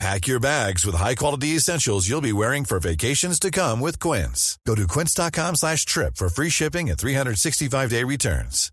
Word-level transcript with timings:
Pack 0.00 0.26
your 0.26 0.40
bags 0.40 0.86
with 0.86 0.94
high-quality 0.94 1.48
essentials 1.48 2.08
you'll 2.08 2.22
be 2.22 2.32
wearing 2.32 2.64
for 2.64 2.80
vacations 2.80 3.38
to 3.38 3.50
come 3.50 3.80
with 3.80 3.98
Quince. 3.98 4.58
Go 4.66 4.74
to 4.74 4.86
quince.com 4.86 5.56
slash 5.56 5.84
trip 5.84 6.16
for 6.16 6.30
free 6.30 6.48
shipping 6.48 6.88
and 6.88 6.98
365-day 6.98 8.04
returns. 8.04 8.72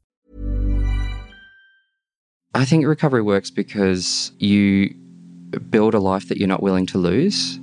I 2.55 2.63
think 2.63 2.87
recovery 2.87 3.23
works 3.23 3.51
because 3.51 4.31
you 4.39 4.95
build 5.69 5.95
a 5.95 5.99
life 5.99 6.29
that 6.29 6.37
you're 6.37 6.47
not 6.47 6.63
willing 6.63 6.85
to 6.87 6.97
lose. 6.97 7.59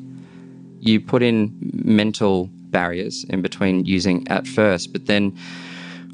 You 0.80 1.00
put 1.00 1.22
in 1.22 1.56
mental 1.82 2.50
barriers 2.68 3.24
in 3.30 3.40
between 3.40 3.86
using 3.86 4.28
at 4.28 4.46
first, 4.46 4.92
but 4.92 5.06
then 5.06 5.34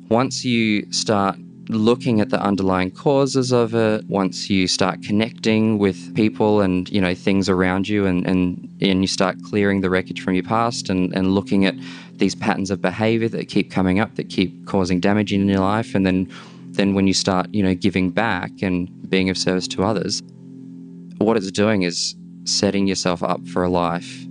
once 0.09 0.45
you 0.45 0.91
start 0.93 1.37
looking 1.75 2.21
at 2.21 2.31
the 2.31 2.41
underlying 2.41 2.91
causes 2.91 3.53
of 3.53 3.75
it, 3.75 4.05
once 4.09 4.51
you 4.51 4.67
start 4.67 5.03
connecting 5.03 5.79
with 5.79 6.15
people 6.15 6.61
and 6.61 6.89
you 6.91 7.01
know 7.01 7.15
things 7.15 7.49
around 7.49 7.89
you 7.89 8.07
and, 8.07 8.27
and, 8.27 8.69
and 8.81 9.03
you 9.03 9.07
start 9.07 9.37
clearing 9.45 9.81
the 9.81 9.91
wreckage 9.91 10.21
from 10.21 10.35
your 10.35 10.43
past 10.43 10.91
and, 10.91 11.15
and 11.15 11.35
looking 11.35 11.65
at 11.65 11.75
these 12.15 12.35
patterns 12.35 12.71
of 12.71 12.81
behavior 12.81 13.29
that 13.29 13.49
keep 13.49 13.71
coming 13.71 13.99
up 13.99 14.15
that 14.17 14.29
keep 14.29 14.67
causing 14.67 15.01
damage 15.01 15.33
in 15.33 15.49
your 15.49 15.61
life 15.61 15.95
and 15.95 16.07
then 16.07 16.29
then 16.73 16.95
when 16.95 17.07
you 17.07 17.15
start 17.15 17.47
you 17.53 17.63
know 17.63 17.75
giving 17.75 18.11
back 18.11 18.51
and 18.63 19.09
being 19.09 19.31
of 19.31 19.39
service 19.39 19.67
to 19.67 19.83
others 19.83 20.23
what 21.19 21.37
it's 21.37 21.51
doing 21.51 21.83
is 21.83 22.15
setting 22.45 22.87
yourself 22.87 23.23
up 23.23 23.47
for 23.49 23.63
a 23.63 23.69
life 23.69 24.27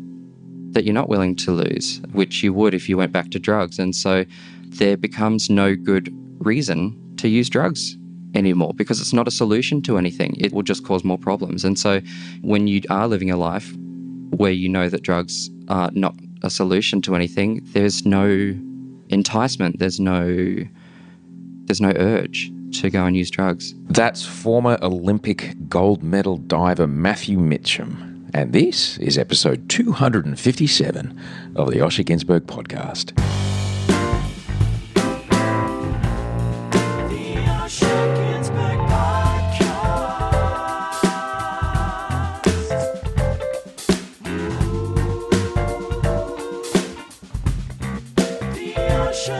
that 0.71 0.83
you're 0.83 0.93
not 0.93 1.09
willing 1.09 1.35
to 1.35 1.51
lose 1.51 2.01
which 2.11 2.43
you 2.43 2.53
would 2.53 2.73
if 2.73 2.89
you 2.89 2.97
went 2.97 3.11
back 3.11 3.29
to 3.31 3.39
drugs. 3.39 3.79
And 3.79 3.95
so 3.95 4.25
there 4.67 4.97
becomes 4.97 5.49
no 5.49 5.75
good 5.75 6.13
reason 6.39 6.95
to 7.19 7.27
use 7.27 7.49
drugs 7.49 7.97
anymore 8.35 8.73
because 8.75 9.01
it's 9.01 9.13
not 9.13 9.27
a 9.27 9.31
solution 9.31 9.81
to 9.83 9.97
anything. 9.97 10.35
It 10.39 10.53
will 10.53 10.63
just 10.63 10.85
cause 10.85 11.03
more 11.03 11.17
problems. 11.17 11.63
And 11.63 11.77
so 11.77 12.01
when 12.41 12.67
you 12.67 12.81
are 12.89 13.07
living 13.07 13.31
a 13.31 13.37
life 13.37 13.73
where 14.31 14.51
you 14.51 14.69
know 14.69 14.89
that 14.89 15.01
drugs 15.03 15.49
are 15.67 15.89
not 15.93 16.15
a 16.43 16.49
solution 16.49 17.01
to 17.03 17.15
anything, 17.15 17.61
there's 17.73 18.05
no 18.05 18.55
enticement, 19.09 19.79
there's 19.79 19.99
no 19.99 20.55
there's 21.65 21.81
no 21.81 21.93
urge 21.97 22.51
to 22.71 22.89
go 22.89 23.05
and 23.05 23.15
use 23.15 23.29
drugs. 23.29 23.75
That's 23.89 24.25
former 24.25 24.77
Olympic 24.81 25.55
gold 25.69 26.01
medal 26.01 26.37
diver 26.37 26.87
Matthew 26.87 27.37
Mitcham. 27.37 28.29
And 28.33 28.53
this 28.53 28.97
is 28.99 29.17
episode 29.17 29.69
257 29.69 31.19
of 31.55 31.71
the 31.71 31.77
Osher 31.77 32.03
Günsberg 32.05 32.41
podcast. 32.41 33.58
Hello 49.21 49.35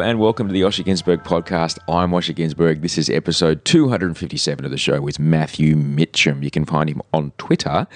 and 0.00 0.18
welcome 0.18 0.48
to 0.48 0.52
the 0.52 0.62
Osher 0.62 0.84
Günsberg 0.84 1.22
podcast. 1.22 1.78
I'm 1.88 2.10
Osher 2.10 2.34
Günsberg. 2.34 2.80
This 2.80 2.98
is 2.98 3.08
episode 3.08 3.64
257 3.64 4.64
of 4.64 4.72
the 4.72 4.76
show 4.76 5.00
with 5.00 5.20
Matthew 5.20 5.76
Mitcham. 5.76 6.42
You 6.42 6.50
can 6.50 6.64
find 6.64 6.90
him 6.90 7.00
on 7.12 7.30
Twitter, 7.38 7.86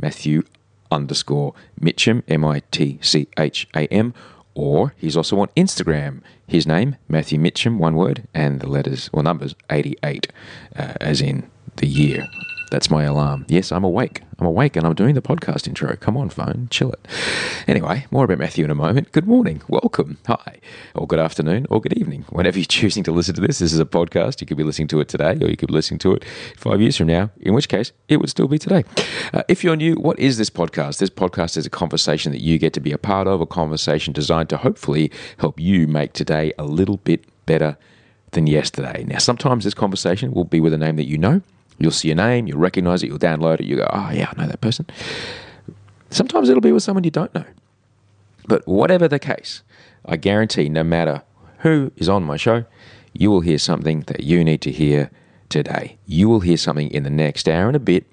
Matthew 0.00 0.42
underscore 0.90 1.52
Mitcham, 1.78 2.22
M 2.28 2.46
I 2.46 2.62
T 2.70 2.98
C 3.02 3.28
H 3.38 3.68
A 3.76 3.86
M, 3.88 4.14
or 4.54 4.94
he's 4.96 5.16
also 5.16 5.38
on 5.40 5.48
Instagram. 5.56 6.20
His 6.46 6.66
name, 6.66 6.96
Matthew 7.08 7.38
Mitcham, 7.38 7.78
one 7.78 7.94
word, 7.96 8.28
and 8.34 8.60
the 8.60 8.68
letters 8.68 9.08
or 9.12 9.22
numbers 9.22 9.54
88, 9.70 10.28
uh, 10.76 10.94
as 11.00 11.20
in 11.20 11.50
the 11.76 11.86
year. 11.86 12.28
That's 12.72 12.88
my 12.88 13.02
alarm. 13.02 13.44
Yes, 13.50 13.70
I'm 13.70 13.84
awake. 13.84 14.22
I'm 14.38 14.46
awake 14.46 14.76
and 14.76 14.86
I'm 14.86 14.94
doing 14.94 15.14
the 15.14 15.20
podcast 15.20 15.68
intro. 15.68 15.94
Come 15.94 16.16
on, 16.16 16.30
phone, 16.30 16.68
chill 16.70 16.90
it. 16.90 17.06
Anyway, 17.68 18.06
more 18.10 18.24
about 18.24 18.38
Matthew 18.38 18.64
in 18.64 18.70
a 18.70 18.74
moment. 18.74 19.12
Good 19.12 19.26
morning, 19.26 19.60
welcome, 19.68 20.16
hi, 20.26 20.56
or 20.94 21.06
good 21.06 21.18
afternoon, 21.18 21.66
or 21.68 21.82
good 21.82 21.92
evening. 21.98 22.24
Whenever 22.30 22.58
you're 22.58 22.64
choosing 22.80 23.02
to 23.04 23.12
listen 23.12 23.34
to 23.34 23.42
this, 23.42 23.58
this 23.58 23.74
is 23.74 23.78
a 23.78 23.84
podcast. 23.84 24.40
You 24.40 24.46
could 24.46 24.56
be 24.56 24.64
listening 24.64 24.88
to 24.88 25.00
it 25.00 25.08
today, 25.08 25.36
or 25.42 25.50
you 25.50 25.56
could 25.58 25.66
be 25.66 25.74
listening 25.74 25.98
to 25.98 26.14
it 26.14 26.24
five 26.56 26.80
years 26.80 26.96
from 26.96 27.08
now, 27.08 27.28
in 27.42 27.52
which 27.52 27.68
case 27.68 27.92
it 28.08 28.16
would 28.16 28.30
still 28.30 28.48
be 28.48 28.58
today. 28.58 28.84
Uh, 29.34 29.42
if 29.48 29.62
you're 29.62 29.76
new, 29.76 29.96
what 29.96 30.18
is 30.18 30.38
this 30.38 30.48
podcast? 30.48 30.96
This 30.96 31.10
podcast 31.10 31.58
is 31.58 31.66
a 31.66 31.70
conversation 31.70 32.32
that 32.32 32.40
you 32.40 32.58
get 32.58 32.72
to 32.72 32.80
be 32.80 32.92
a 32.92 32.96
part 32.98 33.26
of, 33.26 33.42
a 33.42 33.46
conversation 33.46 34.14
designed 34.14 34.48
to 34.48 34.56
hopefully 34.56 35.10
help 35.36 35.60
you 35.60 35.86
make 35.86 36.14
today 36.14 36.54
a 36.58 36.64
little 36.64 36.96
bit 36.96 37.22
better 37.44 37.76
than 38.30 38.46
yesterday. 38.46 39.04
Now, 39.06 39.18
sometimes 39.18 39.64
this 39.64 39.74
conversation 39.74 40.32
will 40.32 40.44
be 40.44 40.58
with 40.58 40.72
a 40.72 40.78
name 40.78 40.96
that 40.96 41.04
you 41.04 41.18
know. 41.18 41.42
You'll 41.82 41.90
see 41.90 42.12
a 42.12 42.14
name, 42.14 42.46
you'll 42.46 42.60
recognize 42.60 43.02
it, 43.02 43.08
you'll 43.08 43.18
download 43.18 43.58
it, 43.58 43.66
you 43.66 43.74
go, 43.74 43.88
oh, 43.92 44.10
yeah, 44.12 44.30
I 44.32 44.40
know 44.40 44.46
that 44.46 44.60
person. 44.60 44.86
Sometimes 46.10 46.48
it'll 46.48 46.60
be 46.60 46.70
with 46.70 46.84
someone 46.84 47.02
you 47.02 47.10
don't 47.10 47.34
know. 47.34 47.44
But 48.46 48.68
whatever 48.68 49.08
the 49.08 49.18
case, 49.18 49.62
I 50.06 50.16
guarantee 50.16 50.68
no 50.68 50.84
matter 50.84 51.22
who 51.58 51.90
is 51.96 52.08
on 52.08 52.22
my 52.22 52.36
show, 52.36 52.66
you 53.12 53.32
will 53.32 53.40
hear 53.40 53.58
something 53.58 54.02
that 54.02 54.22
you 54.22 54.44
need 54.44 54.60
to 54.60 54.70
hear 54.70 55.10
today. 55.48 55.98
You 56.06 56.28
will 56.28 56.38
hear 56.38 56.56
something 56.56 56.88
in 56.88 57.02
the 57.02 57.10
next 57.10 57.48
hour 57.48 57.66
and 57.66 57.74
a 57.74 57.80
bit 57.80 58.06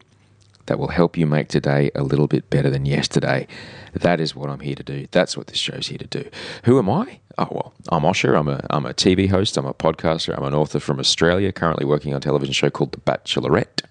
that 0.66 0.80
will 0.80 0.88
help 0.88 1.16
you 1.16 1.28
make 1.28 1.48
today 1.48 1.92
a 1.94 2.02
little 2.02 2.28
bit 2.28 2.50
better 2.50 2.72
than 2.72 2.88
yesterday. 2.88 3.46
That 3.94 4.20
is 4.20 4.36
what 4.36 4.50
I'm 4.50 4.62
here 4.62 4.76
to 4.76 4.84
do. 4.84 5.06
That's 5.12 5.38
what 5.38 5.46
this 5.46 5.60
show's 5.60 5.90
here 5.90 6.00
to 6.00 6.08
do. 6.08 6.28
Who 6.64 6.80
am 6.80 6.90
I? 6.90 7.20
Oh, 7.42 7.48
well, 7.52 7.74
I'm 7.88 8.02
Osher. 8.02 8.38
I'm 8.38 8.50
a, 8.50 8.60
I'm 8.70 8.86
a 8.86 8.94
TV 8.94 9.30
host. 9.30 9.56
I'm 9.56 9.66
a 9.66 9.74
podcaster. 9.74 10.38
I'm 10.38 10.44
an 10.44 10.54
author 10.54 10.78
from 10.78 11.00
Australia, 11.00 11.54
currently 11.54 11.86
working 11.86 12.14
on 12.14 12.18
a 12.18 12.20
television 12.20 12.52
show 12.52 12.70
called 12.70 12.92
The 12.92 13.00
Bachelorette. 13.00 13.84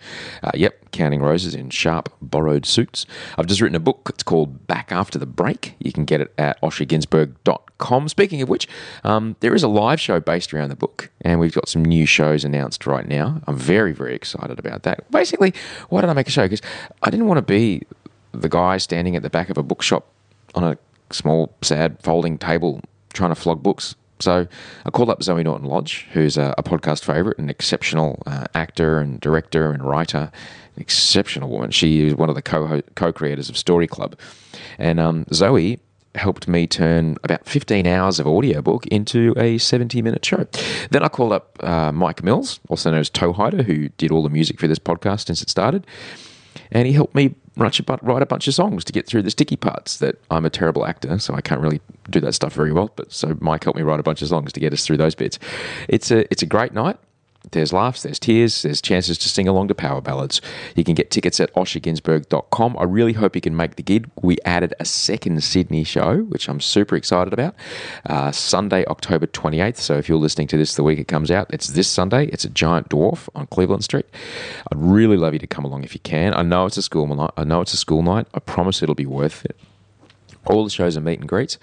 Uh, 0.42 0.50
yep, 0.52 0.90
counting 0.90 1.22
roses 1.22 1.54
in 1.54 1.70
sharp, 1.70 2.12
borrowed 2.20 2.66
suits. 2.66 3.06
I've 3.38 3.46
just 3.46 3.62
written 3.62 3.74
a 3.74 3.80
book. 3.80 4.10
It's 4.10 4.22
called 4.22 4.66
Back 4.66 4.92
After 4.92 5.18
the 5.18 5.24
Break. 5.24 5.76
You 5.78 5.92
can 5.92 6.04
get 6.04 6.20
it 6.20 6.30
at 6.36 6.60
osherginsberg.com. 6.60 8.08
Speaking 8.10 8.42
of 8.42 8.50
which, 8.50 8.68
um, 9.02 9.34
there 9.40 9.54
is 9.54 9.62
a 9.62 9.68
live 9.68 9.98
show 9.98 10.20
based 10.20 10.52
around 10.52 10.68
the 10.68 10.76
book, 10.76 11.08
and 11.22 11.40
we've 11.40 11.54
got 11.54 11.70
some 11.70 11.82
new 11.82 12.04
shows 12.04 12.44
announced 12.44 12.86
right 12.86 13.08
now. 13.08 13.40
I'm 13.46 13.56
very, 13.56 13.92
very 13.92 14.14
excited 14.14 14.58
about 14.58 14.82
that. 14.82 15.10
Basically, 15.10 15.54
why 15.88 16.02
did 16.02 16.10
I 16.10 16.12
make 16.12 16.28
a 16.28 16.30
show? 16.30 16.44
Because 16.44 16.60
I 17.02 17.08
didn't 17.08 17.26
want 17.26 17.38
to 17.38 17.42
be 17.42 17.84
the 18.32 18.50
guy 18.50 18.76
standing 18.76 19.16
at 19.16 19.22
the 19.22 19.30
back 19.30 19.48
of 19.48 19.56
a 19.56 19.62
bookshop 19.62 20.06
on 20.54 20.64
a 20.64 20.76
small, 21.10 21.54
sad 21.62 21.96
folding 22.02 22.36
table 22.36 22.82
trying 23.18 23.34
to 23.34 23.40
flog 23.40 23.62
books 23.62 23.96
So 24.20 24.46
I 24.86 24.90
called 24.90 25.10
up 25.10 25.22
Zoe 25.22 25.42
Norton 25.42 25.66
Lodge, 25.66 26.06
who's 26.12 26.36
a, 26.36 26.54
a 26.56 26.62
podcast 26.62 27.04
favourite, 27.04 27.38
an 27.38 27.50
exceptional 27.50 28.22
uh, 28.26 28.46
actor 28.54 28.98
and 29.00 29.20
director 29.20 29.72
and 29.72 29.82
writer, 29.82 30.30
an 30.76 30.80
exceptional 30.80 31.50
woman. 31.50 31.70
She 31.70 32.06
is 32.06 32.14
one 32.14 32.28
of 32.28 32.34
the 32.34 32.42
co 32.42 32.80
co 32.94 33.12
creators 33.12 33.48
of 33.48 33.56
Story 33.56 33.86
Club. 33.86 34.16
And 34.78 35.00
um, 35.00 35.26
Zoe 35.32 35.80
helped 36.14 36.48
me 36.48 36.66
turn 36.66 37.16
about 37.22 37.46
15 37.46 37.86
hours 37.86 38.18
of 38.18 38.26
audiobook 38.26 38.86
into 38.86 39.34
a 39.36 39.58
70 39.58 40.00
minute 40.02 40.24
show. 40.24 40.46
Then 40.90 41.02
I 41.02 41.08
called 41.08 41.32
up 41.32 41.62
uh, 41.62 41.92
Mike 41.92 42.22
Mills, 42.22 42.60
also 42.68 42.90
known 42.90 43.00
as 43.00 43.10
Toehider, 43.10 43.64
who 43.64 43.88
did 43.90 44.10
all 44.10 44.22
the 44.22 44.30
music 44.30 44.58
for 44.60 44.68
this 44.68 44.78
podcast 44.78 45.26
since 45.26 45.42
it 45.42 45.50
started. 45.50 45.86
And 46.70 46.86
he 46.86 46.92
helped 46.92 47.14
me 47.14 47.34
write 47.58 48.22
a 48.22 48.26
bunch 48.26 48.48
of 48.48 48.54
songs 48.54 48.84
to 48.84 48.92
get 48.92 49.06
through 49.06 49.22
the 49.22 49.30
sticky 49.30 49.56
parts 49.56 49.98
that 49.98 50.20
I'm 50.30 50.44
a 50.44 50.50
terrible 50.50 50.86
actor, 50.86 51.18
so 51.18 51.34
I 51.34 51.40
can't 51.40 51.60
really 51.60 51.80
do 52.08 52.20
that 52.20 52.32
stuff 52.32 52.52
very 52.54 52.72
well. 52.72 52.90
But 52.96 53.12
so 53.12 53.36
Mike 53.40 53.64
helped 53.64 53.76
me 53.76 53.82
write 53.82 54.00
a 54.00 54.02
bunch 54.02 54.22
of 54.22 54.28
songs 54.28 54.52
to 54.52 54.60
get 54.60 54.72
us 54.72 54.86
through 54.86 54.98
those 54.98 55.14
bits. 55.14 55.38
It's 55.88 56.10
a, 56.10 56.30
it's 56.32 56.42
a 56.42 56.46
great 56.46 56.72
night. 56.72 56.96
There's 57.52 57.72
laughs, 57.72 58.02
there's 58.02 58.18
tears, 58.18 58.62
there's 58.62 58.80
chances 58.80 59.18
to 59.18 59.28
sing 59.28 59.48
along 59.48 59.68
to 59.68 59.74
power 59.74 60.00
ballads. 60.00 60.40
You 60.74 60.84
can 60.84 60.94
get 60.94 61.10
tickets 61.10 61.40
at 61.40 61.52
osherginsberg.com. 61.54 62.76
I 62.78 62.84
really 62.84 63.14
hope 63.14 63.34
you 63.34 63.40
can 63.40 63.56
make 63.56 63.76
the 63.76 63.82
gig. 63.82 64.10
We 64.22 64.38
added 64.44 64.74
a 64.80 64.84
second 64.84 65.42
Sydney 65.42 65.84
show, 65.84 66.18
which 66.24 66.48
I'm 66.48 66.60
super 66.60 66.96
excited 66.96 67.32
about. 67.32 67.54
Uh, 68.06 68.32
Sunday, 68.32 68.84
October 68.86 69.26
28th. 69.26 69.76
So 69.76 69.94
if 69.94 70.08
you're 70.08 70.18
listening 70.18 70.48
to 70.48 70.56
this 70.56 70.74
the 70.74 70.82
week 70.82 70.98
it 70.98 71.08
comes 71.08 71.30
out, 71.30 71.46
it's 71.50 71.68
this 71.68 71.88
Sunday. 71.88 72.26
It's 72.26 72.44
a 72.44 72.50
giant 72.50 72.88
dwarf 72.88 73.28
on 73.34 73.46
Cleveland 73.46 73.84
Street. 73.84 74.06
I'd 74.70 74.78
really 74.78 75.16
love 75.16 75.32
you 75.32 75.38
to 75.38 75.46
come 75.46 75.64
along 75.64 75.84
if 75.84 75.94
you 75.94 76.00
can. 76.00 76.34
I 76.34 76.42
know 76.42 76.66
it's 76.66 76.76
a 76.76 76.82
school 76.82 77.06
night. 77.06 77.30
I 77.36 77.44
know 77.44 77.60
it's 77.60 77.74
a 77.74 77.78
school 77.78 78.02
night. 78.02 78.26
I 78.34 78.40
promise 78.40 78.82
it'll 78.82 78.94
be 78.94 79.06
worth 79.06 79.44
it. 79.44 79.56
All 80.46 80.64
the 80.64 80.70
shows 80.70 80.96
are 80.96 81.00
meet 81.00 81.20
and 81.20 81.28
greets. 81.28 81.58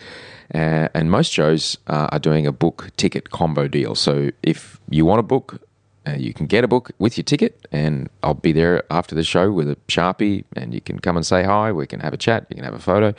Uh, 0.54 0.90
and 0.94 1.10
most 1.10 1.32
shows 1.32 1.78
uh, 1.88 2.08
are 2.12 2.20
doing 2.20 2.46
a 2.46 2.52
book 2.52 2.92
ticket 2.98 3.32
combo 3.32 3.68
deal. 3.68 3.96
So 3.96 4.32
if 4.44 4.80
you 4.90 5.06
want 5.06 5.20
a 5.20 5.24
book, 5.24 5.62
uh, 6.08 6.14
you 6.14 6.34
can 6.34 6.46
get 6.46 6.64
a 6.64 6.68
book 6.68 6.92
with 7.00 7.18
your 7.18 7.24
ticket, 7.24 7.68
and 7.72 8.10
I'll 8.24 8.34
be 8.34 8.52
there 8.52 8.84
after 8.92 9.16
the 9.16 9.24
show 9.24 9.52
with 9.52 9.70
a 9.70 9.76
sharpie, 9.88 10.44
and 10.56 10.74
you 10.74 10.82
can 10.82 11.00
come 11.00 11.18
and 11.18 11.26
say 11.26 11.44
hi. 11.44 11.72
We 11.72 11.88
can 11.88 12.00
have 12.00 12.14
a 12.14 12.18
chat. 12.18 12.46
You 12.50 12.56
can 12.56 12.66
have 12.66 12.74
a 12.74 12.80
photo, 12.80 13.14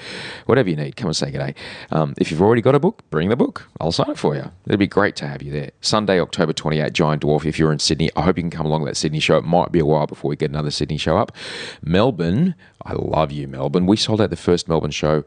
whatever 0.47 0.71
you 0.71 0.77
need. 0.77 0.97
Come 0.97 1.09
and 1.09 1.17
say 1.17 1.31
good 1.31 1.39
day. 1.39 1.55
Um, 1.91 2.15
if 2.19 2.31
you've 2.31 2.43
already 2.43 2.63
got 2.63 2.75
a 2.75 2.81
book, 2.81 3.03
bring 3.11 3.29
the 3.29 3.37
book. 3.37 3.69
I'll 3.81 3.93
sign 3.93 4.11
it 4.11 4.19
for 4.19 4.35
you. 4.35 4.51
It'd 4.67 4.79
be 4.79 4.87
great 4.87 5.17
to 5.17 5.27
have 5.27 5.43
you 5.43 5.53
there. 5.53 5.71
Sunday, 5.81 6.21
October 6.21 6.53
28, 6.53 6.93
Giant 6.93 7.23
Dwarf. 7.23 7.45
If 7.45 7.59
you're 7.59 7.73
in 7.73 7.79
Sydney, 7.79 8.11
I 8.17 8.23
hope 8.23 8.37
you 8.37 8.43
can 8.43 8.51
come 8.51 8.67
along 8.67 8.83
to 8.83 8.87
that 8.87 8.97
Sydney 8.97 9.21
show. 9.21 9.37
It 9.37 9.45
might 9.45 9.73
be 9.73 9.81
a 9.81 9.87
while 9.87 10.07
before 10.07 10.29
we 10.29 10.37
get 10.37 10.51
another 10.51 10.71
Sydney 10.71 10.99
show 10.99 11.17
up. 11.17 11.33
Melbourne, 11.83 12.55
I 12.85 12.93
love 12.93 13.33
you, 13.33 13.49
Melbourne. 13.49 13.87
We 13.87 13.97
sold 13.97 14.21
out 14.21 14.31
the 14.31 14.37
first 14.37 14.69
Melbourne 14.69 14.91
show 14.91 15.25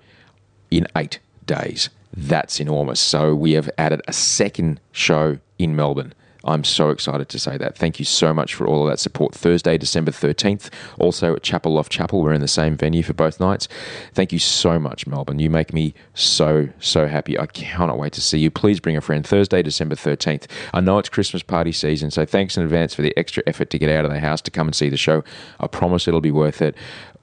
in 0.71 0.87
eight 0.95 1.19
days. 1.45 1.89
That's 2.15 2.59
enormous. 2.59 2.99
So 2.99 3.35
we 3.35 3.53
have 3.53 3.69
added 3.77 4.01
a 4.07 4.13
second 4.13 4.79
show 4.91 5.39
in 5.57 5.75
Melbourne. 5.75 6.13
I'm 6.43 6.63
so 6.63 6.89
excited 6.89 7.27
to 7.29 7.39
say 7.39 7.57
that. 7.57 7.77
Thank 7.77 7.99
you 7.99 8.05
so 8.05 8.33
much 8.33 8.55
for 8.55 8.65
all 8.65 8.83
of 8.83 8.89
that 8.89 8.99
support. 8.99 9.35
Thursday, 9.35 9.77
December 9.77 10.11
13th, 10.11 10.69
also 10.97 11.35
at 11.35 11.43
Chapel 11.43 11.77
Off 11.77 11.89
Chapel. 11.89 12.21
We're 12.21 12.33
in 12.33 12.41
the 12.41 12.47
same 12.47 12.77
venue 12.77 13.03
for 13.03 13.13
both 13.13 13.39
nights. 13.39 13.67
Thank 14.13 14.31
you 14.31 14.39
so 14.39 14.79
much, 14.79 15.05
Melbourne. 15.05 15.39
You 15.39 15.49
make 15.49 15.73
me 15.73 15.93
so, 16.13 16.69
so 16.79 17.07
happy. 17.07 17.37
I 17.37 17.45
cannot 17.47 17.97
wait 17.97 18.13
to 18.13 18.21
see 18.21 18.39
you. 18.39 18.49
Please 18.49 18.79
bring 18.79 18.95
a 18.95 19.01
friend. 19.01 19.27
Thursday, 19.27 19.61
December 19.61 19.95
13th. 19.95 20.47
I 20.73 20.79
know 20.79 20.97
it's 20.97 21.09
Christmas 21.09 21.43
party 21.43 21.73
season, 21.73 22.09
so 22.09 22.25
thanks 22.25 22.55
in 22.57 22.63
advance 22.63 22.93
for 22.93 23.01
the 23.01 23.15
extra 23.17 23.43
effort 23.45 23.69
to 23.71 23.77
get 23.77 23.89
out 23.89 24.05
of 24.05 24.11
the 24.11 24.19
house 24.19 24.41
to 24.41 24.51
come 24.51 24.67
and 24.67 24.75
see 24.75 24.89
the 24.89 24.97
show. 24.97 25.23
I 25.59 25.67
promise 25.67 26.07
it'll 26.07 26.21
be 26.21 26.31
worth 26.31 26.61
it. 26.61 26.75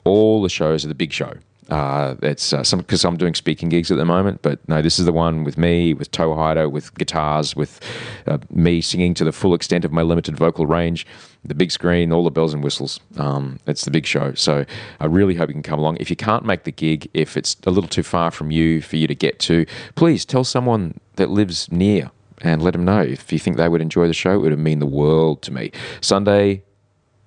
All 0.05 0.43
the 0.43 0.49
shows 0.49 0.85
are 0.85 0.89
the 0.89 0.95
big 0.95 1.13
show. 1.13 1.33
Uh, 1.69 2.15
it's 2.23 2.53
uh, 2.53 2.63
some 2.63 2.79
because 2.79 3.05
I'm 3.05 3.17
doing 3.17 3.35
speaking 3.35 3.69
gigs 3.69 3.91
at 3.91 3.97
the 3.97 4.05
moment, 4.05 4.41
but 4.43 4.67
no, 4.69 4.81
this 4.83 4.99
is 4.99 5.05
the 5.05 5.13
one 5.13 5.43
with 5.43 5.59
me, 5.59 5.95
with 5.95 6.11
Toehider, 6.13 6.71
with 6.71 6.95
guitars, 6.95 7.57
with 7.57 7.81
uh, 8.27 8.39
me 8.51 8.81
singing 8.81 9.15
to 9.15 9.25
the 9.25 9.33
full 9.33 9.53
extent 9.53 9.85
of 9.85 9.91
my 9.93 10.03
limited 10.03 10.37
vocal 10.37 10.67
range, 10.67 11.07
the 11.45 11.55
big 11.55 11.73
screen, 11.73 12.13
all 12.13 12.23
the 12.23 12.31
bells 12.31 12.55
and 12.55 12.63
whistles. 12.63 13.01
Um, 13.17 13.59
it's 13.67 13.85
the 13.85 13.91
big 13.91 14.07
show. 14.07 14.35
So 14.35 14.65
I 15.01 15.07
really 15.07 15.35
hope 15.35 15.49
you 15.49 15.55
can 15.55 15.63
come 15.63 15.81
along. 15.81 15.97
If 15.99 16.09
you 16.09 16.17
can't 16.17 16.45
make 16.45 16.63
the 16.65 16.73
gig, 16.73 17.11
if 17.15 17.37
it's 17.37 17.57
a 17.67 17.71
little 17.71 17.89
too 17.89 18.05
far 18.05 18.31
from 18.31 18.53
you 18.53 18.81
for 18.81 18.97
you 18.97 19.09
to 19.09 19.15
get 19.15 19.41
to, 19.41 19.67
please 19.97 20.25
tell 20.25 20.45
someone 20.45 21.01
that 21.17 21.31
lives 21.31 21.71
near 21.73 22.11
and 22.43 22.63
let 22.63 22.75
them 22.75 22.85
know. 22.85 23.01
If 23.01 23.33
you 23.33 23.39
think 23.39 23.57
they 23.57 23.69
would 23.69 23.81
enjoy 23.81 24.07
the 24.07 24.13
show, 24.13 24.33
it 24.33 24.51
would 24.51 24.59
mean 24.59 24.79
the 24.79 24.87
world 24.87 25.43
to 25.43 25.53
me. 25.53 25.73
Sunday, 26.01 26.63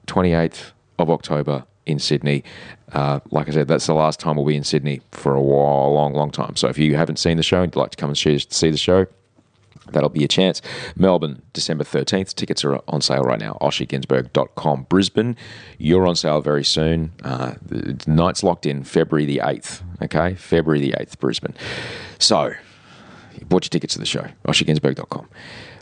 28th 0.07 0.71
of 0.97 1.09
October 1.09 1.65
in 1.89 1.99
Sydney. 1.99 2.43
Uh, 2.93 3.19
like 3.31 3.47
I 3.47 3.51
said, 3.51 3.67
that's 3.67 3.85
the 3.87 3.93
last 3.93 4.19
time 4.19 4.35
we'll 4.35 4.45
be 4.45 4.55
in 4.55 4.63
Sydney 4.63 5.01
for 5.11 5.35
a 5.35 5.41
while, 5.41 5.93
long, 5.93 6.13
long 6.13 6.31
time. 6.31 6.55
So 6.55 6.67
if 6.67 6.77
you 6.77 6.95
haven't 6.95 7.17
seen 7.17 7.37
the 7.37 7.43
show 7.43 7.61
and 7.61 7.73
you'd 7.73 7.79
like 7.79 7.91
to 7.91 7.97
come 7.97 8.09
and 8.09 8.17
see 8.17 8.71
the 8.71 8.77
show, 8.77 9.05
that'll 9.91 10.09
be 10.09 10.23
a 10.23 10.27
chance. 10.27 10.61
Melbourne, 10.95 11.41
December 11.53 11.83
13th. 11.83 12.33
Tickets 12.35 12.63
are 12.63 12.79
on 12.87 13.01
sale 13.01 13.21
right 13.21 13.39
now. 13.39 13.57
OsherGinsberg.com. 13.61 14.87
Brisbane, 14.89 15.35
you're 15.77 16.07
on 16.07 16.15
sale 16.15 16.41
very 16.41 16.63
soon. 16.63 17.11
Uh, 17.23 17.55
the 17.61 17.97
night's 18.07 18.43
locked 18.43 18.65
in 18.65 18.83
February 18.83 19.25
the 19.25 19.41
8th. 19.43 19.81
Okay? 20.01 20.35
February 20.35 20.81
the 20.81 20.93
8th, 20.93 21.19
Brisbane. 21.19 21.55
So, 22.17 22.53
bought 23.47 23.65
your 23.65 23.69
tickets 23.69 23.93
to 23.93 23.99
the 23.99 24.05
show. 24.05 24.27
OsherGinsberg.com. 24.47 25.27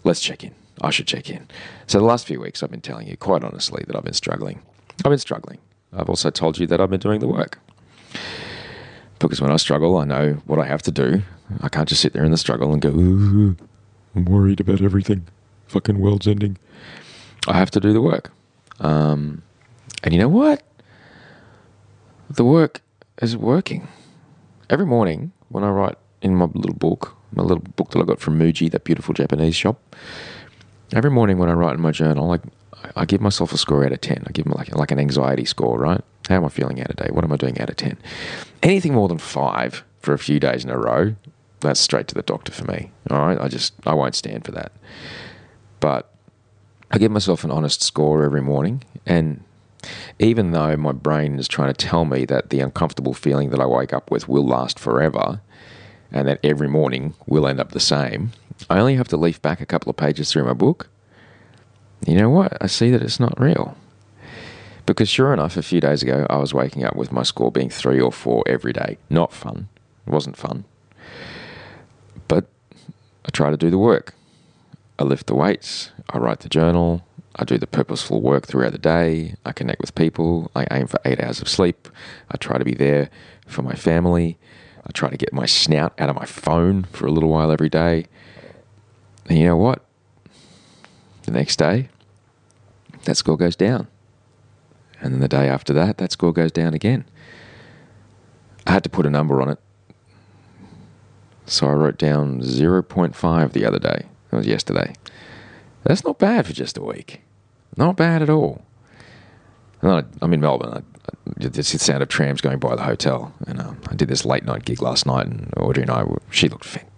Let's 0.04 0.21
check 0.21 0.44
in. 0.44 0.54
I 0.81 0.92
should 0.92 1.07
check 1.07 1.30
in. 1.30 1.48
So, 1.88 2.00
the 2.00 2.06
last 2.06 2.27
few 2.27 2.39
weeks, 2.39 2.62
I've 2.63 2.71
been 2.71 2.81
telling 2.81 3.07
you, 3.07 3.18
quite 3.18 3.44
honestly, 3.44 3.83
that 3.88 3.95
I've 3.95 4.04
been 4.04 4.13
struggling. 4.13 4.62
I've 5.04 5.12
been 5.12 5.19
struggling. 5.19 5.59
I've 5.94 6.10
also 6.10 6.30
told 6.30 6.57
you 6.57 6.68
that 6.68 6.81
I've 6.81 6.89
been 6.89 7.00
doing 7.00 7.19
the 7.19 7.28
work. 7.28 7.60
Because 9.19 9.42
when 9.42 9.51
I 9.51 9.57
struggle, 9.57 9.98
I 9.98 10.06
know 10.06 10.34
what 10.45 10.60
I 10.60 10.66
have 10.66 10.81
to 10.84 10.92
do. 10.92 11.24
I 11.62 11.69
can't 11.69 11.88
just 11.88 12.01
sit 12.01 12.13
there 12.13 12.25
in 12.25 12.31
the 12.31 12.38
struggle 12.38 12.72
and 12.74 12.81
go, 12.81 12.89
I'm 12.89 14.25
worried 14.25 14.60
about 14.60 14.81
everything. 14.81 15.28
Fucking 15.68 16.00
world's 16.00 16.28
ending. 16.28 16.57
I 17.48 17.57
have 17.57 17.72
to 17.72 17.80
do 17.80 17.94
the 17.94 18.01
work. 18.01 18.31
Um, 18.80 19.42
and 20.04 20.13
you 20.13 20.19
know 20.19 20.30
what? 20.30 20.63
The 22.30 22.44
work 22.44 22.81
is 23.22 23.36
working. 23.36 23.88
Every 24.69 24.86
morning 24.86 25.31
when 25.50 25.63
I 25.63 25.69
write 25.69 25.95
in 26.22 26.36
my 26.36 26.45
little 26.45 26.75
book, 26.75 27.16
my 27.31 27.44
little 27.44 27.63
book 27.75 27.92
that 27.92 28.00
I 28.00 28.04
got 28.04 28.19
from 28.19 28.38
Muji, 28.38 28.69
that 28.72 28.83
beautiful 28.83 29.13
Japanese 29.13 29.56
shop, 29.56 29.95
every 30.94 31.10
morning 31.10 31.38
when 31.38 31.50
I 31.50 31.54
write 31.54 31.75
in 31.75 31.81
my 31.81 31.92
journal, 31.92 32.28
like 32.28 32.42
I 32.95 33.06
give 33.06 33.22
myself 33.22 33.54
a 33.54 33.57
score 33.57 33.86
out 33.86 33.92
of 33.92 34.01
10. 34.01 34.24
I 34.28 34.31
give 34.31 34.45
them 34.45 34.54
like, 34.54 34.75
like 34.75 34.92
an 34.92 35.00
anxiety 35.00 35.45
score, 35.45 35.78
right? 35.78 36.01
How 36.30 36.36
am 36.36 36.45
I 36.45 36.50
feeling 36.50 36.81
out 36.81 36.89
of 36.89 36.95
day? 36.98 37.10
What 37.12 37.24
am 37.24 37.31
I 37.31 37.38
doing 37.38 37.60
out 37.60 37.69
of 37.69 37.75
10? 37.75 37.98
Anything 38.63 38.94
more 38.94 39.07
than 39.07 39.18
five 39.18 39.84
for 40.00 40.13
a 40.13 40.19
few 40.19 40.39
days 40.39 40.63
in 40.63 40.69
a 40.69 40.78
row, 40.78 41.16
that's 41.60 41.80
straight 41.80 42.07
to 42.10 42.16
the 42.16 42.22
doctor 42.22 42.51
for 42.51 42.66
me. 42.66 42.92
All 43.10 43.25
right. 43.25 43.39
I 43.39 43.48
just, 43.48 43.74
I 43.86 43.94
won't 43.94 44.16
stand 44.16 44.45
for 44.45 44.51
that. 44.51 44.72
But 45.80 46.12
I 46.92 46.98
give 46.98 47.12
myself 47.12 47.44
an 47.44 47.51
honest 47.51 47.81
score 47.84 48.24
every 48.24 48.42
morning. 48.42 48.83
And 49.06 49.44
even 50.19 50.52
though 50.52 50.76
my 50.78 50.92
brain 50.92 51.40
is 51.40 51.47
trying 51.47 51.73
to 51.73 51.85
tell 51.85 52.06
me 52.06 52.26
that 52.26 52.50
the 52.50 52.59
uncomfortable 52.59 53.14
feeling 53.14 53.50
that 53.52 53.59
I 53.59 53.66
wake 53.66 53.94
up 53.94 54.11
with 54.11 54.28
will 54.28 54.45
last 54.45 54.80
forever 54.80 55.42
and 56.11 56.28
that 56.28 56.40
every 56.44 56.68
morning 56.68 57.14
will 57.26 57.47
end 57.47 57.59
up 57.59 57.71
the 57.71 57.80
same, 57.80 58.31
I 58.69 58.80
only 58.80 58.95
have 58.95 59.07
to 59.09 59.18
leaf 59.18 59.42
back 59.42 59.61
a 59.61 59.66
couple 59.66 59.90
of 59.90 59.97
pages 59.97 60.31
through 60.31 60.45
my 60.45 60.54
book 60.54 60.90
you 62.06 62.16
know 62.16 62.30
what? 62.30 62.57
I 62.61 62.68
see 62.68 62.92
that 62.92 63.01
it's 63.01 63.19
not 63.19 63.39
real. 63.39 63.75
Because 64.85 65.09
sure 65.09 65.33
enough, 65.33 65.57
a 65.57 65.61
few 65.61 65.81
days 65.81 66.01
ago, 66.01 66.25
I 66.30 66.37
was 66.37 66.54
waking 66.54 66.85
up 66.85 66.95
with 66.95 67.11
my 67.11 67.23
score 67.23 67.51
being 67.51 67.69
three 67.69 67.99
or 67.99 68.11
four 68.11 68.44
every 68.47 68.71
day. 68.71 68.97
Not 69.09 69.33
fun. 69.33 69.68
It 70.06 70.11
wasn't 70.11 70.37
fun. 70.37 70.63
But 72.27 72.45
I 73.25 73.30
try 73.31 73.49
to 73.49 73.57
do 73.57 73.69
the 73.69 73.77
work. 73.77 74.13
I 74.99 75.04
lift 75.04 75.27
the 75.27 75.35
weights, 75.35 75.92
I 76.09 76.18
write 76.18 76.39
the 76.39 76.49
journal, 76.49 77.06
I 77.35 77.44
do 77.44 77.59
the 77.59 77.68
purposeful 77.68 78.19
work 78.19 78.47
throughout 78.47 78.71
the 78.71 78.80
day, 78.80 79.35
I 79.45 79.51
connect 79.51 79.80
with 79.80 79.94
people, 79.94 80.49
I 80.56 80.66
aim 80.71 80.87
for 80.87 80.99
eight 81.06 81.21
hours 81.21 81.39
of 81.39 81.47
sleep, 81.47 81.87
I 82.31 82.37
try 82.37 82.57
to 82.57 82.66
be 82.66 82.73
there 82.73 83.11
for 83.45 83.61
my 83.61 83.75
family, 83.75 84.39
I 84.83 84.92
try 84.92 85.11
to 85.11 85.18
get 85.18 85.33
my 85.33 85.45
snout 85.45 85.94
out 85.99 86.09
of 86.09 86.16
my 86.16 86.25
phone 86.25 86.85
for 86.85 87.06
a 87.06 87.11
little 87.11 87.30
while 87.30 87.51
every 87.51 87.69
day. 87.69 88.07
And 89.30 89.37
you 89.37 89.45
know 89.45 89.57
what? 89.57 89.85
The 91.28 91.34
next 91.34 91.57
day, 91.57 91.90
that 93.04 93.18
score 93.18 93.36
goes 93.36 93.57
down. 93.57 93.90
And 95.02 95.14
then 95.14 95.19
the 95.19 95.28
day 95.28 95.50
after 95.50 95.74
that, 95.74 95.98
that 95.98 96.14
score 96.14 96.31
goes 96.31 96.54
down 96.54 96.74
again. 96.74 97.04
I 98.66 98.72
had 98.72 98.84
to 98.86 98.90
put 98.90 99.06
a 99.06 99.10
number 99.10 99.42
on 99.42 99.50
it. 99.50 99.60
So 101.46 101.68
I 101.68 101.74
wrote 101.74 101.98
down 101.98 102.40
0.5 102.40 103.52
the 103.52 103.66
other 103.66 103.78
day. 103.78 104.06
That 104.30 104.38
was 104.38 104.48
yesterday. 104.48 104.96
That's 105.84 106.06
not 106.06 106.18
bad 106.18 106.48
for 106.48 106.54
just 106.54 106.78
a 106.78 106.81
week. 106.81 107.24
Not 107.76 107.98
bad 107.98 108.22
at 108.22 108.30
all. 108.30 108.64
I'm 109.81 110.34
in 110.34 110.40
Melbourne. 110.40 110.81
I, 110.81 111.48
the 111.48 111.62
sound 111.62 112.04
of 112.04 112.07
trams 112.07 112.40
going 112.40 112.60
by 112.60 112.78
the 112.78 112.84
hotel. 112.84 113.34
And 113.46 113.60
um, 113.60 113.81
I 113.90 113.96
did 113.96 114.07
this 114.07 114.24
late 114.24 114.46
night 114.46 114.64
gig 114.64 114.81
last 114.81 115.06
night, 115.06 115.28
and 115.28 115.54
Audrey 115.57 115.84
and 115.84 115.92
I, 115.92 116.06
she 116.31 116.48
looked 116.48 116.64
fantastic 116.64 116.96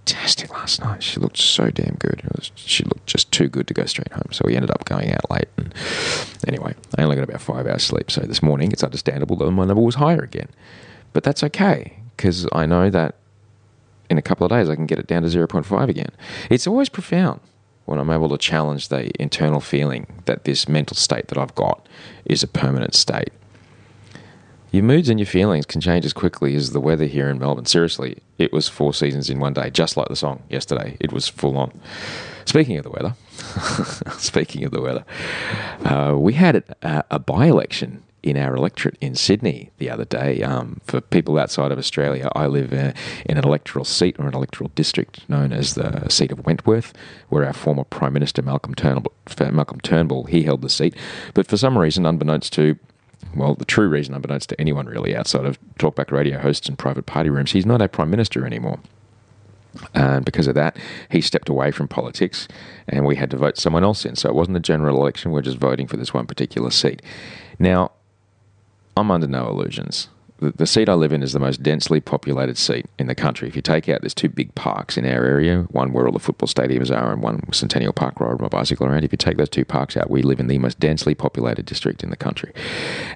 last 0.50 0.82
night. 0.82 1.04
She 1.04 1.20
looked 1.20 1.38
so 1.38 1.70
damn 1.70 1.96
good. 1.96 2.22
Was, 2.36 2.52
she 2.56 2.84
looked 2.84 3.06
just 3.08 3.32
too 3.32 3.48
good 3.48 3.68
to 3.68 3.74
go 3.74 3.86
straight 3.86 4.12
home. 4.12 4.30
So 4.32 4.44
we 4.46 4.56
ended 4.56 4.72
up 4.72 4.86
going 4.86 5.12
out 5.14 5.30
late. 5.30 5.48
And 5.58 5.74
anyway, 6.48 6.76
I 6.98 7.04
only 7.04 7.16
got 7.16 7.24
about 7.24 7.42
five 7.42 7.68
hours 7.68 7.84
sleep. 7.84 8.12
So 8.12 8.22
this 8.22 8.44
morning, 8.44 8.72
it's 8.72 8.84
understandable 8.84 9.36
that 9.38 9.52
my 9.52 9.64
level 9.64 9.84
was 9.86 9.96
higher 9.96 10.22
again. 10.22 10.50
But 11.14 11.24
that's 11.24 11.44
okay, 11.44 11.98
because 12.16 12.48
I 12.54 12.66
know 12.66 12.90
that 12.90 13.16
in 14.10 14.18
a 14.18 14.22
couple 14.22 14.46
of 14.46 14.52
days 14.52 14.70
I 14.70 14.76
can 14.76 14.86
get 14.86 15.00
it 15.00 15.08
down 15.08 15.24
to 15.24 15.28
0.5 15.28 15.90
again. 15.90 16.12
It's 16.50 16.68
always 16.68 16.90
profound 16.90 17.40
when 17.86 18.00
I'm 18.00 18.10
able 18.10 18.30
to 18.30 18.38
challenge 18.38 18.90
the 18.90 19.10
internal 19.22 19.60
feeling 19.60 20.06
that 20.26 20.44
this 20.44 20.68
mental 20.68 20.96
state 20.96 21.28
that 21.28 21.38
I've 21.38 21.56
got 21.56 21.88
is 22.26 22.44
a 22.44 22.48
permanent 22.48 22.94
state. 22.94 23.32
Your 24.72 24.84
moods 24.84 25.10
and 25.10 25.20
your 25.20 25.26
feelings 25.26 25.66
can 25.66 25.82
change 25.82 26.06
as 26.06 26.14
quickly 26.14 26.56
as 26.56 26.72
the 26.72 26.80
weather 26.80 27.06
here 27.06 27.30
in 27.30 27.40
Melbourne. 27.40 27.66
Seriously, 27.66 28.22
it 28.38 28.54
was 28.54 28.68
four 28.68 28.94
seasons 28.94 29.30
in 29.30 29.40
one 29.40 29.54
day, 29.54 29.70
just 29.70 29.98
like 29.98 30.08
the 30.10 30.16
song 30.16 30.44
yesterday. 30.50 30.96
It 31.00 31.12
was 31.12 31.28
full 31.28 31.58
on. 31.58 31.80
Speaking 32.46 32.78
of 32.78 32.84
the 32.84 32.92
weather, 32.92 33.16
speaking 34.18 34.64
of 34.64 34.72
the 34.72 34.82
weather, 34.82 35.06
uh, 35.86 36.16
we 36.18 36.34
had 36.34 36.64
a, 36.82 37.04
a 37.10 37.20
by 37.20 37.48
election 37.48 38.04
in 38.22 38.38
our 38.38 38.56
electorate 38.56 38.98
in 39.00 39.16
Sydney 39.16 39.72
the 39.78 39.90
other 39.90 40.06
day. 40.06 40.44
Um, 40.44 40.82
for 40.84 41.02
people 41.02 41.38
outside 41.38 41.72
of 41.72 41.78
Australia, 41.78 42.30
I 42.36 42.48
live 42.48 42.74
uh, 42.74 42.94
in 43.26 43.38
an 43.38 43.46
electoral 43.46 43.86
seat 43.86 44.18
or 44.20 44.28
an 44.28 44.34
electoral 44.34 44.72
district 44.76 45.28
known 45.30 45.54
as 45.54 45.76
the 45.76 46.08
seat 46.10 46.32
of 46.32 46.46
Wentworth, 46.46 46.94
where 47.30 47.46
our 47.46 47.54
former 47.54 47.84
Prime 47.86 48.14
Minister 48.14 48.42
Malcolm 48.42 48.76
Turnbull, 48.76 49.14
Malcolm 49.52 49.80
Turnbull 49.80 50.26
he 50.26 50.44
held 50.44 50.62
the 50.62 50.70
seat. 50.70 50.96
But 51.34 51.48
for 51.48 51.58
some 51.58 51.78
reason, 51.78 52.06
unbeknownst 52.06 52.54
to 52.54 52.78
well, 53.36 53.56
the 53.56 53.66
true 53.66 53.88
reason, 53.88 54.14
unbeknownst 54.14 54.50
to 54.50 54.60
anyone 54.60 54.86
really, 54.86 55.16
outside 55.16 55.46
of 55.46 55.60
talkback 55.76 56.12
radio 56.12 56.40
hosts 56.40 56.68
and 56.68 56.78
private 56.78 57.06
party 57.06 57.30
rooms, 57.30 57.52
he's 57.52 57.66
not 57.66 57.82
a 57.82 57.88
prime 57.88 58.10
minister 58.10 58.46
anymore. 58.46 58.80
And 59.94 60.26
because 60.26 60.48
of 60.48 60.56
that, 60.56 60.78
he 61.12 61.22
stepped 61.22 61.48
away 61.48 61.72
from 61.72 61.88
politics 61.88 62.48
and 62.88 63.06
we 63.06 63.16
had 63.16 63.30
to 63.32 63.38
vote 63.38 63.58
someone 63.58 63.84
else 63.84 64.04
in. 64.04 64.16
So 64.16 64.30
it 64.30 64.36
wasn't 64.36 64.58
a 64.58 64.62
general 64.62 65.00
election, 65.00 65.32
we're 65.32 65.42
just 65.42 65.58
voting 65.58 65.88
for 65.88 65.98
this 65.98 66.14
one 66.14 66.26
particular 66.26 66.72
seat. 66.72 67.02
Now, 67.60 67.92
I'm 68.98 69.12
under 69.12 69.28
no 69.28 69.48
illusions. 69.48 70.10
The, 70.42 70.66
seat 70.66 70.88
I 70.88 70.94
live 70.94 71.12
in 71.12 71.22
is 71.22 71.34
the 71.34 71.40
most 71.40 71.62
densely 71.62 72.00
populated 72.00 72.58
seat 72.58 72.86
in 72.98 73.08
the 73.08 73.16
country. 73.16 73.48
If 73.48 73.56
you 73.56 73.62
take 73.62 73.90
out, 73.90 74.02
there's 74.02 74.14
two 74.14 74.30
big 74.30 74.56
parks 74.56 74.98
in 74.98 75.06
our 75.06 75.26
area, 75.26 75.64
one 75.72 75.92
where 75.92 76.06
all 76.06 76.14
the 76.14 76.20
football 76.20 76.48
stadiums 76.48 76.96
are, 76.96 77.12
and 77.12 77.22
one 77.22 77.52
Centennial 77.52 77.92
Park 77.92 78.20
where 78.20 78.30
I 78.30 78.32
ride 78.34 78.42
my 78.42 78.48
bicycle 78.48 78.88
around. 78.88 79.04
If 79.04 79.12
you 79.12 79.18
take 79.18 79.38
those 79.38 79.50
two 79.50 79.66
parks 79.66 79.98
out, 79.98 80.10
we 80.10 80.22
live 80.22 80.40
in 80.40 80.48
the 80.48 80.58
most 80.58 80.80
densely 80.80 81.14
populated 81.14 81.66
district 81.66 82.04
in 82.04 82.10
the 82.10 82.16
country. 82.16 82.54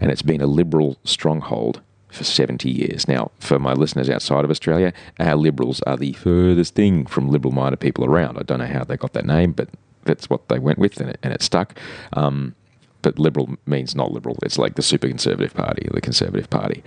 And 0.01 0.11
it's 0.11 0.21
been 0.21 0.41
a 0.41 0.47
liberal 0.47 0.97
stronghold 1.05 1.81
for 2.09 2.23
70 2.23 2.69
years. 2.69 3.07
Now, 3.07 3.31
for 3.39 3.57
my 3.57 3.73
listeners 3.73 4.09
outside 4.09 4.43
of 4.43 4.51
Australia, 4.51 4.93
our 5.19 5.35
Liberals 5.35 5.81
are 5.81 5.97
the 5.97 6.13
furthest 6.13 6.75
thing 6.75 7.05
from 7.05 7.29
liberal 7.29 7.53
minded 7.53 7.79
people 7.79 8.05
around. 8.05 8.37
I 8.37 8.43
don't 8.43 8.59
know 8.59 8.65
how 8.65 8.83
they 8.83 8.97
got 8.97 9.13
that 9.13 9.25
name, 9.25 9.53
but 9.53 9.69
that's 10.03 10.29
what 10.29 10.49
they 10.49 10.59
went 10.59 10.77
with 10.77 10.99
and 10.99 11.09
it, 11.11 11.19
and 11.23 11.33
it 11.33 11.41
stuck. 11.41 11.77
Um, 12.13 12.55
but 13.03 13.19
liberal 13.19 13.57
means 13.67 13.95
not 13.95 14.11
liberal. 14.11 14.39
It's 14.41 14.57
like 14.57 14.73
the 14.75 14.81
super 14.81 15.07
conservative 15.07 15.53
party, 15.53 15.87
the 15.91 16.01
conservative 16.01 16.49
party. 16.49 16.83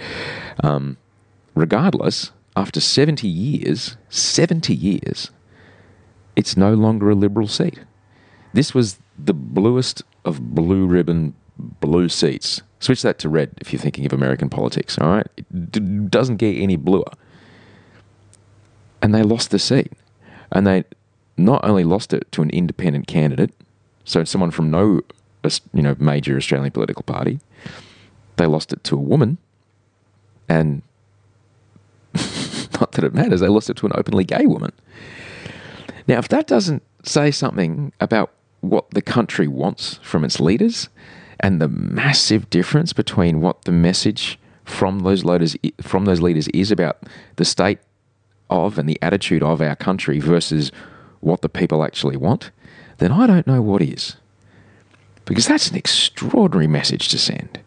Um, 0.65 0.97
regardless, 1.55 2.33
after 2.57 2.81
70 2.81 3.29
years, 3.29 3.97
70 4.09 4.75
years, 4.75 5.31
it's 6.35 6.57
no 6.57 6.75
longer 6.75 7.11
a 7.11 7.15
liberal 7.15 7.47
seat. 7.47 7.81
This 8.53 8.75
was 8.75 8.99
the 9.17 9.35
bluest 9.35 10.03
of 10.25 10.55
blue 10.55 10.87
ribbon 10.87 11.35
blue 11.59 12.09
seats. 12.09 12.63
Switch 12.81 13.03
that 13.03 13.19
to 13.21 13.29
red 13.29 13.53
if 13.61 13.73
you're 13.73 13.81
thinking 13.81 14.05
of 14.05 14.13
American 14.13 14.51
politics, 14.51 14.99
all 14.99 15.09
right? 15.09 15.27
It 15.37 15.73
d- 15.73 15.81
doesn't 16.09 16.37
get 16.37 16.57
any 16.57 16.77
bluer. 16.77 17.11
And 19.01 19.15
they 19.15 19.23
lost 19.23 19.51
the 19.51 19.59
seat. 19.59 19.93
And 20.53 20.67
they 20.67 20.85
not 21.37 21.65
only 21.65 21.85
lost 21.85 22.13
it 22.13 22.31
to 22.33 22.43
an 22.43 22.51
independent 22.51 23.07
candidate, 23.07 23.53
so 24.05 24.25
someone 24.25 24.51
from 24.51 24.71
no 24.71 25.01
you 25.75 25.83
know 25.83 25.97
major 25.99 26.37
Australian 26.37 26.71
political 26.71 27.03
party. 27.03 27.41
They 28.37 28.47
lost 28.47 28.73
it 28.73 28.85
to 28.85 28.97
a 28.97 29.01
woman, 29.01 29.39
and 30.49 30.83
not 32.81 32.93
that 32.93 33.05
it 33.05 33.15
matters, 33.15 33.41
they 33.41 33.49
lost 33.49 33.71
it 33.71 33.77
to 33.79 33.87
an 33.87 33.93
openly 33.95 34.25
gay 34.25 34.47
woman. 34.47 34.73
Now, 36.07 36.19
if 36.19 36.29
that 36.29 36.47
doesn't 36.47 36.83
say 37.03 37.31
something 37.31 37.93
about 38.01 38.33
what 38.61 38.91
the 38.91 39.03
country 39.03 39.49
wants 39.49 39.99
from 40.03 40.25
its 40.25 40.41
leaders 40.41 40.89
and 41.41 41.61
the 41.61 41.69
massive 41.69 42.49
difference 42.51 42.93
between 42.93 43.41
what 43.41 43.63
the 43.63 43.73
message 43.73 44.39
from 44.65 45.01
those 45.01 45.25
leaders 45.25 45.57
from 45.81 46.07
those 46.07 46.21
leaders 46.21 46.49
is 46.49 46.73
about 46.73 46.99
the 47.37 47.45
state 47.45 47.79
of 48.51 48.79
and 48.79 48.89
the 48.89 48.99
attitude 49.03 49.43
of 49.43 49.61
our 49.61 49.77
country 49.77 50.19
versus 50.19 50.73
what 51.21 51.43
the 51.43 51.49
people 51.49 51.85
actually 51.85 52.17
want, 52.17 52.51
then 52.99 53.13
I 53.13 53.27
don't 53.27 53.47
know 53.47 53.63
what 53.63 53.83
is 53.83 54.17
because 55.27 55.47
that's 55.47 55.71
an 55.71 55.77
extraordinary 55.77 56.67
message 56.67 57.09
to 57.09 57.19
send. 57.19 57.61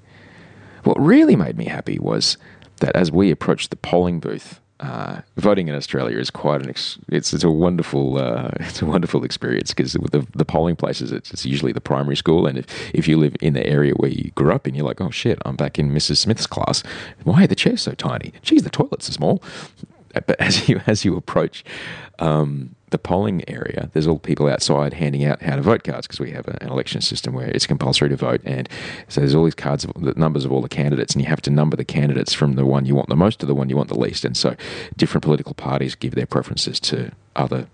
What 0.84 1.00
really 1.00 1.36
made 1.36 1.58
me 1.58 1.66
happy 1.66 2.00
was 2.00 2.38
that 2.78 2.96
as 2.96 3.12
we 3.12 3.30
approached 3.30 3.70
the 3.70 3.75
polling 3.75 4.20
booth, 4.20 4.60
uh, 4.80 5.20
voting 5.36 5.68
in 5.68 5.75
Australia 5.75 6.18
is 6.18 6.30
quite 6.30 6.62
an 6.62 6.70
ex- 6.70 6.98
it's 7.10 7.34
it's 7.34 7.44
a 7.44 7.51
wonderful 7.51 8.18
uh, 8.18 8.51
it's 8.62 8.82
a 8.82 8.86
wonderful 8.86 9.25
experience 9.25 9.74
because 9.74 9.92
the 9.92 10.25
the 10.34 10.46
polling 10.46 10.78
places 10.78 11.12
it's, 11.12 11.32
it's, 11.32 11.46
usually 11.46 11.74
the 11.74 11.82
primary 11.82 12.16
school. 12.16 12.48
And 12.48 12.58
if, 12.60 12.66
if 12.96 13.08
you 13.08 13.18
live 13.18 13.36
in 13.42 13.54
the 13.54 13.68
area 13.68 13.94
where 13.98 14.10
you 14.10 14.32
grew 14.36 14.54
up 14.54 14.66
and 14.66 14.75
you're 14.78 14.86
like 14.86 15.01
oh 15.01 15.10
shit 15.10 15.38
I'm 15.46 15.58
back 15.58 15.78
in 15.78 15.92
Mrs 15.92 16.18
Smith's 16.18 16.48
class. 16.48 16.82
Why 17.25 17.44
are 17.44 17.48
the 17.48 17.56
chairs 17.56 17.82
so 17.82 17.92
tiny? 17.92 18.32
Geez 18.42 18.63
the 18.63 18.70
toilets 18.70 19.10
are 19.10 19.13
small 19.13 19.44
but 20.13 20.39
as 20.39 20.68
you 20.68 20.82
as 20.88 21.06
you 21.06 21.16
approach 21.16 21.63
um, 22.20 22.75
the 22.89 22.98
polling 22.98 23.44
area, 23.48 23.89
there's 23.94 24.08
all 24.08 24.20
people 24.20 24.48
outside 24.48 24.94
handing 24.94 25.24
out 25.24 25.42
how 25.42 25.56
to 25.56 25.62
vote 25.62 25.84
cards 25.84 26.08
because 26.08 26.20
we 26.20 26.32
have 26.32 26.48
an 26.48 26.68
election 26.68 27.01
system 27.01 27.34
where 27.34 27.48
it's 27.48 27.68
compulsory 27.68 28.10
to 28.10 28.16
vote. 28.16 28.42
And 28.44 28.68
so 29.08 29.22
there's 29.22 29.36
all 29.36 29.44
these 29.44 29.56
cards, 29.56 29.86
of, 29.86 29.94
the 29.94 30.13
numbers 30.16 30.44
of 30.44 30.51
all 30.51 30.62
the 30.62 30.70
candidates, 30.70 31.13
and 31.13 31.24
you 31.24 31.30
have 31.30 31.42
to 31.42 31.51
number 31.51 31.78
the 31.78 31.86
candidates 31.86 32.34
from 32.34 32.54
the 32.54 32.66
one 32.66 32.86
you 32.86 32.96
want 32.96 33.10
the 33.10 33.16
most 33.16 33.39
to 33.39 33.46
the 33.46 33.56
one 33.56 33.70
you 33.70 33.78
want 33.78 33.89
the 33.89 34.00
least. 34.00 34.25
And 34.25 34.36
so 34.36 34.56
different 34.98 35.24
political 35.24 35.54
parties 35.54 35.96
give 35.96 36.16
their 36.16 36.25
preferences 36.25 36.80
to 36.82 37.12
other 37.36 37.68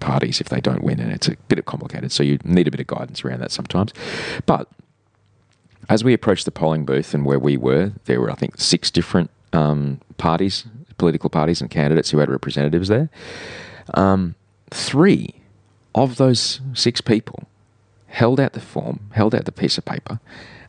parties 0.00 0.40
if 0.40 0.48
they 0.48 0.60
don't 0.60 0.82
win, 0.82 1.00
and 1.00 1.12
it's 1.12 1.28
a 1.28 1.36
bit 1.48 1.58
of 1.58 1.64
complicated. 1.64 2.12
So 2.12 2.22
you 2.22 2.38
need 2.44 2.68
a 2.68 2.70
bit 2.70 2.80
of 2.80 2.86
guidance 2.86 3.24
around 3.24 3.40
that 3.40 3.52
sometimes. 3.52 3.92
But 4.46 4.68
as 5.88 6.02
we 6.02 6.12
approached 6.12 6.44
the 6.44 6.50
polling 6.50 6.84
booth 6.84 7.14
and 7.14 7.24
where 7.24 7.38
we 7.38 7.56
were, 7.56 7.92
there 8.06 8.20
were, 8.20 8.30
I 8.30 8.34
think, 8.34 8.60
six 8.60 8.90
different 8.90 9.30
um, 9.52 10.00
parties, 10.18 10.64
political 10.98 11.30
parties, 11.30 11.60
and 11.60 11.70
candidates 11.70 12.10
who 12.10 12.18
had 12.18 12.30
representatives 12.30 12.88
there. 12.88 13.08
Um, 13.94 14.34
three 14.70 15.34
of 15.94 16.16
those 16.16 16.60
six 16.74 17.00
people 17.00 17.44
held 18.08 18.40
out 18.40 18.52
the 18.52 18.60
form, 18.60 19.00
held 19.12 19.34
out 19.34 19.44
the 19.44 19.52
piece 19.52 19.78
of 19.78 19.84
paper, 19.84 20.20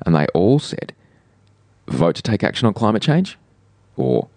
and 0.05 0.15
they 0.15 0.27
all 0.33 0.59
said, 0.59 0.93
vote 1.87 2.15
to 2.15 2.21
take 2.21 2.43
action 2.43 2.67
on 2.67 2.73
climate 2.73 3.01
change, 3.01 3.37
or 3.95 4.27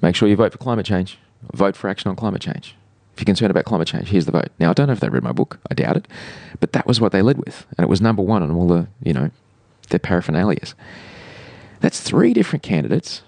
make 0.00 0.14
sure 0.14 0.28
you 0.28 0.36
vote 0.36 0.52
for 0.52 0.58
climate 0.58 0.86
change, 0.86 1.18
vote 1.52 1.76
for 1.76 1.88
action 1.88 2.08
on 2.08 2.16
climate 2.16 2.40
change. 2.40 2.76
If 3.14 3.20
you're 3.20 3.26
concerned 3.26 3.50
about 3.50 3.64
climate 3.64 3.88
change, 3.88 4.08
here's 4.08 4.26
the 4.26 4.32
vote. 4.32 4.48
Now, 4.58 4.70
I 4.70 4.72
don't 4.72 4.86
know 4.86 4.92
if 4.92 5.00
they 5.00 5.08
read 5.08 5.22
my 5.22 5.32
book, 5.32 5.58
I 5.70 5.74
doubt 5.74 5.96
it, 5.96 6.08
but 6.60 6.72
that 6.72 6.86
was 6.86 7.00
what 7.00 7.12
they 7.12 7.22
led 7.22 7.38
with, 7.38 7.66
and 7.76 7.84
it 7.84 7.88
was 7.88 8.00
number 8.00 8.22
one 8.22 8.42
on 8.42 8.50
all 8.50 8.68
the, 8.68 8.86
you 9.02 9.12
know, 9.12 9.30
their 9.88 9.98
paraphernalias. 9.98 10.74
That's 11.80 12.00
three 12.00 12.32
different 12.32 12.62
candidates 12.62 13.22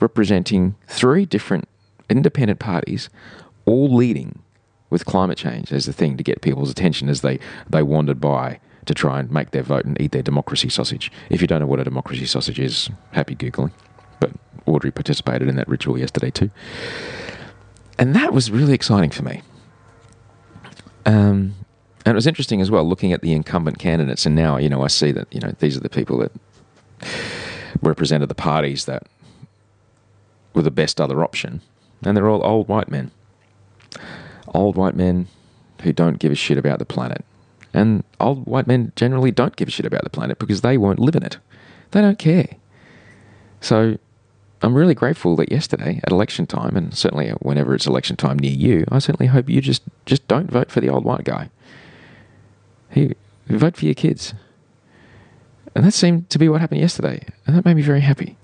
representing 0.00 0.74
three 0.86 1.24
different 1.26 1.68
independent 2.08 2.58
parties, 2.58 3.08
all 3.64 3.94
leading 3.94 4.40
with 4.90 5.04
climate 5.04 5.38
change 5.38 5.72
as 5.72 5.86
the 5.86 5.92
thing 5.92 6.16
to 6.16 6.22
get 6.22 6.40
people's 6.40 6.70
attention 6.70 7.08
as 7.08 7.20
they, 7.20 7.38
they 7.68 7.82
wandered 7.82 8.20
by 8.20 8.58
to 8.86 8.94
try 8.94 9.20
and 9.20 9.30
make 9.30 9.50
their 9.50 9.62
vote 9.62 9.84
and 9.84 10.00
eat 10.00 10.12
their 10.12 10.22
democracy 10.22 10.68
sausage. 10.70 11.12
If 11.28 11.42
you 11.42 11.46
don't 11.46 11.60
know 11.60 11.66
what 11.66 11.80
a 11.80 11.84
democracy 11.84 12.24
sausage 12.24 12.58
is, 12.58 12.88
happy 13.12 13.36
Googling. 13.36 13.70
But 14.18 14.32
Audrey 14.64 14.90
participated 14.90 15.48
in 15.48 15.56
that 15.56 15.68
ritual 15.68 15.98
yesterday 15.98 16.30
too. 16.30 16.50
And 17.98 18.14
that 18.14 18.32
was 18.32 18.50
really 18.50 18.72
exciting 18.72 19.10
for 19.10 19.22
me. 19.22 19.42
Um, 21.04 21.54
and 22.06 22.12
it 22.12 22.14
was 22.14 22.26
interesting 22.26 22.60
as 22.62 22.70
well 22.70 22.84
looking 22.84 23.12
at 23.12 23.20
the 23.20 23.32
incumbent 23.32 23.78
candidates. 23.78 24.24
And 24.24 24.34
now, 24.34 24.56
you 24.56 24.70
know, 24.70 24.82
I 24.82 24.86
see 24.86 25.12
that, 25.12 25.32
you 25.34 25.40
know, 25.40 25.52
these 25.58 25.76
are 25.76 25.80
the 25.80 25.90
people 25.90 26.18
that 26.18 26.32
represented 27.82 28.30
the 28.30 28.34
parties 28.34 28.86
that 28.86 29.06
were 30.58 30.62
the 30.62 30.70
best 30.70 31.00
other 31.00 31.24
option. 31.24 31.62
And 32.02 32.16
they're 32.16 32.28
all 32.28 32.44
old 32.44 32.68
white 32.68 32.90
men 32.90 33.10
old 34.54 34.76
white 34.76 34.96
men 34.96 35.28
who 35.82 35.92
don't 35.92 36.18
give 36.18 36.32
a 36.32 36.34
shit 36.34 36.58
about 36.58 36.78
the 36.78 36.84
planet. 36.84 37.24
And 37.74 38.04
old 38.18 38.46
white 38.46 38.66
men 38.66 38.92
generally 38.96 39.30
don't 39.30 39.56
give 39.56 39.68
a 39.68 39.70
shit 39.70 39.86
about 39.86 40.04
the 40.04 40.10
planet 40.10 40.38
because 40.38 40.62
they 40.62 40.78
won't 40.78 40.98
live 40.98 41.16
in 41.16 41.22
it. 41.22 41.38
They 41.90 42.00
don't 42.00 42.18
care. 42.18 42.48
So 43.60 43.98
I'm 44.62 44.74
really 44.74 44.94
grateful 44.94 45.36
that 45.36 45.52
yesterday 45.52 46.00
at 46.04 46.12
election 46.12 46.46
time, 46.46 46.76
and 46.76 46.96
certainly 46.96 47.30
whenever 47.40 47.74
it's 47.74 47.86
election 47.86 48.16
time 48.16 48.38
near 48.38 48.52
you, 48.52 48.84
I 48.90 48.98
certainly 48.98 49.28
hope 49.28 49.48
you 49.48 49.60
just, 49.60 49.82
just 50.06 50.26
don't 50.28 50.50
vote 50.50 50.70
for 50.70 50.80
the 50.80 50.88
old 50.88 51.04
white 51.04 51.24
guy. 51.24 51.50
He, 52.90 53.14
vote 53.46 53.76
for 53.76 53.84
your 53.84 53.94
kids. 53.94 54.34
And 55.74 55.84
that 55.84 55.92
seemed 55.92 56.30
to 56.30 56.38
be 56.38 56.48
what 56.48 56.60
happened 56.60 56.80
yesterday. 56.80 57.26
And 57.46 57.56
that 57.56 57.64
made 57.64 57.76
me 57.76 57.82
very 57.82 58.00
happy 58.00 58.36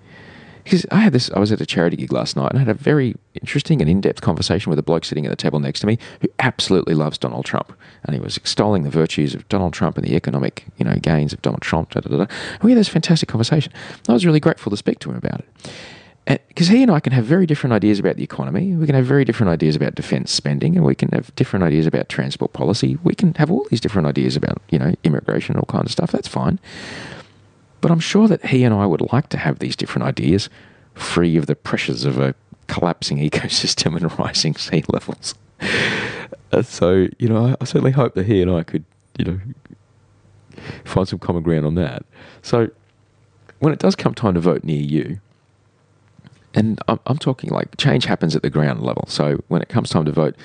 because 0.64 0.85
I 0.90 0.97
had 0.97 1.12
this. 1.12 1.30
I 1.30 1.38
was 1.38 1.52
at 1.52 1.61
a 1.61 1.66
charity 1.66 1.97
gig 1.97 2.12
last 2.12 2.37
night 2.37 2.50
and 2.50 2.59
I 2.59 2.61
had 2.61 2.68
a 2.68 2.75
very 2.75 3.14
interesting 3.35 3.80
and 3.80 3.88
in-depth 3.88 4.21
conversation 4.23 4.71
with 4.71 4.78
a 4.78 4.83
bloke 4.83 5.04
sitting 5.04 5.26
at 5.26 5.30
the 5.30 5.37
table 5.37 5.61
next 5.61 5.80
to 5.80 5.87
me 5.87 5.99
who 6.21 6.28
absolutely 6.38 6.94
loves 6.94 7.18
Donald 7.18 7.44
Trump, 7.44 7.73
and 8.04 8.14
he 8.14 8.21
was 8.21 8.37
extolling 8.37 8.83
the 8.83 8.90
virtues 8.90 9.35
of 9.35 9.49
Donald 9.49 9.73
Trump 9.73 9.97
and 9.97 10.06
the 10.06 10.16
economic, 10.16 10.64
you 10.76 10.85
know, 10.85 10.94
gains 10.97 11.33
of 11.33 11.42
Donald 11.42 11.62
Trump. 11.62 11.90
Da, 11.90 12.00
da, 12.00 12.09
da. 12.09 12.26
And 12.54 12.62
we 12.62 12.71
had 12.73 12.78
this 12.78 12.88
fantastic 12.88 13.28
conversation. 13.28 13.73
I 14.09 14.12
was 14.12 14.26
really 14.26 14.40
grateful 14.40 14.71
to 14.71 14.76
speak 14.76 14.99
to 15.00 15.11
him 15.11 15.16
about 15.16 15.40
it. 15.40 16.42
because 16.49 16.68
he 16.68 16.83
and 16.83 16.90
I 16.90 17.00
can 17.00 17.12
have 17.12 17.25
very 17.25 17.47
different 17.47 17.75
ideas 17.75 17.99
about 17.99 18.16
the 18.16 18.23
economy. 18.23 18.75
We 18.75 18.87
can 18.87 18.94
have 18.94 19.04
very 19.04 19.25
different 19.25 19.50
ideas 19.50 19.76
about 19.76 19.94
defence 19.94 20.33
spending, 20.33 20.76
and 20.76 20.85
we 20.85 20.94
can 20.94 21.11
have 21.11 21.35
different 21.35 21.64
ideas 21.64 21.87
about 21.87 22.09
transport 22.09 22.52
policy. 22.52 22.97
We 23.02 23.14
can 23.14 23.35
have 23.35 23.50
all 23.50 23.66
these 23.71 23.80
different 23.80 24.09
ideas 24.09 24.37
about, 24.37 24.62
you 24.71 24.78
know, 24.78 24.94
immigration, 25.04 25.56
all 25.56 25.64
kinds 25.64 25.87
of 25.87 25.92
stuff. 25.92 26.12
That's 26.12 26.28
fine. 26.28 26.59
But 27.85 27.91
I'm 27.91 28.00
sure 28.00 28.29
that 28.29 28.47
he 28.47 28.64
and 28.64 28.75
I 28.75 28.87
would 28.87 29.12
like 29.12 29.29
to 29.29 29.37
have 29.37 29.59
these 29.59 29.76
different 29.76 30.09
ideas 30.09 30.49
free 30.95 31.37
of 31.37 31.45
the 31.45 31.55
pressures 31.55 32.07
of 32.07 32.17
a 32.17 32.35
collapsing 32.67 33.19
ecosystem 33.31 33.95
and 33.95 34.19
rising 34.19 34.55
sea 34.55 34.83
levels. 34.88 35.35
Uh, 36.50 36.62
so, 36.62 37.09
you 37.19 37.29
know, 37.29 37.55
I, 37.61 37.64
certainly 37.67 37.91
hope 37.91 38.14
that 38.14 38.25
he 38.25 38.41
and 38.41 38.50
I 38.50 38.62
could, 38.62 38.87
you 39.19 39.26
know, 39.26 39.41
find 40.87 41.07
some 41.07 41.19
common 41.19 41.43
ground 41.43 41.67
on 41.67 41.75
that. 41.75 42.07
So, 42.41 42.71
when 43.59 43.75
it 43.75 43.81
does 43.81 43.95
come 43.95 44.14
time 44.14 44.33
to 44.33 44.41
vote 44.41 44.64
near 44.64 44.81
you, 44.81 45.21
and 46.55 46.81
I'm, 46.88 47.00
I'm 47.05 47.19
talking 47.19 47.50
like 47.50 47.76
change 47.76 48.07
happens 48.07 48.35
at 48.35 48.41
the 48.41 48.49
ground 48.49 48.81
level. 48.81 49.05
So 49.09 49.43
when 49.49 49.61
it 49.61 49.69
comes 49.69 49.91
time 49.91 50.07
to 50.07 50.12
vote 50.12 50.37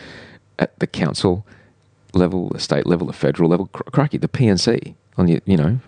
at 0.58 0.77
the 0.79 0.88
council 0.88 1.46
level, 2.13 2.50
the 2.50 2.60
state 2.60 2.86
level, 2.86 3.08
the 3.08 3.13
federal 3.13 3.50
level, 3.50 3.67
cr- 3.67 3.84
crikey, 3.91 4.17
the 4.17 4.27
PNC 4.27 4.96
on 5.15 5.29
your, 5.29 5.39
you 5.46 5.55
know, 5.55 5.79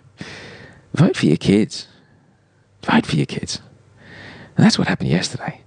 vote 0.94 1.16
for 1.16 1.26
your 1.26 1.36
kids. 1.36 1.88
Vote 2.84 3.06
for 3.06 3.16
your 3.16 3.26
kids. 3.26 3.60
And 4.56 4.64
that's 4.64 4.78
what 4.78 4.88
happened 4.88 5.10
yesterday. 5.10 5.62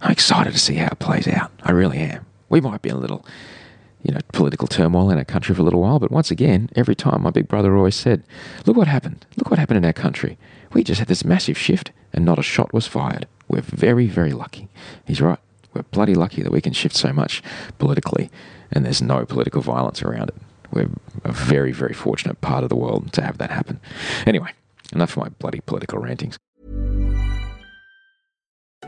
I'm 0.00 0.10
excited 0.10 0.52
to 0.52 0.58
see 0.58 0.74
how 0.74 0.88
it 0.88 0.98
plays 0.98 1.28
out. 1.28 1.52
I 1.62 1.70
really 1.70 1.98
am. 1.98 2.26
We 2.48 2.60
might 2.60 2.82
be 2.82 2.90
in 2.90 2.96
a 2.96 3.00
little, 3.00 3.24
you 4.02 4.12
know, 4.12 4.20
political 4.32 4.66
turmoil 4.66 5.10
in 5.10 5.18
our 5.18 5.24
country 5.24 5.54
for 5.54 5.62
a 5.62 5.64
little 5.64 5.80
while, 5.80 5.98
but 5.98 6.10
once 6.10 6.30
again, 6.30 6.68
every 6.74 6.94
time 6.96 7.22
my 7.22 7.30
big 7.30 7.48
brother 7.48 7.76
always 7.76 7.94
said, 7.94 8.24
look 8.66 8.76
what 8.76 8.88
happened. 8.88 9.24
Look 9.36 9.50
what 9.50 9.58
happened 9.58 9.78
in 9.78 9.84
our 9.84 9.92
country. 9.92 10.38
We 10.72 10.82
just 10.82 10.98
had 10.98 11.08
this 11.08 11.24
massive 11.24 11.56
shift 11.56 11.92
and 12.12 12.24
not 12.24 12.38
a 12.38 12.42
shot 12.42 12.74
was 12.74 12.86
fired. 12.86 13.26
We're 13.48 13.62
very, 13.62 14.06
very 14.08 14.32
lucky. 14.32 14.68
He's 15.06 15.20
right. 15.20 15.38
We're 15.72 15.82
bloody 15.82 16.14
lucky 16.14 16.42
that 16.42 16.52
we 16.52 16.60
can 16.60 16.72
shift 16.72 16.96
so 16.96 17.12
much 17.12 17.42
politically 17.78 18.30
and 18.70 18.84
there's 18.84 19.00
no 19.00 19.24
political 19.24 19.62
violence 19.62 20.02
around 20.02 20.30
it. 20.30 20.36
We're 20.72 20.88
a 21.24 21.32
very, 21.32 21.72
very 21.72 21.94
fortunate 21.94 22.40
part 22.40 22.64
of 22.64 22.68
the 22.70 22.76
world 22.76 23.12
to 23.14 23.22
have 23.22 23.38
that 23.38 23.50
happen. 23.50 23.80
Anyway, 24.26 24.50
enough 24.92 25.16
of 25.16 25.22
my 25.22 25.28
bloody 25.38 25.60
political 25.60 25.98
rantings. 25.98 26.38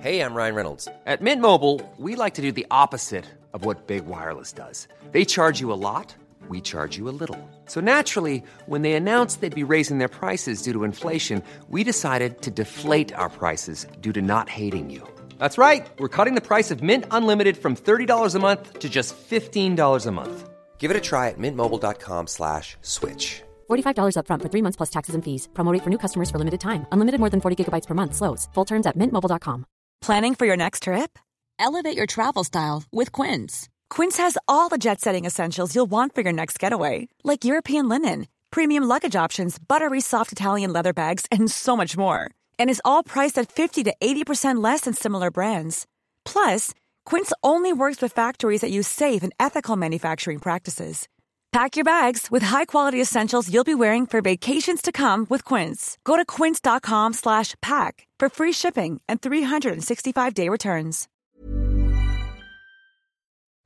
Hey, 0.00 0.20
I'm 0.20 0.34
Ryan 0.34 0.54
Reynolds. 0.54 0.86
At 1.06 1.22
Mint 1.22 1.40
Mobile, 1.40 1.80
we 1.98 2.14
like 2.14 2.34
to 2.34 2.42
do 2.42 2.52
the 2.52 2.66
opposite 2.70 3.24
of 3.54 3.64
what 3.64 3.86
Big 3.86 4.04
Wireless 4.06 4.52
does. 4.52 4.86
They 5.12 5.24
charge 5.24 5.60
you 5.60 5.72
a 5.72 5.80
lot, 5.80 6.14
we 6.48 6.60
charge 6.60 6.98
you 6.98 7.08
a 7.08 7.16
little. 7.16 7.38
So 7.66 7.80
naturally, 7.80 8.42
when 8.66 8.82
they 8.82 8.92
announced 8.92 9.40
they'd 9.40 9.54
be 9.54 9.62
raising 9.62 9.98
their 9.98 10.08
prices 10.08 10.60
due 10.60 10.74
to 10.74 10.84
inflation, 10.84 11.42
we 11.70 11.84
decided 11.84 12.42
to 12.42 12.50
deflate 12.50 13.14
our 13.14 13.30
prices 13.30 13.86
due 14.02 14.12
to 14.12 14.20
not 14.20 14.50
hating 14.50 14.90
you. 14.90 15.06
That's 15.38 15.56
right. 15.56 15.86
We're 15.98 16.08
cutting 16.08 16.34
the 16.34 16.48
price 16.48 16.70
of 16.70 16.82
Mint 16.82 17.06
Unlimited 17.10 17.56
from 17.56 17.74
$30 17.74 18.34
a 18.34 18.38
month 18.38 18.80
to 18.80 18.90
just 18.90 19.16
$15 19.16 20.06
a 20.06 20.10
month. 20.12 20.50
Give 20.84 20.90
it 20.90 20.98
a 20.98 21.08
try 21.10 21.30
at 21.30 21.38
mintmobile.com 21.38 22.26
slash 22.26 22.76
switch. 22.82 23.42
$45 23.70 24.16
upfront 24.18 24.42
for 24.42 24.50
three 24.52 24.60
months 24.60 24.76
plus 24.76 24.90
taxes 24.90 25.14
and 25.14 25.24
fees. 25.24 25.48
Promo 25.54 25.72
rate 25.72 25.82
for 25.82 25.88
new 25.88 26.02
customers 26.04 26.30
for 26.30 26.38
limited 26.38 26.60
time. 26.60 26.84
Unlimited 26.92 27.20
more 27.20 27.30
than 27.30 27.40
40 27.40 27.56
gigabytes 27.56 27.86
per 27.86 27.94
month. 27.94 28.14
Slows. 28.14 28.48
Full 28.54 28.66
terms 28.66 28.86
at 28.86 28.98
mintmobile.com. 28.98 29.64
Planning 30.06 30.34
for 30.34 30.46
your 30.46 30.58
next 30.58 30.82
trip? 30.82 31.18
Elevate 31.58 31.96
your 31.96 32.06
travel 32.06 32.44
style 32.44 32.82
with 32.92 33.12
Quince. 33.12 33.70
Quince 33.96 34.18
has 34.18 34.36
all 34.46 34.68
the 34.68 34.82
jet 34.86 35.00
setting 35.00 35.24
essentials 35.24 35.74
you'll 35.74 35.90
want 35.96 36.14
for 36.14 36.22
your 36.22 36.34
next 36.34 36.58
getaway, 36.58 37.08
like 37.30 37.48
European 37.48 37.88
linen, 37.88 38.26
premium 38.50 38.84
luggage 38.84 39.16
options, 39.24 39.58
buttery 39.58 40.02
soft 40.02 40.32
Italian 40.32 40.70
leather 40.70 40.92
bags, 40.92 41.24
and 41.32 41.50
so 41.50 41.76
much 41.76 41.96
more. 41.96 42.20
And 42.58 42.68
is 42.68 42.82
all 42.84 43.02
priced 43.02 43.40
at 43.40 43.50
50 43.50 43.84
to 43.84 43.94
80% 44.04 44.62
less 44.62 44.82
than 44.82 44.92
similar 44.92 45.30
brands. 45.30 45.86
Plus, 46.26 46.74
Quince 47.06 47.32
only 47.42 47.72
works 47.72 48.02
with 48.02 48.12
factories 48.12 48.60
that 48.60 48.70
use 48.70 48.88
safe 48.88 49.22
and 49.22 49.34
ethical 49.40 49.76
manufacturing 49.76 50.38
practices. 50.38 51.08
Pack 51.54 51.76
your 51.76 51.84
bags 51.84 52.32
with 52.32 52.42
high-quality 52.42 53.00
essentials 53.00 53.48
you'll 53.48 53.62
be 53.62 53.76
wearing 53.76 54.06
for 54.06 54.20
vacations 54.20 54.82
to 54.82 54.90
come 54.90 55.24
with 55.30 55.44
Quince. 55.44 55.96
Go 56.02 56.16
to 56.16 56.24
quince.com 56.24 57.12
slash 57.12 57.54
pack 57.62 58.08
for 58.18 58.28
free 58.28 58.50
shipping 58.50 59.00
and 59.08 59.22
365-day 59.22 60.48
returns. 60.48 61.06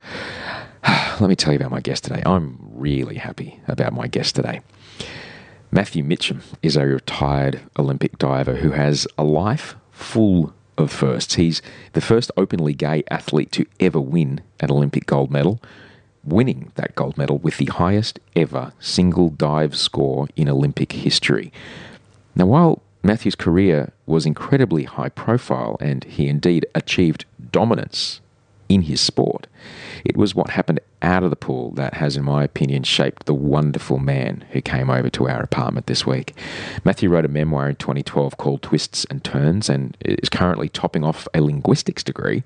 Let 1.19 1.19
me 1.21 1.35
tell 1.35 1.51
you 1.51 1.57
about 1.57 1.71
my 1.71 1.81
guest 1.81 2.03
today. 2.03 2.21
I'm 2.27 2.59
really 2.61 3.15
happy 3.15 3.59
about 3.67 3.93
my 3.93 4.05
guest 4.05 4.35
today. 4.35 4.61
Matthew 5.71 6.03
Mitcham 6.03 6.43
is 6.61 6.77
a 6.77 6.85
retired 6.85 7.59
Olympic 7.79 8.19
diver 8.19 8.57
who 8.57 8.69
has 8.69 9.07
a 9.17 9.23
life 9.23 9.75
full 9.89 10.53
of 10.79 10.91
firsts. 10.91 11.35
He's 11.35 11.61
the 11.93 12.01
first 12.01 12.31
openly 12.37 12.73
gay 12.73 13.03
athlete 13.11 13.51
to 13.53 13.65
ever 13.79 13.99
win 13.99 14.41
an 14.59 14.71
Olympic 14.71 15.05
gold 15.05 15.29
medal, 15.31 15.59
winning 16.23 16.71
that 16.75 16.95
gold 16.95 17.17
medal 17.17 17.37
with 17.37 17.57
the 17.57 17.65
highest 17.65 18.19
ever 18.35 18.73
single 18.79 19.29
dive 19.29 19.75
score 19.75 20.27
in 20.35 20.49
Olympic 20.49 20.93
history. 20.93 21.51
Now, 22.35 22.45
while 22.47 22.81
Matthew's 23.03 23.35
career 23.35 23.91
was 24.05 24.25
incredibly 24.25 24.83
high 24.83 25.09
profile 25.09 25.77
and 25.79 26.03
he 26.03 26.27
indeed 26.27 26.65
achieved 26.75 27.25
dominance 27.51 28.21
in 28.69 28.83
his 28.83 29.01
sport, 29.01 29.47
it 30.05 30.15
was 30.15 30.33
what 30.33 30.51
happened 30.51 30.79
out 31.01 31.23
of 31.23 31.29
the 31.29 31.35
pool 31.35 31.71
that 31.71 31.95
has, 31.95 32.15
in 32.15 32.23
my 32.23 32.43
opinion, 32.43 32.83
shaped 32.83 33.25
the 33.25 33.33
wonderful 33.33 33.97
man 33.97 34.45
who 34.51 34.61
came 34.61 34.89
over 34.89 35.09
to 35.09 35.27
our 35.27 35.41
apartment 35.41 35.87
this 35.87 36.05
week. 36.05 36.35
Matthew 36.85 37.09
wrote 37.09 37.25
a 37.25 37.29
memoir 37.29 37.69
in 37.69 37.75
2012 37.75 38.37
called 38.37 38.61
Twists 38.61 39.05
and 39.09 39.23
Turns 39.23 39.69
and 39.69 39.97
is 40.01 40.29
currently 40.29 40.69
topping 40.69 41.03
off 41.03 41.27
a 41.33 41.41
linguistics 41.41 42.03
degree 42.03 42.43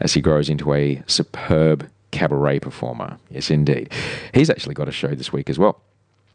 as 0.00 0.14
he 0.14 0.20
grows 0.20 0.50
into 0.50 0.74
a 0.74 1.02
superb 1.06 1.88
cabaret 2.10 2.60
performer. 2.60 3.18
Yes, 3.30 3.50
indeed. 3.50 3.92
He's 4.32 4.50
actually 4.50 4.74
got 4.74 4.88
a 4.88 4.92
show 4.92 5.14
this 5.14 5.32
week 5.32 5.48
as 5.48 5.58
well. 5.58 5.80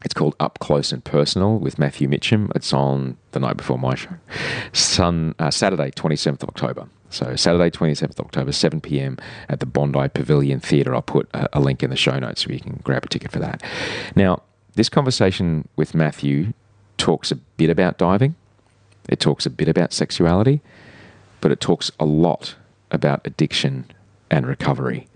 It's 0.04 0.14
called 0.14 0.36
Up 0.40 0.60
Close 0.60 0.94
and 0.94 1.04
Personal 1.04 1.58
with 1.60 1.78
Matthew 1.78 2.08
Mitcham. 2.08 2.52
It's 2.56 2.72
on 2.72 3.18
the 3.32 3.40
night 3.40 3.58
before 3.58 3.78
my 3.78 3.96
show, 3.96 4.16
Sun, 4.72 5.36
uh, 5.40 5.52
Saturday, 5.52 5.92
27th 5.92 6.44
of 6.44 6.50
October. 6.50 6.88
So 7.10 7.36
Saturday, 7.36 7.72
27th 7.72 8.20
October, 8.20 8.52
7 8.52 8.82
p.m. 8.82 9.18
at 9.48 9.60
the 9.60 9.66
Bondi 9.66 10.10
Pavilion 10.10 10.60
Theatre. 10.60 10.94
I'll 10.94 11.02
put 11.02 11.28
a, 11.34 11.58
a 11.58 11.60
link 11.60 11.82
in 11.84 11.90
the 11.90 11.96
show 11.96 12.18
notes 12.20 12.44
so 12.44 12.52
you 12.52 12.60
can 12.60 12.80
grab 12.84 13.04
a 13.04 13.08
ticket 13.08 13.32
for 13.32 13.40
that. 13.40 13.64
Now, 14.16 14.44
this 14.76 14.90
conversation 14.90 15.68
with 15.76 15.96
Matthew 15.96 16.54
talks 16.98 17.32
a 17.32 17.36
bit 17.36 17.70
about 17.70 17.98
diving. 17.98 18.36
It 19.08 19.20
talks 19.20 19.46
a 19.46 19.50
bit 19.50 19.68
about 19.68 19.92
sexuality, 19.92 20.62
but 21.42 21.52
it 21.52 21.60
talks 21.60 21.92
a 22.00 22.06
lot 22.06 22.56
about 22.92 23.26
addiction 23.26 23.86
and 24.30 24.46
recovery. 24.46 25.08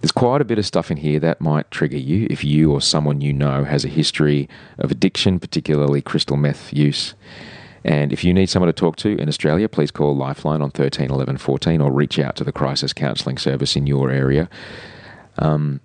There's 0.00 0.12
quite 0.12 0.40
a 0.40 0.44
bit 0.44 0.58
of 0.58 0.66
stuff 0.66 0.90
in 0.90 0.98
here 0.98 1.18
that 1.20 1.40
might 1.40 1.70
trigger 1.70 1.96
you 1.96 2.26
if 2.30 2.44
you 2.44 2.72
or 2.72 2.80
someone 2.80 3.20
you 3.20 3.32
know 3.32 3.64
has 3.64 3.84
a 3.84 3.88
history 3.88 4.48
of 4.78 4.90
addiction, 4.90 5.40
particularly 5.40 6.02
crystal 6.02 6.36
meth 6.36 6.72
use. 6.72 7.14
And 7.84 8.12
if 8.12 8.24
you 8.24 8.32
need 8.32 8.48
someone 8.48 8.68
to 8.68 8.72
talk 8.72 8.96
to 8.96 9.16
in 9.18 9.28
Australia, 9.28 9.68
please 9.68 9.90
call 9.90 10.16
Lifeline 10.16 10.62
on 10.62 10.70
13 10.70 11.10
11 11.10 11.36
14 11.36 11.80
or 11.80 11.92
reach 11.92 12.18
out 12.18 12.36
to 12.36 12.44
the 12.44 12.52
crisis 12.52 12.92
counselling 12.92 13.38
service 13.38 13.76
in 13.76 13.86
your 13.86 14.10
area 14.10 14.48
because 15.34 15.56
um, 15.56 15.80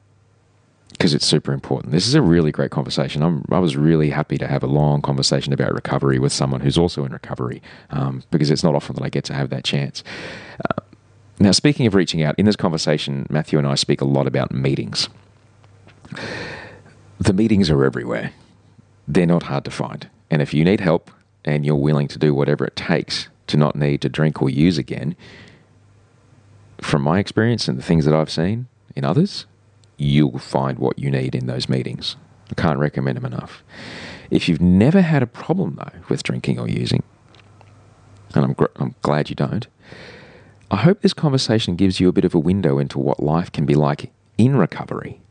it's 0.99 1.25
super 1.25 1.51
important. 1.51 1.91
This 1.91 2.07
is 2.07 2.15
a 2.15 2.21
really 2.21 2.51
great 2.51 2.71
conversation. 2.71 3.21
I'm, 3.21 3.43
i 3.51 3.59
was 3.59 3.75
really 3.75 4.11
happy 4.11 4.37
to 4.37 4.47
have 4.47 4.63
a 4.63 4.67
long 4.67 5.01
conversation 5.01 5.51
about 5.51 5.73
recovery 5.73 6.19
with 6.19 6.31
someone 6.31 6.61
who's 6.61 6.77
also 6.77 7.03
in 7.03 7.11
recovery 7.11 7.61
um, 7.89 8.23
because 8.31 8.49
it's 8.49 8.63
not 8.63 8.75
often 8.75 8.95
that 8.95 9.03
I 9.03 9.09
get 9.09 9.25
to 9.25 9.33
have 9.33 9.49
that 9.49 9.65
chance. 9.65 10.03
Uh, 10.69 10.81
now, 11.41 11.51
speaking 11.51 11.87
of 11.87 11.95
reaching 11.95 12.21
out, 12.21 12.35
in 12.37 12.45
this 12.45 12.57
conversation, 12.57 13.25
Matthew 13.29 13.59
and 13.59 13.67
I 13.67 13.75
speak 13.75 14.01
a 14.01 14.05
lot 14.05 14.27
about 14.27 14.51
meetings. 14.51 15.07
The 17.17 17.33
meetings 17.33 17.69
are 17.69 17.83
everywhere, 17.83 18.31
they're 19.07 19.25
not 19.25 19.43
hard 19.43 19.65
to 19.65 19.71
find. 19.71 20.09
And 20.29 20.41
if 20.41 20.53
you 20.53 20.63
need 20.63 20.79
help 20.79 21.11
and 21.45 21.65
you're 21.65 21.75
willing 21.75 22.07
to 22.09 22.19
do 22.19 22.33
whatever 22.33 22.65
it 22.65 22.75
takes 22.75 23.29
to 23.47 23.57
not 23.57 23.75
need 23.75 24.01
to 24.01 24.09
drink 24.09 24.41
or 24.41 24.49
use 24.49 24.77
again, 24.77 25.15
from 26.81 27.01
my 27.01 27.19
experience 27.19 27.67
and 27.67 27.77
the 27.77 27.83
things 27.83 28.05
that 28.05 28.13
I've 28.13 28.29
seen 28.29 28.67
in 28.95 29.03
others, 29.03 29.45
you'll 29.97 30.39
find 30.39 30.79
what 30.79 30.97
you 30.97 31.11
need 31.11 31.35
in 31.35 31.47
those 31.47 31.67
meetings. 31.67 32.15
I 32.49 32.53
can't 32.55 32.79
recommend 32.79 33.17
them 33.17 33.25
enough. 33.25 33.63
If 34.31 34.47
you've 34.47 34.61
never 34.61 35.01
had 35.01 35.23
a 35.23 35.27
problem, 35.27 35.75
though, 35.75 35.99
with 36.07 36.23
drinking 36.23 36.59
or 36.59 36.67
using, 36.67 37.03
and 38.33 38.45
I'm, 38.45 38.53
gr- 38.53 38.65
I'm 38.77 38.95
glad 39.01 39.29
you 39.29 39.35
don't, 39.35 39.67
I 40.71 40.77
hope 40.77 41.01
this 41.01 41.13
conversation 41.13 41.75
gives 41.75 41.99
you 41.99 42.07
a 42.07 42.13
bit 42.13 42.25
of 42.25 42.35
a 42.35 42.39
window 42.39 42.77
into 42.77 42.99
what 42.99 43.21
life 43.21 43.51
can 43.51 43.65
be 43.65 43.73
like 43.73 44.11
in 44.37 44.55
recovery 44.55 45.21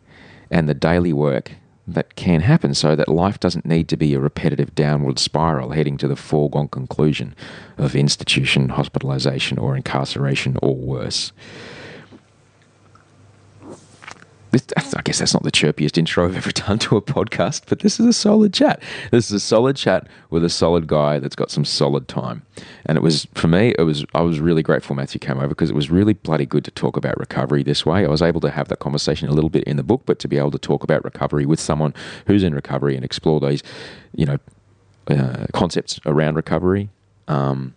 and 0.50 0.68
the 0.68 0.74
daily 0.74 1.12
work 1.12 1.52
that 1.88 2.16
can 2.16 2.42
happen 2.42 2.74
so 2.74 2.94
that 2.94 3.08
life 3.08 3.40
doesn't 3.40 3.64
need 3.64 3.88
to 3.88 3.96
be 3.96 4.14
a 4.14 4.20
repetitive 4.20 4.74
downward 4.74 5.18
spiral 5.18 5.70
heading 5.70 5.96
to 5.98 6.06
the 6.06 6.16
foregone 6.16 6.68
conclusion 6.68 7.34
of 7.78 7.96
institution, 7.96 8.68
hospitalization, 8.68 9.58
or 9.58 9.74
incarceration, 9.74 10.56
or 10.62 10.74
worse. 10.74 11.32
This, 14.50 14.64
I 14.76 15.02
guess 15.02 15.18
that's 15.18 15.34
not 15.34 15.42
the 15.42 15.52
chirpiest 15.52 15.98
intro 15.98 16.24
I've 16.24 16.36
ever 16.36 16.52
done 16.52 16.78
to 16.80 16.96
a 16.96 17.02
podcast, 17.02 17.62
but 17.66 17.80
this 17.80 18.00
is 18.00 18.06
a 18.06 18.12
solid 18.12 18.54
chat. 18.54 18.82
This 19.10 19.26
is 19.26 19.32
a 19.32 19.40
solid 19.40 19.76
chat 19.76 20.06
with 20.30 20.44
a 20.44 20.48
solid 20.48 20.86
guy 20.86 21.18
that's 21.18 21.36
got 21.36 21.50
some 21.50 21.64
solid 21.64 22.08
time. 22.08 22.42
And 22.86 22.96
it 22.96 23.02
was, 23.02 23.26
for 23.34 23.48
me, 23.48 23.74
it 23.78 23.82
was, 23.82 24.04
I 24.14 24.22
was 24.22 24.40
really 24.40 24.62
grateful 24.62 24.96
Matthew 24.96 25.18
came 25.18 25.38
over 25.38 25.48
because 25.48 25.70
it 25.70 25.76
was 25.76 25.90
really 25.90 26.14
bloody 26.14 26.46
good 26.46 26.64
to 26.64 26.70
talk 26.70 26.96
about 26.96 27.18
recovery 27.18 27.62
this 27.62 27.84
way. 27.84 28.04
I 28.04 28.08
was 28.08 28.22
able 28.22 28.40
to 28.40 28.50
have 28.50 28.68
that 28.68 28.78
conversation 28.78 29.28
a 29.28 29.32
little 29.32 29.50
bit 29.50 29.64
in 29.64 29.76
the 29.76 29.82
book, 29.82 30.02
but 30.06 30.18
to 30.20 30.28
be 30.28 30.38
able 30.38 30.52
to 30.52 30.58
talk 30.58 30.82
about 30.82 31.04
recovery 31.04 31.44
with 31.44 31.60
someone 31.60 31.92
who's 32.26 32.42
in 32.42 32.54
recovery 32.54 32.96
and 32.96 33.04
explore 33.04 33.40
these, 33.40 33.62
you 34.14 34.26
know, 34.26 34.38
uh, 35.08 35.46
concepts 35.52 36.00
around 36.06 36.36
recovery 36.36 36.90
um, 37.28 37.74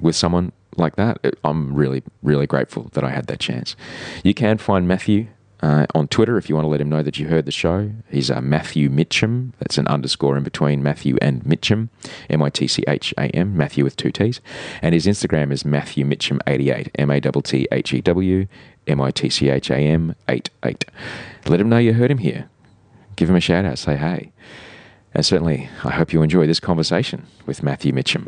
with 0.00 0.16
someone 0.16 0.52
like 0.76 0.96
that, 0.96 1.18
I'm 1.44 1.74
really, 1.74 2.02
really 2.22 2.46
grateful 2.46 2.88
that 2.92 3.04
I 3.04 3.10
had 3.10 3.26
that 3.26 3.40
chance. 3.40 3.76
You 4.24 4.34
can 4.34 4.58
find 4.58 4.88
Matthew 4.88 5.28
uh, 5.62 5.86
on 5.94 6.08
Twitter 6.08 6.36
if 6.36 6.48
you 6.48 6.54
want 6.54 6.64
to 6.64 6.68
let 6.68 6.80
him 6.80 6.88
know 6.88 7.02
that 7.02 7.18
you 7.18 7.28
heard 7.28 7.46
the 7.46 7.52
show. 7.52 7.90
He's 8.10 8.30
uh, 8.30 8.40
Matthew 8.40 8.90
Mitcham. 8.90 9.52
That's 9.58 9.78
an 9.78 9.86
underscore 9.86 10.36
in 10.36 10.42
between 10.42 10.82
Matthew 10.82 11.16
and 11.22 11.44
Mitcham, 11.46 11.90
M 12.28 12.42
I 12.42 12.50
T 12.50 12.66
C 12.66 12.82
H 12.88 13.14
A 13.16 13.26
M, 13.28 13.56
Matthew 13.56 13.84
with 13.84 13.96
two 13.96 14.10
T's. 14.10 14.40
And 14.82 14.94
his 14.94 15.06
Instagram 15.06 15.52
is 15.52 15.64
Matthew 15.64 16.04
Mitcham88, 16.04 16.90
M 16.96 17.10
A 17.10 17.20
T 17.20 17.30
T 17.42 17.68
H 17.70 17.92
E 17.92 18.00
W 18.00 18.46
M 18.86 19.00
I 19.00 19.10
T 19.10 19.30
C 19.30 19.48
H 19.48 19.70
A 19.70 19.76
M 19.76 20.14
88. 20.28 20.84
Let 21.46 21.60
him 21.60 21.68
know 21.68 21.78
you 21.78 21.94
heard 21.94 22.10
him 22.10 22.18
here. 22.18 22.48
Give 23.16 23.30
him 23.30 23.36
a 23.36 23.40
shout 23.40 23.64
out, 23.64 23.78
say 23.78 23.96
hey. 23.96 24.32
And 25.14 25.24
certainly, 25.24 25.68
I 25.84 25.90
hope 25.90 26.12
you 26.12 26.22
enjoy 26.22 26.46
this 26.46 26.58
conversation 26.60 27.26
with 27.46 27.62
Matthew 27.62 27.92
Mitcham. 27.92 28.24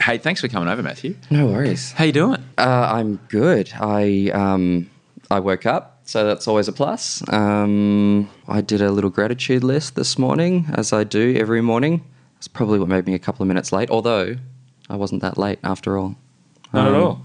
Hey, 0.00 0.16
thanks 0.16 0.40
for 0.40 0.48
coming 0.48 0.68
over, 0.68 0.82
Matthew. 0.82 1.16
No 1.30 1.46
worries. 1.46 1.92
How 1.92 2.04
you 2.04 2.12
doing? 2.12 2.42
Uh, 2.56 2.88
I'm 2.90 3.16
good. 3.28 3.70
I 3.78 4.30
um, 4.32 4.88
I 5.30 5.40
woke 5.40 5.66
up, 5.66 5.97
so 6.08 6.24
that's 6.24 6.48
always 6.48 6.68
a 6.68 6.72
plus. 6.72 7.22
Um, 7.30 8.30
I 8.48 8.62
did 8.62 8.80
a 8.80 8.90
little 8.90 9.10
gratitude 9.10 9.62
list 9.62 9.94
this 9.94 10.18
morning, 10.18 10.64
as 10.72 10.90
I 10.90 11.04
do 11.04 11.36
every 11.36 11.60
morning. 11.60 12.02
It's 12.38 12.48
probably 12.48 12.78
what 12.78 12.88
made 12.88 13.04
me 13.06 13.12
a 13.12 13.18
couple 13.18 13.42
of 13.42 13.48
minutes 13.48 13.72
late, 13.72 13.90
although 13.90 14.36
I 14.88 14.96
wasn't 14.96 15.20
that 15.20 15.36
late 15.36 15.58
after 15.62 15.98
all. 15.98 16.16
Not 16.72 16.88
at 16.88 16.94
Um, 16.94 17.02
all. 17.02 17.24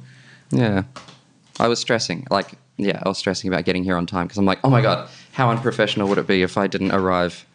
Yeah. 0.52 0.84
I 1.62 1.70
was 1.70 1.80
stressing. 1.80 2.28
Like, 2.30 2.56
yeah, 2.76 3.00
I 3.04 3.08
was 3.08 3.18
stressing 3.18 3.48
about 3.48 3.64
getting 3.64 3.86
here 3.86 3.96
on 3.96 4.06
time 4.06 4.26
because 4.28 4.38
I'm 4.38 4.46
like, 4.46 4.60
oh 4.66 4.70
my 4.70 4.82
God, 4.82 5.08
how 5.32 5.50
unprofessional 5.50 6.10
would 6.10 6.18
it 6.18 6.28
be 6.28 6.42
if 6.42 6.58
I 6.58 6.68
didn't 6.68 6.92
arrive 6.92 7.46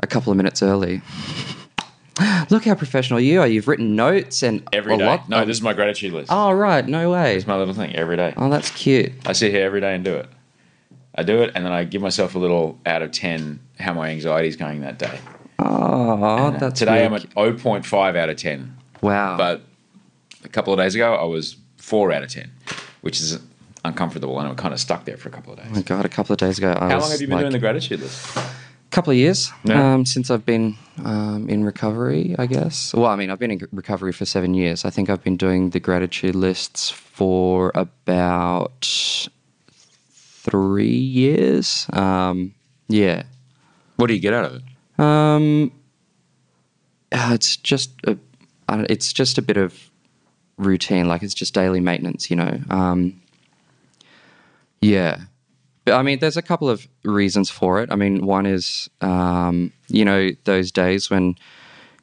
a 0.00 0.08
couple 0.08 0.32
of 0.32 0.36
minutes 0.36 0.60
early? 0.60 1.02
Look 2.50 2.64
how 2.64 2.74
professional 2.74 3.20
you 3.20 3.40
are. 3.42 3.46
You've 3.46 3.68
written 3.68 3.94
notes 3.94 4.42
and 4.42 4.66
Every 4.72 4.94
a 4.94 4.98
day. 4.98 5.06
lot. 5.06 5.28
No, 5.28 5.44
this 5.44 5.56
is 5.58 5.62
my 5.62 5.72
gratitude 5.72 6.12
list. 6.14 6.32
Oh, 6.32 6.50
right. 6.50 6.84
No 6.84 7.10
way. 7.12 7.36
It's 7.36 7.46
my 7.46 7.56
little 7.56 7.74
thing 7.74 7.94
every 7.94 8.16
day. 8.16 8.34
Oh, 8.36 8.50
that's 8.50 8.70
cute. 8.70 9.12
I 9.24 9.34
sit 9.34 9.52
here 9.52 9.64
every 9.64 9.80
day 9.80 9.94
and 9.94 10.02
do 10.04 10.14
it. 10.16 10.28
I 11.18 11.24
do 11.24 11.42
it, 11.42 11.50
and 11.56 11.64
then 11.66 11.72
I 11.72 11.82
give 11.82 12.00
myself 12.00 12.36
a 12.36 12.38
little 12.38 12.78
out 12.86 13.02
of 13.02 13.10
10 13.10 13.58
how 13.80 13.92
my 13.92 14.08
anxiety 14.10 14.46
is 14.46 14.54
going 14.54 14.82
that 14.82 14.98
day. 15.00 15.18
Oh, 15.58 16.46
And 16.46 16.60
that's 16.60 16.78
Today 16.78 16.92
really 16.92 17.06
I'm 17.06 17.14
at 17.14 17.30
0.5 17.30 18.16
out 18.16 18.28
of 18.30 18.36
10. 18.36 18.76
Wow. 19.02 19.36
But 19.36 19.62
a 20.44 20.48
couple 20.48 20.72
of 20.72 20.78
days 20.78 20.94
ago, 20.94 21.14
I 21.16 21.24
was 21.24 21.56
4 21.78 22.12
out 22.12 22.22
of 22.22 22.30
10, 22.30 22.48
which 23.00 23.20
is 23.20 23.40
uncomfortable, 23.84 24.38
and 24.38 24.48
I'm 24.48 24.54
kind 24.54 24.72
of 24.72 24.78
stuck 24.78 25.06
there 25.06 25.16
for 25.16 25.28
a 25.28 25.32
couple 25.32 25.52
of 25.52 25.58
oh 25.58 25.62
days. 25.64 25.72
my 25.72 25.82
God, 25.82 26.04
a 26.04 26.08
couple 26.08 26.32
of 26.34 26.38
days 26.38 26.58
ago. 26.58 26.76
I 26.80 26.88
How 26.90 27.00
long 27.00 27.10
have 27.10 27.20
you 27.20 27.26
been 27.26 27.34
like, 27.36 27.42
doing 27.42 27.52
the 27.52 27.58
gratitude 27.58 27.98
list? 27.98 28.36
A 28.36 28.90
couple 28.90 29.10
of 29.10 29.16
years 29.16 29.50
Yeah. 29.64 29.94
um, 29.94 30.06
since 30.06 30.30
I've 30.30 30.46
been 30.46 30.76
um, 31.04 31.48
in 31.48 31.64
recovery, 31.64 32.36
I 32.38 32.46
guess. 32.46 32.94
Well, 32.94 33.06
I 33.06 33.16
mean, 33.16 33.30
I've 33.30 33.40
been 33.40 33.50
in 33.50 33.66
recovery 33.72 34.12
for 34.12 34.24
seven 34.24 34.54
years. 34.54 34.84
I 34.84 34.90
think 34.90 35.10
I've 35.10 35.24
been 35.24 35.36
doing 35.36 35.70
the 35.70 35.80
gratitude 35.80 36.36
lists 36.36 36.90
for 36.90 37.72
about 37.74 39.28
three 40.50 40.88
years. 40.88 41.86
Um, 41.92 42.54
yeah. 42.88 43.24
What 43.96 44.06
do 44.06 44.14
you 44.14 44.20
get 44.20 44.34
out 44.34 44.44
of 44.44 44.54
it? 44.56 44.62
Um, 45.02 45.72
uh, 47.12 47.30
it's 47.32 47.56
just 47.56 47.92
a, 48.04 48.16
it's 48.68 49.12
just 49.12 49.38
a 49.38 49.42
bit 49.42 49.56
of 49.56 49.90
routine. 50.56 51.08
Like 51.08 51.22
it's 51.22 51.34
just 51.34 51.54
daily 51.54 51.80
maintenance, 51.80 52.30
you 52.30 52.36
know. 52.36 52.60
Um, 52.70 53.20
yeah, 54.80 55.22
but 55.84 55.94
I 55.94 56.02
mean, 56.02 56.18
there's 56.18 56.36
a 56.36 56.42
couple 56.42 56.68
of 56.68 56.86
reasons 57.02 57.50
for 57.50 57.80
it. 57.80 57.90
I 57.90 57.96
mean, 57.96 58.26
one 58.26 58.46
is 58.46 58.90
um, 59.00 59.72
you 59.88 60.04
know 60.04 60.30
those 60.44 60.70
days 60.70 61.10
when 61.10 61.36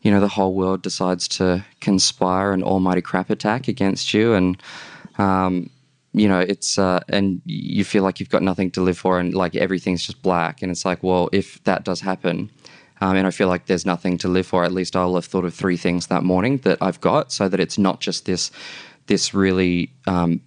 you 0.02 0.12
know 0.12 0.20
the 0.20 0.28
whole 0.28 0.54
world 0.54 0.82
decides 0.82 1.28
to 1.30 1.64
conspire 1.82 2.52
an 2.52 2.64
almighty 2.64 3.02
crap 3.02 3.30
attack 3.30 3.68
against 3.68 4.14
you, 4.14 4.34
and 4.34 4.62
um, 5.18 5.70
you 6.18 6.28
know 6.28 6.40
it's 6.40 6.78
uh, 6.78 7.00
and 7.10 7.42
you 7.46 7.84
feel 7.84 8.04
like 8.04 8.20
you've 8.20 8.30
got 8.30 8.42
nothing 8.42 8.72
to 8.72 8.82
live 8.82 8.98
for, 8.98 9.20
and 9.20 9.34
like 9.34 9.56
everything's 9.56 10.06
just 10.06 10.22
black, 10.22 10.62
and 10.62 10.72
it's 10.72 10.86
like, 10.86 11.04
well, 11.04 11.30
if 11.32 11.64
that 11.64 11.84
does 11.84 12.02
happen. 12.02 12.50
Um, 13.02 13.18
and 13.18 13.28
I 13.28 13.32
feel 13.32 13.50
like 13.50 13.66
there's 13.66 13.86
nothing 13.86 14.18
to 14.20 14.30
live 14.30 14.48
for. 14.48 14.64
At 14.64 14.72
least 14.72 14.96
I'll 14.96 15.16
have 15.16 15.26
thought 15.26 15.44
of 15.44 15.54
three 15.54 15.76
things 15.76 16.08
that 16.08 16.24
morning 16.24 16.60
that 16.60 16.78
I've 16.82 17.02
got, 17.02 17.32
so 17.32 17.50
that 17.50 17.60
it's 17.60 17.78
not 17.78 18.00
just 18.00 18.26
this, 18.26 18.52
this 19.08 19.34
really 19.34 19.92
um, 20.08 20.40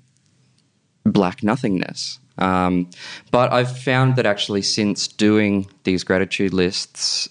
black 1.04 1.42
nothingness. 1.42 2.18
Um, 2.38 2.88
but 3.30 3.52
I've 3.52 3.76
found 3.76 4.16
that 4.16 4.24
actually 4.24 4.62
since 4.62 5.08
doing 5.08 5.68
these 5.84 6.04
gratitude 6.04 6.54
lists, 6.54 7.28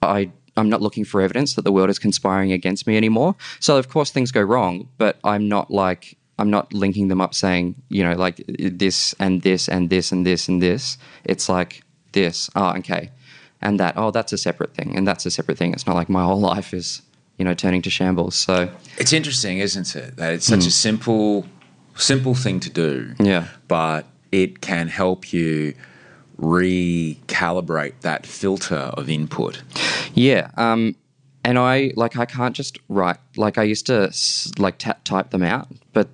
I 0.00 0.30
I'm 0.56 0.68
not 0.68 0.82
looking 0.82 1.04
for 1.04 1.20
evidence 1.20 1.54
that 1.54 1.62
the 1.62 1.72
world 1.72 1.90
is 1.90 1.98
conspiring 1.98 2.52
against 2.52 2.86
me 2.86 2.96
anymore. 2.96 3.36
So 3.60 3.76
of 3.76 3.88
course 3.88 4.10
things 4.10 4.30
go 4.30 4.42
wrong, 4.42 4.88
but 4.98 5.18
I'm 5.24 5.48
not 5.48 5.70
like 5.70 6.16
I'm 6.40 6.50
not 6.50 6.72
linking 6.72 7.08
them 7.08 7.20
up 7.20 7.34
saying 7.34 7.74
you 7.88 8.02
know 8.02 8.14
like 8.14 8.42
this 8.58 9.14
and 9.18 9.42
this 9.42 9.68
and 9.68 9.90
this 9.90 10.12
and 10.12 10.26
this 10.26 10.48
and 10.48 10.62
this. 10.62 10.98
It's 11.24 11.48
like 11.48 11.82
this. 12.12 12.50
Oh, 12.56 12.76
okay, 12.78 13.10
and 13.60 13.78
that. 13.78 13.94
Oh, 13.96 14.10
that's 14.10 14.32
a 14.32 14.38
separate 14.38 14.74
thing, 14.74 14.96
and 14.96 15.06
that's 15.06 15.26
a 15.26 15.30
separate 15.30 15.58
thing. 15.58 15.72
It's 15.72 15.86
not 15.86 15.94
like 15.94 16.08
my 16.08 16.24
whole 16.24 16.40
life 16.54 16.74
is 16.74 17.02
you 17.38 17.44
know 17.44 17.54
turning 17.54 17.82
to 17.82 17.90
shambles. 17.90 18.34
So 18.34 18.70
It's 18.98 19.12
interesting, 19.12 19.58
isn't 19.58 19.94
it? 19.96 20.16
That 20.16 20.34
it's 20.34 20.46
such 20.46 20.66
a 20.66 20.70
simple, 20.70 21.46
simple 21.94 22.34
thing 22.34 22.60
to 22.60 22.70
do. 22.70 23.14
Yeah. 23.18 23.48
But 23.68 24.06
it 24.32 24.60
can 24.60 24.88
help 24.88 25.32
you 25.32 25.74
recalibrate 26.40 28.00
that 28.00 28.26
filter 28.26 28.90
of 28.94 29.08
input. 29.08 29.62
Yeah, 30.14 30.50
um, 30.56 30.96
and 31.44 31.58
I 31.58 31.92
like 31.96 32.16
I 32.16 32.26
can't 32.26 32.54
just 32.54 32.78
write 32.88 33.18
like 33.36 33.58
I 33.58 33.62
used 33.62 33.86
to 33.86 34.12
like 34.58 34.78
ta 34.78 34.94
type 35.04 35.30
them 35.30 35.42
out, 35.42 35.68
but 35.92 36.08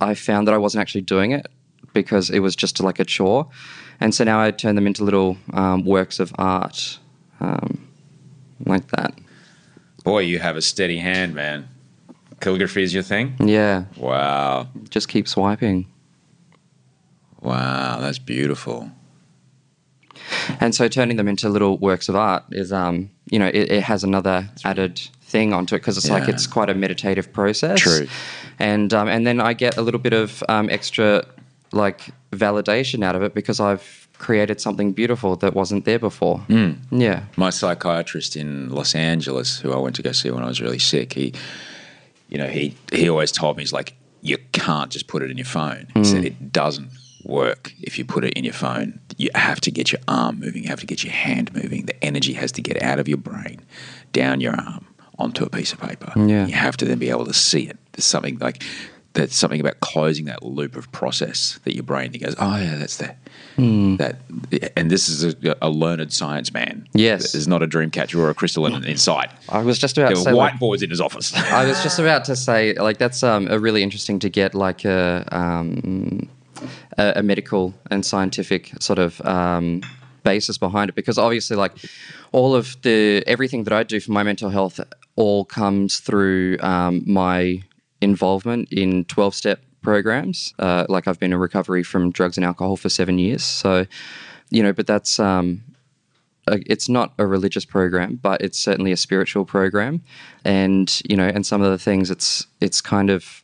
I 0.00 0.14
found 0.14 0.46
that 0.46 0.54
I 0.54 0.58
wasn't 0.58 0.82
actually 0.82 1.00
doing 1.02 1.32
it 1.32 1.46
because 1.92 2.30
it 2.30 2.40
was 2.40 2.54
just 2.54 2.80
like 2.80 2.98
a 3.00 3.04
chore, 3.04 3.48
and 4.00 4.14
so 4.14 4.24
now 4.24 4.40
I 4.40 4.50
turn 4.50 4.74
them 4.76 4.86
into 4.86 5.02
little 5.04 5.36
um, 5.52 5.84
works 5.84 6.20
of 6.20 6.32
art, 6.38 6.98
um, 7.40 7.88
like 8.64 8.88
that. 8.88 9.14
Boy, 10.04 10.20
you 10.20 10.38
have 10.38 10.56
a 10.56 10.62
steady 10.62 10.98
hand, 10.98 11.34
man. 11.34 11.68
Calligraphy 12.40 12.82
is 12.84 12.94
your 12.94 13.02
thing? 13.02 13.34
Yeah, 13.40 13.84
Wow. 13.96 14.68
just 14.90 15.08
keep 15.08 15.26
swiping, 15.26 15.86
Wow, 17.40 17.98
that's 18.00 18.18
beautiful. 18.18 18.90
and 20.60 20.74
so 20.74 20.88
turning 20.88 21.16
them 21.16 21.28
into 21.28 21.48
little 21.48 21.78
works 21.78 22.08
of 22.08 22.16
art 22.16 22.42
is 22.50 22.72
um 22.72 23.10
you 23.30 23.38
know 23.38 23.46
it, 23.46 23.70
it 23.70 23.82
has 23.82 24.02
another 24.04 24.48
added 24.64 25.00
thing 25.28 25.52
onto 25.52 25.74
it 25.74 25.80
because 25.80 25.98
it's 25.98 26.08
like 26.10 26.26
it's 26.28 26.46
quite 26.46 26.70
a 26.70 26.74
meditative 26.74 27.30
process 27.32 27.80
True. 27.80 28.06
and 28.58 28.94
um, 28.94 29.08
and 29.08 29.26
then 29.26 29.40
I 29.40 29.52
get 29.52 29.76
a 29.76 29.82
little 29.82 30.00
bit 30.00 30.14
of 30.14 30.42
um, 30.48 30.70
extra 30.70 31.24
like 31.70 32.10
validation 32.32 33.04
out 33.04 33.14
of 33.14 33.22
it 33.22 33.34
because 33.34 33.60
I've 33.60 34.08
created 34.18 34.60
something 34.60 34.92
beautiful 34.92 35.36
that 35.36 35.54
wasn't 35.54 35.84
there 35.84 35.98
before. 35.98 36.40
Yeah, 36.90 37.24
My 37.36 37.50
psychiatrist 37.50 38.36
in 38.36 38.70
Los 38.70 38.94
Angeles, 38.94 39.58
who 39.60 39.72
I 39.72 39.78
went 39.78 39.96
to 39.96 40.02
go 40.02 40.12
see 40.12 40.30
when 40.30 40.42
I 40.42 40.46
was 40.48 40.60
really 40.60 40.78
sick, 40.78 41.12
he, 41.12 41.34
you 42.28 42.38
know, 42.38 42.48
he 42.48 42.74
he 42.92 43.08
always 43.08 43.30
told 43.30 43.56
me 43.56 43.62
he's 43.62 43.72
like, 43.72 43.94
you 44.22 44.38
can't 44.52 44.90
just 44.90 45.06
put 45.08 45.22
it 45.22 45.30
in 45.30 45.36
your 45.36 45.46
phone. 45.46 45.86
He 45.94 46.04
said 46.04 46.24
it 46.24 46.52
doesn't 46.52 46.90
work 47.24 47.72
if 47.80 47.98
you 47.98 48.04
put 48.04 48.24
it 48.24 48.32
in 48.32 48.44
your 48.44 48.54
phone. 48.54 48.98
You 49.16 49.28
have 49.34 49.60
to 49.60 49.70
get 49.70 49.92
your 49.92 50.00
arm 50.08 50.40
moving. 50.40 50.62
You 50.64 50.70
have 50.70 50.80
to 50.80 50.86
get 50.86 51.04
your 51.04 51.12
hand 51.12 51.54
moving. 51.54 51.86
The 51.86 52.02
energy 52.02 52.32
has 52.32 52.50
to 52.52 52.62
get 52.62 52.82
out 52.82 52.98
of 52.98 53.08
your 53.08 53.18
brain, 53.18 53.60
down 54.12 54.40
your 54.40 54.54
arm, 54.54 54.86
onto 55.18 55.44
a 55.44 55.50
piece 55.50 55.72
of 55.72 55.80
paper. 55.80 56.12
Yeah. 56.16 56.46
You 56.46 56.54
have 56.54 56.76
to 56.78 56.84
then 56.84 56.98
be 56.98 57.10
able 57.10 57.26
to 57.26 57.34
see 57.34 57.68
it. 57.68 57.78
There's 57.92 58.04
something 58.04 58.38
like 58.38 58.62
there's 59.14 59.34
something 59.34 59.60
about 59.60 59.80
closing 59.80 60.26
that 60.26 60.42
loop 60.44 60.76
of 60.76 60.90
process 60.92 61.58
that 61.64 61.74
your 61.74 61.82
brain 61.82 62.12
goes, 62.12 62.36
oh 62.38 62.56
yeah, 62.56 62.76
that's 62.76 62.98
that. 62.98 63.18
That 63.56 64.20
and 64.76 64.88
this 64.88 65.08
is 65.08 65.24
a, 65.44 65.56
a 65.60 65.68
learned 65.68 66.12
science 66.12 66.52
man. 66.52 66.86
Yes. 66.92 67.32
There's 67.32 67.48
not 67.48 67.60
a 67.60 67.66
dream 67.66 67.90
catcher 67.90 68.20
or 68.20 68.30
a 68.30 68.34
crystal 68.34 68.66
in, 68.66 68.84
in 68.84 68.96
sight. 68.96 69.30
I 69.48 69.62
was 69.62 69.78
just 69.80 69.98
about 69.98 70.08
There 70.08 70.16
to 70.16 70.22
say. 70.22 70.32
like- 70.32 70.54
whiteboards 70.54 70.82
in 70.84 70.90
his 70.90 71.00
office. 71.00 71.34
I 71.36 71.66
was 71.66 71.82
just 71.82 71.98
about 71.98 72.24
to 72.26 72.36
say, 72.36 72.74
like, 72.74 72.98
that's 72.98 73.24
um, 73.24 73.48
a 73.50 73.58
really 73.58 73.82
interesting 73.82 74.20
to 74.20 74.28
get, 74.28 74.54
like, 74.54 74.84
a, 74.84 75.26
um, 75.32 76.28
a, 76.96 77.14
a 77.16 77.22
medical 77.24 77.74
and 77.90 78.06
scientific 78.06 78.70
sort 78.80 79.00
of 79.00 79.20
um, 79.22 79.82
basis 80.22 80.56
behind 80.58 80.90
it, 80.90 80.94
because 80.94 81.18
obviously, 81.18 81.56
like, 81.56 81.72
all 82.30 82.54
of 82.54 82.76
the 82.82 83.24
everything 83.26 83.64
that 83.64 83.72
I 83.72 83.82
do 83.82 83.98
for 83.98 84.12
my 84.12 84.22
mental 84.22 84.50
health 84.50 84.78
all 85.18 85.44
comes 85.44 85.98
through 85.98 86.56
um, 86.60 87.02
my 87.04 87.60
involvement 88.00 88.72
in 88.72 89.04
12 89.06 89.34
step 89.34 89.60
programs. 89.82 90.54
Uh, 90.60 90.86
like 90.88 91.08
I've 91.08 91.18
been 91.18 91.32
in 91.32 91.38
recovery 91.38 91.82
from 91.82 92.12
drugs 92.12 92.38
and 92.38 92.44
alcohol 92.46 92.76
for 92.76 92.88
seven 92.88 93.18
years. 93.18 93.42
So, 93.42 93.84
you 94.50 94.62
know, 94.62 94.72
but 94.72 94.86
that's 94.86 95.18
um, 95.18 95.64
uh, 96.46 96.58
it's 96.66 96.88
not 96.88 97.14
a 97.18 97.26
religious 97.26 97.64
program, 97.64 98.20
but 98.22 98.40
it's 98.40 98.60
certainly 98.60 98.92
a 98.92 98.96
spiritual 98.96 99.44
program. 99.44 100.02
And 100.44 100.88
you 101.04 101.16
know, 101.16 101.26
and 101.26 101.44
some 101.44 101.62
of 101.62 101.70
the 101.72 101.78
things 101.78 102.12
it's 102.12 102.46
it's 102.60 102.80
kind 102.80 103.10
of, 103.10 103.42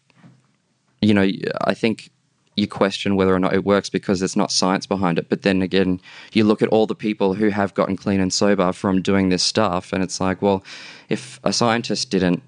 you 1.03 1.13
know, 1.13 1.29
I 1.63 1.75
think 1.75 2.11
you 2.57 2.69
question 2.69 3.17
whether 3.17 3.35
or 3.35 3.38
not 3.38 3.55
it 3.55 3.64
works 3.64 3.90
because 3.90 4.21
there's 4.21 4.37
not 4.37 4.53
science 4.53 4.87
behind 4.87 5.19
it. 5.19 5.29
But 5.29 5.43
then 5.43 5.62
again, 5.62 6.01
you 6.33 6.45
look 6.45 6.62
at 6.62 6.69
all 6.69 6.87
the 6.87 6.95
people 6.95 7.35
who 7.35 7.49
have 7.49 7.75
gotten 7.75 7.97
clean 7.97 8.21
and 8.21 8.33
sober 8.33 8.73
from 8.73 9.03
doing 9.03 9.29
this 9.29 9.43
stuff, 9.43 9.93
and 9.93 10.03
it's 10.03 10.21
like, 10.21 10.40
well, 10.40 10.62
if 11.09 11.40
a 11.45 11.53
scientist 11.53 12.11
didn't 12.11 12.43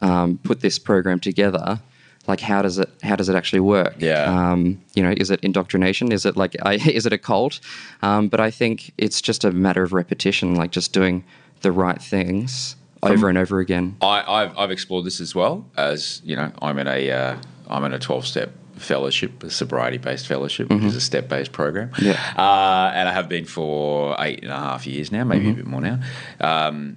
um, 0.00 0.38
put 0.38 0.60
this 0.60 0.78
program 0.78 1.20
together, 1.20 1.80
like 2.26 2.40
how 2.40 2.62
does 2.62 2.78
it 2.78 2.88
how 3.02 3.16
does 3.16 3.28
it 3.28 3.36
actually 3.36 3.60
work? 3.60 3.94
Yeah. 3.98 4.24
Um, 4.24 4.80
you 4.94 5.02
know, 5.02 5.14
is 5.16 5.30
it 5.30 5.40
indoctrination? 5.40 6.12
Is 6.12 6.24
it 6.24 6.36
like 6.36 6.56
I, 6.62 6.74
is 6.74 7.06
it 7.06 7.12
a 7.12 7.18
cult? 7.18 7.60
Um, 8.02 8.28
but 8.28 8.40
I 8.40 8.50
think 8.50 8.92
it's 8.98 9.20
just 9.20 9.44
a 9.44 9.50
matter 9.50 9.82
of 9.82 9.92
repetition, 9.92 10.54
like 10.54 10.70
just 10.70 10.92
doing 10.92 11.24
the 11.60 11.72
right 11.72 12.00
things 12.00 12.76
over 13.02 13.28
and 13.28 13.36
over 13.36 13.58
again. 13.58 13.96
I, 14.00 14.22
I've, 14.26 14.56
I've 14.56 14.70
explored 14.70 15.04
this 15.04 15.20
as 15.20 15.34
well 15.34 15.68
as 15.76 16.22
you 16.24 16.36
know 16.36 16.52
I'm 16.62 16.78
in 16.78 16.86
a 16.86 17.10
uh, 17.10 17.36
I'm 17.68 17.84
in 17.84 17.92
a 17.92 17.98
12 17.98 18.26
step 18.26 18.52
fellowship, 18.82 19.42
a 19.42 19.50
sobriety 19.50 19.98
based 19.98 20.26
fellowship, 20.26 20.68
which 20.70 20.82
is 20.84 20.96
a 20.96 21.00
step 21.00 21.28
based 21.28 21.52
program. 21.52 21.90
Yeah. 22.00 22.12
Uh, 22.36 22.92
and 22.94 23.08
I 23.08 23.12
have 23.12 23.28
been 23.28 23.44
for 23.44 24.16
eight 24.18 24.42
and 24.42 24.52
a 24.52 24.56
half 24.56 24.86
years 24.86 25.10
now, 25.12 25.24
maybe 25.24 25.50
a 25.50 25.54
bit 25.54 25.66
more 25.66 25.80
now. 25.80 26.00
Um, 26.40 26.96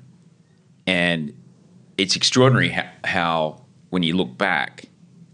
and 0.88 1.34
it's 1.98 2.16
extraordinary 2.16 2.70
how, 2.70 2.90
how, 3.04 3.62
when 3.90 4.04
you 4.04 4.16
look 4.16 4.38
back, 4.38 4.86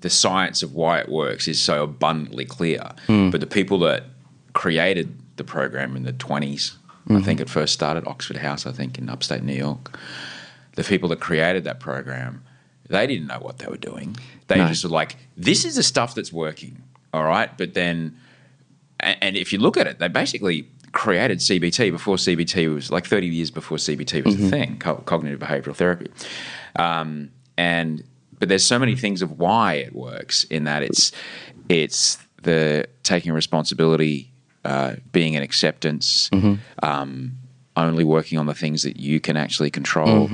the 0.02 0.10
science 0.10 0.64
of 0.64 0.74
why 0.74 1.00
it 1.00 1.10
works 1.10 1.48
is 1.48 1.60
so 1.62 1.84
abundantly 1.84 2.46
clear. 2.46 2.92
But 3.08 3.40
the 3.42 3.48
people 3.48 3.80
that 3.80 4.04
created 4.54 5.18
the 5.38 5.44
program 5.44 5.96
in 5.96 6.04
the 6.04 6.14
20s, 6.14 6.76
I 7.10 7.22
think 7.22 7.40
it 7.40 7.50
first 7.50 7.74
started 7.74 8.08
Oxford 8.08 8.38
House, 8.38 8.66
I 8.66 8.72
think, 8.72 8.98
in 8.98 9.10
upstate 9.10 9.44
New 9.44 9.54
York. 9.56 9.98
The 10.76 10.84
people 10.84 11.10
that 11.10 11.20
created 11.20 11.64
that 11.66 11.80
program, 11.80 12.44
they 12.90 13.06
didn't 13.08 13.28
know 13.28 13.40
what 13.40 13.58
they 13.58 13.68
were 13.68 13.78
doing. 13.78 14.16
They 14.52 14.58
No. 14.60 14.68
just 14.68 14.84
were 14.84 14.90
like, 14.90 15.16
this 15.38 15.66
is 15.66 15.76
the 15.76 15.84
stuff 15.84 16.14
that's 16.16 16.32
working. 16.34 16.82
All 17.14 17.24
right. 17.24 17.50
But 17.58 17.74
then, 17.74 18.18
and, 19.00 19.18
and 19.22 19.36
if 19.38 19.52
you 19.54 19.60
look 19.60 19.78
at 19.78 19.88
it, 19.88 20.00
they 20.00 20.08
basically 20.08 20.68
created 20.92 21.40
CBT 21.40 21.92
before 21.92 22.18
CBT 22.18 22.74
was 22.74 22.92
like 22.92 23.06
30 23.06 23.28
years 23.28 23.50
before 23.52 23.78
CBT 23.78 24.26
was 24.26 24.36
a 24.36 24.50
thing, 24.50 24.78
co- 24.80 24.96
cognitive 25.06 25.40
behavioral 25.40 25.76
therapy. 25.76 26.08
Um, 26.76 27.32
and 27.58 28.04
but 28.40 28.50
there's 28.50 28.64
so 28.66 28.80
many 28.80 28.96
things 28.96 29.22
of 29.22 29.40
why 29.40 29.76
it 29.76 29.94
works 29.96 30.44
in 30.46 30.64
that 30.66 30.82
it's 30.84 31.12
it's 31.70 32.18
the 32.44 32.88
taking 33.04 33.32
responsibility, 33.34 34.32
uh, 34.66 34.96
being 35.12 35.36
an 35.36 35.44
acceptance, 35.44 36.30
um, 36.84 37.38
only 37.78 38.04
working 38.04 38.38
on 38.40 38.48
the 38.48 38.54
things 38.56 38.82
that 38.84 38.98
you 39.00 39.20
can 39.20 39.38
actually 39.38 39.70
control. 39.72 40.28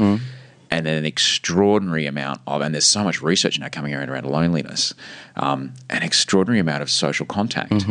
And 0.70 0.86
then 0.86 0.98
an 0.98 1.06
extraordinary 1.06 2.06
amount 2.08 2.42
of, 2.46 2.62
and 2.62 2.74
there's 2.74 2.86
so 2.86 3.04
much 3.04 3.22
research 3.22 3.58
now 3.60 3.70
coming 3.70 3.94
around 3.94 4.10
around 4.10 4.26
loneliness, 4.26 4.94
um, 5.36 5.74
an 5.90 6.04
extraordinary 6.04 6.60
amount 6.60 6.82
of 6.82 6.90
social 6.90 7.26
contact, 7.26 7.86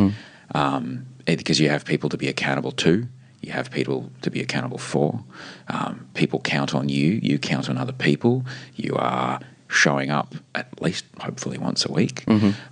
um, 0.53 1.05
eh, 1.25 1.35
because 1.35 1.59
you 1.59 1.69
have 1.69 1.85
people 1.85 2.09
to 2.09 2.17
be 2.17 2.27
accountable 2.27 2.71
to, 2.73 3.07
you 3.41 3.51
have 3.51 3.71
people 3.71 4.11
to 4.21 4.29
be 4.29 4.41
accountable 4.41 4.77
for. 4.77 5.23
Um, 5.69 6.07
people 6.13 6.39
count 6.39 6.75
on 6.75 6.89
you, 6.89 7.19
you 7.23 7.37
count 7.39 7.69
on 7.69 7.77
other 7.77 7.93
people. 7.93 8.45
You 8.75 8.95
are 8.95 9.39
showing 9.69 10.09
up 10.09 10.33
at 10.55 10.81
least, 10.81 11.05
hopefully, 11.19 11.57
once 11.57 11.85
a 11.85 11.91
week 11.91 12.23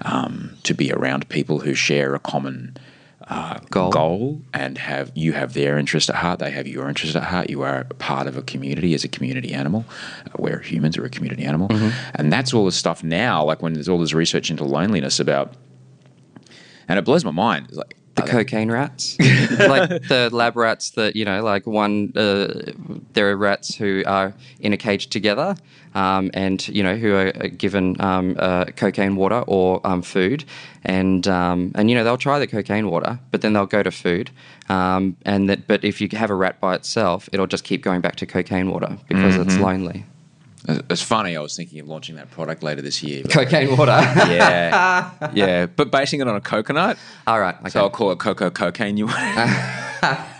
um, 0.01 0.51
to 0.63 0.73
be 0.73 0.91
around 0.91 1.27
people 1.29 1.59
who 1.59 1.73
share 1.73 2.15
a 2.15 2.19
common 2.19 2.77
uh, 3.27 3.59
Goal. 3.71 3.89
goal 3.89 4.41
and 4.53 4.77
have 4.77 5.11
you 5.15 5.33
have 5.33 5.53
their 5.53 5.77
interest 5.79 6.09
at 6.09 6.15
heart. 6.15 6.39
They 6.39 6.51
have 6.51 6.67
your 6.67 6.87
interest 6.87 7.15
at 7.15 7.23
heart. 7.23 7.49
You 7.49 7.63
are 7.63 7.85
part 7.97 8.27
of 8.27 8.37
a 8.37 8.41
community 8.43 8.93
as 8.93 9.03
a 9.03 9.07
community 9.07 9.51
animal. 9.53 9.83
Uh, 10.27 10.29
where 10.37 10.59
humans 10.59 10.97
are 10.97 11.05
a 11.05 11.09
community 11.09 11.43
animal, 11.43 11.67
and 12.13 12.31
that's 12.31 12.53
all 12.53 12.65
the 12.65 12.71
stuff 12.71 13.03
now. 13.03 13.43
Like 13.43 13.61
when 13.61 13.73
there's 13.73 13.89
all 13.89 13.97
this 13.99 14.13
research 14.13 14.51
into 14.51 14.63
loneliness 14.63 15.19
about, 15.19 15.53
and 16.87 16.99
it 16.99 17.05
blows 17.05 17.25
my 17.25 17.31
mind. 17.31 17.65
It's 17.69 17.77
like 17.77 17.95
The 18.15 18.21
cocaine 18.23 18.71
rats, 18.71 19.17
like 19.19 19.89
the 20.07 20.29
lab 20.31 20.55
rats 20.55 20.91
that 20.91 21.15
you 21.15 21.25
know, 21.25 21.43
like 21.43 21.67
one. 21.67 22.13
Uh, 22.15 22.71
there 23.13 23.29
are 23.29 23.35
rats 23.35 23.75
who 23.75 24.03
are 24.05 24.33
in 24.59 24.71
a 24.71 24.77
cage 24.77 25.07
together, 25.07 25.55
um, 25.95 26.31
and 26.33 26.65
you 26.69 26.81
know 26.81 26.95
who 26.95 27.13
are 27.13 27.31
given 27.49 27.99
um, 27.99 28.35
uh, 28.39 28.65
cocaine 28.77 29.15
water 29.15 29.43
or 29.47 29.85
um, 29.85 30.01
food, 30.01 30.45
and 30.83 31.27
um, 31.27 31.71
and 31.75 31.89
you 31.89 31.95
know 31.95 32.03
they'll 32.03 32.17
try 32.17 32.39
the 32.39 32.47
cocaine 32.47 32.89
water, 32.89 33.19
but 33.31 33.41
then 33.41 33.53
they'll 33.53 33.65
go 33.65 33.83
to 33.83 33.91
food, 33.91 34.31
um, 34.69 35.17
and 35.25 35.49
that. 35.49 35.67
But 35.67 35.83
if 35.83 35.99
you 35.99 36.07
have 36.13 36.29
a 36.29 36.35
rat 36.35 36.59
by 36.61 36.75
itself, 36.75 37.27
it'll 37.33 37.47
just 37.47 37.65
keep 37.65 37.81
going 37.81 38.01
back 38.01 38.15
to 38.17 38.25
cocaine 38.25 38.69
water 38.69 38.97
because 39.09 39.35
it's 39.35 39.57
lonely. 39.57 40.05
It's 40.67 41.01
funny. 41.01 41.35
I 41.35 41.41
was 41.41 41.55
thinking 41.55 41.79
of 41.79 41.87
launching 41.87 42.15
that 42.15 42.31
product 42.31 42.63
later 42.63 42.81
this 42.81 43.03
year. 43.03 43.23
Cocaine 43.23 43.75
water. 43.77 43.91
yeah, 43.91 45.29
yeah, 45.33 45.65
but 45.67 45.91
basing 45.91 46.21
it 46.21 46.27
on 46.27 46.35
a 46.35 46.41
coconut. 46.41 46.97
All 47.27 47.39
right. 47.39 47.55
Okay. 47.59 47.69
So 47.69 47.81
I'll 47.81 47.89
call 47.89 48.11
it 48.11 48.19
cocoa 48.19 48.49
cocaine. 48.49 48.97
You 48.97 49.07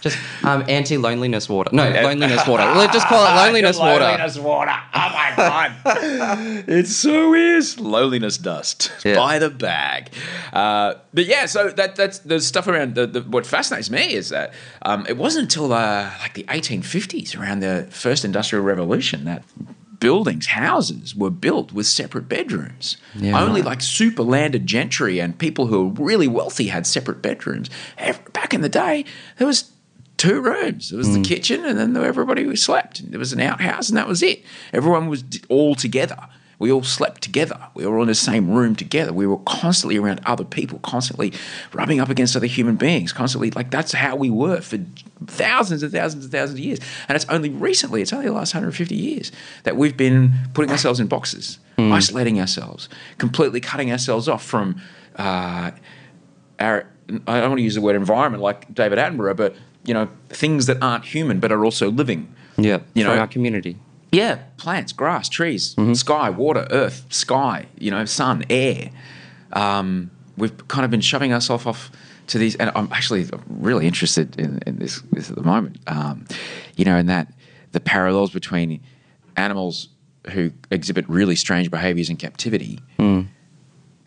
just 0.00 0.18
um, 0.44 0.64
anti 0.68 0.96
loneliness 0.96 1.48
water. 1.48 1.70
No, 1.72 1.88
loneliness 2.02 2.46
water. 2.46 2.64
Let's 2.74 2.92
just 2.92 3.06
call 3.06 3.24
it 3.24 3.34
loneliness 3.44 3.78
water. 3.78 4.04
Loneliness 4.04 4.38
water. 4.38 4.70
Oh 4.94 5.10
my 5.12 5.32
god, 5.36 5.72
it 6.68 6.86
so 6.86 7.34
is 7.34 7.78
loneliness 7.80 8.38
dust 8.38 8.92
Yeah. 9.04 9.16
by 9.16 9.38
the 9.38 9.50
bag. 9.50 10.10
Uh, 10.52 10.94
but 11.12 11.26
yeah, 11.26 11.46
so 11.46 11.70
that 11.70 11.96
that's 11.96 12.18
the 12.20 12.40
stuff 12.40 12.66
around. 12.68 12.94
The, 12.94 13.06
the, 13.06 13.20
what 13.22 13.46
fascinates 13.46 13.90
me 13.90 14.14
is 14.14 14.28
that 14.30 14.52
um, 14.82 15.06
it 15.08 15.16
wasn't 15.16 15.44
until 15.44 15.72
uh, 15.72 16.10
like 16.20 16.34
the 16.34 16.44
1850s, 16.44 17.38
around 17.38 17.60
the 17.60 17.88
first 17.90 18.24
industrial 18.24 18.64
revolution, 18.64 19.24
that 19.24 19.42
buildings, 20.04 20.46
houses 20.46 21.14
were 21.16 21.30
built 21.30 21.72
with 21.72 21.86
separate 21.86 22.28
bedrooms. 22.28 22.96
Yeah, 23.14 23.40
Only 23.42 23.60
right. 23.62 23.70
like 23.70 23.80
super 23.80 24.22
landed 24.22 24.66
gentry 24.66 25.18
and 25.18 25.36
people 25.38 25.66
who 25.66 25.88
were 25.88 26.04
really 26.04 26.28
wealthy 26.28 26.66
had 26.68 26.86
separate 26.86 27.22
bedrooms. 27.22 27.70
Back 28.32 28.52
in 28.54 28.60
the 28.60 28.68
day, 28.68 29.04
there 29.38 29.46
was 29.46 29.70
two 30.16 30.40
rooms. 30.40 30.90
There 30.90 30.98
was 30.98 31.08
Hmm. 31.08 31.22
the 31.22 31.28
kitchen, 31.28 31.64
and 31.64 31.78
then 31.78 31.96
everybody 31.96 32.54
slept. 32.56 33.10
There 33.10 33.18
was 33.18 33.32
an 33.32 33.40
outhouse, 33.40 33.88
and 33.88 33.96
that 33.98 34.06
was 34.06 34.22
it. 34.22 34.44
Everyone 34.72 35.08
was 35.08 35.24
all 35.48 35.74
together. 35.74 36.18
We 36.58 36.70
all 36.70 36.82
slept 36.82 37.22
together. 37.22 37.58
We 37.74 37.86
were 37.86 37.96
all 37.96 38.02
in 38.02 38.08
the 38.08 38.14
same 38.14 38.50
room 38.50 38.76
together. 38.76 39.12
We 39.12 39.26
were 39.26 39.38
constantly 39.38 39.96
around 39.98 40.20
other 40.24 40.44
people, 40.44 40.78
constantly 40.80 41.32
rubbing 41.72 42.00
up 42.00 42.08
against 42.08 42.36
other 42.36 42.46
human 42.46 42.76
beings, 42.76 43.12
constantly 43.12 43.50
like 43.50 43.70
that's 43.70 43.92
how 43.92 44.14
we 44.16 44.30
were 44.30 44.60
for 44.60 44.78
thousands 45.26 45.82
and 45.82 45.90
thousands 45.92 46.24
and 46.24 46.32
thousands 46.32 46.58
of 46.58 46.64
years. 46.64 46.78
And 47.08 47.16
it's 47.16 47.26
only 47.28 47.50
recently, 47.50 48.02
it's 48.02 48.12
only 48.12 48.26
the 48.26 48.32
last 48.32 48.54
150 48.54 48.94
years 48.94 49.32
that 49.64 49.76
we've 49.76 49.96
been 49.96 50.32
putting 50.54 50.70
ourselves 50.70 51.00
in 51.00 51.06
boxes, 51.08 51.58
isolating 51.78 52.38
ourselves, 52.40 52.88
completely 53.18 53.60
cutting 53.60 53.90
ourselves 53.90 54.28
off 54.28 54.44
from 54.44 54.80
uh, 55.16 55.72
our 56.60 56.86
I 57.26 57.40
don't 57.40 57.50
want 57.50 57.58
to 57.58 57.62
use 57.62 57.74
the 57.74 57.82
word 57.82 57.96
environment 57.96 58.42
like 58.42 58.72
David 58.74 58.98
Attenborough, 58.98 59.36
but 59.36 59.54
you 59.84 59.92
know 59.92 60.08
things 60.30 60.66
that 60.66 60.82
aren't 60.82 61.04
human 61.04 61.38
but 61.40 61.52
are 61.52 61.64
also 61.64 61.90
living. 61.90 62.32
Yeah, 62.56 62.78
You 62.94 63.04
know- 63.04 63.16
our 63.18 63.26
community. 63.26 63.76
Yeah, 64.14 64.38
plants, 64.58 64.92
grass, 64.92 65.28
trees, 65.28 65.74
sky, 65.94 66.30
water, 66.30 66.66
earth, 66.70 67.04
sky. 67.10 67.66
You 67.78 67.90
know, 67.90 68.04
sun, 68.04 68.44
air. 68.48 68.90
Um, 69.52 70.10
we've 70.36 70.56
kind 70.68 70.84
of 70.84 70.90
been 70.90 71.00
shoving 71.00 71.32
ourselves 71.32 71.66
off 71.66 71.90
to 72.28 72.38
these, 72.38 72.54
and 72.56 72.70
I'm 72.74 72.88
actually 72.92 73.28
really 73.48 73.86
interested 73.86 74.38
in, 74.38 74.60
in 74.66 74.78
this, 74.78 75.00
this 75.12 75.30
at 75.30 75.36
the 75.36 75.42
moment. 75.42 75.78
Um, 75.86 76.26
you 76.76 76.84
know, 76.84 76.96
in 76.96 77.06
that 77.06 77.32
the 77.72 77.80
parallels 77.80 78.30
between 78.30 78.80
animals 79.36 79.88
who 80.30 80.52
exhibit 80.70 81.04
really 81.08 81.36
strange 81.36 81.70
behaviors 81.70 82.08
in 82.08 82.16
captivity 82.16 82.78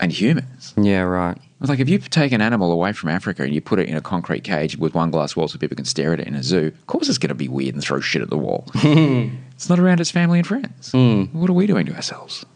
and 0.00 0.12
humans. 0.12 0.74
Yeah, 0.76 1.02
right. 1.02 1.36
It's 1.60 1.68
Like 1.68 1.80
if 1.80 1.88
you 1.88 1.98
take 1.98 2.32
an 2.32 2.40
animal 2.40 2.72
away 2.72 2.92
from 2.92 3.10
Africa 3.10 3.42
and 3.42 3.52
you 3.54 3.60
put 3.60 3.78
it 3.78 3.88
in 3.88 3.96
a 3.96 4.00
concrete 4.00 4.44
cage 4.44 4.76
with 4.78 4.94
one 4.94 5.10
glass 5.10 5.36
wall 5.36 5.48
so 5.48 5.58
people 5.58 5.76
can 5.76 5.84
stare 5.84 6.12
at 6.12 6.20
it 6.20 6.26
in 6.26 6.34
a 6.34 6.42
zoo, 6.42 6.68
of 6.68 6.86
course 6.86 7.08
it's 7.08 7.18
going 7.18 7.28
to 7.28 7.34
be 7.34 7.48
weird 7.48 7.74
and 7.74 7.82
throw 7.82 8.00
shit 8.00 8.22
at 8.22 8.30
the 8.30 8.38
wall. 8.38 8.66
it's 9.58 9.68
not 9.68 9.80
around 9.80 9.98
its 10.00 10.12
family 10.12 10.38
and 10.38 10.46
friends. 10.46 10.92
What 11.32 11.50
are 11.50 11.52
we 11.52 11.66
doing 11.66 11.84
to 11.86 11.92
ourselves? 11.96 12.46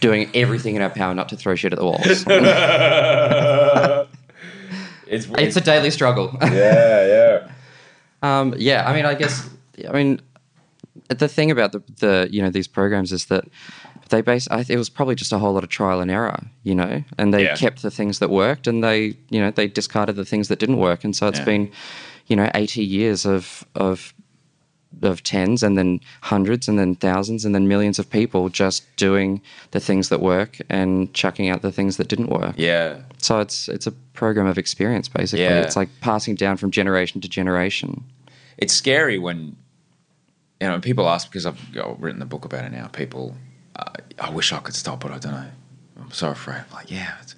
Doing 0.00 0.28
everything 0.34 0.76
in 0.76 0.82
our 0.82 0.90
power 0.90 1.14
not 1.14 1.30
to 1.30 1.36
throw 1.36 1.54
shit 1.54 1.72
at 1.72 1.78
the 1.78 1.84
walls. 1.84 2.26
It's, 5.06 5.26
it's 5.36 5.56
a 5.56 5.60
daily 5.60 5.90
struggle. 5.90 6.34
yeah, 6.42 7.06
yeah. 7.06 7.48
Um, 8.22 8.54
yeah, 8.56 8.88
I 8.88 8.94
mean, 8.94 9.04
I 9.04 9.14
guess, 9.14 9.50
I 9.86 9.92
mean, 9.92 10.20
the 11.08 11.28
thing 11.28 11.50
about 11.50 11.72
the, 11.72 11.82
the 11.98 12.28
you 12.30 12.40
know 12.40 12.48
these 12.50 12.66
programs 12.66 13.12
is 13.12 13.26
that 13.26 13.44
they 14.08 14.22
base. 14.22 14.48
I, 14.50 14.64
it 14.66 14.76
was 14.78 14.88
probably 14.88 15.14
just 15.14 15.30
a 15.32 15.38
whole 15.38 15.52
lot 15.52 15.64
of 15.64 15.68
trial 15.70 16.00
and 16.00 16.10
error, 16.10 16.40
you 16.62 16.74
know, 16.74 17.02
and 17.18 17.34
they 17.34 17.44
Yeah. 17.44 17.56
kept 17.56 17.82
the 17.82 17.90
things 17.90 18.20
that 18.20 18.30
worked, 18.30 18.66
and 18.66 18.82
they 18.82 19.14
you 19.28 19.40
know 19.40 19.50
they 19.50 19.66
discarded 19.68 20.16
the 20.16 20.24
things 20.24 20.48
that 20.48 20.58
didn't 20.58 20.78
work, 20.78 21.04
and 21.04 21.14
so 21.14 21.26
it's 21.28 21.40
Yeah. 21.40 21.44
been, 21.44 21.70
you 22.28 22.36
know, 22.36 22.50
eighty 22.54 22.82
years 22.84 23.26
of 23.26 23.66
of 23.74 24.14
of 25.00 25.22
tens 25.22 25.62
and 25.62 25.78
then 25.78 26.00
hundreds 26.20 26.68
and 26.68 26.78
then 26.78 26.94
thousands 26.94 27.44
and 27.44 27.54
then 27.54 27.66
millions 27.66 27.98
of 27.98 28.08
people 28.10 28.48
just 28.48 28.84
doing 28.96 29.40
the 29.70 29.80
things 29.80 30.08
that 30.10 30.20
work 30.20 30.58
and 30.68 31.12
chucking 31.14 31.48
out 31.48 31.62
the 31.62 31.72
things 31.72 31.96
that 31.96 32.08
didn't 32.08 32.28
work. 32.28 32.54
Yeah. 32.56 33.00
So 33.18 33.40
it's 33.40 33.68
it's 33.68 33.86
a 33.86 33.92
program 34.12 34.46
of 34.46 34.58
experience 34.58 35.08
basically. 35.08 35.44
Yeah. 35.44 35.62
It's 35.62 35.76
like 35.76 35.88
passing 36.00 36.34
down 36.34 36.56
from 36.56 36.70
generation 36.70 37.20
to 37.20 37.28
generation. 37.28 38.04
It's 38.58 38.72
scary 38.74 39.18
when 39.18 39.56
you 40.60 40.68
know 40.68 40.78
people 40.80 41.08
ask 41.08 41.28
because 41.28 41.46
I've, 41.46 41.60
I've 41.76 42.00
written 42.00 42.20
the 42.20 42.26
book 42.26 42.44
about 42.44 42.64
it 42.64 42.72
now. 42.72 42.86
People, 42.88 43.34
uh, 43.76 43.90
I 44.20 44.30
wish 44.30 44.52
I 44.52 44.58
could 44.58 44.74
stop, 44.74 45.00
but 45.00 45.10
I 45.10 45.18
don't 45.18 45.32
know. 45.32 45.50
I'm 46.00 46.10
so 46.12 46.30
afraid. 46.30 46.58
I'm 46.68 46.74
like, 46.74 46.90
yeah, 46.90 47.14
it's, 47.22 47.34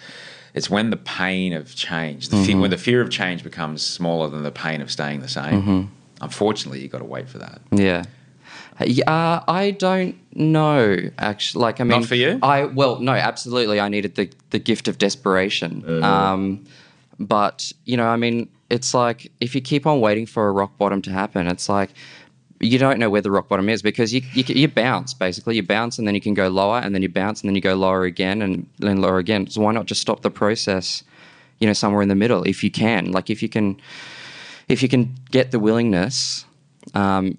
it's 0.55 0.71
when 0.71 0.91
the 0.91 0.97
pain 0.97 1.53
of 1.53 1.75
change, 1.75 2.29
the 2.29 2.45
fe- 2.45 2.55
when 2.55 2.71
the 2.71 2.79
fear 2.79 3.01
of 3.01 3.11
change 3.11 3.43
becomes 3.43 3.83
smaller 3.83 4.29
than 4.29 4.43
the 4.43 4.51
pain 4.53 4.81
of 4.81 4.91
staying 4.91 5.21
the 5.21 5.29
same. 5.29 5.91
Unfortunately, 6.25 6.81
you 6.81 6.89
got 6.89 6.99
to 6.99 7.05
wait 7.05 7.29
for 7.29 7.39
that. 7.39 7.61
Yeah. 7.71 8.05
Uh, 8.81 9.41
I 9.47 9.77
don't 9.79 10.17
know. 10.35 10.97
Actually, 11.19 11.63
like 11.63 11.81
I 11.81 11.85
mean, 11.85 12.01
not 12.01 12.09
for 12.09 12.17
you? 12.17 12.41
I 12.43 12.65
well, 12.65 12.99
no, 12.99 13.13
absolutely. 13.13 13.79
I 13.79 13.89
needed 13.89 14.17
the 14.17 14.29
the 14.51 14.59
gift 14.59 14.89
of 14.89 14.99
desperation. 14.99 16.03
Um, 16.03 16.65
but 17.21 17.73
you 17.85 17.97
know, 17.97 18.07
I 18.07 18.17
mean, 18.17 18.49
it's 18.71 18.93
like 18.93 19.31
if 19.41 19.55
you 19.55 19.61
keep 19.61 19.87
on 19.87 20.01
waiting 20.01 20.27
for 20.27 20.49
a 20.49 20.53
rock 20.53 20.77
bottom 20.77 21.01
to 21.03 21.11
happen, 21.11 21.47
it's 21.47 21.69
like 21.69 21.91
you 22.61 22.79
don't 22.79 22.99
know 22.99 23.11
where 23.11 23.21
the 23.21 23.31
rock 23.31 23.49
bottom 23.49 23.69
is 23.69 23.83
because 23.83 24.13
you, 24.13 24.23
you 24.33 24.45
you 24.49 24.69
bounce 24.69 25.15
basically. 25.15 25.57
You 25.57 25.63
bounce 25.63 25.99
and 25.99 26.07
then 26.07 26.15
you 26.15 26.21
can 26.21 26.35
go 26.35 26.49
lower, 26.49 26.79
and 26.79 26.95
then 26.95 27.03
you 27.03 27.09
bounce 27.09 27.43
and 27.43 27.49
then 27.49 27.55
you 27.55 27.61
go 27.61 27.75
lower 27.75 28.05
again 28.05 28.43
and 28.43 28.67
then 28.79 29.01
lower 29.01 29.19
again. 29.19 29.49
So 29.49 29.61
why 29.61 29.73
not 29.73 29.87
just 29.87 30.01
stop 30.01 30.23
the 30.23 30.31
process? 30.31 31.05
You 31.61 31.69
know, 31.69 31.73
somewhere 31.73 32.03
in 32.03 32.09
the 32.09 32.17
middle 32.17 32.43
if 32.43 32.65
you 32.65 32.71
can. 32.71 33.13
Like 33.13 33.31
if 33.31 33.43
you 33.43 33.49
can, 33.49 33.81
if 34.69 34.83
you 34.83 34.89
can 34.89 35.15
get 35.31 35.51
the 35.51 35.59
willingness 35.59 36.45
um, 36.95 37.39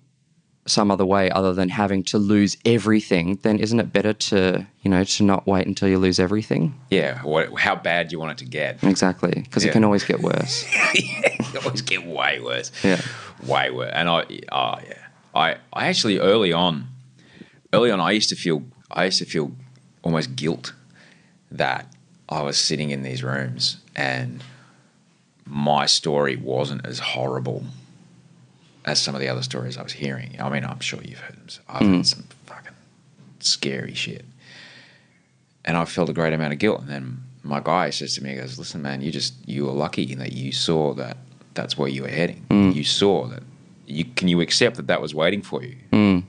some 0.67 0.89
other 0.89 1.05
way 1.05 1.29
other 1.29 1.53
than 1.53 1.69
having 1.69 2.01
to 2.03 2.17
lose 2.17 2.57
everything, 2.65 3.37
then 3.43 3.59
isn't 3.59 3.79
it 3.79 3.93
better 3.93 4.13
to 4.13 4.65
you 4.81 4.89
know 4.89 5.03
to 5.03 5.23
not 5.23 5.45
wait 5.45 5.67
until 5.67 5.87
you 5.87 5.97
lose 5.99 6.19
everything? 6.19 6.73
Yeah, 6.89 7.21
what, 7.21 7.53
how 7.59 7.75
bad 7.75 8.11
you 8.11 8.19
want 8.19 8.31
it 8.31 8.37
to 8.43 8.49
get. 8.49 8.83
Exactly, 8.83 9.41
because 9.43 9.63
Yeah. 9.63 9.69
it 9.69 9.73
can 9.73 9.83
always 9.83 10.03
get 10.03 10.21
worse. 10.21 10.65
it 10.93 11.45
can 11.45 11.63
always 11.63 11.81
get 11.81 12.05
way 12.05 12.39
worse. 12.41 12.71
Yeah. 12.83 13.01
way 13.45 13.69
worse. 13.69 13.91
And 13.93 14.09
I, 14.09 14.21
oh 14.51 14.79
yeah, 14.87 14.97
I, 15.35 15.55
I 15.73 15.87
actually 15.87 16.17
early 16.19 16.51
on, 16.51 16.87
early 17.73 17.91
on, 17.91 17.99
I 17.99 18.11
used 18.11 18.29
to 18.29 18.35
feel, 18.35 18.63
I 18.89 19.05
used 19.05 19.19
to 19.19 19.25
feel 19.25 19.51
almost 20.03 20.35
guilt 20.35 20.73
that 21.51 21.87
I 22.27 22.41
was 22.41 22.57
sitting 22.57 22.89
in 22.89 23.03
these 23.03 23.23
rooms 23.23 23.77
and 23.95 24.43
my 25.45 25.85
story 25.85 26.35
wasn't 26.35 26.85
as 26.85 26.99
horrible 26.99 27.63
as 28.83 29.01
some 29.01 29.15
of 29.15 29.21
the 29.21 29.27
other 29.27 29.43
stories 29.43 29.77
I 29.77 29.83
was 29.83 29.93
hearing. 29.93 30.35
I 30.39 30.49
mean, 30.49 30.63
I'm 30.63 30.79
sure 30.79 30.99
you've 31.03 31.19
heard 31.19 31.35
them. 31.35 31.47
I've 31.67 31.81
heard 31.81 31.89
mm. 32.01 32.05
some 32.05 32.23
fucking 32.45 32.73
scary 33.39 33.93
shit. 33.93 34.25
And 35.63 35.75
I 35.77 35.85
felt 35.85 36.09
a 36.09 36.13
great 36.13 36.33
amount 36.33 36.53
of 36.53 36.59
guilt. 36.59 36.81
And 36.81 36.89
then 36.89 37.23
my 37.43 37.59
guy 37.59 37.89
says 37.89 38.15
to 38.15 38.23
me, 38.23 38.31
he 38.31 38.35
goes, 38.35 38.59
listen, 38.59 38.81
man, 38.81 39.01
you 39.01 39.11
just, 39.11 39.33
you 39.47 39.65
were 39.65 39.71
lucky 39.71 40.11
in 40.11 40.19
that 40.19 40.33
you 40.33 40.51
saw 40.51 40.93
that 40.93 41.17
that's 41.53 41.77
where 41.77 41.89
you 41.89 42.03
were 42.03 42.09
heading. 42.09 42.45
Mm. 42.49 42.75
You 42.75 42.83
saw 42.83 43.27
that. 43.27 43.43
You, 43.87 44.05
can 44.05 44.27
you 44.27 44.41
accept 44.41 44.77
that 44.77 44.87
that 44.87 45.01
was 45.01 45.13
waiting 45.13 45.41
for 45.41 45.63
you? 45.63 45.77
Mm. 45.91 46.23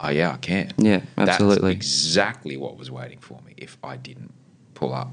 Oh, 0.00 0.10
yeah, 0.10 0.32
I 0.32 0.36
can. 0.36 0.72
Yeah, 0.76 1.02
absolutely. 1.18 1.74
That's 1.74 1.86
exactly 1.86 2.56
what 2.56 2.76
was 2.76 2.90
waiting 2.90 3.18
for 3.18 3.40
me 3.46 3.54
if 3.56 3.76
I 3.82 3.96
didn't 3.96 4.32
pull 4.74 4.94
up. 4.94 5.10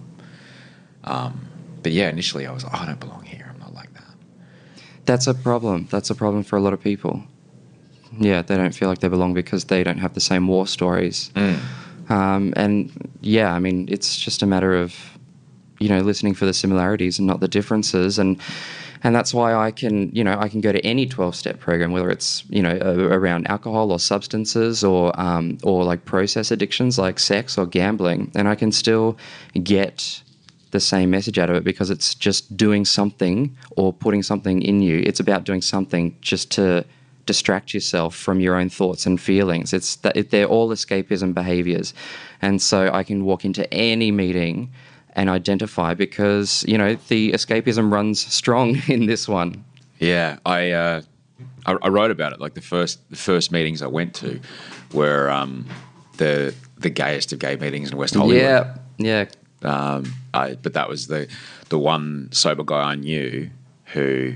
Um, 1.04 1.48
but 1.84 1.92
yeah, 1.92 2.10
initially 2.10 2.46
I 2.46 2.52
was 2.52 2.64
like, 2.64 2.74
oh, 2.76 2.84
I 2.84 2.86
don't 2.86 3.00
belong 3.00 3.24
here. 3.24 3.50
I'm 3.54 3.60
not 3.60 3.74
like 3.74 3.94
that. 3.94 4.04
That's 5.06 5.28
a 5.28 5.34
problem. 5.34 5.88
That's 5.90 6.10
a 6.10 6.16
problem 6.16 6.44
for 6.44 6.58
a 6.58 6.62
lot 6.62 6.74
of 6.74 6.82
people. 6.82 7.24
Yeah, 8.20 8.42
they 8.42 8.58
don't 8.58 8.74
feel 8.74 8.90
like 8.90 9.00
they 9.00 9.08
belong 9.10 9.34
because 9.34 9.66
they 9.66 9.84
don't 9.84 10.00
have 10.00 10.14
the 10.14 10.20
same 10.22 10.48
war 10.48 10.66
stories. 10.68 11.32
Um, 12.10 12.54
and 12.56 13.10
yeah, 13.22 13.54
I 13.54 13.60
mean, 13.60 13.88
it's 13.92 14.18
just 14.18 14.42
a 14.42 14.46
matter 14.46 14.76
of 14.76 14.96
you 15.80 15.90
know 15.90 16.00
listening 16.00 16.34
for 16.34 16.46
the 16.46 16.54
similarities 16.54 17.20
and 17.20 17.28
not 17.28 17.40
the 17.42 17.48
differences, 17.48 18.18
and 18.18 18.40
and 19.04 19.14
that's 19.14 19.34
why 19.34 19.54
I 19.54 19.72
can 19.72 20.10
you 20.16 20.24
know 20.24 20.38
I 20.40 20.48
can 20.50 20.62
go 20.62 20.72
to 20.72 20.80
any 20.86 21.06
twelve 21.06 21.36
step 21.36 21.60
program, 21.60 21.92
whether 21.92 22.10
it's 22.10 22.44
you 22.50 22.62
know 22.62 22.78
a- 22.82 23.18
around 23.18 23.48
alcohol 23.48 23.92
or 23.92 24.00
substances 24.00 24.84
or 24.84 25.18
um, 25.20 25.58
or 25.64 25.84
like 25.84 26.06
process 26.06 26.50
addictions 26.50 26.98
like 26.98 27.20
sex 27.20 27.58
or 27.58 27.66
gambling, 27.66 28.32
and 28.36 28.48
I 28.48 28.56
can 28.56 28.72
still 28.72 29.18
get 29.62 30.24
the 30.72 30.80
same 30.80 31.10
message 31.10 31.38
out 31.40 31.50
of 31.50 31.56
it 31.56 31.64
because 31.64 31.90
it's 31.90 32.14
just 32.16 32.56
doing 32.58 32.86
something 32.86 33.56
or 33.72 33.94
putting 33.94 34.24
something 34.24 34.62
in 34.62 34.82
you. 34.82 35.04
It's 35.06 35.20
about 35.20 35.44
doing 35.44 35.62
something 35.62 36.16
just 36.22 36.52
to 36.52 36.86
distract 37.26 37.74
yourself 37.74 38.16
from 38.16 38.40
your 38.40 38.56
own 38.56 38.70
thoughts 38.70 39.06
and 39.06 39.22
feelings. 39.22 39.74
It's 39.74 39.98
that 39.98 40.18
it, 40.18 40.32
they're 40.32 40.46
all 40.46 40.70
escapism 40.70 41.34
behaviors, 41.34 41.94
and 42.42 42.62
so 42.62 42.92
I 42.92 43.04
can 43.04 43.26
walk 43.26 43.46
into 43.46 43.72
any 43.74 44.12
meeting 44.12 44.72
and 45.14 45.30
identify 45.30 45.94
because 45.94 46.64
you 46.68 46.78
know 46.78 46.96
the 47.10 47.34
escapism 47.34 47.92
runs 47.92 48.26
strong 48.26 48.78
in 48.88 49.06
this 49.06 49.28
one. 49.28 49.64
Yeah, 50.00 50.38
I, 50.46 50.72
uh, 50.72 51.02
I 51.66 51.74
I 51.82 51.90
wrote 51.90 52.12
about 52.12 52.34
it. 52.34 52.40
Like 52.40 52.56
the 52.56 52.62
first 52.62 53.08
the 53.10 53.18
first 53.18 53.52
meetings 53.52 53.82
I 53.84 53.88
went 53.88 54.16
to 54.16 54.40
were 54.94 55.30
um, 55.30 55.68
the 56.18 56.56
the 56.78 56.90
gayest 56.90 57.34
of 57.34 57.40
gay 57.40 57.56
meetings 57.56 57.92
in 57.92 57.98
West 57.98 58.16
Hollywood. 58.16 58.42
Yeah, 58.42 58.78
yeah, 58.98 59.26
Um, 59.64 60.14
I, 60.34 60.56
but 60.56 60.74
that 60.74 60.88
was 60.90 61.08
the 61.08 61.28
the 61.70 61.80
one 61.80 62.30
sober 62.32 62.64
guy 62.64 62.92
I 62.92 62.96
knew 62.96 63.50
who, 63.94 64.34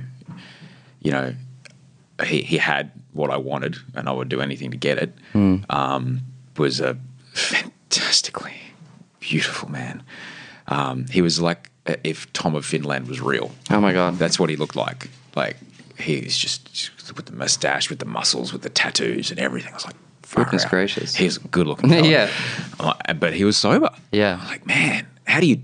you 1.01 1.11
know, 1.11 1.35
he 2.25 2.41
he 2.41 2.57
had 2.57 2.91
what 3.13 3.29
I 3.29 3.37
wanted, 3.37 3.75
and 3.93 4.07
I 4.09 4.11
would 4.11 4.29
do 4.29 4.41
anything 4.41 4.71
to 4.71 4.77
get 4.77 4.97
it. 4.97 5.13
Um, 5.69 6.21
was 6.57 6.79
a 6.79 6.97
fantastically 7.33 8.53
beautiful 9.19 9.69
man. 9.69 10.03
Um, 10.67 11.05
he 11.07 11.21
was 11.21 11.41
like 11.41 11.69
uh, 11.87 11.95
if 12.03 12.31
Tom 12.33 12.55
of 12.55 12.65
Finland 12.65 13.07
was 13.07 13.21
real. 13.21 13.51
Oh 13.69 13.79
my 13.81 13.93
god, 13.93 14.15
That's 14.17 14.39
what 14.39 14.49
he 14.49 14.55
looked 14.55 14.75
like. 14.75 15.09
Like 15.35 15.57
he's 15.99 16.37
just, 16.37 16.71
just 16.73 17.15
with 17.15 17.25
the 17.27 17.33
mustache, 17.33 17.89
with 17.89 17.99
the 17.99 18.05
muscles, 18.05 18.51
with 18.53 18.61
the 18.63 18.69
tattoos 18.69 19.31
and 19.31 19.39
everything. 19.39 19.71
I 19.71 19.75
was 19.75 19.85
like, 19.85 19.95
Goodness 20.33 20.63
out. 20.63 20.69
gracious. 20.71 21.13
he's 21.15 21.37
a 21.37 21.41
good 21.41 21.67
looking. 21.67 21.89
Yeah. 22.05 22.29
Like, 22.79 23.19
but 23.19 23.33
he 23.33 23.43
was 23.43 23.57
sober. 23.57 23.89
Yeah. 24.11 24.39
I'm 24.41 24.47
like, 24.47 24.65
man, 24.65 25.05
how 25.27 25.39
do 25.39 25.47
you? 25.47 25.61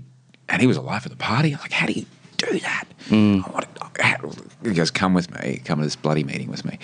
And 0.48 0.60
he 0.60 0.66
was 0.66 0.76
alive 0.76 1.04
at 1.04 1.10
the 1.12 1.16
party. 1.18 1.52
I'm 1.52 1.60
like, 1.60 1.72
how 1.72 1.86
do 1.86 1.92
you 1.92 2.06
do 2.38 2.58
that? 2.60 2.84
Mm. 3.08 3.46
I 3.46 3.50
want 3.50 3.66
to, 3.74 4.68
he 4.68 4.74
goes, 4.74 4.90
come 4.90 5.12
with 5.14 5.30
me. 5.42 5.60
Come 5.64 5.78
to 5.78 5.84
this 5.84 5.96
bloody 5.96 6.24
meeting 6.24 6.50
with 6.50 6.64
me. 6.64 6.78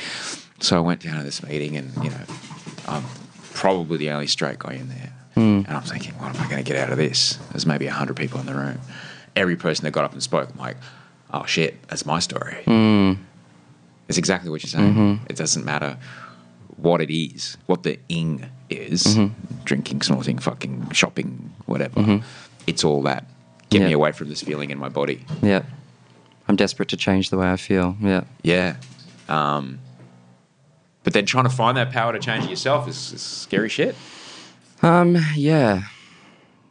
So 0.61 0.77
I 0.77 0.81
went 0.81 1.03
down 1.03 1.17
to 1.19 1.23
this 1.23 1.43
meeting, 1.43 1.77
and 1.77 1.93
you 2.03 2.11
know, 2.11 2.21
I'm 2.89 3.05
probably 3.53 3.99
the 3.99 4.11
only 4.11 4.27
straight 4.27 4.59
guy 4.59 4.75
in 4.75 4.89
there. 4.89 5.13
Mm. 5.37 5.67
And 5.67 5.69
I'm 5.69 5.83
thinking, 5.83 6.13
what 6.15 6.35
am 6.35 6.41
I 6.43 6.49
going 6.49 6.63
to 6.63 6.69
get 6.69 6.77
out 6.81 6.91
of 6.91 6.99
this? 6.99 7.39
There's 7.53 7.67
maybe 7.67 7.87
hundred 7.87 8.17
people 8.17 8.41
in 8.41 8.47
the 8.47 8.55
room. 8.55 8.81
Every 9.37 9.57
person 9.57 9.85
that 9.85 9.91
got 9.91 10.05
up 10.05 10.13
and 10.13 10.23
spoke, 10.23 10.49
I'm 10.51 10.59
like, 10.59 10.77
oh 11.33 11.45
shit, 11.47 11.83
that's 11.89 12.07
my 12.07 12.21
story. 12.21 12.63
Mm. 12.67 13.19
It's 14.09 14.19
exactly 14.19 14.51
what 14.51 14.63
you're 14.63 14.71
saying. 14.71 14.95
Mm-hmm. 14.95 15.25
It 15.29 15.37
doesn't 15.37 15.65
matter 15.65 15.99
what 16.77 17.01
it 17.01 17.11
is, 17.15 17.57
what 17.67 17.83
the 17.83 17.99
ing 18.09 18.47
is 18.71 19.05
Mm-hmm. 19.05 19.65
drinking, 19.65 20.03
snorting, 20.03 20.39
fucking 20.39 20.91
shopping, 20.91 21.53
whatever. 21.67 22.23
It's 22.67 22.85
all 22.85 23.03
that. 23.03 23.27
Get 23.71 23.83
me 23.83 23.93
away 23.93 24.13
from 24.13 24.29
this 24.29 24.41
feeling 24.43 24.71
in 24.71 24.79
my 24.79 24.89
body. 24.89 25.25
yeah. 25.43 25.63
I'm 26.47 26.57
desperate 26.57 26.91
to 26.91 26.97
change 26.97 27.31
the 27.31 27.39
way 27.39 27.51
I 27.51 27.57
feel. 27.57 27.97
Yeah. 28.01 28.25
Yeah. 28.43 28.77
Um, 29.31 29.79
but 31.03 31.15
then 31.15 31.25
trying 31.25 31.45
to 31.45 31.51
find 31.51 31.77
that 31.79 31.91
power 31.91 32.13
to 32.13 32.19
change 32.19 32.45
it 32.45 32.51
yourself 32.51 32.87
is, 32.87 33.13
is 33.15 33.23
scary 33.23 33.71
shit. 33.71 33.97
Um, 34.83 35.17
yeah. 35.35 35.85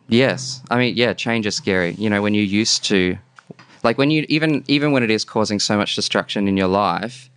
Yes. 0.08 0.62
I 0.70 0.78
mean, 0.78 0.96
yeah, 0.96 1.14
change 1.14 1.48
is 1.48 1.56
scary. 1.56 1.94
You 1.94 2.10
know, 2.10 2.22
when 2.22 2.36
you're 2.36 2.44
used 2.44 2.84
to 2.86 3.18
like 3.84 3.98
when 3.98 4.12
you 4.12 4.26
even 4.30 4.64
even 4.68 4.92
when 4.92 5.04
it 5.04 5.10
is 5.10 5.26
causing 5.26 5.60
so 5.60 5.76
much 5.76 5.96
destruction 5.96 6.48
in 6.48 6.56
your 6.56 6.68
life, 6.68 7.30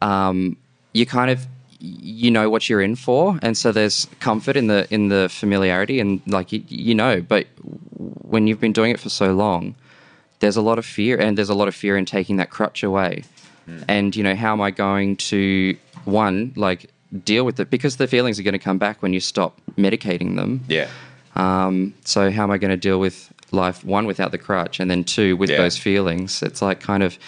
um, 0.00 0.56
you 0.92 1.04
kind 1.06 1.30
of 1.30 1.46
you 1.80 2.30
know 2.30 2.50
what 2.50 2.68
you're 2.68 2.82
in 2.82 2.94
for, 2.96 3.38
and 3.42 3.56
so 3.56 3.72
there's 3.72 4.06
comfort 4.20 4.56
in 4.56 4.66
the 4.66 4.86
in 4.92 5.08
the 5.08 5.28
familiarity 5.30 5.98
and 6.00 6.20
like 6.26 6.52
you, 6.52 6.62
you 6.68 6.94
know, 6.94 7.20
but 7.20 7.46
when 7.96 8.46
you've 8.46 8.60
been 8.60 8.72
doing 8.72 8.90
it 8.92 9.00
for 9.00 9.08
so 9.08 9.32
long, 9.32 9.74
there's 10.40 10.56
a 10.56 10.62
lot 10.62 10.78
of 10.78 10.84
fear 10.86 11.18
and 11.18 11.36
there's 11.38 11.48
a 11.50 11.54
lot 11.54 11.68
of 11.68 11.74
fear 11.74 11.96
in 11.96 12.04
taking 12.04 12.36
that 12.36 12.50
crutch 12.50 12.82
away. 12.82 13.24
And 13.88 14.16
you 14.16 14.24
know, 14.24 14.34
how 14.34 14.52
am 14.52 14.60
I 14.60 14.72
going 14.72 15.16
to 15.30 15.76
one 16.04 16.52
like 16.56 16.90
deal 17.24 17.44
with 17.44 17.60
it 17.60 17.70
because 17.70 17.96
the 17.96 18.06
feelings 18.08 18.38
are 18.40 18.42
going 18.42 18.52
to 18.52 18.58
come 18.58 18.78
back 18.78 19.00
when 19.02 19.12
you 19.12 19.20
stop 19.20 19.60
medicating 19.76 20.34
them. 20.36 20.64
Yeah. 20.68 20.88
Um, 21.36 21.94
so 22.04 22.30
how 22.30 22.42
am 22.42 22.50
I 22.50 22.58
going 22.58 22.70
to 22.72 22.76
deal 22.76 22.98
with 22.98 23.32
life 23.52 23.84
one 23.84 24.06
without 24.06 24.32
the 24.32 24.38
crutch, 24.38 24.80
and 24.80 24.90
then 24.90 25.04
two 25.04 25.36
with 25.36 25.50
Yeah. 25.50 25.58
those 25.58 25.76
feelings? 25.78 26.42
It's 26.42 26.60
like 26.62 26.80
kind 26.80 27.02
of, 27.02 27.18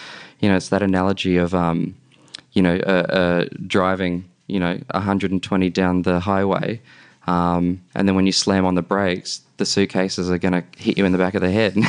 you 0.40 0.48
know, 0.48 0.56
it's 0.56 0.68
that 0.70 0.82
analogy 0.82 1.36
of, 1.36 1.54
um, 1.54 1.94
you 2.52 2.62
know, 2.62 2.74
uh, 2.76 3.06
uh, 3.20 3.44
driving, 3.66 4.24
you 4.52 4.60
know, 4.60 4.78
120 4.92 5.70
down 5.70 6.02
the 6.02 6.20
highway, 6.20 6.80
um, 7.26 7.80
and 7.94 8.06
then 8.06 8.14
when 8.14 8.26
you 8.26 8.32
slam 8.32 8.64
on 8.64 8.74
the 8.74 8.82
brakes, 8.82 9.40
the 9.56 9.64
suitcases 9.66 10.30
are 10.30 10.38
going 10.38 10.52
to 10.52 10.64
hit 10.76 10.98
you 10.98 11.04
in 11.04 11.12
the 11.12 11.18
back 11.18 11.34
of 11.34 11.40
the 11.42 11.50
head. 11.50 11.76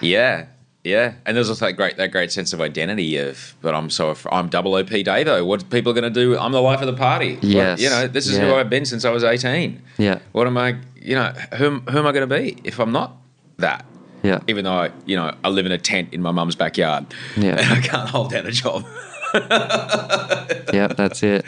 Yeah. 0.00 0.46
Yeah, 0.84 1.14
and 1.26 1.36
there's 1.36 1.48
also 1.50 1.66
that 1.66 1.72
great 1.72 1.96
that 1.96 2.12
great 2.12 2.30
sense 2.32 2.52
of 2.54 2.60
identity 2.62 3.16
of, 3.18 3.54
but 3.60 3.74
I'm 3.74 3.90
so 3.90 4.14
I'm 4.30 4.48
double 4.48 4.74
OP 4.74 4.86
Davo. 4.86 5.44
What 5.44 5.68
people 5.70 5.90
are 5.90 5.94
going 6.00 6.10
to 6.10 6.20
do? 6.24 6.38
I'm 6.38 6.52
the 6.52 6.62
life 6.62 6.80
of 6.80 6.86
the 6.86 6.92
party. 6.94 7.34
What- 7.34 7.44
Yes. 7.44 7.80
you 7.80 7.90
know, 7.90 8.06
this 8.06 8.26
is 8.28 8.38
who 8.38 8.54
I've 8.54 8.70
been 8.70 8.86
since 8.86 9.04
I 9.04 9.10
was 9.10 9.22
18. 9.24 9.82
Yeah. 9.98 10.20
What 10.32 10.46
am 10.46 10.56
I? 10.56 10.76
You 10.94 11.16
know, 11.16 11.32
who 11.58 11.80
who 11.80 11.98
am 11.98 12.06
I 12.06 12.12
going 12.12 12.26
to 12.26 12.34
be 12.38 12.56
if 12.64 12.78
I'm 12.78 12.92
not 12.92 13.16
that? 13.58 13.84
Yeah. 14.22 14.38
Even 14.46 14.64
though 14.64 14.72
I, 14.84 14.90
you 15.04 15.16
know, 15.16 15.34
I 15.44 15.48
live 15.48 15.66
in 15.66 15.72
a 15.72 15.78
tent 15.78 16.08
in 16.12 16.22
my 16.22 16.30
mum's 16.30 16.54
backyard. 16.56 17.06
Yeah. 17.36 17.56
And 17.58 17.72
I 17.78 17.80
can't 17.80 18.08
hold 18.08 18.30
down 18.30 18.46
a 18.46 18.52
job. 18.52 18.86
yeah, 20.72 20.88
that's 20.88 21.22
it. 21.22 21.44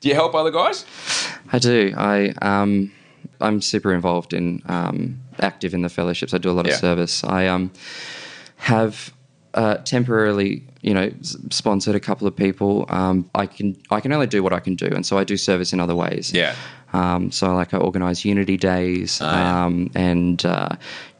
Do 0.00 0.08
you 0.08 0.14
help 0.14 0.34
other 0.34 0.50
guys? 0.50 0.84
I 1.52 1.58
do. 1.58 1.94
I 1.96 2.34
um, 2.42 2.92
I'm 3.40 3.60
super 3.60 3.92
involved 3.94 4.32
in 4.32 4.62
um, 4.66 5.20
active 5.40 5.74
in 5.74 5.82
the 5.82 5.88
fellowships. 5.88 6.34
I 6.34 6.38
do 6.38 6.50
a 6.50 6.52
lot 6.52 6.66
Yeah. 6.66 6.74
of 6.74 6.80
service. 6.80 7.24
I 7.24 7.46
um, 7.46 7.70
have 8.56 9.12
uh, 9.54 9.76
temporarily, 9.78 10.62
you 10.82 10.92
know, 10.94 11.10
sponsored 11.50 11.94
a 11.94 12.00
couple 12.00 12.26
of 12.26 12.34
people. 12.36 12.86
Um, 12.88 13.30
I 13.34 13.46
can 13.46 13.76
I 13.90 14.00
can 14.00 14.12
only 14.12 14.26
do 14.26 14.42
what 14.42 14.52
I 14.52 14.60
can 14.60 14.74
do, 14.74 14.86
and 14.86 15.06
so 15.06 15.16
I 15.18 15.24
do 15.24 15.36
service 15.36 15.72
in 15.72 15.80
other 15.80 15.94
ways. 15.94 16.32
Yeah. 16.32 16.54
Um, 16.92 17.30
so 17.32 17.52
like 17.54 17.74
I 17.74 17.78
organise 17.78 18.24
Unity 18.24 18.56
days 18.56 19.18
yeah. 19.20 19.64
um, 19.64 19.90
and 19.96 20.44
uh, 20.46 20.68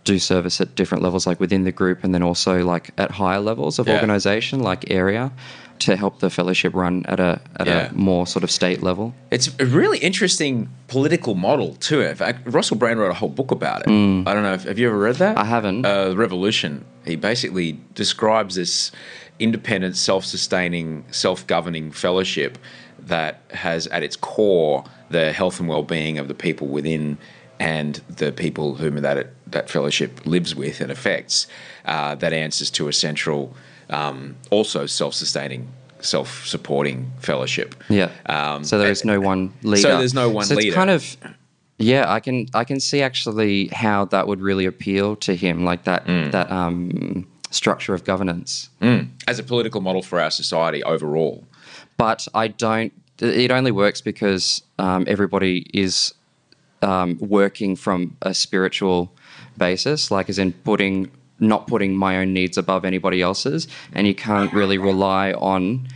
do 0.04 0.18
service 0.20 0.60
at 0.60 0.74
different 0.76 1.02
levels, 1.02 1.26
like 1.26 1.40
within 1.40 1.64
the 1.64 1.72
group, 1.72 2.04
and 2.04 2.14
then 2.14 2.22
also 2.22 2.62
like 2.64 2.90
at 2.98 3.10
higher 3.10 3.40
levels 3.40 3.78
of 3.78 3.88
Yeah. 3.88 3.94
organisation, 3.94 4.60
like 4.60 4.90
area, 4.90 5.32
to 5.80 5.96
help 5.96 6.20
the 6.20 6.30
fellowship 6.30 6.72
run 6.74 7.04
at 7.06 7.20
a 7.20 7.40
at 7.56 7.66
Yeah. 7.66 7.88
a 7.90 7.92
more 7.92 8.26
sort 8.26 8.44
of 8.44 8.50
state 8.50 8.82
level. 8.82 9.14
It's 9.30 9.50
a 9.58 9.66
really 9.66 9.98
interesting 9.98 10.68
political 10.88 11.34
model 11.34 11.74
too. 11.74 12.00
In 12.00 12.14
fact, 12.16 12.40
Russell 12.46 12.76
Brand 12.76 12.98
wrote 13.00 13.10
a 13.10 13.14
whole 13.14 13.28
book 13.28 13.50
about 13.50 13.82
it. 13.82 13.88
I 13.88 14.32
don't 14.34 14.42
know. 14.42 14.54
If, 14.54 14.64
have 14.64 14.78
you 14.78 14.88
ever 14.88 14.98
read 14.98 15.16
that? 15.16 15.36
Mm. 15.36 15.40
I 15.40 15.44
haven't. 15.44 15.84
Uh, 15.84 16.14
Revolution. 16.16 16.84
He 17.04 17.16
basically 17.16 17.78
describes 17.94 18.54
this 18.54 18.92
independent, 19.38 19.96
self-sustaining, 19.96 21.04
self-governing 21.10 21.90
fellowship 21.90 22.56
that 22.98 23.40
has 23.50 23.86
at 23.88 24.02
its 24.02 24.16
core 24.16 24.84
the 25.10 25.32
health 25.32 25.60
and 25.60 25.68
well-being 25.68 26.18
of 26.18 26.28
the 26.28 26.34
people 26.34 26.68
within 26.68 27.18
and 27.60 28.00
the 28.08 28.32
people 28.32 28.76
whom 28.76 28.94
that 29.02 29.28
that 29.46 29.68
fellowship 29.70 30.24
lives 30.24 30.54
with 30.54 30.80
and 30.80 30.90
affects. 30.90 31.46
Uh, 31.84 32.14
that 32.16 32.32
answers 32.32 32.70
to 32.70 32.88
a 32.88 32.92
central, 32.92 33.54
um, 33.90 34.36
also 34.50 34.86
self-sustaining, 34.86 35.68
self-supporting 36.00 37.10
fellowship. 37.20 37.74
Yeah. 37.88 38.10
Um, 38.26 38.64
so 38.64 38.78
there 38.78 38.90
is 38.90 39.04
no 39.04 39.20
one 39.20 39.52
leader. 39.62 39.82
So 39.82 39.98
there's 39.98 40.14
no 40.14 40.28
one 40.30 40.46
so 40.46 40.54
leader. 40.54 40.68
It's 40.68 40.76
kind 40.76 40.90
of 40.90 41.16
yeah. 41.78 42.12
I 42.12 42.20
can 42.20 42.46
I 42.54 42.64
can 42.64 42.80
see 42.80 43.02
actually 43.02 43.68
how 43.68 44.04
that 44.06 44.26
would 44.28 44.40
really 44.40 44.66
appeal 44.66 45.16
to 45.16 45.34
him, 45.34 45.64
like 45.64 45.84
that 45.84 46.06
Mm. 46.06 46.30
that 46.32 46.50
um, 46.50 47.26
structure 47.50 47.94
of 47.94 48.04
governance. 48.04 48.68
as 49.28 49.38
a 49.38 49.42
political 49.42 49.80
model 49.80 50.02
for 50.02 50.20
our 50.20 50.30
society 50.30 50.82
overall. 50.84 51.44
But 51.96 52.26
I 52.34 52.48
don't. 52.48 52.92
It 53.20 53.50
only 53.52 53.70
works 53.70 54.00
because 54.00 54.62
um, 54.78 55.04
everybody 55.06 55.66
is 55.72 56.14
um, 56.82 57.16
working 57.20 57.76
from 57.76 58.16
a 58.22 58.34
spiritual 58.34 59.12
basis, 59.56 60.10
like 60.10 60.28
as 60.28 60.38
in 60.38 60.52
putting 60.52 61.10
not 61.48 61.66
putting 61.66 61.96
my 61.96 62.18
own 62.18 62.32
needs 62.32 62.56
above 62.58 62.84
anybody 62.84 63.20
else's, 63.22 63.68
and 63.92 64.06
you 64.06 64.14
can't 64.14 64.52
really 64.52 64.78
rely 64.78 65.32
on 65.32 65.86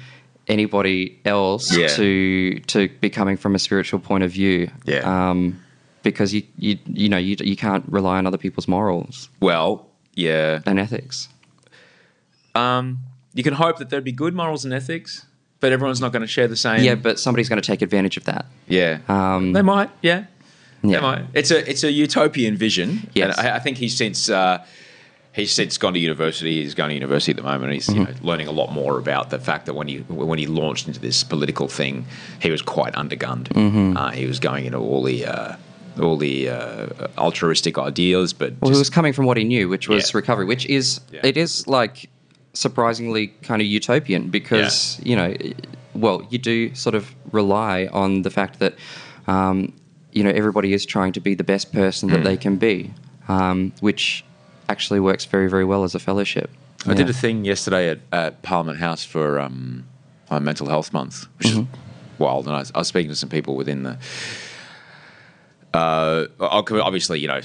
anybody 0.47 1.19
else 1.25 1.77
Yeah. 1.77 1.89
to 1.89 2.59
to 2.69 2.89
be 3.01 3.11
coming 3.11 3.37
from 3.37 3.55
a 3.55 3.59
spiritual 3.59 4.01
point 4.01 4.25
of 4.25 4.31
view. 4.33 4.71
Yeah. 4.85 5.31
Um, 5.31 5.61
because 6.03 6.33
you 6.33 6.43
you 6.57 6.79
you 6.87 7.09
know 7.09 7.19
you 7.19 7.37
you 7.41 7.57
can't 7.57 7.85
rely 7.89 8.17
on 8.19 8.27
other 8.27 8.39
people's 8.39 8.69
morals 8.69 9.29
Well, 9.41 9.87
yeah. 10.15 10.61
and 10.65 10.79
ethics. 10.79 11.29
Um, 12.55 12.99
you 13.35 13.43
can 13.43 13.55
hope 13.55 13.79
that 13.79 13.91
there'd 13.91 14.05
be 14.05 14.13
good 14.13 14.35
morals 14.35 14.65
and 14.65 14.73
ethics, 14.75 15.27
but 15.61 15.73
everyone's 15.73 16.01
not 16.01 16.13
going 16.13 16.23
to 16.23 16.27
share 16.29 16.49
the 16.49 16.57
same. 16.57 16.83
Yeah, 16.83 16.95
but 16.95 17.19
somebody's 17.21 17.49
going 17.49 17.61
to 17.61 17.67
take 17.67 17.83
advantage 17.83 18.17
of 18.17 18.25
that. 18.25 18.47
yeah. 18.67 18.99
Um, 19.09 19.53
they 19.53 19.63
might. 19.63 19.91
Yeah. 20.03 20.25
yeah. 20.83 20.97
They 20.97 21.01
might. 21.03 21.25
It's 21.35 21.51
a 21.51 21.69
it's 21.69 21.85
a 21.85 21.93
utopian 21.93 22.57
vision. 22.57 23.11
Yes. 23.15 23.39
And 23.39 23.47
I, 23.49 23.57
I 23.57 23.59
think 23.59 23.77
he's 23.79 23.97
since. 23.97 24.29
Uh, 24.31 24.65
He's 25.35 25.53
since 25.53 25.79
gone 25.79 25.93
to 25.95 26.01
university. 26.01 26.63
He's 26.63 26.75
going 26.75 26.89
to 26.89 26.95
university 26.95 27.31
at 27.33 27.37
the 27.37 27.43
moment. 27.45 27.73
He's 27.73 27.89
you 27.89 28.05
know, 28.05 28.13
learning 28.23 28.49
a 28.49 28.51
lot 28.53 28.73
more 28.73 28.99
about 28.99 29.31
the 29.31 29.39
fact 29.39 29.67
that 29.67 29.75
when 29.75 29.87
he 29.87 29.99
when 30.09 30.39
he 30.39 30.47
launched 30.47 30.89
into 30.89 30.99
this 31.01 31.23
political 31.23 31.69
thing, 31.69 32.07
he 32.41 32.51
was 32.51 32.63
quite 32.63 32.95
undergunned. 32.95 33.47
Uh, 33.97 34.11
he 34.11 34.27
was 34.27 34.41
going 34.41 34.65
into 34.67 34.79
all 34.79 35.03
the 35.03 35.27
uh, 35.27 35.57
all 36.01 36.17
the 36.17 36.49
uh, 36.49 36.87
altruistic 37.19 37.79
ideas, 37.79 38.33
but 38.33 38.53
Well, 38.61 38.71
he 38.71 38.73
just- 38.73 38.81
was 38.81 38.91
coming 38.91 39.13
from 39.13 39.27
what 39.27 39.37
he 39.37 39.45
knew, 39.45 39.69
which 39.69 39.89
was 39.89 40.11
Yeah. 40.11 40.17
recovery, 40.19 40.45
which 40.47 40.67
is 40.67 41.01
Yeah. 41.13 41.21
it 41.25 41.37
is 41.37 41.67
like 41.69 42.09
surprisingly 42.55 43.29
kind 43.43 43.61
of 43.63 43.69
utopian 43.69 44.29
because 44.31 44.99
you 45.05 45.15
know, 45.15 45.35
well, 45.95 46.27
you 46.31 46.39
do 46.39 46.75
sort 46.75 46.95
of 46.97 47.15
rely 47.33 47.89
on 47.93 48.23
the 48.23 48.31
fact 48.31 48.59
that 48.59 48.75
um, 49.29 49.73
you 50.13 50.25
know 50.25 50.31
everybody 50.31 50.73
is 50.73 50.85
trying 50.87 51.13
to 51.13 51.21
be 51.21 51.35
the 51.35 51.45
best 51.45 51.73
person 51.73 52.09
that 52.09 52.25
they 52.25 52.37
can 52.37 52.57
be, 52.57 52.91
um, 53.29 53.73
which 53.81 54.25
actually 54.69 55.01
works 55.01 55.25
very 55.25 55.49
very 55.49 55.65
well 55.65 55.85
as 55.85 55.95
a 55.95 55.99
fellowship. 55.99 56.51
I 56.87 56.95
did 56.95 57.11
a 57.11 57.13
thing 57.13 57.45
yesterday 57.45 57.91
at, 57.91 57.99
at 58.13 58.43
Parliament 58.43 58.79
House 58.79 59.05
for 59.05 59.41
um, 59.41 59.85
Mental 60.31 60.69
Health 60.69 60.93
Month, 60.93 61.27
which 61.39 61.49
is 61.49 61.59
wild. 62.19 62.47
And 62.47 62.55
I 62.55 62.61
was, 62.61 62.73
I 62.75 62.79
was 62.79 62.89
speaking 62.89 63.11
to 63.11 63.17
some 63.17 63.29
people 63.29 63.57
within 63.57 63.83
the. 63.83 63.99
Uh, 65.75 66.27
obviously, 66.41 67.21
you 67.21 67.29
know, 67.29 67.41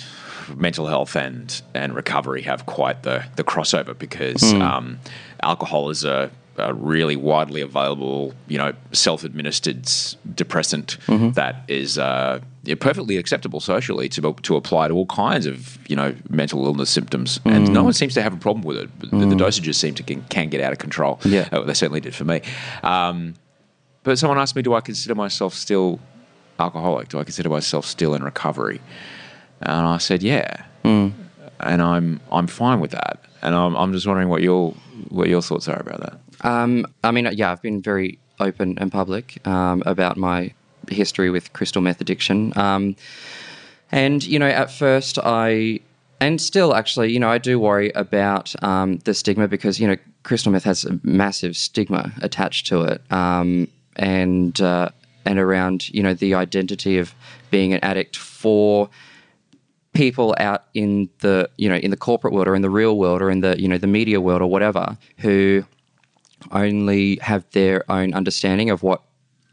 mental 0.55 0.87
health 0.87 1.15
and 1.15 1.61
and 1.73 1.95
recovery 1.95 2.43
have 2.43 2.65
quite 2.65 3.03
the 3.03 3.25
the 3.35 3.43
crossover 3.43 3.97
because 3.97 4.53
um, 4.53 4.99
alcohol 5.41 5.89
is 5.89 6.03
a, 6.05 6.31
a 6.57 6.73
really 6.73 7.15
widely 7.15 7.61
available, 7.61 8.33
you 8.47 8.57
know, 8.57 8.73
self-administered 8.91 9.89
depressant 10.35 10.97
that 11.33 11.63
is 11.67 11.97
uh, 11.97 12.39
perfectly 12.79 13.17
acceptable 13.17 13.59
socially 13.59 14.07
to 14.09 14.33
to 14.43 14.55
apply 14.55 14.87
to 14.87 14.93
all 14.93 15.05
kinds 15.07 15.45
of 15.45 15.77
you 15.89 15.95
know 15.95 16.15
mental 16.29 16.65
illness 16.65 16.89
symptoms, 16.89 17.39
and 17.45 17.73
no 17.73 17.83
one 17.83 17.93
seems 17.93 18.13
to 18.13 18.21
have 18.21 18.33
a 18.33 18.37
problem 18.37 18.63
with 18.63 18.77
it. 18.77 18.89
But 18.99 19.11
the, 19.11 19.17
the 19.25 19.35
dosages 19.35 19.75
seem 19.75 19.95
to 19.95 20.03
can, 20.03 20.21
can 20.29 20.49
get 20.49 20.61
out 20.61 20.71
of 20.71 20.79
control. 20.79 21.19
Yeah. 21.25 21.49
Uh, 21.51 21.61
they 21.61 21.73
certainly 21.73 22.01
did 22.01 22.13
for 22.15 22.25
me. 22.25 22.41
Um, 22.83 23.33
but 24.03 24.19
someone 24.19 24.37
asked 24.37 24.55
me, 24.55 24.61
do 24.61 24.73
I 24.73 24.81
consider 24.81 25.15
myself 25.15 25.53
still 25.53 25.99
alcoholic? 26.59 27.07
Do 27.09 27.19
I 27.19 27.23
consider 27.23 27.49
myself 27.49 27.85
still 27.85 28.13
in 28.13 28.23
recovery? 28.23 28.81
And 29.61 29.87
I 29.87 29.97
said, 29.97 30.21
yeah. 30.21 30.65
And 31.59 31.81
I'm 31.81 32.19
I'm 32.31 32.47
fine 32.47 32.79
with 32.79 32.91
that. 32.91 33.23
And 33.41 33.55
I'm, 33.55 33.75
I'm 33.75 33.93
just 33.93 34.05
wondering 34.05 34.29
what 34.29 34.41
your 34.41 34.73
what 35.09 35.29
your 35.29 35.41
thoughts 35.41 35.67
are 35.67 35.79
about 35.79 36.01
that. 36.01 36.19
Um, 36.43 36.85
I 37.03 37.11
mean, 37.11 37.27
yeah, 37.33 37.51
I've 37.51 37.61
been 37.61 37.81
very 37.81 38.19
open 38.39 38.77
and 38.79 38.91
public 38.91 39.45
um, 39.47 39.83
about 39.85 40.17
my 40.17 40.53
history 40.89 41.29
with 41.29 41.53
crystal 41.53 41.81
meth 41.81 42.01
addiction. 42.01 42.55
Um, 42.57 42.95
and, 43.91 44.23
you 44.23 44.39
know, 44.39 44.47
at 44.47 44.71
first 44.71 45.19
I, 45.23 45.79
and 46.19 46.41
still 46.41 46.73
actually, 46.75 47.11
you 47.11 47.19
know, 47.19 47.29
I 47.29 47.37
do 47.37 47.59
worry 47.59 47.91
about 47.91 48.53
um, 48.63 48.97
the 48.99 49.13
stigma 49.13 49.47
because, 49.47 49.79
you 49.79 49.87
know, 49.87 49.97
crystal 50.23 50.51
meth 50.51 50.63
has 50.63 50.85
a 50.85 50.99
massive 51.03 51.55
stigma 51.55 52.11
attached 52.21 52.67
to 52.67 52.83
it. 52.83 53.01
Um, 53.11 53.67
and, 53.95 54.59
uh, 54.59 54.89
and 55.25 55.39
around, 55.39 55.89
you 55.89 56.03
know, 56.03 56.13
the 56.13 56.33
identity 56.33 56.97
of 56.97 57.13
being 57.49 57.73
an 57.73 57.79
addict 57.81 58.17
for 58.17 58.89
people 59.93 60.35
out 60.39 60.63
in 60.73 61.07
the 61.19 61.47
you 61.57 61.69
know 61.69 61.75
in 61.75 61.91
the 61.91 61.97
corporate 61.97 62.33
world 62.33 62.47
or 62.47 62.55
in 62.55 62.63
the 62.63 62.69
real 62.69 62.97
world 62.97 63.21
or 63.21 63.29
in 63.29 63.41
the 63.41 63.59
you 63.61 63.67
know 63.67 63.77
the 63.77 63.87
media 63.87 64.19
world 64.19 64.41
or 64.41 64.49
whatever 64.49 64.97
who 65.19 65.63
only 66.51 67.17
have 67.21 67.43
their 67.51 67.89
own 67.91 68.13
understanding 68.13 68.69
of 68.69 68.83
what 68.83 69.01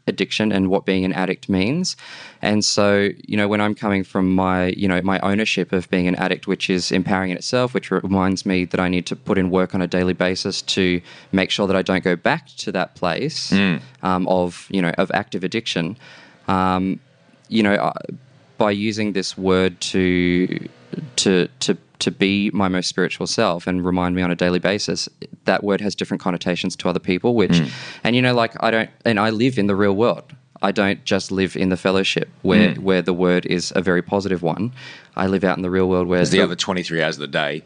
addiction 0.07 0.51
and 0.51 0.67
what 0.69 0.83
being 0.85 1.05
an 1.05 1.13
addict 1.13 1.47
means. 1.47 1.95
And 2.41 2.65
so 2.65 3.09
you 3.27 3.37
know 3.37 3.47
when 3.47 3.61
i'm 3.61 3.75
coming 3.75 4.03
from 4.03 4.33
my 4.33 4.67
you 4.69 4.87
know 4.87 4.99
my 5.03 5.19
ownership 5.19 5.71
of 5.71 5.87
being 5.91 6.07
an 6.07 6.15
addict 6.15 6.47
which 6.47 6.69
is 6.71 6.91
empowering 6.91 7.29
in 7.29 7.37
itself 7.37 7.73
which 7.75 7.91
reminds 7.91 8.43
me 8.43 8.65
that 8.65 8.79
i 8.79 8.89
need 8.89 9.05
to 9.05 9.15
put 9.15 9.37
in 9.37 9.51
work 9.51 9.75
on 9.75 9.81
a 9.81 9.87
daily 9.87 10.13
basis 10.13 10.61
to 10.63 10.99
make 11.31 11.51
sure 11.51 11.67
that 11.67 11.75
i 11.75 11.83
don't 11.83 12.03
go 12.03 12.15
back 12.15 12.47
to 12.57 12.71
that 12.71 12.95
place 12.95 13.51
um, 14.01 14.27
of 14.27 14.67
you 14.71 14.81
know 14.81 14.91
of 14.97 15.11
active 15.13 15.43
addiction. 15.43 15.95
Um, 16.47 16.99
you 17.47 17.61
know 17.63 17.75
I- 17.75 17.93
by 18.57 18.71
using 18.71 19.13
this 19.13 19.37
word 19.37 19.79
to 19.81 20.67
to 21.17 21.47
to 21.59 21.77
to 22.01 22.11
be 22.11 22.49
my 22.51 22.67
most 22.67 22.87
spiritual 22.87 23.27
self 23.27 23.67
and 23.67 23.85
remind 23.85 24.15
me 24.15 24.21
on 24.21 24.31
a 24.31 24.35
daily 24.35 24.59
basis 24.59 25.07
that 25.45 25.63
word 25.63 25.81
has 25.81 25.95
different 25.95 26.21
connotations 26.21 26.75
to 26.75 26.89
other 26.89 26.99
people 26.99 27.35
which 27.35 27.61
and 28.03 28.15
you 28.15 28.21
know 28.21 28.33
like 28.33 28.53
I 28.63 28.71
don't 28.71 28.89
and 29.05 29.19
I 29.19 29.29
live 29.29 29.57
in 29.57 29.67
the 29.67 29.75
real 29.75 29.95
world 29.95 30.35
I 30.61 30.71
don't 30.71 31.03
just 31.05 31.31
live 31.31 31.55
in 31.55 31.69
the 31.69 31.77
fellowship 31.77 32.29
where 32.41 32.73
where 32.75 33.01
the 33.01 33.13
word 33.13 33.45
is 33.45 33.71
a 33.75 33.81
very 33.81 34.01
positive 34.01 34.41
one 34.43 34.73
I 35.15 35.27
live 35.27 35.43
out 35.43 35.57
in 35.57 35.63
the 35.63 35.71
real 35.71 35.87
world 35.89 36.07
where 36.07 36.19
There's 36.19 36.31
the 36.31 36.41
other 36.41 36.55
23 36.55 37.01
hours 37.01 37.15
of 37.15 37.21
the 37.21 37.27
day 37.27 37.63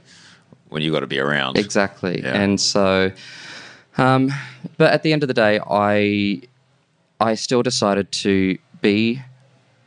when 0.69 0.81
you've 0.81 0.93
got 0.93 1.01
to 1.01 1.07
be 1.07 1.19
around. 1.19 1.57
Exactly. 1.57 2.21
Yeah. 2.21 2.33
And 2.33 2.59
so, 2.59 3.11
um, 3.97 4.31
but 4.77 4.91
at 4.91 5.03
the 5.03 5.13
end 5.13 5.23
of 5.23 5.27
the 5.27 5.33
day, 5.33 5.59
I 5.69 6.41
I 7.19 7.36
still 7.36 7.63
decided 7.63 8.11
to 8.11 8.57
be 8.81 9.21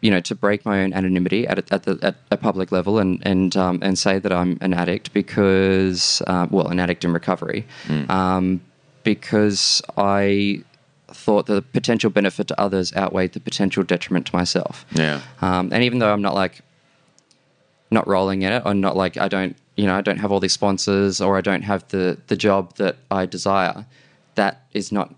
you 0.01 0.11
know, 0.11 0.21
to 0.21 0.35
break 0.35 0.65
my 0.65 0.83
own 0.83 0.93
anonymity 0.93 1.47
at 1.47 1.59
a, 1.59 1.75
at, 1.75 1.83
the, 1.83 1.99
at 2.03 2.17
a 2.31 2.37
public 2.37 2.71
level 2.71 2.99
and 2.99 3.21
and 3.27 3.57
um, 3.57 3.79
and 3.83 3.99
say 3.99 4.19
that 4.19 4.33
I'm 4.33 4.57
an 4.61 4.73
addict 4.73 5.13
because, 5.13 6.23
uh, 6.27 6.47
well, 6.51 6.69
an 6.69 6.79
addict 6.79 7.05
in 7.05 7.13
recovery, 7.13 7.67
um, 8.09 8.61
because 9.03 9.83
I 9.97 10.63
thought 11.09 11.47
the 11.47 11.63
potential 11.63 12.11
benefit 12.11 12.47
to 12.49 12.61
others 12.61 12.95
outweighed 12.95 13.33
the 13.33 13.41
potential 13.41 13.83
detriment 13.83 14.27
to 14.27 14.37
myself. 14.37 14.85
Yeah. 14.93 15.21
Um, 15.41 15.71
and 15.73 15.83
even 15.83 15.99
though 15.99 16.13
I'm 16.13 16.23
not 16.23 16.35
like 16.35 16.61
not 17.91 18.07
rolling 18.07 18.43
in 18.43 18.53
it, 18.53 18.63
or 18.65 18.75
not 18.75 18.97
like 18.97 19.17
I 19.17 19.29
don't, 19.29 19.57
you 19.77 19.87
know, 19.87 19.97
I 19.97 20.03
don't 20.03 20.19
have 20.19 20.31
all 20.31 20.41
these 20.41 20.53
sponsors, 20.53 21.21
or 21.21 21.37
I 21.39 21.41
don't 21.41 21.63
have 21.63 21.89
the 21.89 22.19
the 22.29 22.37
job 22.37 22.77
that 22.77 22.97
I 23.11 23.27
desire, 23.27 23.87
that 24.35 24.67
is 24.73 24.93
not, 24.93 25.15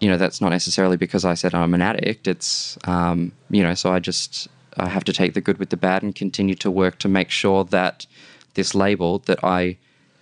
you 0.00 0.08
know, 0.08 0.16
that's 0.16 0.40
not 0.40 0.50
necessarily 0.50 0.96
because 0.96 1.24
I 1.24 1.34
said 1.34 1.54
I'm 1.54 1.74
an 1.74 1.82
addict. 1.82 2.28
It's, 2.28 2.78
um, 2.84 3.32
you 3.50 3.62
know, 3.62 3.74
so 3.74 3.92
I 3.92 3.98
just 3.98 4.48
I 4.76 4.88
have 4.88 5.04
to 5.04 5.12
take 5.12 5.34
the 5.34 5.40
good 5.40 5.58
with 5.58 5.70
the 5.70 5.76
bad 5.76 6.02
and 6.02 6.14
continue 6.14 6.54
to 6.56 6.70
work 6.70 6.98
to 7.00 7.08
make 7.08 7.30
sure 7.30 7.64
that 7.64 8.06
this 8.54 8.74
label 8.74 9.18
that 9.20 9.42
I 9.42 9.76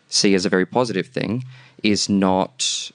see 0.09 0.35
as 0.35 0.47
a 0.47 0.49
very 0.49 0.66
positive 0.66 1.09
thing 1.09 1.45
is 1.83 2.09
not 2.09 2.91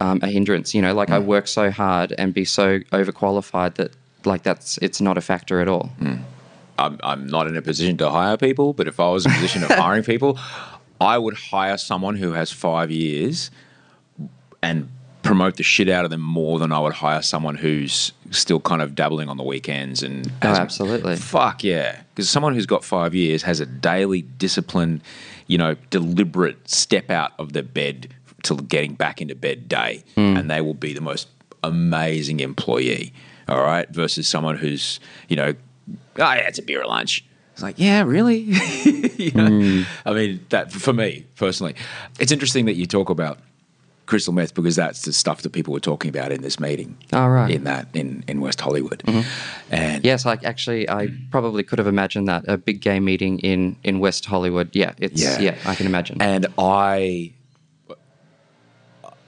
um, 0.00 0.20
a 0.22 0.26
hindrance. 0.26 0.74
You 0.74 0.82
know, 0.82 0.94
like 0.94 1.10
I 1.10 1.18
work 1.18 1.48
so 1.48 1.70
hard 1.70 2.14
and 2.18 2.34
be 2.34 2.44
so 2.44 2.80
overqualified 2.92 3.74
that 3.76 3.92
like 4.24 4.42
that's 4.42 4.78
it's 4.78 5.00
not 5.00 5.16
a 5.16 5.20
factor 5.20 5.60
at 5.60 5.68
all. 5.68 5.90
I'm, 6.78 7.00
I'm 7.02 7.26
not 7.26 7.46
in 7.46 7.56
a 7.56 7.62
position 7.62 7.96
to 7.98 8.10
hire 8.10 8.36
people, 8.36 8.74
but 8.74 8.86
if 8.86 9.00
I 9.00 9.08
was 9.08 9.24
in 9.24 9.32
a 9.32 9.34
position 9.34 9.62
of 9.62 9.70
hiring 9.82 10.02
people, 10.02 10.38
I 11.00 11.16
would 11.16 11.34
hire 11.34 11.78
someone 11.78 12.16
who 12.16 12.32
has 12.32 12.52
five 12.52 12.90
years 12.90 13.50
and 14.62 14.90
promote 15.26 15.56
the 15.56 15.62
shit 15.62 15.88
out 15.88 16.04
of 16.04 16.10
them 16.10 16.20
more 16.20 16.58
than 16.58 16.72
I 16.72 16.78
would 16.78 16.92
hire 16.94 17.22
someone 17.22 17.56
who's 17.56 18.12
still 18.30 18.60
kind 18.60 18.80
of 18.82 18.94
dabbling 18.94 19.28
on 19.28 19.36
the 19.36 19.42
weekends 19.42 20.02
and 20.02 20.26
Oh, 20.42 20.48
absolutely. 20.48 21.16
fuck 21.16 21.64
yeah. 21.64 22.00
Because 22.14 22.30
someone 22.30 22.54
who's 22.54 22.66
got 22.66 22.84
five 22.84 23.14
years 23.14 23.42
has 23.42 23.60
a 23.60 23.66
daily 23.66 24.22
discipline 24.22 25.02
you 25.48 25.58
know 25.58 25.76
deliberate 25.90 26.68
step 26.68 27.10
out 27.10 27.32
of 27.38 27.52
their 27.52 27.62
bed 27.62 28.08
till 28.42 28.56
getting 28.56 28.94
back 28.94 29.20
into 29.20 29.34
bed 29.34 29.68
day 29.68 30.02
hmm. 30.14 30.36
and 30.36 30.50
they 30.50 30.60
will 30.60 30.74
be 30.74 30.92
the 30.92 31.00
most 31.00 31.28
amazing 31.62 32.40
employee 32.40 33.12
all 33.48 33.60
right? 33.62 33.88
Versus 33.90 34.26
someone 34.26 34.56
who's 34.56 34.98
you 35.28 35.36
know 35.36 35.54
oh 35.90 35.94
yeah 36.16 36.48
it's 36.48 36.58
a 36.58 36.62
beer 36.62 36.80
at 36.80 36.88
lunch. 36.88 37.24
It's 37.52 37.62
like 37.62 37.76
yeah 37.78 38.02
really? 38.02 38.46
You 39.16 39.30
know? 39.30 39.46
Hmm. 39.48 39.82
I 40.04 40.12
mean 40.12 40.44
that 40.50 40.72
for 40.72 40.92
me 40.92 41.26
personally. 41.36 41.74
It's 42.20 42.30
interesting 42.32 42.66
that 42.66 42.74
you 42.74 42.86
talk 42.86 43.08
about 43.08 43.38
crystal 44.06 44.32
meth 44.32 44.54
because 44.54 44.76
that's 44.76 45.02
the 45.02 45.12
stuff 45.12 45.42
that 45.42 45.50
people 45.52 45.72
were 45.74 45.80
talking 45.80 46.08
about 46.08 46.32
in 46.32 46.40
this 46.42 46.58
meeting 46.60 46.96
Oh, 47.12 47.26
right. 47.26 47.50
in 47.50 47.64
that 47.64 47.88
in, 47.92 48.24
in 48.28 48.40
west 48.40 48.60
hollywood 48.60 49.02
mm-hmm. 49.04 49.28
and 49.74 50.04
Yes, 50.04 50.24
like 50.24 50.44
actually, 50.44 50.88
I 50.88 51.08
probably 51.30 51.64
could 51.64 51.78
have 51.78 51.88
imagined 51.88 52.28
that 52.28 52.44
a 52.46 52.56
big 52.56 52.80
gay 52.80 53.00
meeting 53.00 53.38
in 53.40 53.76
in 53.82 53.98
West 53.98 54.24
Hollywood. 54.26 54.70
Yeah, 54.72 54.92
it's 54.98 55.20
Yeah. 55.20 55.40
yeah, 55.40 55.56
I 55.64 55.74
can 55.74 55.86
imagine. 55.86 56.22
And 56.22 56.46
I, 56.58 57.32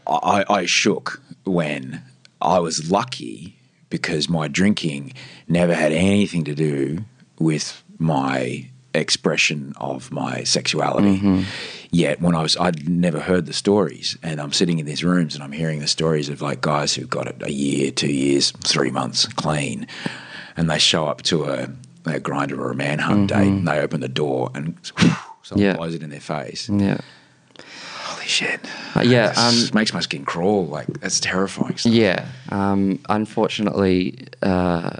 I, 0.06 0.44
I 0.48 0.66
shook 0.66 1.20
when 1.44 2.02
I 2.40 2.58
was 2.60 2.90
lucky 2.90 3.56
because 3.90 4.28
my 4.28 4.46
drinking 4.48 5.14
never 5.48 5.74
had 5.74 5.92
anything 5.92 6.44
to 6.44 6.54
do 6.54 7.04
with 7.38 7.82
my 7.98 8.70
expression 8.95 9.74
of 9.76 10.11
my 10.11 10.45
sexuality. 10.45 11.45
Yet 11.91 12.20
when 12.20 12.34
I 12.34 12.43
was, 12.43 12.57
I'd 12.59 12.89
never 12.89 13.20
heard 13.20 13.47
the 13.47 13.53
stories, 13.55 14.16
and 14.22 14.41
I'm 14.41 14.53
sitting 14.53 14.78
in 14.78 14.84
these 14.86 15.03
rooms 15.03 15.34
and 15.34 15.43
I'm 15.43 15.53
hearing 15.53 15.78
the 15.80 15.86
stories 15.86 16.28
of 16.28 16.43
like 16.43 16.61
guys 16.61 16.95
who've 16.95 17.09
got 17.09 17.26
it 17.26 17.36
a 17.43 17.51
year, 17.53 17.91
two 17.91 18.12
years, 18.12 18.51
three 18.64 18.91
months 18.91 19.26
clean, 19.26 19.86
and 20.57 20.68
they 20.68 20.78
show 20.78 21.07
up 21.07 21.22
to 21.22 21.45
a, 21.45 21.64
a 22.05 22.20
Grindr 22.20 22.59
or 22.59 22.70
a 22.72 22.74
manhunt 22.74 23.30
date, 23.30 23.49
and 23.49 23.66
they 23.66 23.78
open 23.80 24.01
the 24.01 24.09
door 24.09 24.51
and 24.55 24.74
someone 25.43 25.64
Yeah. 25.64 25.76
blows 25.76 25.95
it 25.95 26.03
in 26.03 26.11
their 26.11 26.20
face. 26.20 26.68
yeah, 26.68 26.99
Holy 28.05 28.26
shit! 28.26 28.61
Uh, 28.95 29.01
yeah, 29.01 29.32
um, 29.36 29.55
makes 29.72 29.95
my 29.95 30.01
skin 30.01 30.24
crawl. 30.26 30.66
Like 30.66 30.86
that's 31.01 31.20
terrifying. 31.20 31.78
Stuff. 31.78 31.93
yeah. 31.93 32.26
Um, 32.51 32.99
unfortunately, 33.09 34.26
uh, 34.43 34.91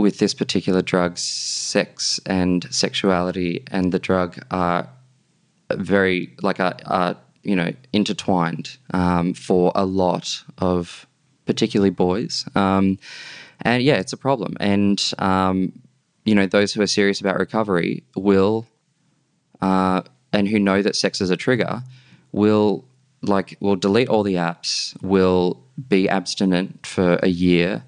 with 0.00 0.18
this 0.18 0.34
particular 0.34 0.82
drug, 0.82 1.18
sex 1.18 2.20
and 2.26 2.66
sexuality 2.72 3.64
and 3.70 3.92
the 3.92 3.98
drug 3.98 4.38
are 4.50 4.88
very 5.74 6.34
like 6.42 6.60
are, 6.60 6.76
are 6.86 7.16
you 7.42 7.56
know 7.56 7.72
intertwined 7.92 8.76
um, 8.92 9.34
for 9.34 9.72
a 9.74 9.84
lot 9.84 10.42
of 10.58 11.06
particularly 11.46 11.90
boys. 11.90 12.44
Um, 12.54 12.98
and 13.62 13.82
yeah 13.82 13.96
it's 13.96 14.12
a 14.12 14.16
problem. 14.16 14.56
And 14.60 15.12
um, 15.18 15.72
you 16.24 16.34
know 16.34 16.46
those 16.46 16.72
who 16.72 16.82
are 16.82 16.86
serious 16.86 17.20
about 17.20 17.38
recovery 17.38 18.02
will 18.16 18.66
uh, 19.60 20.02
and 20.32 20.48
who 20.48 20.58
know 20.58 20.82
that 20.82 20.96
sex 20.96 21.20
is 21.20 21.30
a 21.30 21.36
trigger 21.36 21.82
will 22.32 22.84
like 23.22 23.56
will 23.60 23.76
delete 23.76 24.08
all 24.08 24.22
the 24.22 24.34
apps 24.34 25.00
will 25.02 25.62
be 25.88 26.08
abstinent 26.08 26.86
for 26.86 27.18
a 27.22 27.28
year 27.28 27.82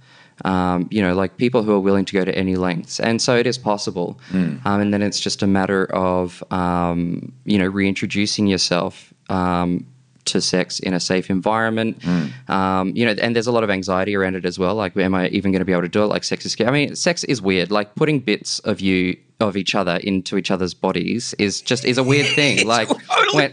um, 0.44 0.88
you 0.90 1.02
know 1.02 1.14
like 1.14 1.36
people 1.36 1.62
who 1.62 1.72
are 1.72 1.80
willing 1.80 2.04
to 2.04 2.12
go 2.12 2.24
to 2.24 2.34
any 2.36 2.56
lengths. 2.56 3.00
And 3.00 3.20
so 3.20 3.36
it 3.36 3.46
is 3.46 3.58
possible. 3.58 4.18
Um, 4.64 4.80
and 4.80 4.92
then 4.92 5.02
it's 5.02 5.20
just 5.20 5.42
a 5.42 5.46
matter 5.46 5.86
of 5.92 6.42
um, 6.50 7.32
you 7.44 7.58
know 7.58 7.66
reintroducing 7.66 8.46
yourself 8.46 9.12
um, 9.28 9.86
to 10.24 10.40
sex 10.40 10.78
in 10.78 10.94
a 10.94 11.00
safe 11.00 11.30
environment. 11.30 12.04
Um, 12.48 12.92
you 12.94 13.04
know 13.06 13.14
and 13.20 13.34
there's 13.34 13.46
a 13.46 13.52
lot 13.52 13.64
of 13.64 13.70
anxiety 13.70 14.14
around 14.16 14.36
it 14.36 14.44
as 14.44 14.58
well. 14.58 14.74
Like 14.74 14.96
am 14.96 15.14
i 15.14 15.28
even 15.28 15.52
going 15.52 15.60
to 15.60 15.64
be 15.64 15.72
able 15.72 15.82
to 15.82 15.88
do 15.88 16.02
it? 16.02 16.06
Like 16.06 16.24
sex 16.24 16.44
is 16.44 16.52
scary. 16.52 16.68
I 16.68 16.72
mean 16.72 16.96
sex 16.96 17.24
is 17.24 17.40
weird. 17.42 17.70
Like 17.70 17.94
putting 17.94 18.20
bits 18.20 18.58
of 18.60 18.80
you 18.80 19.16
of 19.40 19.56
each 19.56 19.74
other 19.74 19.96
into 19.96 20.36
each 20.36 20.50
other's 20.50 20.74
bodies 20.74 21.34
is 21.38 21.60
just 21.60 21.84
is 21.84 21.98
a 21.98 22.02
weird 22.04 22.26
thing. 22.28 22.66
Like 22.66 22.88
totally 22.88 23.48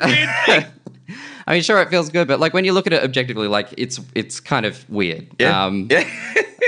when, 0.48 0.66
I 1.50 1.54
mean, 1.54 1.64
sure, 1.64 1.82
it 1.82 1.90
feels 1.90 2.10
good, 2.10 2.28
but 2.28 2.40
like 2.40 2.54
when 2.54 2.64
you 2.64 2.74
look 2.74 2.86
at 2.86 2.94
it 2.94 3.04
objectively, 3.04 3.48
like 3.48 3.74
it's 3.76 4.00
it's 4.14 4.40
kind 4.40 4.68
of 4.68 4.88
weird. 4.88 5.28
Yeah. 5.40 5.66
Um, 5.66 5.90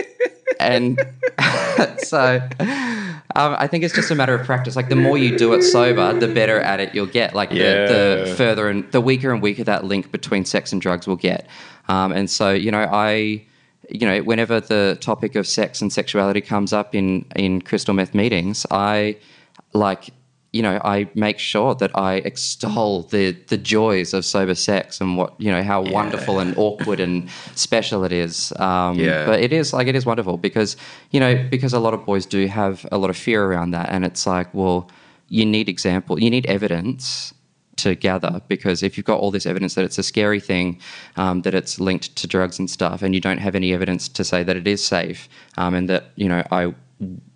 and 0.59 0.99
so 1.99 2.41
um, 2.59 3.55
I 3.59 3.67
think 3.67 3.83
it's 3.83 3.93
just 3.93 4.09
a 4.09 4.15
matter 4.15 4.33
of 4.33 4.43
practice. 4.43 4.75
Like 4.75 4.89
the 4.89 4.95
more 4.95 5.19
you 5.19 5.37
do 5.37 5.53
it 5.53 5.61
sober, 5.61 6.11
the 6.19 6.27
better 6.27 6.59
at 6.59 6.79
it 6.79 6.95
you'll 6.95 7.05
get. 7.05 7.35
Like 7.35 7.51
the, 7.51 8.25
the 8.25 8.33
further 8.35 8.69
and 8.69 8.91
the 8.91 9.01
weaker 9.01 9.31
and 9.31 9.39
weaker 9.39 9.63
that 9.63 9.85
link 9.85 10.11
between 10.11 10.45
sex 10.45 10.73
and 10.73 10.81
drugs 10.81 11.05
will 11.05 11.15
get. 11.15 11.47
Um, 11.87 12.11
and 12.11 12.27
so 12.27 12.51
you 12.51 12.71
know, 12.71 12.89
I 12.91 13.45
you 13.87 14.07
know, 14.07 14.23
whenever 14.23 14.59
the 14.59 14.97
topic 14.99 15.35
of 15.35 15.45
sex 15.45 15.79
and 15.79 15.93
sexuality 15.93 16.41
comes 16.41 16.73
up 16.73 16.95
in 16.95 17.23
in 17.35 17.61
crystal 17.61 17.93
meth 17.93 18.15
meetings, 18.15 18.65
I 18.71 19.17
like 19.73 20.09
you 20.51 20.61
know 20.61 20.81
I 20.83 21.09
make 21.15 21.39
sure 21.39 21.75
that 21.75 21.91
I 21.95 22.15
extol 22.15 23.03
the 23.03 23.31
the 23.47 23.57
joys 23.57 24.13
of 24.13 24.25
sober 24.25 24.55
sex 24.55 24.99
and 24.99 25.17
what 25.17 25.33
you 25.39 25.51
know 25.51 25.63
how 25.63 25.81
wonderful 25.81 26.39
and 26.39 26.57
awkward 26.57 26.99
and 26.99 27.29
special 27.55 28.03
it 28.03 28.11
is. 28.11 28.51
Um, 28.57 28.99
Yeah. 28.99 29.25
But 29.25 29.39
it 29.39 29.53
is 29.53 29.73
like 29.73 29.87
it 29.87 29.95
is 29.95 30.05
wonderful 30.05 30.37
because 30.37 30.75
you 31.11 31.19
know 31.19 31.47
because 31.49 31.73
a 31.73 31.79
lot 31.79 31.93
of 31.93 32.05
boys 32.05 32.25
do 32.25 32.47
have 32.47 32.85
a 32.91 32.97
lot 32.97 33.09
of 33.09 33.17
fear 33.17 33.45
around 33.45 33.71
that, 33.71 33.89
and 33.89 34.03
it's 34.05 34.27
like 34.27 34.53
well 34.53 34.89
you 35.29 35.45
need 35.45 35.69
example, 35.69 36.21
you 36.21 36.29
need 36.29 36.45
evidence 36.47 37.33
to 37.77 37.95
gather 37.95 38.41
because 38.49 38.83
if 38.83 38.97
you've 38.97 39.05
got 39.05 39.19
all 39.19 39.31
this 39.31 39.45
evidence 39.45 39.75
that 39.75 39.85
it's 39.85 39.97
a 39.97 40.03
scary 40.03 40.41
thing, 40.41 40.77
um, 41.15 41.41
that 41.43 41.53
it's 41.53 41.79
linked 41.79 42.13
to 42.17 42.27
drugs 42.27 42.59
and 42.59 42.69
stuff, 42.69 43.01
and 43.01 43.15
you 43.15 43.21
don't 43.21 43.39
have 43.39 43.55
any 43.55 43.73
evidence 43.73 44.09
to 44.09 44.23
say 44.25 44.43
that 44.43 44.57
it 44.57 44.67
is 44.67 44.83
safe 44.83 45.29
um, 45.57 45.73
and 45.73 45.87
that 45.89 46.11
you 46.15 46.27
know 46.27 46.43
I 46.51 46.73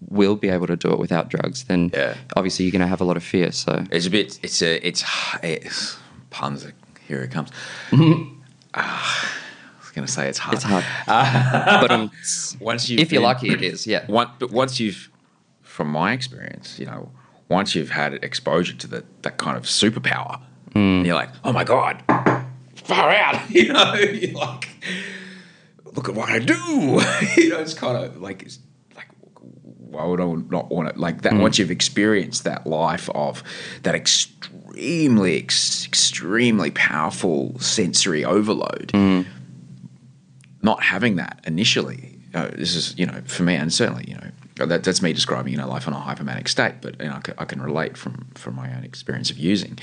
will 0.09 0.35
be 0.35 0.49
able 0.49 0.67
to 0.67 0.75
do 0.75 0.91
it 0.91 0.99
without 0.99 1.29
drugs, 1.29 1.63
then 1.65 1.91
Yeah. 1.93 2.15
obviously 2.35 2.65
you're 2.65 2.71
going 2.71 2.81
to 2.81 2.87
have 2.87 3.01
a 3.01 3.05
lot 3.05 3.17
of 3.17 3.23
fear. 3.23 3.51
So 3.51 3.83
It's 3.91 4.05
a 4.05 4.09
bit. 4.09 4.39
It's 4.43 4.61
a. 4.61 4.85
It's. 4.87 5.03
it's 5.43 5.97
puns. 6.29 6.65
Here 7.07 7.21
it 7.21 7.31
comes. 7.31 7.49
Ah, 8.73 9.31
I 9.77 9.79
was 9.81 9.91
going 9.91 10.05
to 10.05 10.11
say 10.11 10.27
it's 10.27 10.39
hard. 10.39 10.55
it's 10.55 10.63
hard, 10.63 10.83
but 11.81 11.91
um, 11.91 12.11
Once 12.59 12.89
you, 12.89 12.97
if 12.99 13.11
you're 13.11 13.21
lucky, 13.21 13.49
it 13.49 13.61
is. 13.61 13.87
Yeah, 13.87 14.05
One, 14.07 14.29
but 14.39 14.51
once 14.51 14.79
you've, 14.79 15.09
from 15.61 15.87
my 15.89 16.11
experience, 16.13 16.77
you 16.79 16.85
know, 16.85 17.11
once 17.47 17.75
you've 17.75 17.91
had 17.91 18.13
exposure 18.23 18.73
to 18.73 18.87
the, 18.87 19.03
that 19.21 19.37
kind 19.37 19.55
of 19.57 19.63
superpower, 19.63 20.41
Hmm. 20.73 21.05
you're 21.05 21.15
like, 21.15 21.29
oh 21.45 21.53
my 21.53 21.63
god, 21.63 22.03
far 22.75 23.09
out. 23.11 23.39
You 23.49 23.71
know, 23.71 23.93
you're 23.93 24.33
like, 24.37 24.67
look 25.93 26.09
at 26.09 26.15
what 26.15 26.29
I 26.29 26.39
do. 26.39 26.53
you 27.37 27.49
know, 27.49 27.59
it's 27.59 27.73
kind 27.73 27.95
of 27.97 28.17
like, 28.21 28.41
it's 28.43 28.57
like, 28.57 28.64
why 29.95 30.05
would 30.05 30.21
I 30.21 30.25
not 30.49 30.69
want 30.71 30.89
it? 30.89 30.97
Like 30.97 31.21
that. 31.23 31.33
Hmm. 31.33 31.39
Once 31.41 31.57
you've 31.59 31.71
experienced 31.71 32.43
that 32.43 32.67
life 32.67 33.09
of 33.15 33.43
that 33.83 33.95
extremely, 33.95 35.37
ex- 35.37 35.85
extremely 35.85 36.71
powerful 36.71 37.57
sensory 37.59 38.23
overload 38.25 38.91
Hmm. 38.93 39.21
not 40.61 40.83
having 40.83 41.15
that 41.17 41.39
initially, 41.45 42.19
uh, 42.33 42.49
this 42.55 42.75
is 42.75 42.93
you 42.97 43.05
know 43.05 43.21
for 43.25 43.43
me, 43.43 43.55
and 43.55 43.73
certainly 43.73 44.05
you 44.07 44.15
know 44.15 44.65
that, 44.67 44.83
that's 44.83 45.01
me 45.01 45.13
describing 45.13 45.51
you 45.53 45.57
know 45.57 45.67
life 45.67 45.87
on 45.87 45.93
a 45.93 45.97
hypomanic 45.97 46.47
state, 46.47 46.75
but 46.81 46.99
you 47.01 47.07
know 47.07 47.15
I 47.15 47.19
can, 47.19 47.35
can 47.47 47.61
relate 47.61 47.97
from 47.97 48.27
from 48.35 48.55
my 48.55 48.73
own 48.75 48.83
experience 48.83 49.29
of 49.31 49.37
using. 49.37 49.77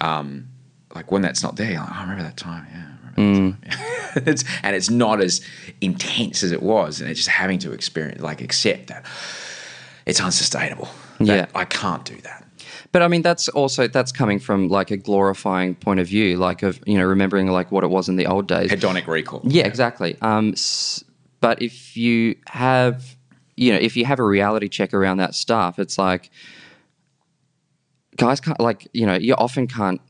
Um, 0.00 0.48
like 0.94 1.10
when 1.10 1.22
that's 1.22 1.42
not 1.42 1.56
there, 1.56 1.72
you're 1.72 1.80
like, 1.80 1.90
oh, 1.90 1.94
I 1.96 2.02
remember 2.02 2.22
that 2.22 2.36
time. 2.36 2.66
Yeah, 2.72 2.86
Remember 3.16 3.56
it's, 4.16 4.44
and 4.62 4.74
it's 4.76 4.90
not 4.90 5.20
as 5.20 5.40
intense 5.80 6.42
as 6.42 6.52
it 6.52 6.62
was, 6.62 7.00
and 7.00 7.10
it's 7.10 7.18
just 7.18 7.30
having 7.30 7.58
to 7.60 7.72
experience, 7.72 8.20
like, 8.22 8.40
accept 8.40 8.86
that 8.88 9.04
it's 10.06 10.20
unsustainable. 10.20 10.88
That 11.20 11.26
Yeah. 11.26 11.46
I 11.54 11.64
can't 11.64 12.04
do 12.04 12.16
that. 12.22 12.42
But 12.92 13.02
I 13.02 13.08
mean, 13.08 13.22
that's 13.22 13.48
also 13.48 13.88
that's 13.88 14.12
coming 14.12 14.38
from 14.38 14.68
like 14.68 14.90
a 14.92 14.96
glorifying 14.96 15.74
point 15.74 15.98
of 15.98 16.06
view, 16.06 16.36
like 16.36 16.62
of 16.62 16.78
you 16.86 16.96
know 16.98 17.04
remembering 17.04 17.48
like 17.48 17.72
what 17.72 17.82
it 17.82 17.88
was 17.90 18.08
in 18.08 18.14
the 18.16 18.26
old 18.26 18.46
days. 18.46 18.70
Hedonic 18.70 19.06
recall. 19.08 19.40
Yeah, 19.44 19.66
exactly. 19.66 20.16
Um, 20.22 20.52
s- 20.52 21.02
but 21.40 21.60
if 21.60 21.96
you 21.96 22.36
have, 22.48 23.16
you 23.56 23.72
know, 23.72 23.78
if 23.78 23.96
you 23.96 24.04
have 24.04 24.20
a 24.20 24.24
reality 24.24 24.68
check 24.68 24.94
around 24.94 25.16
that 25.16 25.34
stuff, 25.34 25.78
it's 25.80 25.98
like 25.98 26.30
guys 28.16 28.40
can't 28.40 28.60
like 28.60 28.86
you 28.92 29.06
know 29.06 29.14
you 29.14 29.34
often 29.34 29.66
can't 29.66 30.00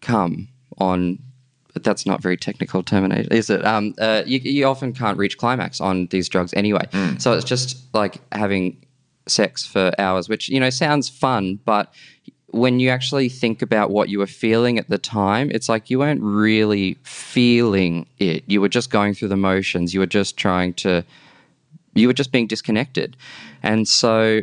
come 0.00 0.48
on. 0.78 1.18
That's 1.74 2.06
not 2.06 2.20
very 2.20 2.36
technical 2.36 2.82
termination, 2.82 3.32
is 3.32 3.50
it? 3.50 3.64
Um, 3.64 3.94
uh, 4.00 4.22
you, 4.26 4.38
you 4.40 4.66
often 4.66 4.92
can't 4.92 5.16
reach 5.18 5.38
climax 5.38 5.80
on 5.80 6.06
these 6.06 6.28
drugs 6.28 6.52
anyway. 6.54 6.86
So 7.18 7.32
it's 7.32 7.44
just 7.44 7.76
like 7.94 8.20
having 8.32 8.84
sex 9.26 9.64
for 9.66 9.92
hours, 9.98 10.28
which 10.28 10.48
you 10.48 10.58
know 10.58 10.70
sounds 10.70 11.08
fun, 11.08 11.60
but 11.64 11.92
when 12.52 12.80
you 12.80 12.90
actually 12.90 13.28
think 13.28 13.62
about 13.62 13.90
what 13.90 14.08
you 14.08 14.18
were 14.18 14.26
feeling 14.26 14.78
at 14.78 14.88
the 14.88 14.98
time, 14.98 15.50
it's 15.52 15.68
like 15.68 15.88
you 15.88 15.98
weren't 15.98 16.20
really 16.22 16.94
feeling 17.02 18.06
it. 18.18 18.42
You 18.46 18.60
were 18.60 18.68
just 18.68 18.90
going 18.90 19.14
through 19.14 19.28
the 19.28 19.36
motions. 19.36 19.94
You 19.94 20.00
were 20.00 20.06
just 20.06 20.36
trying 20.36 20.74
to, 20.74 21.04
you 21.94 22.08
were 22.08 22.12
just 22.12 22.32
being 22.32 22.48
disconnected. 22.48 23.16
And 23.62 23.86
so, 23.86 24.40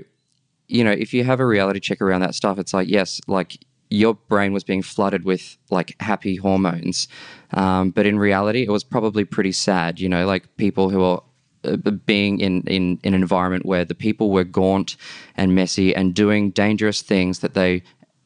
you 0.67 0.83
know, 0.83 0.91
if 0.91 1.13
you 1.13 1.23
have 1.25 1.39
a 1.39 1.45
reality 1.45 1.79
check 1.79 2.01
around 2.01 2.21
that 2.21 2.35
stuff, 2.35 2.57
it's 2.59 2.73
like, 2.73 2.87
yes, 2.87 3.19
like 3.27 3.59
your 3.89 4.15
brain 4.15 4.53
was 4.53 4.63
being 4.63 4.81
flooded 4.81 5.23
with 5.23 5.57
like 5.69 5.95
happy 5.99 6.35
hormones. 6.35 7.07
Um, 7.53 7.91
but 7.91 8.05
in 8.05 8.19
reality, 8.19 8.63
it 8.63 8.71
was 8.71 8.83
probably 8.83 9.23
pretty 9.23 9.53
sad, 9.53 9.99
you 9.99 10.09
know, 10.09 10.25
like 10.25 10.57
people 10.57 10.89
who 10.89 11.01
are 11.03 11.23
uh, 11.63 11.77
being 12.05 12.39
in, 12.39 12.61
in, 12.63 12.99
in 13.03 13.13
an 13.13 13.21
environment 13.21 13.65
where 13.65 13.85
the 13.85 13.95
people 13.95 14.29
were 14.29 14.43
gaunt 14.43 14.97
and 15.35 15.55
messy 15.55 15.95
and 15.95 16.13
doing 16.13 16.51
dangerous 16.51 17.01
things 17.01 17.39
that 17.39 17.53
they 17.53 17.81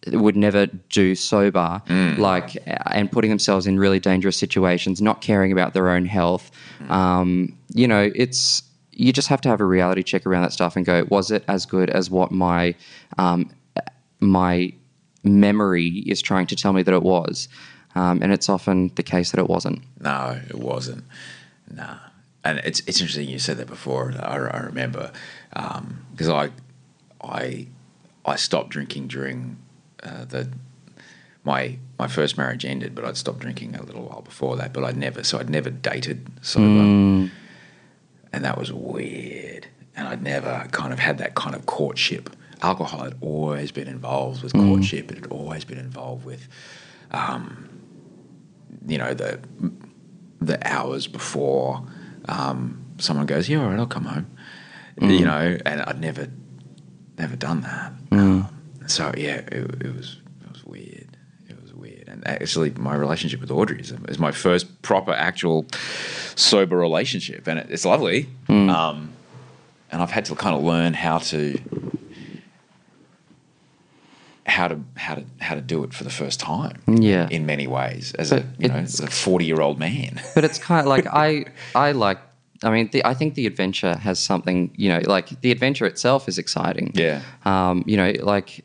would 0.07 0.36
never 0.36 0.66
do 0.89 1.14
sober, 1.14 1.80
like, 2.18 2.57
and 2.66 3.12
putting 3.12 3.30
themselves 3.30 3.68
in 3.68 3.78
really 3.78 3.99
dangerous 3.99 4.36
situations, 4.36 4.99
not 4.99 5.22
caring 5.22 5.51
about 5.51 5.76
their 5.76 5.89
own 5.89 6.05
health. 6.05 6.49
Um, 6.89 7.55
you 7.76 7.88
know, 7.88 8.09
it's, 8.16 8.64
you 8.91 9.14
just 9.14 9.28
have 9.28 9.41
to 9.41 9.49
have 9.49 9.62
a 9.62 9.66
reality 9.66 10.01
check 10.01 10.26
around 10.26 10.41
that 10.41 10.53
stuff 10.53 10.76
and 10.76 10.88
go, 10.88 11.05
was 11.09 11.30
it 11.30 11.43
as 11.47 11.68
good 11.68 11.91
as 11.91 12.09
what 12.09 12.32
my, 12.32 12.74
um, 13.20 13.51
my 14.20 14.74
memory 15.24 15.88
is 15.88 16.22
trying 16.22 16.47
to 16.47 16.55
tell 16.55 16.74
me 16.74 16.84
that 16.84 16.93
it 16.93 17.03
was? 17.03 17.47
Um, 17.95 18.22
and 18.22 18.32
it's 18.32 18.49
often 18.49 18.91
the 18.95 19.03
case 19.03 19.32
that 19.32 19.39
it 19.39 19.47
wasn't. 19.47 19.84
No, 19.99 20.39
it 20.49 20.55
wasn't. 20.55 21.03
Nah. 21.69 21.97
And 22.43 22.59
it's 22.59 22.80
it's 22.82 22.99
interesting 22.99 23.30
you 23.30 23.38
said 23.38 23.57
that 23.57 23.67
before. 23.67 24.13
I, 24.19 24.36
I 24.36 24.59
remember 24.61 25.11
because 25.51 26.30
I 26.30 26.49
I 27.22 27.67
I 28.26 28.36
stopped 28.36 28.69
drinking 28.69 29.07
during 29.09 29.57
uh, 30.01 30.26
the 30.26 30.49
my 31.43 31.78
my 31.99 32.07
first 32.07 32.38
marriage 32.38 32.65
ended, 32.65 32.95
but 32.95 33.05
I'd 33.05 33.17
stopped 33.17 33.39
drinking 33.39 33.76
a 33.76 33.84
little 33.84 34.03
while 34.03 34.22
before 34.22 34.55
that. 34.57 34.74
But 34.74 34.84
I'd 34.84 34.97
never 34.97 35.24
so 35.24 35.38
I'd 35.39 35.49
never 35.49 35.69
dated 35.69 36.28
sober, 36.41 36.65
and 38.34 38.43
that 38.45 38.57
was 38.57 38.72
weird. 38.74 39.67
And 39.95 40.07
I'd 40.07 40.24
never 40.24 40.67
kind 40.72 40.93
of 40.93 40.99
had 40.99 41.17
that 41.19 41.36
kind 41.36 41.53
of 41.55 41.65
courtship. 41.65 42.30
Alcohol 42.62 43.03
had 43.03 43.16
always 43.22 43.72
been 43.72 43.88
involved 43.88 44.43
with 44.43 44.53
courtship. 44.53 45.12
It 45.12 45.18
had 45.18 45.28
always 45.32 45.66
been 45.66 45.80
involved 45.80 46.26
with, 46.26 46.47
um, 47.12 47.70
you 48.88 48.97
know, 48.97 49.14
the 49.14 49.39
the 50.39 50.57
hours 50.68 51.07
before 51.07 51.84
um, 52.28 52.84
someone 52.97 53.26
goes, 53.26 53.49
"Yeah, 53.49 53.62
all 53.62 53.70
right, 53.70 53.80
I'll 53.80 53.88
come 53.88 54.05
home," 54.05 54.28
you 54.99 55.26
know, 55.26 55.57
and 55.66 55.82
I'd 55.82 55.99
never, 55.99 56.28
never 57.18 57.36
done 57.36 57.62
that. 57.62 57.93
Um, 58.12 58.47
so 58.88 59.12
yeah, 59.18 59.38
it, 59.38 59.84
it 59.86 59.95
was 59.95 60.18
it 60.43 60.51
was 60.51 60.64
weird. 60.66 61.18
It 61.49 61.62
was 61.62 61.74
weird, 61.74 62.07
and 62.07 62.26
actually, 62.28 62.72
my 62.72 62.95
relationship 62.95 63.41
with 63.41 63.51
Audrey 63.51 63.80
is, 63.80 63.91
is 64.07 64.20
my 64.20 64.32
first 64.32 64.82
proper, 64.82 65.12
actual 65.14 65.66
sober 66.36 66.78
relationship, 66.78 67.47
and 67.47 67.59
it, 67.59 67.68
it's 67.70 67.86
lovely. 67.86 68.30
Um, 68.70 69.14
and 69.91 70.01
I've 70.01 70.12
had 70.12 70.26
to 70.26 70.36
kind 70.36 70.55
of 70.55 70.64
learn 70.64 70.93
how 70.93 71.18
to 71.18 71.59
how 74.52 74.68
to 74.68 74.80
how 74.97 75.16
to 75.16 75.24
how 75.39 75.56
to 75.56 75.62
do 75.62 75.84
it 75.84 75.93
for 75.93 76.04
the 76.04 76.10
first 76.10 76.39
time. 76.39 76.82
Yeah. 76.88 77.28
in 77.30 77.45
many 77.45 77.68
ways, 77.68 78.14
as 78.20 78.32
a 78.32 78.45
you 78.60 78.68
know, 78.68 78.76
as 78.76 78.99
a 78.99 79.08
forty 79.08 79.45
year 79.45 79.62
old 79.62 79.80
man. 79.80 80.22
but 80.36 80.43
it's 80.43 80.60
kind 80.60 80.82
of 80.82 80.88
like 80.88 81.08
I 81.28 81.45
I 81.74 81.93
like 81.93 82.20
I 82.64 82.70
mean 82.70 82.89
the, 82.91 83.04
I 83.06 83.14
think 83.14 83.36
the 83.36 83.47
adventure 83.47 83.95
has 83.95 84.20
something 84.20 84.72
you 84.76 84.89
know 84.89 85.02
like 85.06 85.41
the 85.41 85.52
adventure 85.52 85.86
itself 85.86 86.28
is 86.28 86.38
exciting. 86.38 86.91
Yeah. 86.93 87.22
Um, 87.45 87.84
you 87.88 87.97
know 87.97 88.14
like 88.22 88.64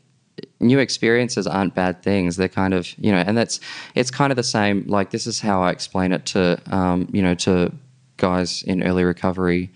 new 0.60 0.78
experiences 0.78 1.46
aren't 1.46 1.74
bad 1.74 2.02
things. 2.02 2.36
They're 2.36 2.48
kind 2.48 2.74
of 2.74 2.92
you 2.98 3.12
know 3.12 3.18
and 3.18 3.36
that's 3.36 3.60
it's 3.94 4.10
kind 4.10 4.32
of 4.32 4.36
the 4.36 4.50
same. 4.58 4.84
Like 4.88 5.10
this 5.10 5.26
is 5.26 5.40
how 5.40 5.62
I 5.62 5.70
explain 5.70 6.12
it 6.12 6.26
to 6.26 6.60
um, 6.66 7.08
you 7.12 7.22
know 7.22 7.34
to 7.46 7.72
guys 8.16 8.62
in 8.62 8.82
early 8.82 9.04
recovery. 9.04 9.70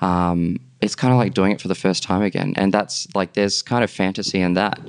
Um, 0.00 0.58
it's 0.80 0.94
kind 0.94 1.12
of 1.12 1.18
like 1.18 1.34
doing 1.34 1.52
it 1.52 1.60
for 1.60 1.68
the 1.68 1.74
first 1.74 2.02
time 2.02 2.22
again, 2.22 2.54
and 2.56 2.72
that's 2.72 3.06
like 3.14 3.34
there's 3.34 3.60
kind 3.62 3.84
of 3.84 3.90
fantasy 3.90 4.40
in 4.40 4.54
that. 4.54 4.80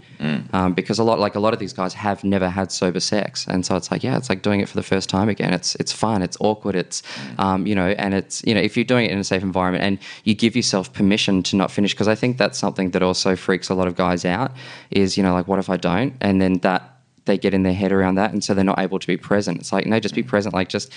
Um, 0.53 0.73
because 0.73 0.99
a 0.99 1.03
lot 1.03 1.19
like 1.19 1.35
a 1.35 1.39
lot 1.39 1.53
of 1.53 1.59
these 1.59 1.73
guys 1.73 1.93
have 1.93 2.23
never 2.23 2.49
had 2.49 2.71
sober 2.71 2.99
sex, 2.99 3.45
and 3.47 3.65
so 3.65 3.75
it's 3.75 3.91
like 3.91 4.03
yeah, 4.03 4.17
it's 4.17 4.29
like 4.29 4.41
doing 4.41 4.61
it 4.61 4.69
for 4.69 4.75
the 4.75 4.83
first 4.83 5.09
time 5.09 5.27
again. 5.29 5.53
It's 5.53 5.75
it's 5.75 5.91
fun, 5.91 6.21
it's 6.21 6.37
awkward, 6.39 6.75
it's 6.75 7.03
um, 7.37 7.67
you 7.67 7.75
know, 7.75 7.89
and 7.89 8.13
it's 8.13 8.43
you 8.45 8.53
know 8.53 8.61
if 8.61 8.77
you're 8.77 8.85
doing 8.85 9.05
it 9.05 9.11
in 9.11 9.17
a 9.17 9.23
safe 9.23 9.43
environment 9.43 9.83
and 9.83 9.99
you 10.23 10.33
give 10.33 10.55
yourself 10.55 10.93
permission 10.93 11.43
to 11.43 11.55
not 11.55 11.71
finish, 11.71 11.93
because 11.93 12.07
I 12.07 12.15
think 12.15 12.37
that's 12.37 12.57
something 12.57 12.91
that 12.91 13.03
also 13.03 13.35
freaks 13.35 13.69
a 13.69 13.73
lot 13.73 13.87
of 13.87 13.95
guys 13.95 14.23
out 14.23 14.51
is 14.91 15.17
you 15.17 15.23
know 15.23 15.33
like 15.33 15.47
what 15.47 15.59
if 15.59 15.69
I 15.69 15.77
don't, 15.77 16.13
and 16.21 16.41
then 16.41 16.59
that 16.59 17.00
they 17.25 17.37
get 17.37 17.53
in 17.53 17.63
their 17.63 17.73
head 17.73 17.91
around 17.91 18.15
that, 18.15 18.31
and 18.31 18.43
so 18.43 18.53
they're 18.53 18.63
not 18.63 18.79
able 18.79 18.99
to 18.99 19.07
be 19.07 19.17
present. 19.17 19.59
It's 19.59 19.71
like 19.71 19.85
no, 19.85 19.99
just 19.99 20.15
be 20.15 20.23
mm. 20.23 20.27
present. 20.27 20.53
Like 20.53 20.69
just 20.69 20.91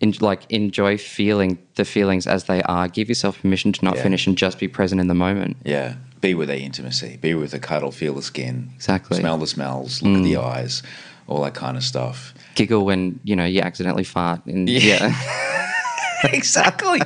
in, 0.00 0.14
like 0.20 0.50
enjoy 0.50 0.98
feeling 0.98 1.58
the 1.76 1.84
feelings 1.84 2.26
as 2.26 2.44
they 2.44 2.62
are. 2.62 2.88
Give 2.88 3.08
yourself 3.08 3.40
permission 3.40 3.72
to 3.72 3.84
not 3.84 3.96
Yeah. 3.96 4.02
finish, 4.02 4.26
and 4.26 4.36
just 4.36 4.58
be 4.58 4.68
present 4.68 5.00
in 5.00 5.08
the 5.08 5.14
moment. 5.14 5.56
Yeah, 5.64 5.94
be 6.20 6.34
with 6.34 6.48
the 6.48 6.58
intimacy, 6.58 7.18
be 7.20 7.34
with 7.34 7.52
the 7.52 7.58
cuddle, 7.58 7.92
feel 7.92 8.14
the 8.14 8.22
skin, 8.22 8.70
Exactly. 8.76 9.18
smell 9.18 9.38
the 9.38 9.46
smells, 9.46 10.02
look 10.02 10.18
at 10.18 10.24
the 10.24 10.34
mm. 10.34 10.44
eyes, 10.44 10.82
all 11.26 11.42
that 11.42 11.54
kind 11.54 11.76
of 11.76 11.82
stuff. 11.82 12.34
Giggle 12.54 12.84
when 12.84 13.20
you 13.24 13.34
know 13.36 13.44
you 13.44 13.60
accidentally 13.60 14.04
fart, 14.04 14.44
and 14.46 14.68
yeah, 14.68 15.14
exactly, 16.32 17.00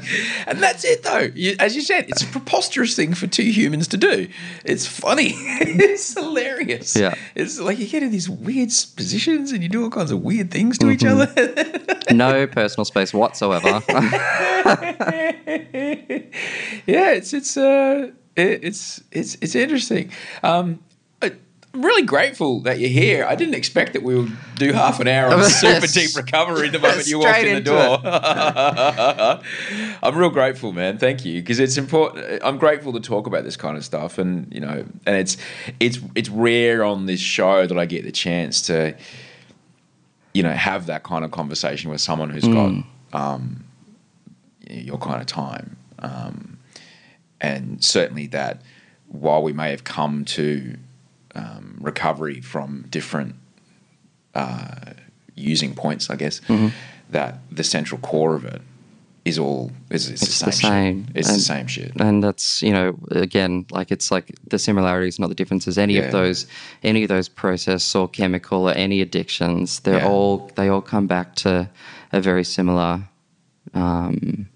and 0.47 0.63
that's 0.63 0.85
it 0.85 1.03
though. 1.03 1.29
You, 1.35 1.57
as 1.59 1.77
you 1.77 1.83
said, 1.83 2.09
it's 2.09 2.23
a 2.23 2.27
preposterous 2.27 2.97
thing 2.97 3.15
for 3.15 3.27
two 3.27 3.51
humans 3.51 3.89
to 3.89 3.97
do. 3.97 4.29
It's 4.65 4.87
funny, 4.87 5.31
it's 5.35 6.15
hilarious. 6.15 6.97
Yeah. 6.97 7.15
it's 7.35 7.59
like 7.59 7.79
you 7.79 7.87
get 7.87 8.03
in 8.03 8.11
these 8.11 8.29
weird 8.29 8.71
positions 8.97 9.53
and 9.53 9.63
you 9.63 9.69
do 9.69 9.85
all 9.85 9.91
kinds 9.91 10.11
of 10.11 10.23
weird 10.23 10.51
things 10.51 10.79
to 10.79 10.91
each 10.91 11.05
other. 11.05 11.33
no 12.11 12.47
personal 12.47 12.85
space 12.85 13.13
whatsoever. 13.13 13.83
yeah, 16.87 17.13
it's 17.13 17.33
it's 17.33 17.57
uh, 17.57 18.11
it, 18.37 18.65
it's 18.65 19.03
it's 19.13 19.37
it's 19.41 19.55
interesting. 19.55 20.11
Um, 20.43 20.81
I'm 21.75 21.85
really 21.85 22.03
grateful 22.03 22.61
that 22.61 22.79
you're 22.79 22.89
here. 22.89 23.27
I 23.29 23.35
didn't 23.35 23.55
expect 23.55 23.95
that 23.95 24.05
we 24.05 24.15
would 24.15 24.31
do 24.55 24.73
half 24.73 25.01
an 25.01 25.09
hour 25.09 25.35
of 25.35 25.45
super 25.51 25.89
deep 25.89 26.15
recovery 26.15 26.69
the 26.69 26.79
moment 26.79 27.09
you 27.09 27.19
walked 27.19 27.41
in 27.41 27.57
the 27.57 27.61
door. 27.61 28.01
I'm 30.03 30.17
real 30.17 30.31
grateful, 30.31 30.73
man. 30.73 30.99
Thank 30.99 31.25
you, 31.25 31.43
because 31.43 31.59
it's 31.59 31.77
important. 31.77 32.41
I'm 32.45 32.59
grateful 32.59 32.93
to 32.93 33.01
talk 33.01 33.27
about 33.27 33.43
this 33.43 33.57
kind 33.57 33.77
of 33.77 33.85
stuff, 33.85 34.19
and 34.19 34.55
you 34.55 34.61
know, 34.61 34.87
and 35.05 35.17
it's 35.17 35.37
it's 35.81 35.99
it's 36.15 36.29
rare 36.29 36.85
on 36.85 37.07
this 37.07 37.19
show 37.19 37.67
that 37.67 37.77
I 37.77 37.87
get 37.87 38.05
the 38.05 38.13
chance 38.13 38.63
to, 38.69 38.97
you 40.33 40.45
know, 40.45 40.53
have 40.53 40.87
that 40.87 41.03
kind 41.03 41.25
of 41.25 41.33
conversation 41.33 41.91
with 41.91 42.01
someone 42.01 42.31
who's 42.31 42.47
got 42.47 42.73
um, 43.13 43.65
your 44.71 44.99
kind 44.99 45.21
of 45.21 45.27
time. 45.27 45.77
Um, 45.99 46.59
and 47.41 47.83
certainly 47.83 48.29
that 48.29 48.63
while 49.09 49.43
we 49.43 49.53
may 49.53 49.71
have 49.71 49.83
come 49.83 50.25
to 50.27 50.77
um, 51.35 51.79
recovery 51.81 52.41
from 52.41 52.87
different 52.91 53.35
uh, 54.35 54.93
using 55.35 55.75
points, 55.75 56.11
I 56.11 56.17
guess, 56.17 56.41
that 57.11 57.39
the 57.51 57.65
central 57.65 58.01
core 58.01 58.35
of 58.35 58.45
it 58.45 58.63
is 59.25 59.39
all 59.39 59.71
is 59.91 60.11
it's, 60.11 60.23
It's 60.23 60.39
the 60.41 60.47
the 60.47 60.53
same. 60.53 60.71
same. 60.71 61.07
Shit. 61.07 61.17
It's 61.17 61.29
the 61.29 61.35
And- 61.35 61.43
same 61.43 61.67
shit. 61.67 61.93
and 62.01 62.23
that's 62.23 62.61
you 62.63 62.73
know 62.73 62.99
again 63.11 63.65
like 63.71 63.91
it's 63.91 64.11
like 64.11 64.35
the 64.51 64.59
similarities 64.59 65.19
not 65.19 65.29
the 65.31 65.35
differences 65.35 65.79
any 65.79 65.95
Yeah. 65.95 66.03
of 66.03 66.13
those 66.13 66.47
any 66.83 67.05
of 67.05 67.09
those 67.09 67.31
process 67.31 67.95
or 67.95 68.07
chemical 68.07 68.69
or 68.69 68.73
any 68.77 69.01
addictions 69.01 69.81
they're 69.81 70.01
Yeah. 70.01 70.09
all 70.09 70.51
they 70.57 70.69
all 70.69 70.83
come 70.83 71.07
back 71.07 71.37
to 71.37 71.71
a 72.13 72.21
very 72.21 72.45
similar 72.45 73.09
um, 73.73 74.47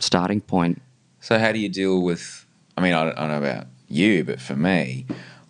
starting 0.00 0.40
point 0.40 0.82
So 1.20 1.38
how 1.38 1.52
do 1.52 1.58
you 1.60 1.68
deal 1.68 2.02
with? 2.02 2.46
I 2.76 2.80
mean, 2.82 2.94
I 2.94 3.04
don't, 3.04 3.16
I 3.16 3.20
don't 3.20 3.30
know 3.30 3.48
about 3.48 3.66
you, 3.88 4.24
but 4.24 4.40
for 4.40 4.56
me, 4.56 5.06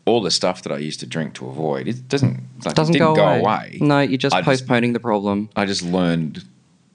all 0.07 0.21
the 0.21 0.31
stuff 0.31 0.63
that 0.63 0.73
I 0.73 0.79
used 0.79 1.01
to 1.01 1.07
drink 1.07 1.35
to 1.35 1.49
avoid, 1.49 1.89
it 1.89 2.09
doesn't 2.09 2.43
like, 2.65 2.75
doesn't 2.75 2.97
it 2.97 2.99
go, 2.99 3.15
go 3.15 3.25
away. 3.25 3.39
away. 3.41 3.79
no 3.81 4.01
you're 4.01 4.19
just 4.19 4.35
I 4.35 4.43
postponing 4.43 4.93
the 4.93 5.01
problem 5.01 5.49
I 5.57 5.65
just 5.67 5.83
learned 5.83 6.45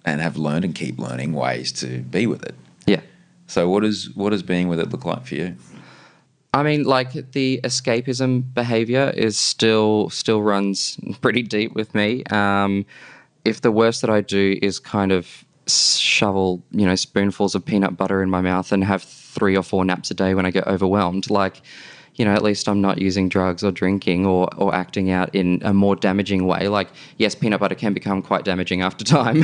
and 0.05 0.21
have 0.21 0.37
learned 0.37 0.65
and 0.65 0.75
keep 0.75 0.97
learning 0.99 1.33
ways 1.33 1.71
to 1.73 1.99
be 1.99 2.27
with 2.27 2.43
it. 2.43 2.55
Yeah. 2.85 3.01
So 3.47 3.69
what 3.69 3.81
does 3.81 4.09
what 4.15 4.29
does 4.29 4.43
being 4.43 4.67
with 4.67 4.79
it 4.79 4.89
look 4.89 5.05
like 5.05 5.25
for 5.25 5.35
you? 5.35 5.55
I 6.53 6.63
mean, 6.63 6.83
like 6.83 7.31
the 7.31 7.59
escapism 7.63 8.53
behavior 8.53 9.13
is 9.15 9.37
still 9.37 10.09
still 10.09 10.41
runs 10.41 10.97
pretty 11.21 11.43
deep 11.43 11.73
with 11.75 11.93
me. 11.93 12.23
Um, 12.25 12.85
if 13.45 13.61
the 13.61 13.71
worst 13.71 14.01
that 14.01 14.09
I 14.09 14.21
do 14.21 14.57
is 14.61 14.79
kind 14.79 15.11
of 15.11 15.45
shovel, 15.67 16.63
you 16.71 16.85
know, 16.85 16.95
spoonfuls 16.95 17.55
of 17.55 17.63
peanut 17.63 17.95
butter 17.95 18.23
in 18.23 18.29
my 18.29 18.41
mouth 18.41 18.71
and 18.71 18.83
have 18.83 19.03
three 19.03 19.55
or 19.55 19.63
four 19.63 19.85
naps 19.85 20.09
a 20.11 20.13
day 20.13 20.33
when 20.33 20.45
I 20.45 20.51
get 20.51 20.67
overwhelmed, 20.67 21.29
like, 21.29 21.61
you 22.19 22.25
know, 22.25 22.33
at 22.33 22.43
least 22.43 22.67
I'm 22.67 22.81
not 22.81 22.97
using 22.99 23.29
drugs 23.29 23.63
or 23.63 23.71
drinking 23.71 24.25
or, 24.25 24.49
or 24.57 24.75
acting 24.75 25.09
out 25.09 25.33
in 25.33 25.61
a 25.63 25.73
more 25.73 25.95
damaging 25.95 26.45
way. 26.45 26.67
Like, 26.67 26.89
yes, 27.17 27.33
peanut 27.33 27.61
butter 27.61 27.75
can 27.75 27.93
become 27.93 28.21
quite 28.21 28.43
damaging 28.43 28.81
after 28.81 29.05
time. 29.05 29.41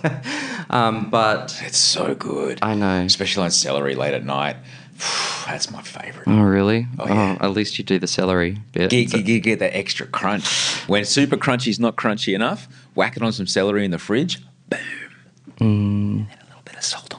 um, 0.70 1.10
but 1.10 1.60
It's 1.62 1.76
so 1.76 2.14
good. 2.14 2.58
I 2.62 2.74
know. 2.74 3.02
Especially 3.02 3.44
on 3.44 3.50
celery 3.50 3.94
late 3.94 4.14
at 4.14 4.24
night. 4.24 4.56
That's 5.46 5.70
my 5.70 5.82
favorite. 5.82 6.26
Oh, 6.26 6.40
really? 6.40 6.86
Oh, 6.98 7.06
yeah. 7.06 7.36
at 7.38 7.50
least 7.50 7.78
you 7.78 7.84
do 7.84 7.98
the 7.98 8.06
celery 8.06 8.62
bit. 8.72 8.90
Get, 8.90 9.10
get, 9.10 9.26
get, 9.26 9.42
get 9.42 9.58
that 9.58 9.76
extra 9.76 10.06
crunch. 10.06 10.46
When 10.88 11.04
super 11.04 11.36
crunchy 11.36 11.68
is 11.68 11.78
not 11.78 11.96
crunchy 11.96 12.34
enough, 12.34 12.66
whack 12.94 13.18
it 13.18 13.22
on 13.22 13.32
some 13.32 13.46
celery 13.46 13.84
in 13.84 13.90
the 13.90 13.98
fridge. 13.98 14.40
Boom. 14.70 14.80
And 15.60 16.28
then 16.28 16.38
a 16.40 16.46
little 16.46 16.62
bit 16.64 16.76
of 16.76 16.82
salt. 16.82 17.15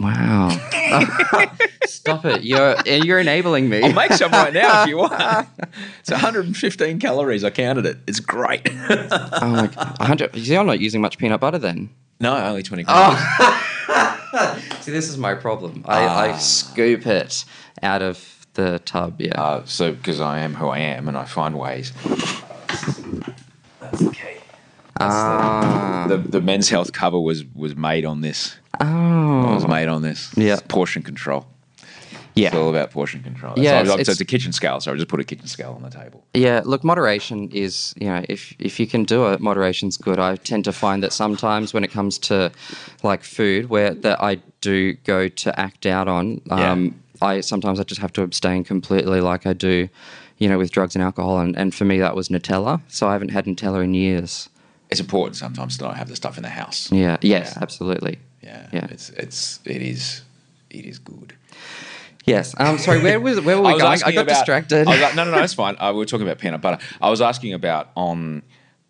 Wow. 0.00 0.50
Stop 1.86 2.24
it. 2.24 2.42
You're 2.44 2.76
you're 2.86 3.18
enabling 3.18 3.68
me. 3.68 3.82
I'll 3.82 3.92
make 3.92 4.12
some 4.12 4.30
right 4.30 4.52
now 4.52 4.82
if 4.82 4.88
you 4.88 4.98
want. 4.98 5.48
It's 6.00 6.10
115 6.10 6.98
calories. 7.00 7.42
I 7.44 7.50
counted 7.50 7.84
it. 7.86 7.98
It's 8.06 8.20
great. 8.20 8.68
Oh 8.90 9.48
my 9.50 9.66
god. 9.66 9.98
100 9.98 10.34
You 10.36 10.44
see, 10.44 10.56
I'm 10.56 10.66
not 10.66 10.80
using 10.80 11.00
much 11.00 11.18
peanut 11.18 11.40
butter 11.40 11.58
then. 11.58 11.90
no, 12.20 12.36
only 12.36 12.62
20 12.62 12.84
calories. 12.84 13.20
See, 14.82 14.92
this 14.92 15.08
is 15.08 15.18
my 15.18 15.34
problem. 15.34 15.82
I, 15.86 16.06
I 16.28 16.36
scoop 16.38 17.06
it 17.06 17.44
out 17.82 18.02
of 18.02 18.46
the 18.54 18.78
tub, 18.80 19.20
yeah. 19.20 19.40
Uh, 19.40 19.64
so, 19.64 19.92
because 19.92 20.20
I 20.20 20.38
am 20.40 20.54
who 20.54 20.68
I 20.68 20.78
am 20.78 21.08
and 21.08 21.16
I 21.16 21.24
find 21.24 21.58
ways. 21.58 21.92
That's 23.80 24.00
the 24.00 24.10
key. 24.12 24.25
Ah. 25.00 26.06
The, 26.08 26.18
the 26.18 26.40
men's 26.40 26.68
health 26.68 26.92
cover 26.92 27.18
was, 27.20 27.44
was 27.54 27.76
made 27.76 28.04
on 28.04 28.20
this. 28.20 28.56
oh. 28.80 29.50
It 29.50 29.54
was 29.54 29.68
made 29.68 29.88
on 29.88 30.02
this. 30.02 30.32
Yeah. 30.36 30.54
It's 30.54 30.62
portion 30.62 31.02
control. 31.02 31.46
Yeah. 32.34 32.48
It's 32.48 32.56
all 32.56 32.68
about 32.68 32.90
portion 32.90 33.22
control. 33.22 33.54
That's 33.54 33.64
Yeah, 33.64 33.72
why- 33.76 33.80
it's- 33.80 33.88
so 33.94 34.00
it's 34.00 34.08
it's- 34.10 34.20
a 34.20 34.24
kitchen 34.26 34.52
scale, 34.52 34.78
so 34.80 34.92
I 34.92 34.94
just 34.94 35.08
put 35.08 35.20
a 35.20 35.24
kitchen 35.24 35.46
scale 35.46 35.72
on 35.74 35.82
the 35.82 35.88
table. 35.88 36.22
Yeah, 36.34 36.60
look, 36.66 36.84
moderation 36.84 37.48
is, 37.50 37.94
you 37.98 38.08
know, 38.08 38.22
if 38.28 38.54
if 38.58 38.78
you 38.78 38.86
can 38.86 39.04
do 39.04 39.26
it, 39.32 39.40
moderation's 39.40 39.96
good. 39.96 40.18
I 40.18 40.36
tend 40.36 40.64
to 40.66 40.72
find 40.72 41.02
that 41.02 41.14
sometimes 41.14 41.72
when 41.72 41.82
it 41.82 41.90
comes 41.90 42.18
to 42.28 42.52
like 43.02 43.22
food, 43.24 43.70
where 43.70 43.94
that 43.94 44.22
I 44.22 44.38
do 44.60 44.92
go 45.04 45.28
to 45.28 45.58
act 45.58 45.86
out 45.86 46.08
on, 46.08 46.42
um, 46.50 46.94
I 47.22 47.40
sometimes 47.40 47.80
I 47.80 47.84
just 47.84 48.02
have 48.02 48.12
to 48.14 48.22
abstain 48.22 48.64
completely, 48.64 49.22
like 49.22 49.46
I 49.46 49.54
do, 49.54 49.88
you 50.36 50.46
know, 50.50 50.58
with 50.58 50.70
drugs 50.70 50.94
and 50.94 51.02
alcohol. 51.02 51.38
And, 51.38 51.56
and 51.56 51.74
for 51.74 51.86
me, 51.86 51.98
that 52.00 52.14
was 52.14 52.28
Nutella. 52.28 52.82
So 52.88 53.08
I 53.08 53.12
haven't 53.14 53.30
had 53.30 53.46
Nutella 53.46 53.82
in 53.82 53.94
years. 53.94 54.50
It's 54.90 55.00
important 55.00 55.36
sometimes 55.36 55.78
to 55.78 55.84
not 55.84 55.96
have 55.96 56.08
the 56.08 56.16
stuff 56.16 56.36
in 56.36 56.42
the 56.42 56.48
house. 56.48 56.90
Yeah. 56.92 57.16
Yes, 57.20 57.52
Yeah. 57.56 57.62
absolutely. 57.62 58.18
Yeah. 58.42 58.68
Yeah. 58.72 58.86
It's 58.90 59.10
it's 59.10 59.60
it 59.64 59.82
is 59.82 60.22
it 60.70 60.84
is 60.84 60.98
good. 60.98 61.34
Yes. 62.24 62.54
Um. 62.58 62.78
Sorry. 62.78 63.00
Where 63.02 63.20
was 63.20 63.40
where 63.40 63.56
were 63.60 63.62
we 63.68 63.72
was 63.74 63.82
going? 63.82 64.02
I 64.04 64.12
got 64.12 64.22
about- 64.22 64.28
distracted. 64.28 64.86
I 64.88 65.00
like, 65.00 65.14
no, 65.16 65.24
no, 65.24 65.30
no, 65.32 65.42
it's 65.42 65.54
fine. 65.54 65.76
Uh, 65.78 65.92
we 65.92 65.98
were 65.98 66.04
talking 66.06 66.26
about 66.26 66.38
peanut 66.38 66.60
butter. 66.60 66.82
I 67.00 67.10
was 67.10 67.20
asking 67.20 67.52
about 67.54 67.90
on 67.96 68.42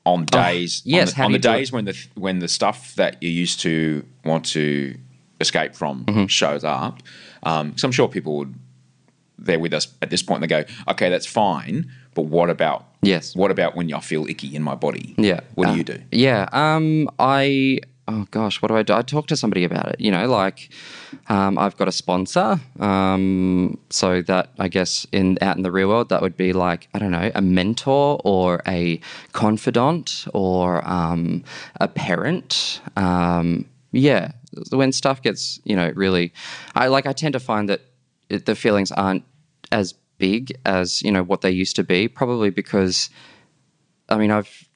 on 0.05 0.25
days. 0.27 0.83
Oh, 0.87 0.91
yes, 0.91 1.13
on 1.13 1.17
the, 1.19 1.25
on 1.25 1.33
the 1.33 1.39
days 1.39 1.73
when 1.73 1.85
the 1.87 2.07
when 2.15 2.39
the 2.41 2.49
stuff 2.49 2.95
that 2.97 3.23
you 3.23 3.31
used 3.31 3.61
to 3.61 4.05
want 4.25 4.45
to 4.47 4.97
escape 5.41 5.75
from 5.75 6.05
Mm-hmm. 6.07 6.27
shows 6.27 6.65
up. 6.65 7.03
Because 7.43 7.85
I'm 7.85 7.93
sure 7.93 8.09
people 8.09 8.37
would 8.39 8.55
they're 9.39 9.59
with 9.61 9.75
us 9.75 9.89
at 10.03 10.09
this 10.11 10.23
point. 10.23 10.43
and 10.43 10.51
They 10.51 10.63
go, 10.65 10.69
okay, 10.93 11.11
that's 11.11 11.27
fine, 11.27 11.91
but 12.17 12.25
what 12.27 12.51
about 12.51 12.85
Yes. 13.03 13.37
What 13.37 13.51
about 13.53 13.77
when 13.77 13.93
I 13.95 14.01
feel 14.01 14.27
icky 14.27 14.57
in 14.57 14.63
my 14.63 14.75
body? 14.75 15.15
Yeah. 15.17 15.41
What 15.55 15.67
do 15.67 15.73
Uh, 15.73 15.77
you 15.77 15.85
do? 15.85 15.99
Yeah. 16.11 16.49
Um. 16.53 17.09
I. 17.21 17.79
Oh 18.09 18.25
gosh, 18.31 18.61
what 18.63 18.69
do 18.69 18.77
I 18.77 18.83
do? 18.83 18.95
I 18.95 19.03
talk 19.03 19.27
to 19.29 19.37
somebody 19.37 19.65
about 19.65 19.87
it. 19.93 20.01
You 20.01 20.11
know, 20.11 20.27
like 20.29 20.71
um, 21.29 21.57
I've 21.59 21.77
got 21.77 21.87
a 21.89 21.93
sponsor. 21.93 22.59
Um. 22.81 23.79
So 23.91 24.23
that 24.23 24.51
I 24.59 24.69
guess 24.69 25.07
in 25.13 25.39
out 25.41 25.57
in 25.57 25.63
the 25.63 25.71
real 25.71 25.89
world, 25.89 26.09
that 26.09 26.21
would 26.23 26.37
be 26.37 26.53
like 26.53 26.89
I 26.95 26.99
don't 26.99 27.13
know, 27.13 27.31
a 27.35 27.43
mentor 27.43 28.21
or 28.25 28.61
a 28.67 28.99
confidant 29.33 30.27
or 30.35 30.83
um, 30.89 31.45
a 31.81 31.87
parent. 31.89 32.81
Um. 32.97 33.67
Yeah. 33.93 34.33
When 34.71 34.91
stuff 34.93 35.23
gets 35.23 35.61
you 35.65 35.77
know 35.77 35.93
really, 35.95 36.33
I 36.75 36.89
like 36.89 37.07
I 37.07 37.13
tend 37.13 37.35
to 37.35 37.41
find 37.41 37.69
that 37.69 37.81
it, 38.29 38.47
the 38.47 38.55
feelings 38.55 38.91
aren't 38.91 39.23
as 39.71 39.95
big 40.19 40.57
as 40.65 41.03
you 41.03 41.11
know 41.13 41.23
what 41.23 41.41
they 41.41 41.51
used 41.51 41.77
to 41.77 41.85
be. 41.85 42.09
Probably 42.09 42.51
because 42.51 43.11
I 44.09 44.19
mean, 44.19 44.31
I've 44.31 44.69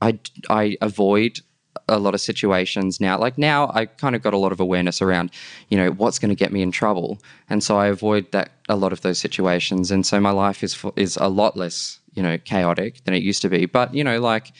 I 0.00 0.18
I 0.48 0.76
avoid 0.80 1.40
a 1.88 1.98
lot 1.98 2.14
of 2.14 2.20
situations 2.20 3.00
now. 3.00 3.18
Like 3.18 3.38
now, 3.38 3.70
I 3.74 3.86
kind 3.86 4.14
of 4.14 4.22
got 4.22 4.34
a 4.34 4.38
lot 4.38 4.52
of 4.52 4.60
awareness 4.60 5.02
around, 5.02 5.30
you 5.68 5.76
know, 5.76 5.90
what's 5.90 6.18
going 6.18 6.28
to 6.28 6.34
get 6.34 6.52
me 6.52 6.62
in 6.62 6.70
trouble, 6.70 7.18
and 7.48 7.62
so 7.62 7.76
I 7.76 7.86
avoid 7.86 8.30
that 8.32 8.52
a 8.68 8.76
lot 8.76 8.92
of 8.92 9.00
those 9.00 9.18
situations. 9.18 9.90
And 9.90 10.06
so 10.06 10.20
my 10.20 10.30
life 10.30 10.62
is 10.62 10.84
is 10.96 11.16
a 11.16 11.28
lot 11.28 11.56
less, 11.56 11.98
you 12.14 12.22
know, 12.22 12.38
chaotic 12.38 13.04
than 13.04 13.14
it 13.14 13.22
used 13.22 13.42
to 13.42 13.48
be. 13.48 13.66
But 13.66 13.94
you 13.94 14.04
know, 14.04 14.20
like 14.20 14.52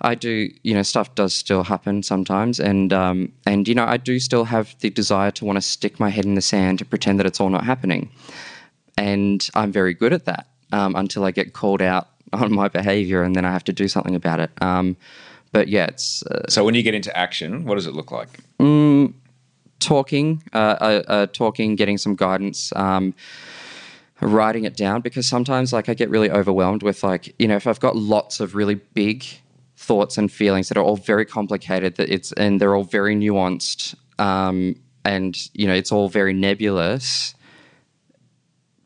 I 0.00 0.14
do, 0.14 0.50
you 0.62 0.74
know, 0.74 0.82
stuff 0.82 1.14
does 1.14 1.34
still 1.34 1.64
happen 1.64 2.02
sometimes, 2.02 2.58
and 2.58 2.92
um, 2.92 3.32
and 3.46 3.68
you 3.68 3.74
know, 3.74 3.84
I 3.84 3.96
do 3.98 4.18
still 4.18 4.44
have 4.44 4.74
the 4.80 4.90
desire 4.90 5.30
to 5.32 5.44
want 5.44 5.56
to 5.56 5.62
stick 5.62 6.00
my 6.00 6.10
head 6.10 6.24
in 6.24 6.34
the 6.34 6.42
sand 6.42 6.78
to 6.80 6.84
pretend 6.84 7.18
that 7.20 7.26
it's 7.26 7.40
all 7.40 7.50
not 7.50 7.64
happening 7.64 8.10
and 8.96 9.48
I'm 9.54 9.72
very 9.72 9.94
good 9.94 10.12
at 10.12 10.24
that 10.24 10.46
um, 10.72 10.96
until 10.96 11.24
I 11.24 11.30
get 11.30 11.52
called 11.52 11.82
out 11.82 12.08
on 12.32 12.52
my 12.52 12.68
behavior, 12.68 13.22
and 13.22 13.34
then 13.34 13.44
I 13.44 13.52
have 13.52 13.64
to 13.64 13.72
do 13.72 13.88
something 13.88 14.14
about 14.14 14.40
it. 14.40 14.50
Um, 14.60 14.96
but 15.52 15.68
yeah, 15.68 15.86
it's 15.86 16.22
uh, 16.24 16.48
So 16.48 16.64
when 16.64 16.74
you 16.74 16.82
get 16.82 16.94
into 16.94 17.16
action, 17.16 17.64
what 17.64 17.76
does 17.76 17.86
it 17.86 17.94
look 17.94 18.10
like? 18.10 18.28
talking, 19.78 20.42
uh, 20.52 20.56
uh, 20.80 21.02
uh, 21.06 21.26
talking, 21.26 21.76
getting 21.76 21.98
some 21.98 22.16
guidance. 22.16 22.72
Um, 22.74 23.14
writing 24.20 24.64
it 24.64 24.76
down 24.76 25.02
because 25.02 25.26
sometimes 25.26 25.74
like 25.74 25.90
I 25.90 25.94
get 25.94 26.08
really 26.08 26.30
overwhelmed 26.30 26.82
with 26.82 27.04
like 27.04 27.34
you 27.38 27.46
know 27.46 27.56
if 27.56 27.66
I've 27.66 27.80
got 27.80 27.96
lots 27.96 28.40
of 28.40 28.54
really 28.54 28.76
big 28.76 29.24
thoughts 29.76 30.16
and 30.16 30.32
feelings 30.32 30.68
that 30.68 30.78
are 30.78 30.82
all 30.82 30.96
very 30.96 31.26
complicated 31.26 31.96
that 31.96 32.08
it's 32.08 32.32
and 32.32 32.58
they're 32.58 32.74
all 32.74 32.84
very 32.84 33.14
nuanced 33.14 33.94
um, 34.18 34.74
and 35.04 35.36
you 35.52 35.66
know 35.66 35.74
it's 35.74 35.92
all 35.92 36.08
very 36.08 36.32
nebulous 36.32 37.34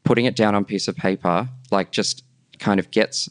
putting 0.04 0.24
it 0.24 0.36
down 0.36 0.54
on 0.54 0.62
a 0.62 0.64
piece 0.64 0.88
of 0.88 0.96
paper 0.96 1.48
like 1.70 1.90
just 1.90 2.24
kind 2.58 2.80
of 2.80 2.90
gets 2.90 3.28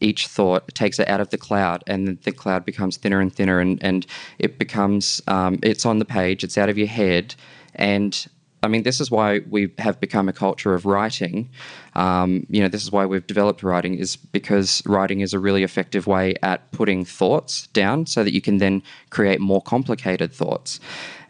each 0.00 0.26
thought 0.26 0.72
takes 0.74 0.98
it 0.98 1.08
out 1.08 1.20
of 1.20 1.30
the 1.30 1.38
cloud 1.38 1.82
and 1.86 2.20
the 2.22 2.32
cloud 2.32 2.64
becomes 2.64 2.96
thinner 2.96 3.20
and 3.20 3.34
thinner 3.34 3.60
and, 3.60 3.82
and 3.82 4.06
it 4.38 4.58
becomes 4.58 5.20
um, 5.26 5.58
it's 5.62 5.84
on 5.84 5.98
the 5.98 6.04
page 6.04 6.44
it's 6.44 6.58
out 6.58 6.68
of 6.68 6.78
your 6.78 6.86
head 6.86 7.34
and 7.74 8.26
i 8.62 8.68
mean 8.68 8.82
this 8.82 9.00
is 9.00 9.10
why 9.10 9.40
we 9.50 9.72
have 9.78 10.00
become 10.00 10.28
a 10.28 10.32
culture 10.32 10.74
of 10.74 10.86
writing 10.86 11.48
um, 11.94 12.46
you 12.48 12.60
know 12.60 12.68
this 12.68 12.82
is 12.82 12.92
why 12.92 13.04
we've 13.04 13.26
developed 13.26 13.62
writing 13.62 13.94
is 13.94 14.16
because 14.16 14.82
writing 14.86 15.20
is 15.20 15.32
a 15.32 15.38
really 15.38 15.62
effective 15.62 16.06
way 16.06 16.34
at 16.42 16.70
putting 16.72 17.04
thoughts 17.04 17.66
down 17.68 18.06
so 18.06 18.22
that 18.22 18.32
you 18.32 18.40
can 18.40 18.58
then 18.58 18.82
create 19.10 19.40
more 19.40 19.62
complicated 19.62 20.32
thoughts 20.32 20.80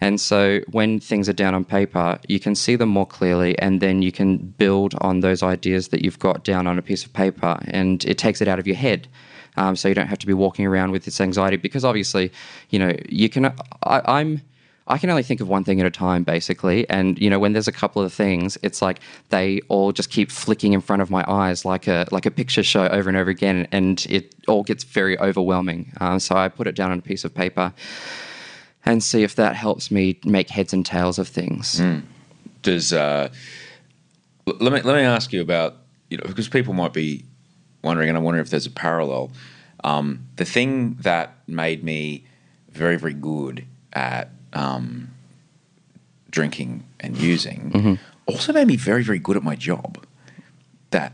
and 0.00 0.20
so 0.20 0.60
when 0.70 1.00
things 1.00 1.28
are 1.28 1.32
down 1.32 1.54
on 1.54 1.64
paper, 1.64 2.18
you 2.28 2.38
can 2.38 2.54
see 2.54 2.76
them 2.76 2.88
more 2.88 3.06
clearly, 3.06 3.58
and 3.58 3.80
then 3.80 4.02
you 4.02 4.12
can 4.12 4.36
build 4.38 4.94
on 5.00 5.20
those 5.20 5.42
ideas 5.42 5.88
that 5.88 6.02
you've 6.04 6.18
got 6.18 6.44
down 6.44 6.66
on 6.66 6.78
a 6.78 6.82
piece 6.82 7.04
of 7.04 7.12
paper, 7.12 7.58
and 7.66 8.04
it 8.04 8.18
takes 8.18 8.40
it 8.40 8.48
out 8.48 8.58
of 8.58 8.66
your 8.66 8.76
head. 8.76 9.08
Um, 9.56 9.74
so 9.74 9.88
you 9.88 9.94
don't 9.94 10.06
have 10.06 10.20
to 10.20 10.26
be 10.26 10.34
walking 10.34 10.66
around 10.66 10.92
with 10.92 11.04
this 11.04 11.20
anxiety 11.20 11.56
because 11.56 11.84
obviously, 11.84 12.30
you 12.70 12.78
know, 12.78 12.92
you 13.08 13.28
can. 13.28 13.46
I, 13.82 14.02
I'm. 14.06 14.42
I 14.88 14.98
can 14.98 15.10
only 15.10 15.22
think 15.22 15.40
of 15.40 15.48
one 15.48 15.64
thing 15.64 15.80
at 15.80 15.86
a 15.86 15.90
time, 15.90 16.24
basically. 16.24 16.88
And 16.88 17.18
you 17.18 17.28
know, 17.28 17.38
when 17.38 17.52
there's 17.52 17.68
a 17.68 17.72
couple 17.72 18.02
of 18.02 18.12
things, 18.12 18.56
it's 18.62 18.80
like 18.80 19.00
they 19.28 19.60
all 19.68 19.92
just 19.92 20.10
keep 20.10 20.30
flicking 20.30 20.72
in 20.72 20.80
front 20.80 21.02
of 21.02 21.10
my 21.10 21.24
eyes, 21.28 21.64
like 21.64 21.86
a 21.86 22.06
like 22.10 22.26
a 22.26 22.30
picture 22.30 22.62
show 22.62 22.86
over 22.88 23.08
and 23.08 23.16
over 23.16 23.30
again, 23.30 23.68
and 23.70 24.06
it 24.08 24.34
all 24.48 24.62
gets 24.62 24.84
very 24.84 25.18
overwhelming. 25.18 25.92
Um, 26.00 26.18
so 26.18 26.36
I 26.36 26.48
put 26.48 26.66
it 26.66 26.74
down 26.74 26.90
on 26.90 26.98
a 26.98 27.02
piece 27.02 27.24
of 27.24 27.34
paper 27.34 27.72
and 28.84 29.02
see 29.02 29.22
if 29.22 29.34
that 29.36 29.54
helps 29.54 29.90
me 29.90 30.18
make 30.24 30.48
heads 30.48 30.72
and 30.72 30.84
tails 30.84 31.18
of 31.18 31.28
things. 31.28 31.78
does 32.62 32.92
uh, 32.92 33.28
let 34.46 34.72
me 34.72 34.80
let 34.80 34.96
me 34.96 35.02
ask 35.02 35.32
you 35.32 35.42
about 35.42 35.76
you 36.08 36.16
know 36.16 36.24
because 36.26 36.48
people 36.48 36.72
might 36.72 36.92
be 36.92 37.24
wondering, 37.82 38.08
and 38.08 38.16
I 38.16 38.20
wonder 38.20 38.40
if 38.40 38.50
there's 38.50 38.66
a 38.66 38.70
parallel. 38.70 39.30
Um, 39.84 40.26
the 40.36 40.44
thing 40.44 40.94
that 41.02 41.36
made 41.46 41.84
me 41.84 42.24
very 42.70 42.96
very 42.96 43.14
good 43.14 43.66
at 43.92 44.30
um, 44.52 45.10
drinking 46.30 46.84
and 47.00 47.16
using 47.16 47.98
also 48.26 48.52
made 48.52 48.66
me 48.66 48.76
very 48.76 49.02
very 49.02 49.18
good 49.18 49.36
at 49.36 49.42
my 49.42 49.56
job. 49.56 50.04
That 50.90 51.12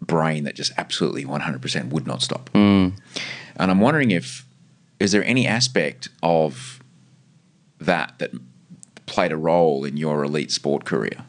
brain 0.00 0.44
that 0.44 0.54
just 0.56 0.72
absolutely 0.76 1.24
100% 1.24 1.90
would 1.90 2.06
not 2.06 2.22
stop. 2.22 2.50
And 3.56 3.70
I'm 3.70 3.80
wondering 3.80 4.10
if 4.10 4.44
is 4.98 5.12
there 5.12 5.24
any 5.24 5.46
aspect 5.46 6.08
of 6.22 6.80
that 7.78 8.14
that 8.18 8.30
played 9.06 9.32
a 9.32 9.36
role 9.36 9.84
in 9.84 9.96
your 9.96 10.24
elite 10.24 10.50
sport 10.52 10.84
career? 10.84 11.24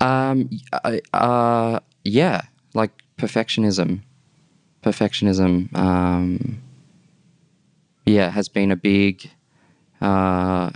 Um, 0.00 0.50
uh, 1.12 1.80
yeah, 2.04 2.42
like 2.74 2.90
perfectionism. 3.18 4.00
Perfectionism, 4.82 5.74
um, 5.76 6.60
yeah, 8.04 8.30
has 8.30 8.48
been 8.48 8.70
a 8.72 8.76
big. 8.76 9.30
Uh, 10.02 10.70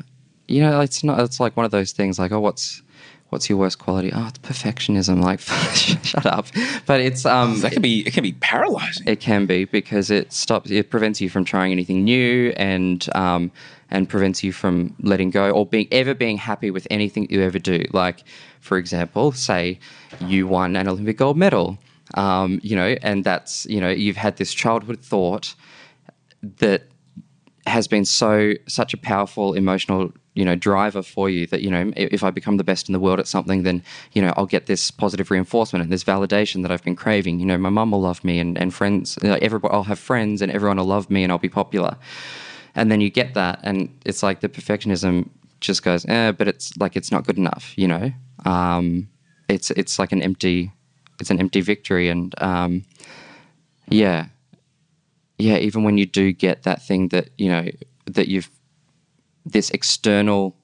you 0.48 0.60
know, 0.62 0.80
it's 0.80 1.02
not. 1.02 1.20
It's 1.20 1.40
like 1.40 1.56
one 1.56 1.64
of 1.66 1.72
those 1.72 1.92
things. 1.92 2.18
Like, 2.18 2.32
oh, 2.32 2.40
what's 2.40 2.82
what's 3.30 3.48
your 3.48 3.58
worst 3.58 3.78
quality? 3.80 4.12
Oh, 4.14 4.28
it's 4.28 4.38
perfectionism. 4.38 5.20
Like, 5.22 5.40
shut 6.04 6.26
up. 6.26 6.46
But 6.86 7.00
it's 7.00 7.26
um, 7.26 7.60
That 7.60 7.72
can 7.72 7.82
be 7.82 8.06
it 8.06 8.12
can 8.12 8.22
be 8.22 8.32
paralyzing. 8.34 9.06
it 9.06 9.20
can 9.20 9.46
be 9.46 9.64
because 9.64 10.10
it 10.10 10.32
stops. 10.32 10.70
It 10.70 10.90
prevents 10.90 11.20
you 11.20 11.28
from 11.28 11.44
trying 11.44 11.72
anything 11.72 12.04
new, 12.04 12.52
and 12.56 13.06
um, 13.14 13.50
and 13.90 14.08
prevents 14.08 14.44
you 14.44 14.52
from 14.52 14.94
letting 15.00 15.30
go 15.30 15.50
or 15.50 15.66
being 15.66 15.88
ever 15.90 16.14
being 16.14 16.36
happy 16.36 16.70
with 16.70 16.86
anything 16.90 17.26
you 17.30 17.42
ever 17.42 17.58
do. 17.58 17.84
Like, 17.92 18.22
for 18.60 18.78
example, 18.78 19.32
say 19.32 19.78
you 20.20 20.46
won 20.46 20.76
an 20.76 20.86
Olympic 20.88 21.16
gold 21.18 21.36
medal, 21.36 21.78
um, 22.14 22.60
you 22.62 22.76
know, 22.76 22.94
and 23.02 23.24
that's 23.24 23.66
you 23.66 23.80
know 23.80 23.90
you've 23.90 24.16
had 24.16 24.36
this 24.36 24.54
childhood 24.54 25.00
thought 25.00 25.54
that 26.58 26.84
has 27.66 27.88
been 27.88 28.04
so 28.04 28.52
such 28.68 28.94
a 28.94 28.96
powerful 28.96 29.54
emotional 29.54 30.12
you 30.34 30.44
know 30.44 30.54
driver 30.54 31.02
for 31.02 31.28
you 31.28 31.46
that 31.48 31.62
you 31.62 31.70
know 31.70 31.92
if 31.96 32.22
I 32.22 32.30
become 32.30 32.58
the 32.58 32.64
best 32.64 32.88
in 32.88 32.92
the 32.92 33.00
world 33.00 33.18
at 33.18 33.26
something 33.26 33.64
then 33.64 33.82
you 34.12 34.22
know 34.22 34.32
I'll 34.36 34.46
get 34.46 34.66
this 34.66 34.90
positive 34.90 35.30
reinforcement 35.30 35.82
and 35.82 35.92
this 35.92 36.04
validation 36.04 36.62
that 36.62 36.70
I've 36.70 36.84
been 36.84 36.96
craving. 36.96 37.40
You 37.40 37.46
know 37.46 37.58
my 37.58 37.70
mum 37.70 37.90
will 37.90 38.00
love 38.00 38.22
me 38.22 38.38
and, 38.38 38.56
and 38.56 38.72
friends 38.72 39.18
everybody 39.22 39.72
I'll 39.74 39.84
have 39.84 39.98
friends 39.98 40.42
and 40.42 40.52
everyone 40.52 40.76
will 40.76 40.84
love 40.84 41.10
me 41.10 41.22
and 41.24 41.32
I'll 41.32 41.38
be 41.38 41.48
popular. 41.48 41.96
And 42.74 42.90
then 42.90 43.00
you 43.00 43.10
get 43.10 43.34
that 43.34 43.60
and 43.62 43.88
it's 44.04 44.22
like 44.22 44.40
the 44.40 44.48
perfectionism 44.48 45.28
just 45.60 45.82
goes 45.82 46.04
eh, 46.06 46.32
but 46.32 46.46
it's 46.46 46.76
like 46.76 46.96
it's 46.96 47.10
not 47.10 47.26
good 47.26 47.38
enough 47.38 47.72
you 47.76 47.88
know? 47.88 48.12
Um, 48.44 49.08
it's 49.48 49.70
it's 49.72 49.98
like 49.98 50.12
an 50.12 50.22
empty 50.22 50.70
it's 51.20 51.30
an 51.30 51.40
empty 51.40 51.62
victory 51.62 52.08
and 52.08 52.34
um, 52.42 52.84
yeah 53.88 54.26
yeah, 55.38 55.58
even 55.58 55.84
when 55.84 55.98
you 55.98 56.06
do 56.06 56.32
get 56.32 56.62
that 56.62 56.82
thing 56.82 57.08
that 57.08 57.30
you 57.36 57.48
know 57.48 57.68
that 58.06 58.28
you've 58.28 58.50
this 59.44 59.70
external, 59.70 60.56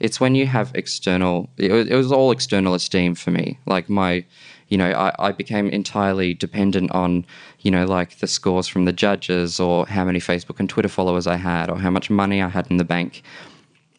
it's 0.00 0.20
when 0.20 0.34
you 0.34 0.46
have 0.46 0.70
external. 0.74 1.50
It 1.56 1.72
was, 1.72 1.88
it 1.88 1.94
was 1.94 2.12
all 2.12 2.30
external 2.30 2.74
esteem 2.74 3.14
for 3.14 3.30
me. 3.30 3.58
Like 3.66 3.88
my, 3.88 4.24
you 4.68 4.78
know, 4.78 4.90
I, 4.90 5.12
I 5.18 5.32
became 5.32 5.68
entirely 5.68 6.34
dependent 6.34 6.92
on, 6.92 7.26
you 7.60 7.70
know, 7.70 7.84
like 7.84 8.18
the 8.18 8.26
scores 8.26 8.68
from 8.68 8.84
the 8.84 8.92
judges 8.92 9.58
or 9.58 9.86
how 9.86 10.04
many 10.04 10.20
Facebook 10.20 10.60
and 10.60 10.68
Twitter 10.68 10.88
followers 10.88 11.26
I 11.26 11.36
had 11.36 11.68
or 11.68 11.78
how 11.78 11.90
much 11.90 12.10
money 12.10 12.40
I 12.40 12.48
had 12.48 12.70
in 12.70 12.76
the 12.76 12.84
bank 12.84 13.22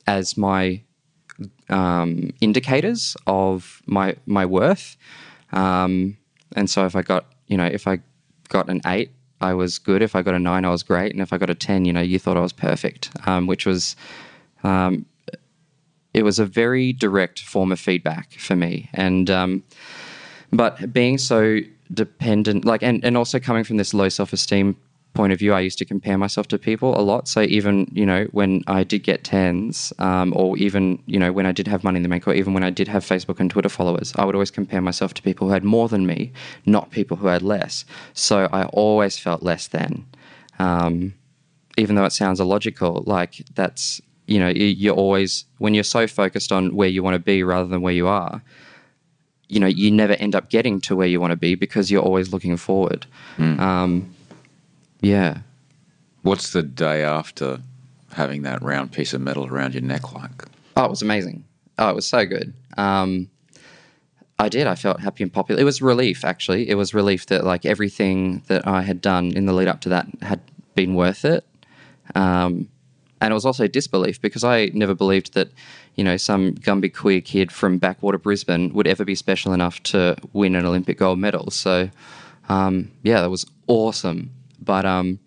as 0.08 0.38
my 0.38 0.82
um, 1.70 2.32
indicators 2.42 3.18
of 3.28 3.82
my 3.86 4.16
my 4.26 4.46
worth. 4.46 4.96
Um, 5.52 6.18
and 6.56 6.70
so 6.70 6.86
if 6.86 6.96
I 6.96 7.02
got, 7.02 7.26
you 7.48 7.58
know, 7.58 7.66
if 7.66 7.88
I 7.88 8.00
got 8.50 8.70
an 8.70 8.82
eight, 8.86 9.12
I 9.42 9.54
was 9.54 9.80
good. 9.80 10.02
If 10.02 10.16
I 10.16 10.22
got 10.22 10.34
a 10.34 10.40
nine, 10.40 10.66
I 10.66 10.70
was 10.70 10.84
great. 10.84 11.12
And 11.12 11.22
if 11.22 11.32
I 11.32 11.38
got 11.38 11.50
a 11.50 11.56
10, 11.56 11.86
you 11.86 11.94
know, 11.94 12.02
you 12.02 12.20
thought 12.20 12.38
I 12.38 12.42
was 12.42 12.54
perfect, 12.54 13.10
um, 13.26 13.48
which 13.48 13.66
was, 13.66 13.96
um, 14.64 15.06
it 16.14 16.24
was 16.24 16.40
a 16.40 16.46
very 16.46 16.94
direct 16.94 17.42
form 17.42 17.72
of 17.72 17.80
feedback 17.80 18.34
for 18.34 18.56
me. 18.56 18.90
And, 18.94 19.30
um, 19.30 19.64
but 20.52 20.92
being 20.92 21.18
so 21.18 21.60
dependent, 21.94 22.66
like, 22.66 22.84
and, 22.84 23.04
and 23.06 23.16
also 23.16 23.40
coming 23.40 23.64
from 23.64 23.78
this 23.78 23.94
low 23.94 24.10
self 24.10 24.34
esteem 24.34 24.76
point 25.20 25.34
of 25.34 25.40
view, 25.40 25.54
I 25.54 25.60
used 25.70 25.78
to 25.80 25.86
compare 25.94 26.18
myself 26.18 26.48
to 26.48 26.58
people 26.58 26.92
a 26.98 27.04
lot. 27.12 27.28
So 27.28 27.42
even, 27.42 27.76
you 28.00 28.06
know, 28.06 28.22
when 28.40 28.52
I 28.68 28.86
did 28.86 29.02
get 29.04 29.20
tens, 29.26 29.92
um, 30.00 30.32
or 30.40 30.58
even, 30.58 30.84
you 31.14 31.20
know, 31.20 31.32
when 31.38 31.46
I 31.46 31.52
did 31.60 31.68
have 31.68 31.84
money 31.84 31.98
in 31.98 32.04
the 32.04 32.10
bank, 32.14 32.26
or 32.26 32.34
even 32.34 32.54
when 32.54 32.64
I 32.64 32.70
did 32.70 32.88
have 32.88 33.04
Facebook 33.04 33.38
and 33.42 33.50
Twitter 33.52 33.68
followers, 33.80 34.14
I 34.16 34.24
would 34.26 34.34
always 34.38 34.50
compare 34.60 34.82
myself 34.82 35.14
to 35.16 35.22
people 35.22 35.48
who 35.48 35.54
had 35.54 35.66
more 35.66 35.90
than 35.94 36.04
me, 36.14 36.32
not 36.66 36.92
people 36.92 37.18
who 37.18 37.28
had 37.28 37.42
less. 37.42 37.84
So 38.14 38.48
I 38.60 38.64
always 38.84 39.14
felt 39.26 39.44
less 39.44 39.68
than. 39.68 40.06
Um, 40.58 41.14
even 41.78 41.96
though 41.96 42.06
it 42.06 42.14
sounds 42.14 42.40
illogical, 42.40 43.04
like 43.06 43.34
that's, 43.56 44.00
you 44.28 44.40
know, 44.40 44.48
you- 44.62 44.76
you're 44.84 44.96
always, 45.06 45.44
when 45.58 45.74
you're 45.74 45.92
so 46.00 46.08
focused 46.08 46.52
on 46.58 46.64
where 46.80 46.88
you 46.96 47.04
want 47.04 47.16
to 47.16 47.26
be 47.34 47.44
rather 47.44 47.68
than 47.68 47.82
where 47.82 47.94
you 48.02 48.08
are, 48.08 48.42
you 49.50 49.60
know, 49.60 49.68
you 49.82 49.92
never 49.92 50.14
end 50.14 50.34
up 50.34 50.50
getting 50.50 50.80
to 50.88 50.96
where 50.96 51.08
you 51.14 51.20
want 51.20 51.32
to 51.32 51.42
be 51.48 51.56
because 51.56 51.86
you're 51.92 52.08
always 52.10 52.32
looking 52.34 52.56
forward. 52.56 53.06
Um, 53.38 53.92
yeah. 55.02 55.40
What's 56.22 56.52
the 56.52 56.64
day 56.64 57.04
after 57.04 57.62
having 58.14 58.42
that 58.44 58.62
round 58.62 58.92
piece 58.92 59.14
of 59.14 59.22
metal 59.22 59.46
around 59.46 59.74
your 59.74 59.84
neck 59.84 60.14
like? 60.14 60.46
Oh, 60.76 60.86
it 60.86 60.90
was 60.90 61.02
amazing. 61.02 61.46
Oh, 61.78 61.90
it 61.90 61.96
was 61.96 62.06
so 62.06 62.26
good. 62.26 62.54
Um, 62.78 63.30
I 64.38 64.50
did. 64.50 64.68
I 64.68 64.76
felt 64.76 65.02
happy 65.02 65.24
and 65.24 65.32
popular. 65.32 65.62
It 65.62 65.66
was 65.66 65.82
relief, 65.82 66.24
actually. 66.24 66.70
It 66.70 66.76
was 66.76 66.94
relief 66.94 67.26
that 67.28 67.44
like 67.44 67.66
everything 67.66 68.42
that 68.48 68.68
I 68.68 68.82
had 68.82 69.02
done 69.02 69.32
in 69.36 69.46
the 69.46 69.54
lead 69.54 69.68
up 69.68 69.82
to 69.82 69.90
that 69.90 70.08
had 70.22 70.42
been 70.76 70.96
worth 70.96 71.26
it. 71.26 71.46
Um, 72.16 72.70
and 73.22 73.32
it 73.32 73.34
was 73.34 73.46
also 73.46 73.68
disbelief 73.68 74.22
because 74.22 74.46
I 74.46 74.72
never 74.74 74.96
believed 74.96 75.34
that, 75.34 75.52
you 75.96 76.06
know, 76.06 76.16
some 76.16 76.54
Gumby 76.54 76.94
queer 76.94 77.20
kid 77.20 77.52
from 77.52 77.78
backwater 77.78 78.18
Brisbane 78.18 78.74
would 78.74 78.88
ever 78.88 79.04
be 79.04 79.16
special 79.16 79.52
enough 79.52 79.84
to 79.84 80.16
win 80.32 80.56
an 80.56 80.66
Olympic 80.66 81.00
gold 81.00 81.20
medal. 81.20 81.52
So, 81.52 81.90
um, 82.48 82.92
yeah, 83.04 83.20
that 83.20 83.30
was 83.30 83.46
awesome. 83.68 84.32
But 84.62 84.86
um, 84.86 85.20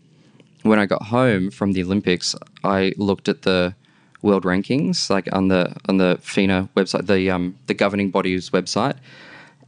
when 0.62 0.78
I 0.78 0.86
got 0.86 1.04
home 1.04 1.50
from 1.50 1.72
the 1.72 1.82
Olympics, 1.82 2.34
I 2.64 2.92
looked 2.96 3.28
at 3.28 3.42
the 3.42 3.74
world 4.22 4.44
rankings, 4.44 5.10
like 5.10 5.28
on 5.32 5.48
the 5.48 5.76
on 5.88 5.98
the 5.98 6.18
FINA 6.22 6.68
website, 6.76 7.06
the 7.06 7.30
um, 7.30 7.56
the 7.66 7.74
governing 7.74 8.10
body's 8.10 8.50
website, 8.50 8.96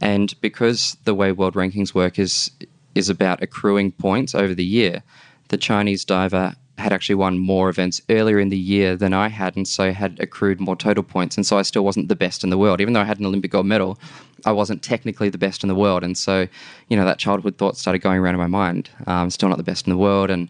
and 0.01 0.33
because 0.41 0.97
the 1.03 1.13
way 1.13 1.31
world 1.31 1.55
rankings 1.55 1.93
work 1.93 2.17
is 2.17 2.51
is 2.95 3.09
about 3.09 3.43
accruing 3.43 3.91
points 3.91 4.33
over 4.33 4.55
the 4.55 4.65
year, 4.65 5.03
the 5.49 5.57
Chinese 5.57 6.05
diver 6.05 6.55
had 6.77 6.91
actually 6.91 7.15
won 7.15 7.37
more 7.37 7.69
events 7.69 8.01
earlier 8.09 8.39
in 8.39 8.49
the 8.49 8.57
year 8.57 8.95
than 8.95 9.13
I 9.13 9.29
had, 9.29 9.55
and 9.55 9.67
so 9.67 9.91
had 9.93 10.19
accrued 10.19 10.59
more 10.59 10.75
total 10.75 11.03
points, 11.03 11.37
and 11.37 11.45
so 11.45 11.57
I 11.57 11.61
still 11.61 11.85
wasn't 11.85 12.09
the 12.09 12.15
best 12.15 12.43
in 12.43 12.49
the 12.49 12.57
world, 12.57 12.81
even 12.81 12.93
though 12.93 13.01
I 13.01 13.05
had 13.05 13.19
an 13.19 13.25
Olympic 13.25 13.51
gold 13.51 13.65
medal. 13.65 13.97
I 14.45 14.51
wasn't 14.51 14.83
technically 14.83 15.29
the 15.29 15.37
best 15.37 15.63
in 15.63 15.69
the 15.69 15.75
world, 15.75 16.03
and 16.03 16.17
so 16.17 16.47
you 16.89 16.97
know 16.97 17.05
that 17.05 17.17
childhood 17.17 17.57
thought 17.57 17.77
started 17.77 17.99
going 17.99 18.19
around 18.19 18.35
in 18.35 18.41
my 18.41 18.47
mind. 18.47 18.89
Um, 19.07 19.29
still 19.29 19.49
not 19.49 19.57
the 19.57 19.63
best 19.63 19.87
in 19.87 19.91
the 19.91 19.97
world, 19.97 20.29
and 20.29 20.49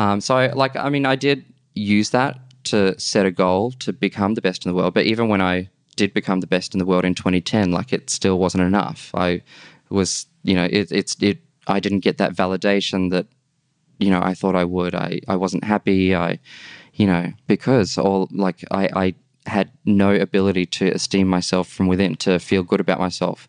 um, 0.00 0.20
so, 0.22 0.50
like, 0.54 0.76
I 0.76 0.88
mean, 0.88 1.04
I 1.04 1.14
did 1.14 1.44
use 1.74 2.10
that 2.10 2.38
to 2.64 2.98
set 2.98 3.26
a 3.26 3.30
goal 3.30 3.72
to 3.72 3.92
become 3.92 4.34
the 4.34 4.40
best 4.40 4.64
in 4.64 4.70
the 4.70 4.74
world. 4.74 4.94
But 4.94 5.04
even 5.04 5.28
when 5.28 5.42
I 5.42 5.68
did 5.96 6.14
become 6.14 6.40
the 6.40 6.46
best 6.46 6.74
in 6.74 6.78
the 6.78 6.86
world 6.86 7.04
in 7.04 7.14
2010, 7.14 7.70
like, 7.70 7.92
it 7.92 8.08
still 8.08 8.38
wasn't 8.38 8.64
enough. 8.64 9.10
I 9.14 9.42
was, 9.90 10.26
you 10.42 10.54
know, 10.54 10.64
it, 10.64 10.90
it's, 10.90 11.16
it, 11.20 11.38
I 11.66 11.80
didn't 11.80 12.00
get 12.00 12.16
that 12.16 12.34
validation 12.34 13.10
that, 13.10 13.26
you 14.00 14.10
know, 14.10 14.20
I 14.22 14.34
thought 14.34 14.56
I 14.56 14.64
would. 14.64 14.94
I, 14.94 15.20
I 15.28 15.36
wasn't 15.36 15.64
happy. 15.64 16.14
I, 16.14 16.38
you 16.94 17.06
know, 17.06 17.32
because 17.46 17.96
all, 17.96 18.28
like, 18.32 18.64
I, 18.70 18.88
I 18.96 19.14
had 19.46 19.70
no 19.84 20.14
ability 20.14 20.66
to 20.66 20.88
esteem 20.88 21.28
myself 21.28 21.68
from 21.68 21.86
within, 21.86 22.16
to 22.16 22.38
feel 22.38 22.62
good 22.62 22.80
about 22.80 22.98
myself. 22.98 23.46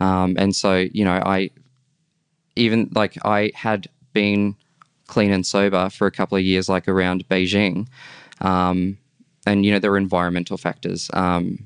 Um, 0.00 0.36
and 0.38 0.54
so, 0.54 0.86
you 0.92 1.04
know, 1.04 1.20
I, 1.24 1.50
even 2.54 2.90
like 2.94 3.18
I 3.24 3.50
had 3.54 3.88
been 4.12 4.56
clean 5.06 5.32
and 5.32 5.46
sober 5.46 5.90
for 5.90 6.06
a 6.06 6.10
couple 6.10 6.38
of 6.38 6.44
years, 6.44 6.68
like 6.68 6.88
around 6.88 7.28
Beijing. 7.28 7.88
Um, 8.40 8.98
and, 9.46 9.64
you 9.64 9.72
know, 9.72 9.78
there 9.78 9.90
were 9.90 9.98
environmental 9.98 10.56
factors 10.56 11.10
um, 11.12 11.65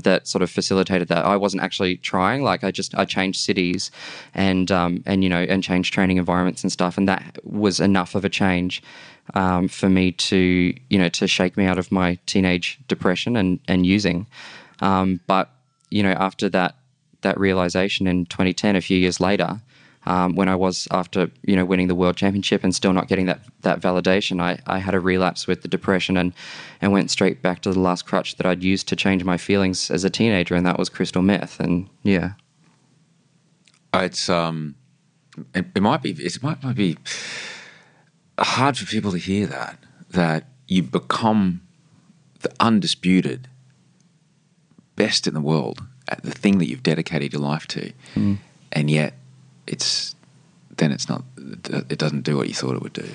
that 0.00 0.26
sort 0.26 0.42
of 0.42 0.50
facilitated 0.50 1.08
that. 1.08 1.24
I 1.24 1.36
wasn't 1.36 1.62
actually 1.62 1.96
trying. 1.98 2.42
Like 2.42 2.64
I 2.64 2.70
just, 2.70 2.94
I 2.94 3.04
changed 3.04 3.40
cities 3.40 3.90
and, 4.34 4.70
um, 4.70 5.02
and, 5.06 5.22
you 5.22 5.30
know, 5.30 5.42
and 5.42 5.62
changed 5.62 5.92
training 5.92 6.16
environments 6.16 6.62
and 6.62 6.72
stuff. 6.72 6.98
And 6.98 7.08
that 7.08 7.38
was 7.44 7.80
enough 7.80 8.14
of 8.14 8.24
a 8.24 8.28
change 8.28 8.82
um, 9.34 9.68
for 9.68 9.88
me 9.88 10.12
to, 10.12 10.74
you 10.88 10.98
know, 10.98 11.08
to 11.10 11.26
shake 11.26 11.56
me 11.56 11.66
out 11.66 11.78
of 11.78 11.90
my 11.90 12.18
teenage 12.26 12.78
depression 12.88 13.36
and, 13.36 13.60
and 13.68 13.86
using. 13.86 14.26
Um, 14.80 15.20
but, 15.26 15.50
you 15.90 16.02
know, 16.02 16.12
after 16.12 16.48
that, 16.50 16.76
that 17.22 17.38
realization 17.38 18.06
in 18.06 18.26
2010, 18.26 18.76
a 18.76 18.80
few 18.80 18.98
years 18.98 19.20
later, 19.20 19.60
um, 20.06 20.36
when 20.36 20.48
I 20.48 20.54
was 20.54 20.86
after 20.90 21.30
you 21.42 21.56
know 21.56 21.64
winning 21.64 21.88
the 21.88 21.94
world 21.94 22.16
championship 22.16 22.62
and 22.64 22.74
still 22.74 22.92
not 22.92 23.08
getting 23.08 23.26
that 23.26 23.40
that 23.62 23.80
validation, 23.80 24.40
I, 24.40 24.58
I 24.66 24.78
had 24.78 24.94
a 24.94 25.00
relapse 25.00 25.46
with 25.46 25.62
the 25.62 25.68
depression 25.68 26.16
and 26.16 26.32
and 26.80 26.92
went 26.92 27.10
straight 27.10 27.42
back 27.42 27.60
to 27.62 27.72
the 27.72 27.80
last 27.80 28.06
crutch 28.06 28.36
that 28.36 28.46
I'd 28.46 28.62
used 28.62 28.88
to 28.88 28.96
change 28.96 29.24
my 29.24 29.36
feelings 29.36 29.90
as 29.90 30.04
a 30.04 30.10
teenager, 30.10 30.54
and 30.54 30.64
that 30.66 30.78
was 30.78 30.88
crystal 30.88 31.22
meth. 31.22 31.60
And 31.60 31.88
yeah, 32.02 32.32
It's 33.92 34.28
um, 34.28 34.76
it, 35.54 35.66
it 35.74 35.82
might 35.82 36.02
be 36.02 36.10
it 36.10 36.42
might, 36.42 36.62
might 36.62 36.76
be 36.76 36.96
hard 38.38 38.76
for 38.78 38.86
people 38.86 39.10
to 39.12 39.18
hear 39.18 39.46
that 39.46 39.78
that 40.10 40.44
you 40.68 40.82
become 40.82 41.62
the 42.40 42.52
undisputed 42.60 43.48
best 44.94 45.26
in 45.26 45.34
the 45.34 45.40
world 45.40 45.82
at 46.08 46.22
the 46.22 46.30
thing 46.30 46.58
that 46.58 46.68
you've 46.68 46.82
dedicated 46.82 47.32
your 47.32 47.42
life 47.42 47.66
to, 47.66 47.92
and 48.72 48.90
yet 48.90 49.14
it's 49.66 50.14
then 50.76 50.92
it's 50.92 51.08
not 51.08 51.22
it 51.38 51.98
doesn't 51.98 52.22
do 52.22 52.36
what 52.36 52.48
you 52.48 52.54
thought 52.54 52.76
it 52.76 52.82
would 52.82 52.92
do. 52.92 53.08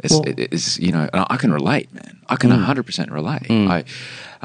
It's, 0.00 0.12
Well- 0.12 0.28
it- 0.28 0.38
it's 0.52 0.78
you 0.78 0.92
know, 0.92 1.08
and 1.12 1.26
I 1.30 1.36
can 1.36 1.52
relate, 1.52 1.92
man. 1.94 2.18
I 2.28 2.36
can 2.36 2.50
mm. 2.50 2.62
hundred 2.62 2.84
percent 2.86 3.10
relate. 3.10 3.42
Mm. 3.44 3.68
I, 3.70 3.84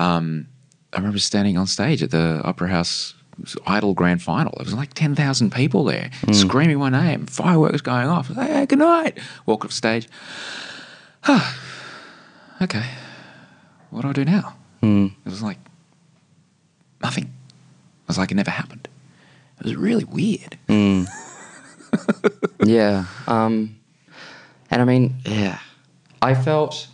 um, 0.02 0.48
I 0.94 0.98
remember 0.98 1.20
standing 1.20 1.58
on 1.58 1.68
stage 1.68 2.02
at 2.04 2.12
the 2.12 2.42
Opera 2.44 2.70
House 2.70 3.14
Idol 3.66 3.94
Grand 3.94 4.22
Final. 4.22 4.54
There 4.58 4.66
was 4.66 4.74
like 4.74 4.94
ten 4.94 5.16
thousand 5.16 5.52
people 5.52 5.84
there, 5.84 6.10
mm. 6.22 6.36
screaming 6.36 6.80
my 6.80 6.90
name, 6.90 7.26
fireworks 7.26 7.82
going 7.82 8.08
off. 8.08 8.28
I 8.28 8.30
was 8.30 8.38
like, 8.38 8.50
Hey, 8.50 8.66
good 8.66 8.80
night. 8.80 9.18
Walk 9.46 9.66
off 9.66 9.72
stage. 9.72 10.08
Okay. 12.62 12.86
What 13.90 14.04
do 14.04 14.10
I 14.10 14.14
do 14.14 14.24
now? 14.24 14.56
It 15.26 15.30
was 15.30 15.42
like 15.42 15.58
nothing. 17.02 17.24
It 17.24 18.08
was 18.08 18.20
like 18.20 18.32
it 18.32 18.36
never 18.36 18.52
happened. 18.52 18.88
It 19.60 19.66
was 19.66 19.76
really 19.76 20.04
weird. 20.04 20.58
Yeah. 22.64 23.06
Um, 23.28 23.76
and 24.70 24.82
I 24.82 24.86
mean, 24.86 25.16
yeah, 25.26 25.60
I 26.22 26.34
felt. 26.36 26.88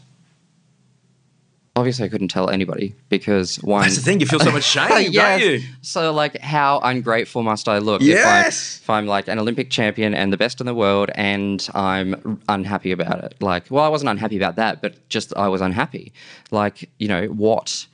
Obviously, 1.75 2.05
I 2.07 2.09
couldn't 2.09 2.29
tell 2.29 2.49
anybody 2.49 2.95
because 3.07 3.57
one. 3.57 3.83
That's 3.83 3.97
the 3.97 4.01
thing. 4.01 4.19
You 4.19 4.25
feel 4.25 4.39
so 4.39 4.49
much 4.51 4.63
shame, 4.75 5.11
Yes. 5.11 5.39
don't 5.41 5.47
you? 5.51 5.61
So, 5.83 6.11
like, 6.11 6.39
how 6.39 6.79
ungrateful 6.79 7.43
must 7.43 7.69
I 7.69 7.77
look 7.77 8.01
Yes. 8.01 8.79
if, 8.81 8.89
I'm, 8.89 9.03
if 9.03 9.03
I'm 9.03 9.07
like 9.07 9.27
an 9.27 9.37
Olympic 9.37 9.69
champion 9.69 10.15
and 10.15 10.33
the 10.33 10.37
best 10.37 10.59
in 10.59 10.65
the 10.65 10.73
world 10.73 11.11
and 11.13 11.67
I'm 11.75 12.41
unhappy 12.49 12.91
about 12.91 13.23
it? 13.25 13.35
Like, 13.41 13.65
well, 13.69 13.83
I 13.83 13.89
wasn't 13.89 14.09
unhappy 14.09 14.37
about 14.37 14.55
that, 14.55 14.81
but 14.81 15.07
just 15.09 15.37
I 15.37 15.49
was 15.49 15.61
unhappy. 15.61 16.13
Like, 16.49 16.89
you 16.97 17.07
know, 17.07 17.27
what 17.27 17.85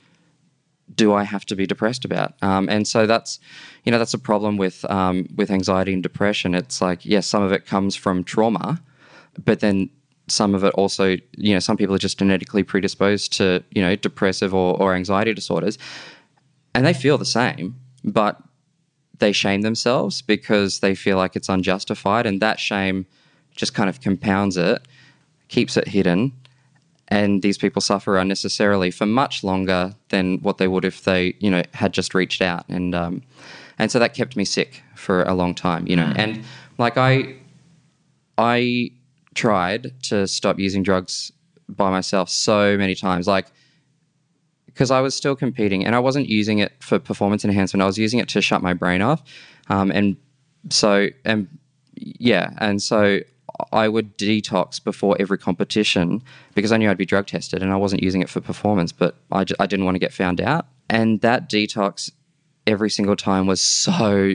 do 0.94 1.14
I 1.14 1.24
have 1.24 1.44
to 1.46 1.56
be 1.56 1.66
depressed 1.66 2.04
about? 2.04 2.34
Um, 2.42 2.68
and 2.68 2.86
so 2.86 3.06
that's, 3.06 3.38
you 3.84 3.92
know, 3.92 3.98
that's 3.98 4.14
a 4.14 4.18
problem 4.18 4.56
with 4.56 4.84
um, 4.90 5.28
with 5.36 5.50
anxiety 5.50 5.92
and 5.92 6.02
depression. 6.02 6.54
It's 6.54 6.80
like, 6.80 7.04
yes, 7.04 7.26
some 7.26 7.42
of 7.42 7.52
it 7.52 7.66
comes 7.66 7.96
from 7.96 8.24
trauma, 8.24 8.80
but 9.44 9.60
then 9.60 9.90
some 10.26 10.54
of 10.54 10.64
it 10.64 10.72
also, 10.74 11.16
you 11.36 11.54
know, 11.54 11.58
some 11.58 11.76
people 11.76 11.94
are 11.94 11.98
just 11.98 12.18
genetically 12.18 12.62
predisposed 12.62 13.32
to, 13.34 13.62
you 13.72 13.82
know, 13.82 13.94
depressive 13.96 14.54
or, 14.54 14.80
or 14.80 14.94
anxiety 14.94 15.34
disorders, 15.34 15.78
and 16.74 16.86
they 16.86 16.94
feel 16.94 17.18
the 17.18 17.24
same, 17.24 17.76
but 18.02 18.40
they 19.18 19.32
shame 19.32 19.62
themselves 19.62 20.22
because 20.22 20.80
they 20.80 20.94
feel 20.94 21.16
like 21.16 21.36
it's 21.36 21.48
unjustified, 21.48 22.26
and 22.26 22.40
that 22.40 22.58
shame 22.58 23.06
just 23.54 23.74
kind 23.74 23.88
of 23.88 24.00
compounds 24.00 24.56
it, 24.56 24.86
keeps 25.48 25.76
it 25.76 25.88
hidden, 25.88 26.32
and 27.08 27.42
these 27.42 27.58
people 27.58 27.82
suffer 27.82 28.16
unnecessarily 28.16 28.90
for 28.90 29.06
much 29.06 29.44
longer 29.44 29.94
than 30.08 30.38
what 30.38 30.58
they 30.58 30.68
would 30.68 30.84
if 30.84 31.04
they, 31.04 31.34
you 31.38 31.50
know, 31.50 31.62
had 31.72 31.92
just 31.92 32.14
reached 32.14 32.42
out, 32.42 32.64
and 32.68 32.94
um, 32.94 33.22
and 33.78 33.90
so 33.90 33.98
that 33.98 34.14
kept 34.14 34.36
me 34.36 34.44
sick 34.44 34.82
for 34.94 35.22
a 35.24 35.34
long 35.34 35.54
time, 35.54 35.86
you 35.86 35.96
know, 35.96 36.12
and 36.16 36.42
like 36.78 36.96
I, 36.96 37.34
I 38.38 38.90
tried 39.34 39.92
to 40.04 40.26
stop 40.26 40.58
using 40.58 40.82
drugs 40.82 41.32
by 41.68 41.90
myself 41.90 42.28
so 42.28 42.76
many 42.76 42.94
times, 42.94 43.26
like 43.26 43.46
because 44.66 44.90
I 44.90 45.00
was 45.00 45.14
still 45.14 45.36
competing 45.36 45.84
and 45.84 45.94
I 45.94 46.00
wasn't 46.00 46.28
using 46.28 46.58
it 46.58 46.72
for 46.80 46.98
performance 46.98 47.44
enhancement. 47.44 47.82
I 47.82 47.86
was 47.86 47.96
using 47.96 48.18
it 48.18 48.28
to 48.30 48.40
shut 48.40 48.62
my 48.62 48.74
brain 48.74 49.02
off, 49.02 49.22
um, 49.68 49.90
and 49.90 50.16
so 50.70 51.08
and 51.24 51.48
yeah, 51.96 52.50
and 52.58 52.82
so 52.82 53.20
I 53.72 53.88
would 53.88 54.16
detox 54.18 54.82
before 54.82 55.16
every 55.20 55.38
competition 55.38 56.22
because 56.54 56.72
I 56.72 56.76
knew 56.76 56.90
I'd 56.90 56.96
be 56.96 57.06
drug 57.06 57.26
tested 57.26 57.62
and 57.62 57.72
I 57.72 57.76
wasn't 57.76 58.02
using 58.02 58.20
it 58.20 58.28
for 58.28 58.40
performance, 58.40 58.92
but 58.92 59.16
I, 59.30 59.44
didn't 59.44 59.84
want 59.84 59.94
to 59.94 60.00
get 60.00 60.12
found 60.12 60.40
out. 60.40 60.66
And 60.90 61.20
that 61.20 61.48
detox 61.48 62.10
every 62.66 62.90
single 62.90 63.16
time 63.16 63.46
was 63.46 63.60
so 63.60 64.34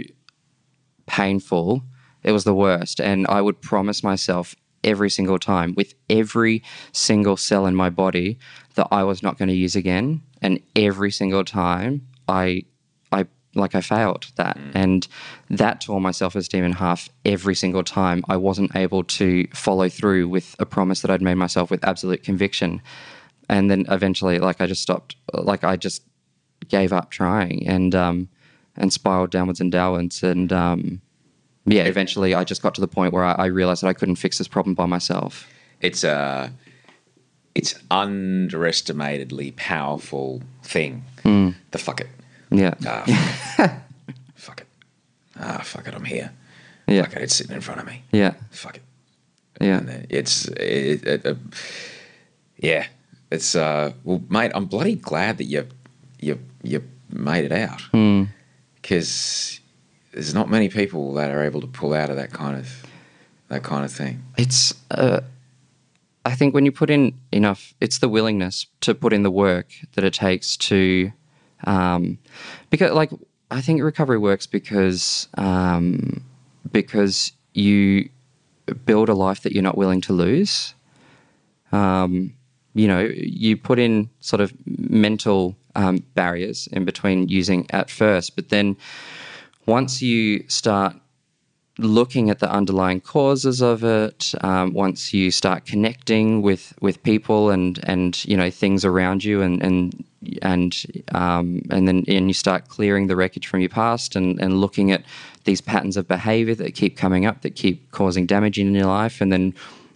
painful. 1.05 1.83
It 2.23 2.31
was 2.31 2.43
the 2.43 2.53
worst. 2.53 2.99
And 3.01 3.27
I 3.27 3.41
would 3.41 3.61
promise 3.61 4.03
myself 4.03 4.55
every 4.83 5.09
single 5.09 5.39
time 5.39 5.73
with 5.75 5.93
every 6.09 6.63
single 6.93 7.35
cell 7.35 7.65
in 7.65 7.75
my 7.75 7.89
body 7.89 8.39
that 8.75 8.87
I 8.91 9.03
was 9.03 9.21
not 9.21 9.37
going 9.37 9.49
to 9.49 9.55
use 9.55 9.75
again. 9.75 10.21
And 10.41 10.61
every 10.75 11.11
single 11.11 11.43
time 11.43 12.07
I, 12.29 12.63
like 13.55 13.75
I 13.75 13.81
failed 13.81 14.27
that. 14.35 14.57
And 14.73 15.07
that 15.49 15.81
tore 15.81 15.99
my 16.01 16.11
self 16.11 16.35
esteem 16.35 16.63
in 16.63 16.73
half 16.73 17.09
every 17.25 17.55
single 17.55 17.83
time. 17.83 18.23
I 18.27 18.37
wasn't 18.37 18.75
able 18.75 19.03
to 19.03 19.47
follow 19.53 19.89
through 19.89 20.27
with 20.29 20.55
a 20.59 20.65
promise 20.65 21.01
that 21.01 21.11
I'd 21.11 21.21
made 21.21 21.35
myself 21.35 21.71
with 21.71 21.83
absolute 21.83 22.23
conviction. 22.23 22.81
And 23.47 23.69
then 23.71 23.85
eventually, 23.89 24.39
like 24.39 24.61
I 24.61 24.67
just 24.67 24.81
stopped, 24.81 25.15
like 25.33 25.63
I 25.63 25.75
just 25.75 26.03
gave 26.67 26.93
up 26.93 27.09
trying 27.09 27.67
and, 27.67 27.95
um, 27.95 28.29
and 28.75 28.93
spiraled 28.93 29.31
downwards 29.31 29.59
and 29.59 29.71
downwards. 29.71 30.21
And, 30.21 30.53
um, 30.53 31.01
yeah, 31.65 31.83
eventually 31.83 32.35
I 32.35 32.43
just 32.43 32.61
got 32.61 32.75
to 32.75 32.81
the 32.81 32.87
point 32.87 33.13
where 33.13 33.23
I, 33.23 33.33
I 33.33 33.45
realized 33.45 33.81
that 33.83 33.87
I 33.87 33.93
couldn't 33.93 34.15
fix 34.15 34.37
this 34.37 34.47
problem 34.47 34.75
by 34.75 34.85
myself. 34.85 35.47
it's 35.81 36.03
a 36.03 36.51
it's 37.55 37.73
underestimatedly 37.89 39.55
powerful 39.55 40.41
thing. 40.63 41.03
The 41.71 41.77
fuck 41.77 42.01
it. 42.01 42.07
Yeah. 42.51 42.73
Ah, 42.85 43.03
fuck 44.35 44.61
it. 44.61 44.67
Ah, 45.39 45.61
fuck 45.63 45.87
it. 45.87 45.93
I'm 45.93 46.03
here. 46.05 46.31
Yeah. 46.87 47.03
Fuck 47.03 47.17
it. 47.17 47.21
It's 47.23 47.35
sitting 47.35 47.55
in 47.55 47.61
front 47.61 47.79
of 47.79 47.85
me. 47.87 48.03
Yeah. 48.11 48.33
Fuck 48.51 48.77
it. 48.77 48.83
Yeah. 49.61 49.81
It's 50.09 50.47
it, 50.47 51.05
it, 51.05 51.25
uh, 51.25 51.35
yeah. 52.57 52.87
It's 53.31 53.55
uh 53.55 53.93
well, 54.03 54.21
mate. 54.29 54.51
I'm 54.55 54.65
bloody 54.65 54.95
glad 54.95 55.37
that 55.37 55.45
you 55.45 55.67
you 56.19 56.39
you 56.63 56.83
made 57.11 57.45
it 57.45 57.51
out 57.51 57.81
because 58.81 59.59
there's 60.11 60.33
not 60.33 60.49
many 60.49 60.69
people 60.69 61.13
that 61.13 61.31
are 61.31 61.43
able 61.43 61.61
to 61.61 61.67
pull 61.67 61.93
out 61.93 62.09
of 62.09 62.15
that 62.15 62.31
kind 62.31 62.57
of 62.57 62.83
that 63.49 63.63
kind 63.63 63.83
of 63.83 63.91
thing. 63.91 64.23
It's, 64.37 64.73
uh, 64.91 65.21
I 66.23 66.35
think 66.35 66.53
when 66.53 66.65
you 66.65 66.71
put 66.71 66.89
in 66.89 67.17
enough, 67.31 67.73
it's 67.81 67.97
the 67.99 68.07
willingness 68.07 68.67
to 68.81 68.93
put 68.93 69.11
in 69.11 69.23
the 69.23 69.31
work 69.31 69.67
that 69.93 70.03
it 70.03 70.13
takes 70.13 70.55
to, 70.57 71.11
um, 71.65 72.17
because 72.69 72.91
like, 72.91 73.11
I 73.51 73.61
think 73.61 73.81
recovery 73.81 74.17
works 74.17 74.45
because, 74.45 75.27
um, 75.37 76.23
because 76.71 77.31
you 77.53 78.09
build 78.85 79.09
a 79.09 79.13
life 79.13 79.41
that 79.41 79.53
you're 79.53 79.63
not 79.63 79.77
willing 79.77 80.01
to 80.01 80.13
lose. 80.13 80.73
Um, 81.71 82.33
you 82.73 82.87
know, 82.87 82.99
you 82.99 83.57
put 83.57 83.79
in 83.79 84.09
sort 84.19 84.41
of 84.41 84.53
mental 84.65 85.55
um, 85.75 86.03
barriers 86.13 86.67
in 86.71 86.85
between 86.85 87.27
using 87.27 87.65
at 87.71 87.89
first, 87.89 88.35
but 88.35 88.49
then 88.49 88.77
once 89.65 90.01
you 90.01 90.43
start 90.47 90.95
looking 91.79 92.29
at 92.29 92.39
the 92.39 92.51
underlying 92.51 93.01
causes 93.01 93.61
of 93.61 93.83
it, 93.83 94.33
um, 94.41 94.73
once 94.73 95.13
you 95.13 95.31
start 95.31 95.65
connecting 95.65 96.41
with 96.41 96.73
with 96.81 97.01
people 97.03 97.49
and 97.49 97.79
and 97.83 98.23
you 98.25 98.37
know 98.37 98.49
things 98.49 98.85
around 98.85 99.23
you, 99.23 99.41
and 99.41 99.61
and 99.61 100.05
and 100.41 101.03
um, 101.13 101.61
and 101.69 101.87
then 101.87 102.03
and 102.07 102.27
you 102.27 102.33
start 102.33 102.67
clearing 102.67 103.07
the 103.07 103.15
wreckage 103.15 103.47
from 103.47 103.61
your 103.61 103.69
past 103.69 104.15
and 104.15 104.39
and 104.39 104.59
looking 104.61 104.91
at 104.91 105.03
these 105.45 105.61
patterns 105.61 105.97
of 105.97 106.07
behavior 106.07 106.55
that 106.55 106.75
keep 106.75 106.97
coming 106.97 107.25
up 107.25 107.41
that 107.41 107.55
keep 107.55 107.89
causing 107.91 108.25
damage 108.25 108.59
in 108.59 108.73
your 108.73 108.85
life, 108.85 109.21
and 109.21 109.31
then 109.31 109.53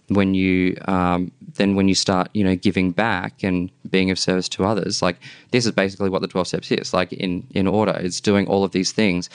when 0.08 0.34
you 0.34 0.76
um, 0.86 1.30
then 1.54 1.74
when 1.74 1.88
you 1.88 1.94
start 1.94 2.28
you 2.34 2.44
know 2.44 2.56
giving 2.56 2.90
back 2.90 3.42
and 3.42 3.70
being 3.90 4.10
of 4.10 4.18
service 4.18 4.48
to 4.48 4.64
others 4.64 5.00
like 5.00 5.16
this 5.50 5.64
is 5.64 5.72
basically 5.72 6.10
what 6.10 6.20
the 6.20 6.28
12 6.28 6.48
steps 6.48 6.70
is 6.72 6.92
like 6.92 7.12
in 7.12 7.46
in 7.50 7.66
order. 7.66 7.92
It's 7.92 8.20
doing 8.20 8.46
all 8.46 8.64
of 8.64 8.72
these 8.72 8.92
things 8.92 9.30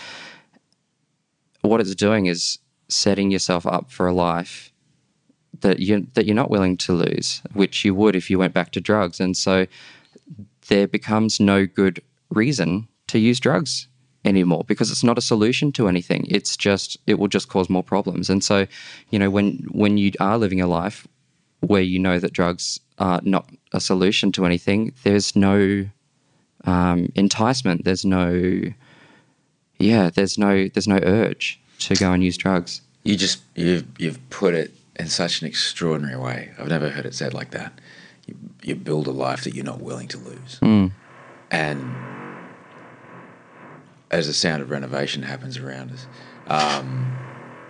what 1.62 1.82
it's 1.82 1.96
doing 1.96 2.26
is 2.28 2.60
setting 2.88 3.32
yourself 3.32 3.66
up 3.66 3.92
for 3.92 4.08
a 4.08 4.14
life 4.14 4.72
that 5.62 5.80
you 5.80 6.08
that 6.14 6.26
you're 6.26 6.36
not 6.36 6.50
willing 6.50 6.78
to 6.78 6.94
lose, 6.94 7.42
which 7.54 7.84
you 7.84 7.94
would 7.94 8.16
if 8.16 8.30
you 8.30 8.40
went 8.40 8.54
back 8.54 8.72
to 8.72 8.82
drugs. 8.82 9.20
And 9.20 9.36
so 9.36 9.68
there 10.68 10.88
becomes 10.88 11.40
no 11.40 11.66
good 11.66 12.02
reason 12.30 12.88
to 13.08 13.20
use 13.20 13.40
drugs 13.40 13.88
anymore 14.26 14.64
because 14.68 14.92
it's 14.92 15.04
not 15.04 15.18
a 15.18 15.22
solution 15.22 15.72
to 15.74 15.88
anything. 15.88 16.26
It's 16.30 16.56
just 16.56 16.98
it 17.08 17.20
will 17.20 17.28
just 17.28 17.50
cause 17.50 17.70
more 17.70 17.84
problems. 17.84 18.30
And 18.30 18.44
so, 18.44 18.68
you 19.10 19.20
know, 19.20 19.30
when 19.30 19.68
when 19.72 19.98
you 19.98 20.12
are 20.20 20.38
living 20.38 20.62
a 20.62 20.68
life 20.68 21.08
where 21.62 21.82
you 21.82 22.00
know 22.00 22.20
that 22.20 22.34
drugs 22.34 22.80
are 23.00 23.22
not 23.24 23.50
a 23.74 23.80
solution 23.80 24.32
to 24.34 24.46
anything, 24.46 24.94
there's 25.04 25.36
no 25.36 25.86
um, 26.66 27.12
enticement. 27.16 27.86
There's 27.86 28.06
no 28.06 28.62
yeah, 29.80 30.10
there's 30.10 30.38
no 30.38 30.68
there's 30.68 30.88
no 30.88 31.00
urge 31.02 31.60
to 31.80 31.96
go 31.96 32.12
and 32.12 32.24
use 32.24 32.38
drugs. 32.38 32.82
You 33.04 33.16
just 33.16 33.42
you've 33.56 33.86
you've 33.98 34.30
put 34.30 34.54
it 34.54 34.74
in 34.98 35.08
such 35.08 35.42
an 35.42 35.48
extraordinary 35.48 36.18
way. 36.18 36.52
I've 36.60 36.68
never 36.68 36.90
heard 36.90 37.06
it 37.06 37.16
said 37.16 37.34
like 37.34 37.52
that. 37.52 37.72
You, 38.28 38.36
you 38.62 38.76
build 38.76 39.08
a 39.08 39.12
life 39.12 39.44
that 39.46 39.56
you're 39.56 39.66
not 39.66 39.82
willing 39.82 40.08
to 40.10 40.18
lose, 40.18 40.60
and 41.50 41.96
as 44.12 44.28
the 44.28 44.34
sound 44.34 44.62
of 44.62 44.70
renovation 44.70 45.24
happens 45.24 45.58
around 45.58 45.92
us, 45.92 46.08
um, 46.48 47.16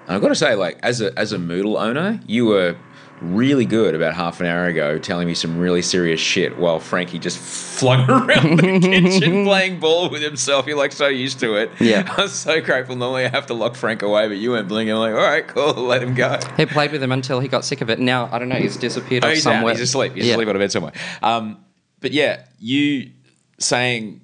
And 0.07 0.15
I've 0.15 0.21
got 0.21 0.29
to 0.29 0.35
say, 0.35 0.55
like 0.55 0.79
as 0.81 1.01
a 1.01 1.17
as 1.17 1.31
a 1.33 1.37
Moodle 1.37 1.79
owner, 1.79 2.19
you 2.25 2.45
were 2.45 2.75
really 3.21 3.65
good 3.65 3.95
about 3.95 4.13
half 4.13 4.39
an 4.39 4.45
hour 4.45 4.65
ago 4.67 4.97
telling 4.97 5.27
me 5.27 5.33
some 5.33 5.57
really 5.57 5.81
serious 5.81 6.19
shit 6.19 6.57
while 6.57 6.79
Frankie 6.79 7.19
just 7.19 7.37
flung 7.37 8.01
around 8.09 8.57
the 8.59 8.79
kitchen 8.79 9.43
playing 9.45 9.79
ball 9.79 10.09
with 10.09 10.21
himself. 10.21 10.65
You're 10.67 10.77
like 10.77 10.91
so 10.91 11.07
used 11.07 11.39
to 11.41 11.55
it. 11.55 11.69
Yeah. 11.79 12.11
I 12.17 12.21
was 12.21 12.33
so 12.33 12.61
grateful. 12.61 12.95
Normally 12.95 13.25
I 13.25 13.29
have 13.29 13.47
to 13.47 13.53
lock 13.53 13.75
Frank 13.75 14.01
away, 14.01 14.27
but 14.27 14.37
you 14.37 14.51
went 14.51 14.67
bling. 14.67 14.89
I'm 14.89 14.97
like, 14.97 15.13
all 15.13 15.19
right, 15.19 15.47
cool, 15.47 15.73
let 15.73 16.01
him 16.01 16.13
go. 16.15 16.39
He 16.57 16.65
played 16.65 16.91
with 16.91 17.03
him 17.03 17.11
until 17.11 17.39
he 17.39 17.47
got 17.47 17.65
sick 17.65 17.81
of 17.81 17.89
it. 17.89 17.99
Now 17.99 18.29
I 18.31 18.39
don't 18.39 18.49
know. 18.49 18.55
He's 18.55 18.77
disappeared 18.77 19.25
Oh, 19.25 19.29
he's 19.29 19.45
out. 19.45 19.53
somewhere. 19.55 19.73
He's 19.73 19.81
asleep. 19.81 20.13
He's 20.13 20.25
Yeah. 20.25 20.33
asleep 20.33 20.47
on 20.47 20.55
a 20.55 20.59
bed 20.59 20.71
somewhere. 20.71 20.93
Um, 21.21 21.57
but 21.99 22.11
yeah, 22.11 22.45
you 22.59 23.11
saying 23.57 24.21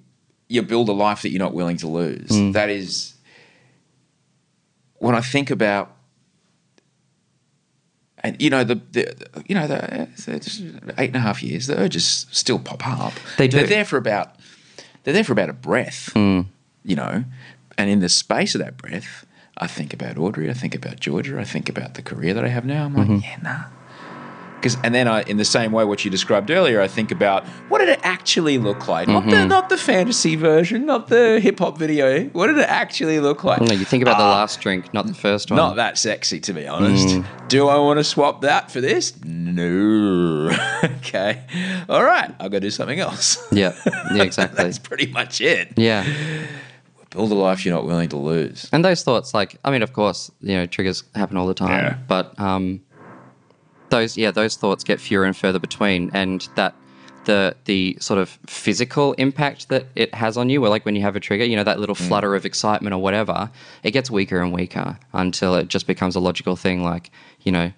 you 0.48 0.62
build 0.62 0.88
a 0.90 0.94
life 0.94 1.24
that 1.24 1.32
you're 1.32 1.40
not 1.40 1.54
willing 1.54 1.78
to 1.78 1.88
lose. 1.88 2.30
Mm. 2.30 2.54
That 2.54 2.70
is 2.70 3.14
when 5.00 5.16
I 5.16 5.22
think 5.22 5.52
about, 5.52 5.95
and 8.26 8.42
you 8.42 8.50
know 8.50 8.64
the, 8.64 8.76
the 8.92 9.06
you 9.48 9.56
know 9.56 9.68
the, 9.68 10.08
the 10.26 10.94
eight 10.98 11.08
and 11.08 11.16
a 11.16 11.20
half 11.20 11.42
years, 11.44 11.68
the 11.68 11.80
urges 11.80 12.26
still 12.32 12.60
pop 12.60 12.86
up. 12.88 13.14
They 13.38 13.48
do. 13.48 13.58
They're 13.58 13.68
there 13.68 13.86
for 13.86 13.98
about 13.98 14.36
they're 15.04 15.14
there 15.14 15.24
for 15.24 15.34
about 15.34 15.50
a 15.50 15.54
breath. 15.54 16.12
Mm. 16.14 16.48
You 16.84 16.96
know, 16.96 17.24
and 17.78 17.90
in 17.90 18.00
the 18.00 18.10
space 18.10 18.56
of 18.56 18.60
that 18.62 18.78
breath. 18.78 19.26
I 19.58 19.68
think 19.68 19.94
about 19.94 20.18
Audrey. 20.18 20.50
I 20.50 20.54
think 20.54 20.76
about 20.76 21.00
Georgia. 21.00 21.40
I 21.40 21.46
think 21.46 21.70
about 21.70 21.94
the 21.94 22.02
career 22.02 22.34
that 22.34 22.44
I 22.44 22.50
have 22.50 22.66
now. 22.66 22.84
I'm 22.84 22.94
like, 22.94 23.08
Mm-hmm. 23.08 23.24
yeah, 23.24 23.38
nah. 23.42 23.64
Because 24.56 24.78
and 24.84 24.96
then 24.96 25.08
I, 25.08 25.22
in 25.24 25.38
the 25.38 25.46
same 25.46 25.72
way, 25.72 25.84
what 25.86 26.04
you 26.06 26.10
described 26.12 26.50
earlier, 26.50 26.82
I 26.82 26.88
think 26.88 27.12
about 27.12 27.46
what 27.70 27.80
did 27.80 27.90
it 27.90 28.00
actually 28.04 28.58
look 28.58 28.88
like? 28.88 29.08
Not 29.08 29.22
Mm-hmm. 29.24 29.30
the 29.32 29.46
not 29.46 29.70
the 29.70 29.78
fantasy 29.78 30.36
version, 30.36 30.86
not 30.86 31.08
the 31.08 31.40
hip 31.40 31.60
hop 31.60 31.78
video. 31.78 32.24
What 32.30 32.48
did 32.48 32.58
it 32.58 32.68
actually 32.70 33.20
look 33.20 33.44
like? 33.44 33.62
No, 33.62 33.74
you 33.74 33.86
think 33.86 34.02
about 34.02 34.18
the 34.18 34.24
Ah, 34.24 34.32
last 34.40 34.60
drink, 34.62 34.94
not 34.94 35.06
the 35.08 35.14
first 35.14 35.52
one. 35.52 35.58
Not 35.58 35.76
that 35.76 35.98
sexy, 35.98 36.40
to 36.42 36.54
be 36.54 36.68
honest. 36.68 37.08
Mm. 37.10 37.48
Do 37.48 37.68
I 37.68 37.78
want 37.78 38.00
to 38.00 38.04
swap 38.04 38.42
that 38.42 38.72
for 38.72 38.82
this? 38.82 39.14
No. 39.24 40.50
okay. 40.84 41.44
All 41.90 42.04
right. 42.04 42.36
Got 42.40 42.50
to 42.50 42.60
do 42.60 42.70
something 42.72 43.00
else. 43.00 43.38
Yeah, 43.52 43.74
yeah, 44.14 44.24
exactly. 44.30 44.64
That's 44.64 44.80
pretty 44.80 45.08
much 45.08 45.42
it. 45.42 45.74
yeah. 45.78 46.06
Build 47.12 47.32
a 47.32 47.36
life 47.36 47.66
you're 47.66 47.74
not 47.74 47.86
willing 47.86 48.10
to 48.10 48.18
lose. 48.18 48.68
And 48.74 48.84
those 48.84 49.02
thoughts, 49.04 49.34
like, 49.34 49.58
I 49.64 49.72
mean, 49.72 49.82
of 49.84 49.94
course, 49.94 50.30
you 50.42 50.56
know, 50.56 50.66
triggers 50.66 51.04
happen 51.16 51.38
all 51.38 51.48
the 51.48 51.54
time, 51.54 51.70
Yeah. 51.70 51.98
but 52.10 52.38
um, 52.38 52.82
those, 53.96 54.18
yeah, 54.18 54.32
those 54.32 54.56
thoughts 54.56 54.84
get 54.84 55.00
fewer 55.00 55.26
and 55.26 55.36
further 55.36 55.60
between, 55.60 56.12
and 56.14 56.48
that 56.56 56.76
the 57.26 57.56
the 57.66 57.98
sort 58.00 58.20
of 58.20 58.30
physical 58.46 59.14
impact 59.14 59.70
that 59.70 59.88
it 59.96 60.14
has 60.14 60.38
on 60.38 60.50
you, 60.50 60.64
or 60.64 60.70
like 60.70 60.86
when 60.86 60.96
you 60.96 61.02
have 61.02 61.16
a 61.16 61.20
trigger, 61.20 61.44
you 61.44 61.56
know, 61.56 61.64
that 61.64 61.80
little 61.80 61.96
flutter 61.96 62.36
of 62.36 62.46
excitement 62.46 62.94
or 62.94 63.02
whatever, 63.02 63.50
it 63.84 63.92
gets 63.92 64.10
weaker 64.12 64.40
and 64.40 64.54
weaker 64.54 64.98
until 65.14 65.56
it 65.56 65.68
just 65.68 65.88
becomes 65.88 66.16
a 66.16 66.20
logical 66.20 66.56
thing, 66.56 66.84
like, 66.84 67.12
you 67.42 67.52
know. 67.52 67.72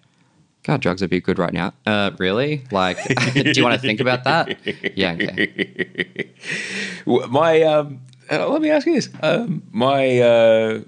God, 0.63 0.81
drugs 0.81 0.99
would 0.99 1.09
be 1.09 1.21
good 1.21 1.39
right 1.39 1.53
now. 1.53 1.71
Uh, 1.85 2.11
really? 2.17 2.65
Like, 2.71 2.97
do 3.33 3.53
you 3.55 3.63
want 3.63 3.75
to 3.75 3.79
think 3.79 4.01
about 4.01 4.25
that? 4.25 4.57
Yeah, 4.97 5.13
okay. 5.13 6.33
My 7.05 7.61
um, 7.61 8.01
uh, 8.29 8.49
let 8.49 8.61
me 8.61 8.69
ask 8.69 8.85
you 8.85 8.93
this: 8.93 9.09
um, 9.21 9.63
my 9.71 10.19
uh, 10.19 10.81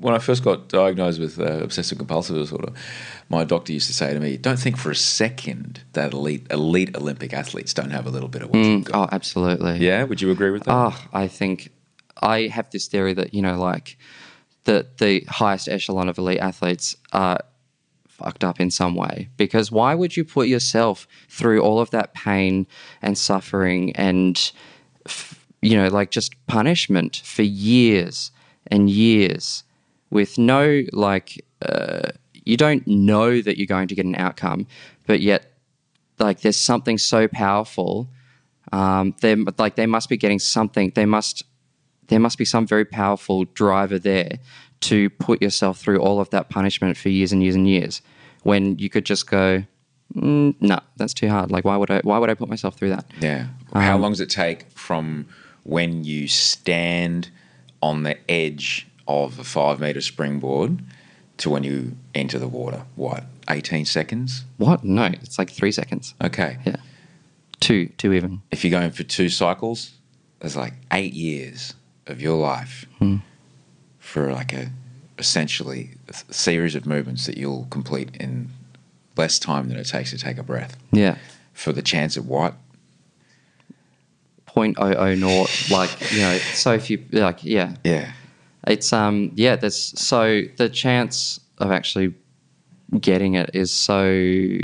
when 0.00 0.14
I 0.14 0.18
first 0.18 0.44
got 0.44 0.68
diagnosed 0.68 1.20
with 1.20 1.38
uh, 1.40 1.64
obsessive 1.64 1.98
compulsive 1.98 2.36
disorder, 2.36 2.72
my 3.28 3.44
doctor 3.44 3.72
used 3.72 3.86
to 3.88 3.94
say 3.94 4.12
to 4.12 4.20
me, 4.20 4.36
"Don't 4.36 4.58
think 4.58 4.76
for 4.76 4.90
a 4.90 4.96
second 4.96 5.82
that 5.92 6.12
elite 6.12 6.46
elite 6.50 6.96
Olympic 6.96 7.32
athletes 7.32 7.74
don't 7.74 7.90
have 7.90 8.06
a 8.06 8.10
little 8.10 8.28
bit 8.28 8.42
of 8.42 8.50
what 8.50 8.84
got." 8.84 8.94
Oh, 8.94 9.08
absolutely. 9.14 9.78
Yeah, 9.78 10.04
would 10.04 10.20
you 10.20 10.30
agree 10.30 10.50
with 10.50 10.64
that? 10.64 10.72
Oh, 10.72 11.04
I 11.12 11.28
think 11.28 11.70
I 12.20 12.48
have 12.48 12.70
this 12.70 12.86
theory 12.86 13.14
that 13.14 13.34
you 13.34 13.42
know, 13.42 13.58
like 13.58 13.96
that 14.64 14.98
the 14.98 15.24
highest 15.28 15.68
echelon 15.68 16.08
of 16.08 16.18
elite 16.18 16.38
athletes 16.38 16.96
are 17.12 17.40
fucked 18.06 18.44
up 18.44 18.60
in 18.60 18.70
some 18.70 18.94
way. 18.94 19.28
Because 19.36 19.70
why 19.70 19.94
would 19.94 20.16
you 20.16 20.24
put 20.24 20.48
yourself 20.48 21.06
through 21.28 21.60
all 21.60 21.80
of 21.80 21.90
that 21.90 22.14
pain 22.14 22.66
and 23.00 23.16
suffering 23.16 23.94
and 23.94 24.52
f- 25.06 25.46
you 25.62 25.76
know, 25.76 25.88
like 25.88 26.10
just 26.10 26.34
punishment 26.46 27.22
for 27.24 27.42
years 27.42 28.30
and 28.66 28.90
years 28.90 29.64
with 30.10 30.38
no 30.38 30.82
like 30.92 31.44
uh, 31.62 32.10
you 32.48 32.56
don't 32.56 32.86
know 32.86 33.40
that 33.40 33.58
you're 33.58 33.66
going 33.66 33.88
to 33.88 33.94
get 33.94 34.04
an 34.06 34.14
outcome, 34.16 34.66
but 35.06 35.20
yet 35.20 35.52
like 36.18 36.40
there's 36.40 36.58
something 36.58 36.98
so 36.98 37.28
powerful 37.28 38.08
um, 38.72 39.14
they 39.22 39.34
like 39.34 39.76
they 39.76 39.86
must 39.86 40.08
be 40.08 40.16
getting 40.16 40.38
something. 40.38 40.92
They 40.94 41.06
must 41.06 41.42
there 42.08 42.20
must 42.20 42.38
be 42.38 42.44
some 42.44 42.66
very 42.66 42.84
powerful 42.84 43.44
driver 43.44 43.98
there 43.98 44.32
to 44.80 45.10
put 45.10 45.40
yourself 45.42 45.78
through 45.78 45.98
all 46.00 46.20
of 46.20 46.28
that 46.30 46.48
punishment 46.50 46.96
for 46.96 47.08
years 47.08 47.32
and 47.32 47.42
years 47.42 47.54
and 47.54 47.66
years, 47.66 48.02
when 48.42 48.78
you 48.78 48.88
could 48.88 49.04
just 49.04 49.26
go, 49.28 49.64
mm, 50.14 50.54
no, 50.60 50.78
that's 50.96 51.14
too 51.14 51.28
hard. 51.28 51.50
Like 51.50 51.64
why 51.64 51.76
would 51.76 51.90
I? 51.90 52.00
Why 52.02 52.18
would 52.18 52.28
I 52.30 52.34
put 52.34 52.48
myself 52.48 52.76
through 52.76 52.90
that? 52.90 53.06
Yeah. 53.20 53.46
How 53.72 53.94
Um, 53.94 54.02
long 54.02 54.12
does 54.12 54.20
it 54.20 54.30
take 54.30 54.70
from 54.72 55.26
when 55.64 56.04
you 56.04 56.28
stand 56.28 57.30
on 57.80 58.02
the 58.02 58.16
edge 58.30 58.86
of 59.06 59.38
a 59.38 59.44
five 59.44 59.80
meter 59.80 60.00
springboard 60.02 60.82
to 61.38 61.50
when 61.50 61.64
you 61.64 61.96
enter 62.14 62.38
the 62.38 62.48
water? 62.48 62.82
What, 62.96 63.24
18 63.48 63.84
seconds? 63.84 64.44
What? 64.56 64.84
No, 64.84 65.04
it's 65.06 65.38
like 65.38 65.50
three 65.50 65.72
seconds. 65.72 66.14
Okay. 66.22 66.58
Yeah, 66.66 66.76
two, 67.60 67.86
two 67.98 68.12
even. 68.12 68.42
If 68.50 68.64
you're 68.64 68.70
going 68.78 68.90
for 68.90 69.04
two 69.04 69.28
cycles, 69.28 69.92
there's 70.40 70.56
like 70.56 70.74
eight 70.92 71.12
years 71.14 71.74
of 72.06 72.20
your 72.20 72.36
life 72.36 72.86
Hmm. 72.98 73.16
for 73.98 74.32
like 74.32 74.52
a 74.52 74.70
essentially 75.18 75.90
a 76.08 76.14
series 76.32 76.74
of 76.76 76.86
movements 76.86 77.26
that 77.26 77.36
you'll 77.36 77.66
complete 77.70 78.08
in 78.20 78.48
less 79.16 79.38
time 79.40 79.68
than 79.68 79.76
it 79.76 79.84
takes 79.88 80.10
to 80.10 80.18
take 80.18 80.38
a 80.38 80.42
breath. 80.44 80.76
Yeah, 80.92 81.16
For 81.52 81.72
the 81.72 81.82
chance 81.82 82.16
of 82.16 82.28
what? 82.28 82.54
point 84.46 84.76
oh 84.80 84.92
oh 84.94 85.14
naught. 85.14 85.50
Like 85.70 85.90
you 86.12 86.20
know, 86.20 86.38
so 86.38 86.78
few. 86.78 87.04
Like 87.12 87.44
yeah, 87.44 87.74
Yeah. 87.84 88.12
It's 88.66 88.92
um 88.92 89.32
yeah, 89.34 89.56
there's 89.56 89.98
so 89.98 90.42
the 90.56 90.68
chance 90.68 91.40
of 91.58 91.70
actually 91.70 92.14
getting 93.00 93.34
it 93.34 93.50
is 93.54 93.70
so 93.70 94.58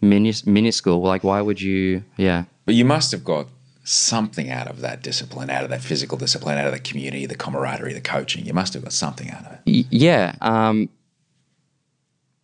minus, 0.00 0.46
minuscule. 0.46 1.00
Like 1.00 1.24
why 1.24 1.40
would 1.40 1.60
you 1.60 2.04
yeah. 2.16 2.44
But 2.64 2.74
you 2.74 2.84
must 2.84 3.12
have 3.12 3.24
got 3.24 3.48
something 3.84 4.50
out 4.50 4.66
of 4.66 4.80
that 4.82 5.02
discipline, 5.02 5.48
out 5.48 5.64
of 5.64 5.70
that 5.70 5.80
physical 5.80 6.18
discipline, 6.18 6.58
out 6.58 6.66
of 6.66 6.72
the 6.72 6.78
community, 6.78 7.24
the 7.24 7.34
camaraderie, 7.34 7.94
the 7.94 8.00
coaching. 8.00 8.44
You 8.44 8.52
must 8.52 8.74
have 8.74 8.82
got 8.82 8.92
something 8.92 9.30
out 9.30 9.46
of 9.46 9.52
it. 9.52 9.60
Y- 9.66 9.84
yeah, 9.90 10.34
um 10.40 10.88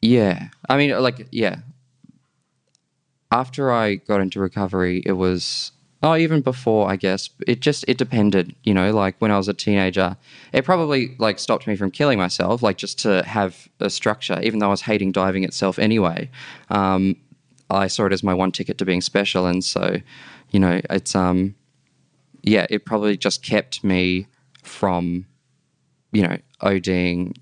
yeah. 0.03 0.49
I 0.68 0.76
mean 0.76 0.91
like 1.01 1.26
yeah. 1.30 1.57
After 3.30 3.72
I 3.72 3.97
got 3.97 4.20
into 4.20 4.39
recovery, 4.39 5.03
it 5.05 5.12
was 5.12 5.72
oh 6.05 6.15
even 6.15 6.43
before 6.43 6.89
I 6.89 6.97
guess 6.97 7.31
it 7.49 7.61
just 7.61 7.85
it 7.89 7.97
depended, 7.97 8.55
you 8.63 8.75
know, 8.75 8.93
like 8.93 9.17
when 9.21 9.31
I 9.31 9.39
was 9.39 9.49
a 9.49 9.55
teenager, 9.55 10.17
it 10.53 10.65
probably 10.65 11.17
like 11.19 11.39
stopped 11.39 11.67
me 11.67 11.77
from 11.77 11.91
killing 11.91 12.19
myself, 12.19 12.63
like 12.63 12.77
just 12.77 12.99
to 13.01 13.25
have 13.25 13.69
a 13.81 13.89
structure, 13.89 14.39
even 14.43 14.59
though 14.59 14.67
I 14.67 14.71
was 14.71 14.83
hating 14.83 15.13
diving 15.13 15.45
itself 15.45 15.79
anyway. 15.79 16.31
Um, 16.69 17.17
I 17.71 17.87
saw 17.87 18.05
it 18.05 18.13
as 18.13 18.23
my 18.23 18.35
one 18.35 18.53
ticket 18.53 18.77
to 18.79 18.85
being 18.85 19.01
special, 19.01 19.47
and 19.47 19.65
so, 19.65 19.97
you 20.51 20.61
know, 20.61 20.83
it's 20.91 21.17
um, 21.17 21.55
yeah, 22.43 22.67
it 22.69 22.85
probably 22.85 23.17
just 23.17 23.43
kept 23.43 23.83
me 23.83 24.27
from, 24.63 25.27
you 26.13 26.23
know, 26.23 26.37
ODing 26.61 27.35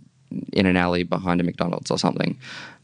in 0.53 0.67
an 0.67 0.77
alley 0.77 1.03
behind 1.03 1.41
a 1.41 1.45
McDonald's 1.45 1.91
or 1.91 1.99
something. 1.99 2.39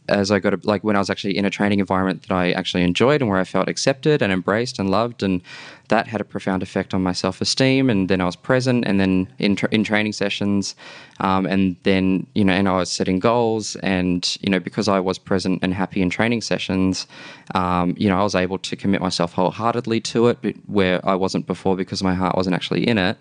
As 0.08 0.30
I 0.30 0.38
got 0.38 0.54
a, 0.54 0.60
like 0.64 0.82
when 0.84 0.96
I 0.96 0.98
was 0.98 1.10
actually 1.10 1.36
in 1.36 1.44
a 1.44 1.50
training 1.50 1.80
environment 1.80 2.22
that 2.22 2.34
I 2.34 2.52
actually 2.52 2.82
enjoyed 2.82 3.20
and 3.20 3.30
where 3.30 3.38
I 3.38 3.44
felt 3.44 3.68
accepted 3.68 4.22
and 4.22 4.32
embraced 4.32 4.78
and 4.78 4.90
loved, 4.90 5.22
and 5.22 5.42
that 5.88 6.06
had 6.06 6.20
a 6.20 6.24
profound 6.24 6.62
effect 6.62 6.94
on 6.94 7.02
my 7.02 7.12
self 7.12 7.40
esteem. 7.40 7.90
And 7.90 8.08
then 8.08 8.20
I 8.20 8.24
was 8.24 8.36
present, 8.36 8.84
and 8.86 8.98
then 8.98 9.28
in 9.38 9.56
tra- 9.56 9.68
in 9.70 9.84
training 9.84 10.12
sessions, 10.12 10.74
um, 11.20 11.46
and 11.46 11.76
then 11.82 12.26
you 12.34 12.44
know, 12.44 12.52
and 12.52 12.68
I 12.68 12.76
was 12.76 12.90
setting 12.90 13.18
goals, 13.18 13.76
and 13.76 14.36
you 14.40 14.50
know, 14.50 14.60
because 14.60 14.88
I 14.88 15.00
was 15.00 15.18
present 15.18 15.60
and 15.62 15.74
happy 15.74 16.02
in 16.02 16.10
training 16.10 16.42
sessions, 16.42 17.06
um, 17.54 17.94
you 17.98 18.08
know, 18.08 18.18
I 18.18 18.22
was 18.22 18.34
able 18.34 18.58
to 18.58 18.76
commit 18.76 19.00
myself 19.00 19.32
wholeheartedly 19.34 20.00
to 20.00 20.28
it, 20.28 20.38
where 20.66 21.06
I 21.06 21.14
wasn't 21.14 21.46
before 21.46 21.76
because 21.76 22.02
my 22.02 22.14
heart 22.14 22.36
wasn't 22.36 22.54
actually 22.54 22.86
in 22.86 22.98
it. 22.98 23.18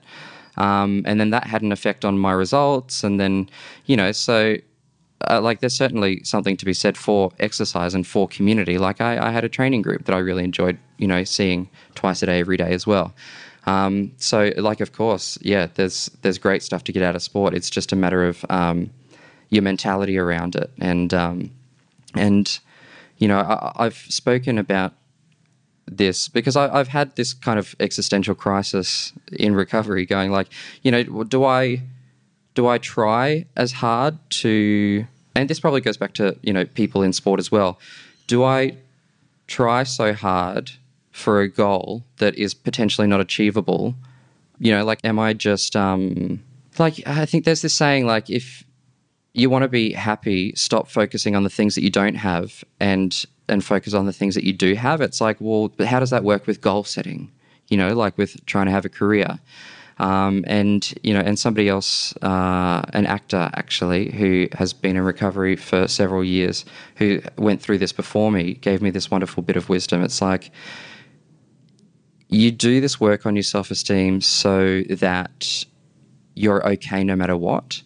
Um, 0.57 1.03
and 1.05 1.19
then 1.19 1.29
that 1.29 1.45
had 1.45 1.61
an 1.61 1.71
effect 1.71 2.03
on 2.03 2.17
my 2.17 2.31
results. 2.31 3.03
And 3.03 3.19
then, 3.19 3.49
you 3.85 3.95
know, 3.95 4.11
so 4.11 4.57
uh, 5.29 5.41
like 5.41 5.59
there's 5.59 5.75
certainly 5.75 6.23
something 6.23 6.57
to 6.57 6.65
be 6.65 6.73
said 6.73 6.97
for 6.97 7.31
exercise 7.39 7.93
and 7.95 8.05
for 8.05 8.27
community. 8.27 8.77
Like 8.77 9.01
I, 9.01 9.27
I 9.27 9.31
had 9.31 9.43
a 9.43 9.49
training 9.49 9.81
group 9.81 10.05
that 10.05 10.15
I 10.15 10.19
really 10.19 10.43
enjoyed, 10.43 10.77
you 10.97 11.07
know, 11.07 11.23
seeing 11.23 11.69
twice 11.95 12.21
a 12.21 12.27
day, 12.27 12.39
every 12.39 12.57
day 12.57 12.71
as 12.73 12.85
well. 12.85 13.13
Um, 13.65 14.13
so, 14.17 14.51
like, 14.57 14.79
of 14.79 14.93
course, 14.93 15.37
yeah, 15.41 15.67
there's 15.75 16.09
there's 16.21 16.37
great 16.37 16.63
stuff 16.63 16.83
to 16.85 16.93
get 16.93 17.03
out 17.03 17.15
of 17.15 17.21
sport. 17.21 17.53
It's 17.53 17.69
just 17.69 17.91
a 17.91 17.95
matter 17.95 18.25
of 18.25 18.45
um, 18.49 18.91
your 19.49 19.61
mentality 19.61 20.17
around 20.17 20.55
it, 20.55 20.71
and 20.79 21.13
um, 21.13 21.51
and 22.15 22.59
you 23.17 23.27
know, 23.27 23.39
I, 23.39 23.73
I've 23.75 23.97
spoken 23.97 24.57
about 24.57 24.93
this 25.85 26.27
because 26.29 26.55
I, 26.55 26.73
I've 26.73 26.87
had 26.87 27.15
this 27.15 27.33
kind 27.33 27.59
of 27.59 27.75
existential 27.79 28.35
crisis 28.35 29.11
in 29.33 29.53
recovery, 29.55 30.05
going 30.05 30.31
like, 30.31 30.47
you 30.83 30.91
know, 30.91 31.23
do 31.23 31.43
I 31.43 31.81
do 32.57 32.67
I 32.67 32.79
try 32.79 33.45
as 33.55 33.71
hard 33.71 34.17
to 34.41 35.05
and 35.35 35.47
this 35.47 35.59
probably 35.59 35.79
goes 35.79 35.95
back 35.95 36.13
to 36.13 36.35
you 36.41 36.51
know 36.51 36.65
people 36.65 37.03
in 37.03 37.13
sport 37.13 37.39
as 37.39 37.51
well. 37.51 37.77
Do 38.25 38.43
I 38.43 38.77
try 39.45 39.83
so 39.83 40.11
hard 40.11 40.71
for 41.11 41.39
a 41.39 41.47
goal 41.47 42.03
that 42.17 42.33
is 42.33 42.55
potentially 42.55 43.05
not 43.05 43.21
achievable? 43.21 43.93
You 44.57 44.71
know, 44.71 44.83
like, 44.83 44.99
am 45.03 45.19
I 45.19 45.33
just 45.33 45.75
um, 45.75 46.43
like 46.79 46.95
I 47.05 47.27
think 47.27 47.45
there's 47.45 47.61
this 47.61 47.75
saying 47.75 48.07
like 48.07 48.27
if 48.31 48.63
you 49.33 49.51
want 49.51 49.61
to 49.61 49.69
be 49.69 49.93
happy, 49.93 50.51
stop 50.55 50.87
focusing 50.87 51.35
on 51.35 51.43
the 51.43 51.51
things 51.51 51.75
that 51.75 51.83
you 51.83 51.91
don't 51.91 52.15
have 52.15 52.63
and 52.79 53.23
and 53.47 53.63
focus 53.63 53.93
on 53.93 54.07
the 54.07 54.13
things 54.13 54.33
that 54.33 54.45
you 54.45 54.53
do 54.53 54.73
have. 54.73 54.99
It's 55.01 55.21
like, 55.21 55.37
well, 55.39 55.71
how 55.85 55.99
does 55.99 56.09
that 56.09 56.23
work 56.23 56.47
with 56.47 56.59
goal 56.59 56.83
setting? 56.85 57.31
You 57.67 57.77
know, 57.77 57.93
like 57.93 58.17
with 58.17 58.43
trying 58.47 58.65
to 58.65 58.71
have 58.71 58.85
a 58.85 58.89
career. 58.89 59.37
Um, 59.99 60.43
and 60.47 60.93
you 61.01 61.13
know, 61.13 61.21
and 61.21 61.39
somebody 61.39 61.69
else, 61.69 62.15
uh, 62.17 62.83
an 62.93 63.07
actor 63.07 63.49
actually, 63.53 64.11
who 64.11 64.47
has 64.53 64.71
been 64.73 64.95
in 64.95 65.01
recovery 65.03 65.55
for 65.55 65.87
several 65.87 66.23
years, 66.23 66.65
who 66.97 67.21
went 67.37 67.61
through 67.61 67.79
this 67.79 67.91
before 67.91 68.31
me, 68.31 68.53
gave 68.55 68.81
me 68.81 68.91
this 68.91 69.09
wonderful 69.09 69.41
bit 69.41 69.55
of 69.55 69.69
wisdom. 69.69 70.03
It's 70.03 70.21
like 70.21 70.51
you 72.29 72.51
do 72.51 72.79
this 72.79 72.99
work 72.99 73.25
on 73.25 73.35
your 73.35 73.43
self-esteem 73.43 74.21
so 74.21 74.83
that 74.89 75.65
you're 76.35 76.67
okay 76.73 77.03
no 77.03 77.15
matter 77.15 77.35
what, 77.35 77.81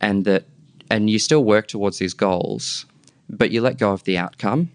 and 0.00 0.24
that 0.26 0.44
and 0.90 1.08
you 1.08 1.18
still 1.18 1.42
work 1.42 1.68
towards 1.68 1.98
these 1.98 2.14
goals, 2.14 2.84
but 3.30 3.50
you 3.50 3.62
let 3.62 3.78
go 3.78 3.92
of 3.92 4.04
the 4.04 4.18
outcome. 4.18 4.70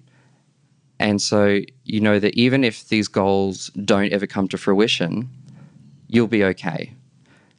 And 1.00 1.22
so 1.22 1.62
you 1.84 2.00
know 2.00 2.20
that 2.20 2.36
even 2.36 2.64
if 2.64 2.90
these 2.90 3.08
goals 3.08 3.70
don't 3.86 4.12
ever 4.12 4.28
come 4.28 4.48
to 4.50 4.58
fruition, 4.58 5.30
you'll 6.12 6.28
be 6.28 6.44
okay. 6.44 6.94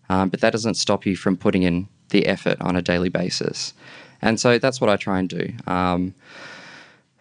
Um, 0.08 0.28
but 0.28 0.40
that 0.40 0.50
doesn't 0.50 0.74
stop 0.74 1.06
you 1.06 1.16
from 1.16 1.36
putting 1.36 1.62
in 1.62 1.88
the 2.10 2.26
effort 2.26 2.60
on 2.60 2.76
a 2.76 2.82
daily 2.82 3.08
basis. 3.08 3.72
And 4.20 4.38
so 4.38 4.58
that's 4.58 4.80
what 4.80 4.90
I 4.90 4.96
try 4.96 5.18
and 5.18 5.28
do. 5.28 5.52
Um, 5.66 6.14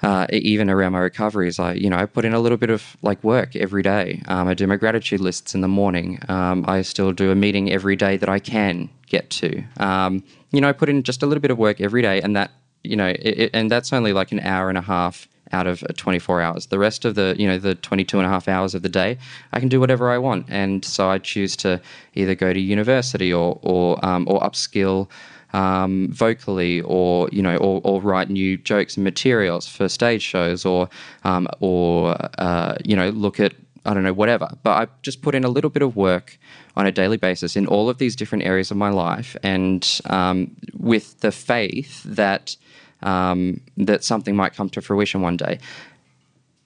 uh, 0.03 0.25
even 0.31 0.69
around 0.69 0.93
my 0.93 0.99
recoveries, 0.99 1.59
I 1.59 1.73
you 1.73 1.89
know 1.89 1.95
I 1.95 2.05
put 2.05 2.25
in 2.25 2.33
a 2.33 2.39
little 2.39 2.57
bit 2.57 2.71
of 2.71 2.97
like 3.03 3.23
work 3.23 3.55
every 3.55 3.83
day. 3.83 4.21
Um, 4.27 4.47
I 4.47 4.55
do 4.55 4.65
my 4.65 4.75
gratitude 4.75 5.19
lists 5.19 5.53
in 5.53 5.61
the 5.61 5.67
morning. 5.67 6.19
Um, 6.27 6.65
I 6.67 6.81
still 6.81 7.11
do 7.11 7.29
a 7.29 7.35
meeting 7.35 7.71
every 7.71 7.95
day 7.95 8.17
that 8.17 8.27
I 8.27 8.39
can 8.39 8.89
get 9.05 9.29
to. 9.41 9.63
Um, 9.77 10.23
you 10.51 10.59
know, 10.59 10.69
I 10.69 10.71
put 10.71 10.89
in 10.89 11.03
just 11.03 11.21
a 11.21 11.27
little 11.27 11.41
bit 11.41 11.51
of 11.51 11.59
work 11.59 11.79
every 11.79 12.01
day, 12.01 12.19
and 12.19 12.35
that 12.35 12.51
you 12.83 12.95
know, 12.95 13.09
it, 13.09 13.19
it, 13.21 13.51
and 13.53 13.69
that's 13.69 13.93
only 13.93 14.11
like 14.11 14.31
an 14.31 14.39
hour 14.39 14.69
and 14.69 14.77
a 14.77 14.81
half 14.81 15.27
out 15.53 15.67
of 15.67 15.83
24 15.97 16.41
hours. 16.41 16.67
The 16.67 16.79
rest 16.79 17.05
of 17.05 17.15
the, 17.15 17.35
you 17.37 17.47
know, 17.47 17.57
the 17.57 17.75
22 17.75 18.17
and 18.17 18.25
a 18.25 18.29
half 18.29 18.47
hours 18.47 18.75
of 18.75 18.81
the 18.81 18.89
day, 18.89 19.17
I 19.53 19.59
can 19.59 19.69
do 19.69 19.79
whatever 19.79 20.09
I 20.11 20.17
want. 20.17 20.45
And 20.49 20.83
so 20.83 21.09
I 21.09 21.17
choose 21.17 21.55
to 21.57 21.81
either 22.15 22.35
go 22.35 22.53
to 22.53 22.59
university 22.59 23.33
or, 23.33 23.59
or, 23.61 24.03
um, 24.05 24.25
or 24.29 24.39
upskill 24.41 25.09
um, 25.53 26.09
vocally 26.11 26.81
or, 26.81 27.29
you 27.31 27.41
know, 27.41 27.57
or, 27.57 27.81
or, 27.83 28.01
write 28.01 28.29
new 28.29 28.57
jokes 28.57 28.95
and 28.95 29.03
materials 29.03 29.67
for 29.67 29.89
stage 29.89 30.21
shows 30.21 30.65
or, 30.65 30.89
um, 31.25 31.45
or, 31.59 32.15
uh, 32.39 32.75
you 32.85 32.95
know, 32.95 33.09
look 33.09 33.39
at, 33.39 33.53
I 33.85 33.93
don't 33.93 34.03
know, 34.03 34.13
whatever. 34.13 34.49
But 34.63 34.71
I 34.71 34.87
just 35.01 35.21
put 35.21 35.35
in 35.35 35.43
a 35.43 35.49
little 35.49 35.69
bit 35.69 35.83
of 35.83 35.97
work 35.97 36.37
on 36.77 36.87
a 36.87 36.91
daily 36.91 37.17
basis 37.17 37.57
in 37.57 37.67
all 37.67 37.89
of 37.89 37.97
these 37.97 38.15
different 38.15 38.45
areas 38.45 38.71
of 38.71 38.77
my 38.77 38.89
life 38.89 39.35
and 39.43 39.99
um, 40.05 40.55
with 40.77 41.19
the 41.19 41.31
faith 41.31 42.01
that 42.03 42.55
um, 43.01 43.61
that 43.77 44.03
something 44.03 44.35
might 44.35 44.53
come 44.53 44.69
to 44.69 44.81
fruition 44.81 45.21
one 45.21 45.37
day. 45.37 45.59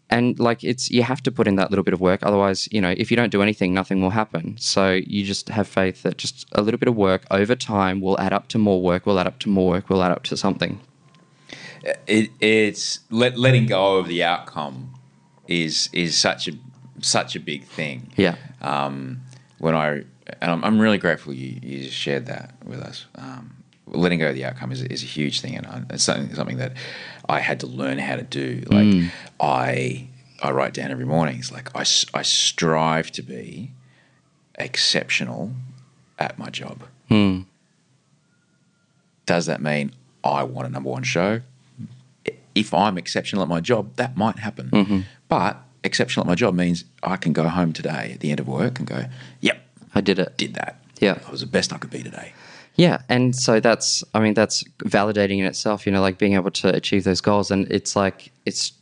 And 0.10 0.40
like 0.40 0.64
it's 0.64 0.92
you 0.92 1.02
have 1.02 1.24
to 1.24 1.32
put 1.32 1.48
in 1.48 1.56
that 1.56 1.72
little 1.72 1.84
bit 1.84 1.94
of 1.94 2.00
work, 2.00 2.22
otherwise, 2.24 2.70
you 2.72 2.80
know, 2.80 2.94
if 2.96 3.10
you 3.10 3.18
don't 3.18 3.32
do 3.32 3.42
anything, 3.42 3.74
nothing 3.74 4.02
will 4.02 4.12
happen. 4.12 4.56
So 4.60 4.92
you 4.94 5.26
just 5.26 5.50
have 5.50 5.68
faith 5.68 6.04
that 6.04 6.18
just 6.18 6.46
a 6.52 6.62
little 6.62 6.78
bit 6.78 6.88
of 6.88 6.96
work 6.96 7.24
over 7.32 7.56
time 7.56 8.02
will 8.02 8.20
add 8.20 8.32
up 8.32 8.48
to 8.50 8.60
more 8.60 8.82
work, 8.82 9.06
will 9.06 9.20
add 9.20 9.28
up 9.28 9.40
to 9.40 9.50
more 9.50 9.70
work, 9.70 9.90
will 9.90 10.04
add 10.04 10.12
up 10.12 10.24
to 10.24 10.38
something. 10.38 10.80
It, 12.08 12.32
it's 12.40 13.00
let, 13.10 13.38
letting 13.38 13.66
go 13.66 13.98
of 13.98 14.08
the 14.08 14.24
outcome 14.24 14.94
is 15.48 15.90
is 15.92 16.18
such 16.18 16.48
a 16.48 16.54
such 17.02 17.36
a 17.36 17.40
big 17.40 17.64
thing. 17.66 18.12
Yeah. 18.16 18.36
Um, 18.62 19.22
when 19.58 19.76
I 19.76 20.04
and 20.42 20.52
I'm, 20.52 20.64
I'm 20.64 20.80
really 20.80 20.98
grateful 20.98 21.34
you, 21.34 21.60
you 21.62 21.84
just 21.84 21.98
shared 21.98 22.26
that 22.28 22.56
with 22.64 22.80
us. 22.80 23.06
Um, 23.16 23.55
letting 23.88 24.20
go 24.20 24.30
of 24.30 24.36
the 24.36 24.46
outcome 24.46 24.72
is, 24.72 24.82
is 24.84 25.04
a 25.04 25.06
huge 25.06 25.42
thing, 25.42 25.56
and 25.56 25.86
it's 25.90 26.04
something 26.04 26.34
something 26.36 26.58
that 26.58 26.74
I 27.30 27.40
had 27.40 27.60
to 27.62 27.68
learn 27.68 27.98
how 27.98 28.16
to 28.16 28.24
do. 28.24 28.64
Like 28.68 28.86
mm. 28.86 29.12
I 29.40 30.08
I 30.42 30.52
write 30.52 30.74
down 30.74 30.92
every 30.92 31.06
morning. 31.06 31.40
It's 31.40 31.52
like 31.52 31.76
I, 31.76 31.82
I 32.18 32.22
strive 32.22 33.12
to 33.12 33.22
be 33.22 33.72
exceptional 34.56 35.52
at 36.20 36.38
my 36.38 36.50
job. 36.50 36.84
Mm. 37.10 37.46
Does 39.26 39.46
that 39.48 39.62
mean 39.62 39.92
I 40.24 40.44
want 40.44 40.68
a 40.68 40.72
number 40.72 40.90
one 40.90 41.04
show? 41.04 41.42
If 42.54 42.74
I'm 42.74 42.98
exceptional 42.98 43.42
at 43.42 43.50
my 43.50 43.60
job, 43.60 43.96
that 43.96 44.16
might 44.16 44.40
happen. 44.40 44.70
Mm-hmm. 44.70 45.00
But 45.28 45.58
exceptional 45.84 46.26
at 46.26 46.28
my 46.28 46.36
job 46.36 46.56
means 46.56 46.86
I 47.04 47.18
can 47.18 47.34
go 47.34 47.50
home 47.50 47.74
today 47.74 48.12
at 48.14 48.22
the 48.22 48.32
end 48.32 48.40
of 48.40 48.48
work 48.48 48.80
and 48.80 48.88
go, 48.88 49.06
"Yep, 49.42 49.58
I 49.94 50.02
did 50.02 50.20
it. 50.20 50.38
Did 50.38 50.54
that. 50.56 50.80
Yeah, 51.00 51.20
I 51.28 51.32
was 51.32 51.42
the 51.42 51.48
best 51.48 51.74
I 51.74 51.78
could 51.78 51.92
be 51.92 52.04
today." 52.04 52.34
Yeah, 52.76 53.02
and 53.08 53.36
so 53.36 53.60
that's 53.60 54.04
I 54.14 54.20
mean 54.20 54.34
that's 54.34 54.64
validating 54.80 55.40
in 55.40 55.46
itself, 55.46 55.86
you 55.86 55.92
know, 55.92 56.02
like 56.02 56.18
being 56.18 56.34
able 56.34 56.52
to 56.52 56.74
achieve 56.76 57.04
those 57.04 57.22
goals 57.22 57.52
and 57.52 57.72
it's 57.72 57.96
like 57.96 58.32
it's 58.46 58.74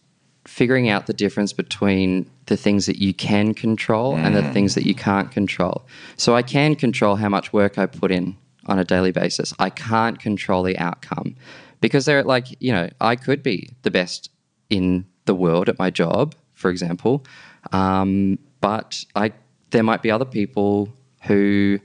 figuring 0.46 0.90
out 0.90 1.08
the 1.08 1.14
difference 1.14 1.54
between 1.54 2.30
the 2.48 2.58
things 2.58 2.86
that 2.86 2.98
you 2.98 3.14
can 3.14 3.54
control 3.54 4.16
mm. 4.16 4.18
and 4.18 4.36
the 4.36 4.42
mm. 4.42 4.52
things 4.52 4.76
that 4.76 4.86
you 4.86 4.94
can't 4.94 5.32
control. 5.32 5.86
So 6.18 6.36
I 6.36 6.42
can 6.42 6.76
control 6.76 7.16
how 7.16 7.30
much 7.30 7.54
work 7.54 7.78
I 7.78 7.86
put 7.86 8.12
in 8.12 8.36
on 8.66 8.80
a 8.80 8.84
daily 8.84 9.12
basis. 9.12 9.54
I 9.60 9.70
can't 9.70 10.20
control 10.20 10.64
the 10.64 10.78
outcome 10.78 11.36
because 11.80 12.06
they're 12.06 12.24
like, 12.24 12.48
you 12.62 12.72
know, 12.72 12.90
I 13.00 13.16
could 13.16 13.44
be 13.44 13.70
the 13.84 13.92
best 13.92 14.30
in 14.70 15.06
the 15.26 15.36
world 15.36 15.70
at 15.70 15.80
my 15.80 15.90
job, 15.90 16.36
for 16.54 16.70
example, 16.70 17.24
um, 17.72 18.40
but 18.60 19.06
I 19.16 19.34
there 19.72 19.84
might 19.84 20.02
be 20.02 20.12
other 20.12 20.26
people 20.26 20.90
who 21.24 21.80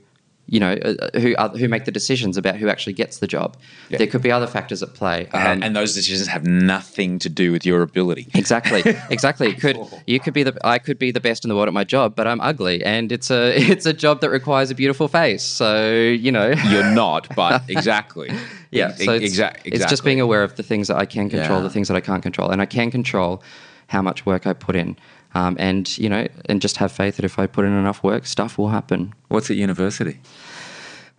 you 0.49 0.59
know, 0.59 0.73
uh, 0.73 0.95
uh, 0.99 1.19
who 1.19 1.35
are, 1.37 1.49
who 1.49 1.67
make 1.67 1.85
the 1.85 1.91
decisions 1.91 2.37
about 2.37 2.55
who 2.55 2.69
actually 2.69 2.93
gets 2.93 3.19
the 3.19 3.27
job. 3.27 3.55
Yeah. 3.89 3.99
There 3.99 4.07
could 4.07 4.21
be 4.21 4.31
other 4.31 4.47
factors 4.47 4.81
at 4.81 4.93
play, 4.93 5.27
um, 5.27 5.41
and, 5.41 5.63
and, 5.63 5.75
those 5.75 5.93
decisions 5.93 6.27
have 6.27 6.43
nothing 6.43 7.19
to 7.19 7.29
do 7.29 7.51
with 7.51 7.65
your 7.65 7.81
ability. 7.81 8.27
Exactly, 8.33 8.83
exactly. 9.09 9.53
Could 9.53 9.77
you 10.07 10.19
could 10.19 10.33
be 10.33 10.43
the 10.43 10.57
I 10.63 10.79
could 10.79 10.97
be 10.97 11.11
the 11.11 11.19
best 11.19 11.45
in 11.45 11.49
the 11.49 11.55
world 11.55 11.67
at 11.67 11.73
my 11.73 11.83
job, 11.83 12.15
but 12.15 12.27
I'm 12.27 12.41
ugly, 12.41 12.83
and 12.83 13.11
it's 13.11 13.29
a 13.29 13.55
it's 13.71 13.85
a 13.85 13.93
job 13.93 14.21
that 14.21 14.29
requires 14.29 14.71
a 14.71 14.75
beautiful 14.75 15.07
face. 15.07 15.43
So 15.43 15.91
you 15.91 16.31
know, 16.31 16.49
you're 16.69 16.91
not, 16.91 17.27
but 17.35 17.69
exactly. 17.69 18.31
yeah, 18.71 18.95
so 18.95 19.13
it's, 19.13 19.25
exactly. 19.25 19.71
It's 19.71 19.85
just 19.85 20.03
being 20.03 20.19
aware 20.19 20.43
of 20.43 20.55
the 20.55 20.63
things 20.63 20.87
that 20.87 20.97
I 20.97 21.05
can 21.05 21.29
control, 21.29 21.59
yeah. 21.59 21.63
the 21.63 21.69
things 21.69 21.87
that 21.87 21.95
I 21.95 22.01
can't 22.01 22.23
control, 22.23 22.49
and 22.49 22.61
I 22.61 22.65
can 22.65 22.89
control 22.91 23.43
how 23.87 24.01
much 24.01 24.25
work 24.25 24.47
I 24.47 24.53
put 24.53 24.75
in. 24.75 24.97
Um, 25.35 25.55
and 25.59 25.97
you 25.97 26.09
know, 26.09 26.27
and 26.45 26.61
just 26.61 26.77
have 26.77 26.91
faith 26.91 27.17
that 27.17 27.25
if 27.25 27.37
I 27.37 27.47
put 27.47 27.65
in 27.65 27.71
enough 27.71 28.03
work, 28.03 28.25
stuff 28.25 28.57
will 28.57 28.69
happen. 28.69 29.13
What's 29.27 29.49
at 29.51 29.57
university? 29.57 30.19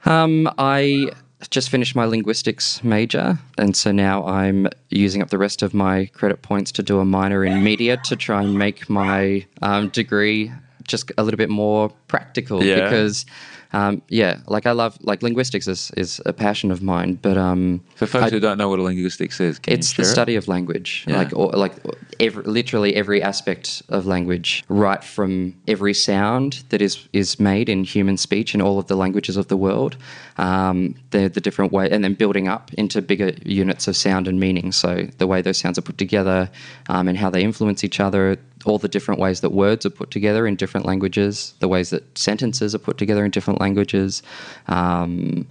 Um, 0.04 0.50
I 0.58 1.10
just 1.50 1.70
finished 1.70 1.94
my 1.94 2.04
linguistics 2.04 2.82
major, 2.82 3.38
and 3.56 3.76
so 3.76 3.92
now 3.92 4.26
I'm 4.26 4.68
using 4.88 5.22
up 5.22 5.30
the 5.30 5.38
rest 5.38 5.62
of 5.62 5.72
my 5.72 6.06
credit 6.06 6.42
points 6.42 6.72
to 6.72 6.82
do 6.82 6.98
a 6.98 7.04
minor 7.04 7.44
in 7.44 7.62
media 7.62 7.96
to 8.04 8.16
try 8.16 8.42
and 8.42 8.58
make 8.58 8.90
my 8.90 9.46
um, 9.62 9.88
degree 9.88 10.52
just 10.86 11.12
a 11.16 11.22
little 11.22 11.38
bit 11.38 11.50
more 11.50 11.90
practical 12.08 12.62
yeah. 12.64 12.82
because 12.82 13.24
um, 13.72 14.02
yeah, 14.08 14.38
like 14.46 14.66
I 14.66 14.72
love 14.72 14.98
like 15.00 15.22
linguistics 15.22 15.68
is, 15.68 15.92
is 15.96 16.20
a 16.26 16.32
passion 16.32 16.70
of 16.70 16.82
mine. 16.82 17.14
But 17.14 17.38
um, 17.38 17.80
for 17.94 18.06
folks 18.06 18.26
I, 18.26 18.30
who 18.30 18.40
don't 18.40 18.58
know 18.58 18.68
what 18.68 18.78
a 18.78 18.82
linguistics 18.82 19.40
is, 19.40 19.60
it's 19.68 19.92
the 19.92 20.04
study 20.04 20.34
it? 20.34 20.38
of 20.38 20.48
language, 20.48 21.04
yeah. 21.06 21.18
like 21.18 21.36
or, 21.36 21.50
like 21.52 21.74
every, 22.18 22.42
literally 22.44 22.96
every 22.96 23.22
aspect 23.22 23.82
of 23.88 24.06
language, 24.06 24.64
right 24.68 25.02
from 25.04 25.54
every 25.68 25.94
sound 25.94 26.64
that 26.70 26.82
is 26.82 27.08
is 27.12 27.38
made 27.38 27.68
in 27.68 27.84
human 27.84 28.16
speech 28.16 28.54
in 28.54 28.60
all 28.60 28.78
of 28.78 28.88
the 28.88 28.96
languages 28.96 29.36
of 29.36 29.46
the 29.46 29.56
world, 29.56 29.96
um, 30.38 30.94
the 31.10 31.28
the 31.28 31.40
different 31.40 31.72
way, 31.72 31.88
and 31.90 32.02
then 32.02 32.14
building 32.14 32.48
up 32.48 32.72
into 32.74 33.00
bigger 33.00 33.32
units 33.44 33.86
of 33.86 33.96
sound 33.96 34.26
and 34.26 34.40
meaning. 34.40 34.72
So 34.72 35.06
the 35.18 35.26
way 35.28 35.42
those 35.42 35.58
sounds 35.58 35.78
are 35.78 35.82
put 35.82 35.98
together, 35.98 36.50
um, 36.88 37.06
and 37.06 37.16
how 37.16 37.30
they 37.30 37.42
influence 37.42 37.84
each 37.84 38.00
other, 38.00 38.36
all 38.64 38.78
the 38.78 38.88
different 38.88 39.20
ways 39.20 39.40
that 39.40 39.50
words 39.50 39.86
are 39.86 39.90
put 39.90 40.10
together 40.10 40.46
in 40.46 40.56
different 40.56 40.86
languages, 40.86 41.54
the 41.60 41.68
ways 41.68 41.90
that 41.90 42.16
sentences 42.16 42.74
are 42.74 42.78
put 42.78 42.98
together 42.98 43.24
in 43.24 43.30
different 43.30 43.60
languages. 43.60 44.22
Um, 44.68 45.46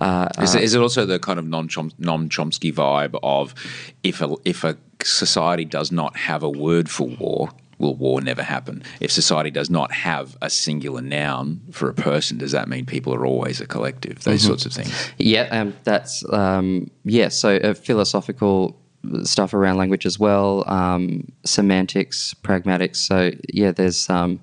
uh, 0.00 0.28
is, 0.40 0.54
it, 0.54 0.62
is, 0.62 0.74
it 0.74 0.80
also 0.80 1.04
the 1.04 1.18
kind 1.18 1.38
of 1.38 1.44
Noam 1.44 1.68
Chomsky 1.68 2.72
vibe 2.72 3.18
of 3.22 3.54
if 4.02 4.20
a, 4.20 4.34
if 4.44 4.64
a 4.64 4.76
society 5.02 5.64
does 5.64 5.90
not 5.90 6.16
have 6.16 6.42
a 6.42 6.50
word 6.50 6.88
for 6.88 7.08
war, 7.08 7.50
will 7.78 7.96
war 7.96 8.20
never 8.20 8.42
happen? 8.42 8.82
If 9.00 9.10
society 9.10 9.50
does 9.50 9.70
not 9.70 9.92
have 9.92 10.36
a 10.40 10.50
singular 10.50 11.00
noun 11.00 11.60
for 11.72 11.88
a 11.88 11.94
person, 11.94 12.38
does 12.38 12.52
that 12.52 12.68
mean 12.68 12.86
people 12.86 13.14
are 13.14 13.26
always 13.26 13.60
a 13.60 13.66
collective? 13.66 14.22
Those 14.22 14.40
mm-hmm. 14.40 14.48
sorts 14.48 14.66
of 14.66 14.72
things. 14.72 15.12
Yeah, 15.18 15.48
um, 15.50 15.74
that's 15.84 16.22
um, 16.32 16.90
yeah. 17.04 17.28
So 17.28 17.56
a 17.56 17.74
philosophical 17.74 18.80
stuff 19.22 19.54
around 19.54 19.76
language 19.76 20.06
as 20.06 20.18
well, 20.18 20.64
um, 20.68 21.30
semantics, 21.44 22.34
pragmatics. 22.42 22.96
So 22.96 23.32
yeah, 23.52 23.72
there's 23.72 24.08
um, 24.10 24.40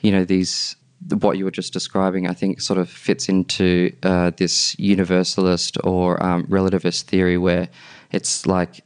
you 0.00 0.12
know 0.12 0.24
these 0.24 0.76
what 1.08 1.38
you 1.38 1.44
were 1.44 1.50
just 1.50 1.72
describing, 1.72 2.28
I 2.28 2.34
think, 2.34 2.60
sort 2.60 2.78
of 2.78 2.90
fits 2.90 3.28
into 3.28 3.92
uh, 4.02 4.32
this 4.36 4.78
universalist 4.78 5.78
or 5.82 6.22
um, 6.22 6.44
relativist 6.46 7.02
theory 7.02 7.38
where 7.38 7.68
it's 8.12 8.46
like, 8.46 8.84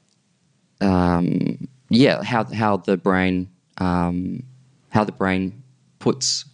um, 0.80 1.66
yeah, 1.88 2.22
how 2.22 2.44
how 2.44 2.76
the 2.76 2.96
brain 2.96 3.48
um, 3.78 4.42
how 4.90 5.04
the 5.04 5.12
brain 5.12 5.62
puts 5.98 6.44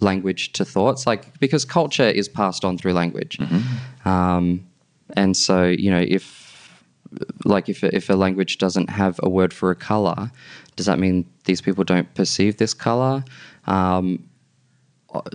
language 0.00 0.52
to 0.52 0.64
thoughts, 0.64 1.06
like 1.06 1.38
because 1.38 1.64
culture 1.64 2.08
is 2.08 2.28
passed 2.28 2.64
on 2.64 2.76
through 2.76 2.92
language, 2.92 3.38
um, 4.04 4.66
and 5.16 5.36
so 5.36 5.64
you 5.64 5.90
know 5.90 6.04
if 6.06 6.43
like 7.44 7.68
if 7.68 7.82
if 7.84 8.10
a 8.10 8.14
language 8.14 8.58
doesn't 8.58 8.90
have 8.90 9.20
a 9.22 9.28
word 9.28 9.52
for 9.52 9.70
a 9.70 9.74
color, 9.74 10.30
does 10.76 10.86
that 10.86 10.98
mean 10.98 11.24
these 11.44 11.60
people 11.60 11.84
don't 11.84 12.12
perceive 12.14 12.56
this 12.56 12.74
color? 12.74 13.24
Um, 13.66 14.28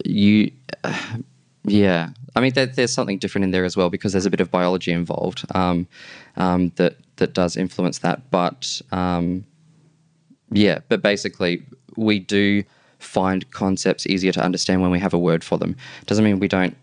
you, 0.06 0.52
yeah. 1.64 2.10
I 2.36 2.42
mean, 2.42 2.54
there, 2.54 2.68
there's 2.68 2.94
something 2.94 3.18
different 3.18 3.46
in 3.46 3.52
there 3.52 3.66
as 3.66 3.76
well 3.76 3.90
because 3.90 4.12
there's 4.12 4.26
a 4.26 4.30
bit 4.30 4.40
of 4.40 4.52
biology 4.52 4.92
involved 4.92 5.46
um, 5.56 5.88
um, 6.38 6.72
that 6.76 6.98
that 7.18 7.34
does 7.34 7.58
influence 7.58 8.00
that. 8.00 8.30
But 8.32 8.82
um, 8.92 9.46
yeah, 10.52 10.80
but 10.90 11.02
basically, 11.02 11.64
we 11.96 12.20
do 12.20 12.64
find 13.00 13.50
concepts 13.52 14.06
easier 14.08 14.32
to 14.34 14.44
understand 14.44 14.82
when 14.82 14.92
we 14.92 15.00
have 15.00 15.14
a 15.14 15.20
word 15.20 15.44
for 15.44 15.58
them. 15.58 15.76
Doesn't 16.06 16.24
mean 16.24 16.40
we 16.40 16.48
don't, 16.48 16.76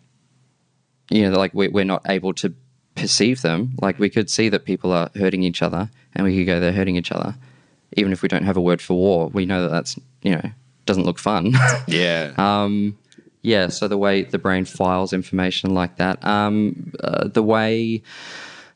you 1.11 1.29
know, 1.29 1.39
like 1.39 1.53
we, 1.55 1.69
we're 1.69 1.85
not 1.85 2.03
able 2.09 2.33
to 2.35 2.55
perceive 2.97 3.43
them. 3.43 3.77
Like 3.81 3.99
we 3.99 4.11
could 4.11 4.29
see 4.29 4.49
that 4.49 4.65
people 4.65 4.93
are 4.93 5.11
hurting 5.15 5.43
each 5.43 5.63
other, 5.63 5.91
and 6.15 6.27
we 6.27 6.37
could 6.37 6.47
go, 6.47 6.59
they're 6.59 6.73
hurting 6.73 6.97
each 6.97 7.13
other, 7.13 7.37
even 7.97 8.13
if 8.13 8.23
we 8.23 8.29
don't 8.29 8.45
have 8.45 8.57
a 8.57 8.61
word 8.61 8.83
for 8.83 8.95
war. 8.95 9.29
We 9.29 9.47
know 9.47 9.63
that 9.63 9.71
that's 9.71 9.97
you 10.23 10.33
know 10.33 10.51
doesn't 10.87 11.05
look 11.05 11.19
fun. 11.19 11.53
Yeah. 11.87 12.33
Um, 12.39 12.99
yeah, 13.43 13.69
so 13.69 13.87
the 13.87 13.97
way 13.97 14.25
the 14.25 14.41
brain 14.41 14.65
files 14.65 15.13
information 15.13 15.73
like 15.73 15.99
that, 15.99 16.25
um, 16.25 16.93
uh, 16.99 17.29
the 17.29 17.45
way 17.45 18.03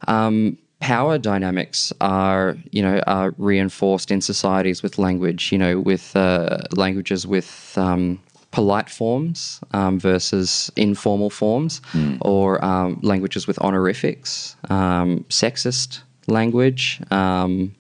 um, 0.07 0.59
power 0.79 1.19
dynamics 1.19 1.93
are, 2.01 2.57
you 2.71 2.81
know, 2.81 3.01
are 3.09 3.35
reinforced 3.37 4.13
in 4.13 4.21
societies 4.21 4.81
with 4.81 4.97
language. 4.97 5.51
You 5.51 5.59
know, 5.59 5.81
with 5.81 6.15
uh, 6.15 6.59
languages 6.71 7.27
with 7.27 7.75
um, 7.77 8.21
polite 8.51 8.91
forms 8.91 9.61
um, 9.73 9.99
versus 9.99 10.71
informal 10.77 11.31
forms, 11.31 11.81
or 12.21 12.65
um, 12.65 12.99
languages 13.03 13.47
with 13.47 13.59
honorifics, 13.61 14.57
um, 14.69 15.25
sexist 15.29 16.01
language. 16.27 17.01
Um, 17.11 17.75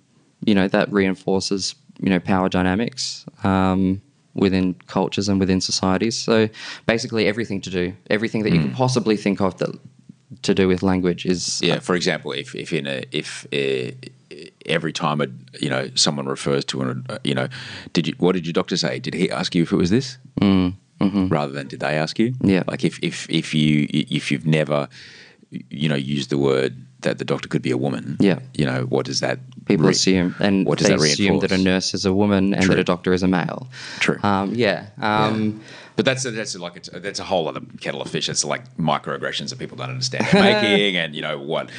you 0.44 0.54
know, 0.54 0.68
that 0.68 0.90
reinforces 0.92 1.74
you 2.00 2.10
know 2.10 2.20
power 2.20 2.48
dynamics. 2.48 3.26
Um, 3.44 4.00
within 4.34 4.74
cultures 4.86 5.28
and 5.28 5.40
within 5.40 5.60
societies. 5.60 6.16
So 6.16 6.48
basically, 6.86 7.26
everything 7.26 7.60
to 7.62 7.70
do, 7.70 7.92
everything 8.08 8.44
that 8.44 8.52
you 8.52 8.60
could 8.60 8.74
possibly 8.74 9.16
think 9.16 9.40
of 9.40 9.58
that 9.58 9.76
to 10.42 10.54
do 10.54 10.68
with 10.68 10.82
language 10.82 11.26
is 11.26 11.60
Yeah, 11.62 11.80
for 11.80 11.94
example, 11.94 12.32
if 12.32 12.54
if 12.54 12.72
in 12.72 12.86
a 12.86 13.04
if 13.10 13.46
uh, 13.52 13.92
every 14.66 14.92
time 14.92 15.20
a 15.20 15.26
you 15.60 15.70
know 15.70 15.90
someone 15.94 16.26
refers 16.26 16.64
to 16.66 16.82
an 16.82 17.06
uh, 17.08 17.18
you 17.24 17.34
know, 17.34 17.48
did 17.92 18.06
you 18.06 18.14
what 18.18 18.32
did 18.32 18.46
your 18.46 18.52
doctor 18.52 18.76
say? 18.76 18.98
Did 18.98 19.14
he 19.14 19.30
ask 19.30 19.54
you 19.54 19.62
if 19.62 19.72
it 19.72 19.76
was 19.76 19.90
this, 19.90 20.18
mm, 20.40 20.74
mm-hmm. 21.00 21.28
rather 21.28 21.52
than 21.52 21.68
did 21.68 21.80
they 21.80 21.96
ask 21.96 22.18
you? 22.18 22.34
Yeah. 22.42 22.62
like 22.66 22.84
if 22.84 22.98
if 23.02 23.28
if 23.30 23.54
you 23.54 23.86
if 23.90 24.30
you've 24.30 24.46
never 24.46 24.88
you 25.50 25.88
know 25.88 25.96
used 25.96 26.30
the 26.30 26.38
word 26.38 26.76
that 27.00 27.18
the 27.18 27.24
doctor 27.24 27.48
could 27.48 27.62
be 27.62 27.70
a 27.70 27.78
woman. 27.78 28.16
Yeah. 28.20 28.40
you 28.54 28.66
know 28.66 28.82
what 28.82 29.06
does 29.06 29.20
that 29.20 29.38
people 29.64 29.86
re- 29.86 29.92
assume, 29.92 30.34
and 30.38 30.66
what 30.66 30.78
does 30.78 30.88
they 30.88 30.96
that 30.96 31.02
assume 31.02 31.40
that 31.40 31.52
a 31.52 31.58
nurse 31.58 31.94
is 31.94 32.04
a 32.04 32.12
woman 32.12 32.54
and 32.54 32.62
True. 32.62 32.74
that 32.74 32.80
a 32.80 32.84
doctor 32.84 33.12
is 33.12 33.22
a 33.22 33.28
male. 33.28 33.68
True. 34.00 34.18
Um, 34.22 34.54
yeah. 34.54 34.86
Um, 35.00 35.60
But 35.96 36.04
that's 36.04 36.24
a, 36.24 36.30
that's 36.30 36.54
a, 36.54 36.58
like 36.58 36.86
a, 36.88 37.00
that's 37.00 37.18
a 37.20 37.24
whole 37.24 37.46
other 37.48 37.60
kettle 37.80 38.00
of 38.00 38.08
fish. 38.10 38.28
It's 38.28 38.44
like 38.44 38.76
microaggressions 38.78 39.50
that 39.50 39.58
people 39.58 39.76
don't 39.76 39.90
understand 39.90 40.26
making, 40.32 40.96
and 40.96 41.14
you 41.14 41.20
know 41.22 41.38
what 41.38 41.70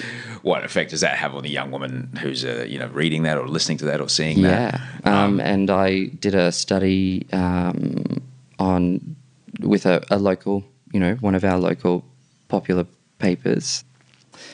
what 0.44 0.64
effect 0.64 0.92
does 0.92 1.02
that 1.02 1.18
have 1.18 1.34
on 1.36 1.44
a 1.46 1.48
young 1.50 1.72
woman 1.72 2.10
who's 2.22 2.46
uh, 2.46 2.66
you 2.68 2.78
know 2.78 2.88
reading 2.88 3.24
that 3.24 3.38
or 3.38 3.48
listening 3.48 3.78
to 3.80 3.86
that 3.86 4.00
or 4.02 4.10
seeing 4.10 4.38
Yeah, 4.40 4.80
that? 5.04 5.08
um, 5.12 5.40
and 5.40 5.70
I 5.72 6.06
did 6.20 6.36
a 6.36 6.52
study 6.52 7.26
um, 7.34 8.22
on 8.60 9.16
with 9.60 9.86
a, 9.86 10.04
a 10.12 10.18
local, 10.18 10.64
you 10.94 11.00
know, 11.00 11.16
one 11.16 11.36
of 11.36 11.44
our 11.44 11.58
local 11.58 12.04
popular 12.48 12.86
papers. 13.20 13.84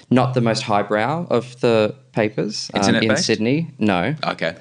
Not 0.10 0.34
the 0.34 0.42
most 0.42 0.64
highbrow 0.64 1.28
of 1.30 1.60
the 1.62 1.96
papers 2.12 2.70
um, 2.74 2.96
in 2.96 3.16
Sydney. 3.18 3.72
No, 3.80 4.16
Okay. 4.24 4.56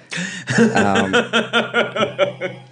Um, 0.75 1.13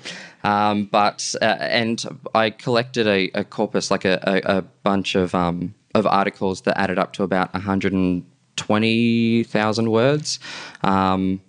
but 0.45 1.35
uh, 1.41 1.45
and 1.45 2.05
I 2.35 2.51
collected 2.51 3.07
a, 3.07 3.31
a 3.35 3.45
corpus, 3.45 3.91
like 3.91 4.05
a, 4.05 4.21
a, 4.23 4.43
a 4.59 4.63
bunch 4.63 5.15
of 5.15 5.35
um, 5.35 5.75
of 5.95 6.07
articles 6.07 6.61
that 6.63 6.79
added 6.79 6.99
up 6.99 7.13
to 7.15 7.23
about 7.23 7.53
120,000 7.55 9.91
words. 9.91 10.39
Um, 10.83 11.41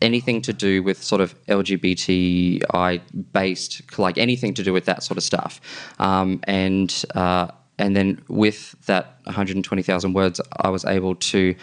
anything 0.00 0.40
to 0.40 0.52
do 0.52 0.84
with 0.84 1.02
sort 1.02 1.20
of 1.20 1.34
LGBTI 1.46 3.00
based, 3.32 3.98
like 3.98 4.16
anything 4.16 4.54
to 4.54 4.62
do 4.62 4.72
with 4.72 4.84
that 4.84 5.02
sort 5.02 5.18
of 5.18 5.24
stuff, 5.24 5.60
um, 5.98 6.40
and 6.44 7.04
uh, 7.14 7.48
and 7.78 7.96
then 7.96 8.22
with 8.28 8.76
that 8.86 9.16
120,000 9.24 10.12
words, 10.12 10.40
I 10.58 10.68
was 10.70 10.84
able 10.84 11.16
to 11.16 11.56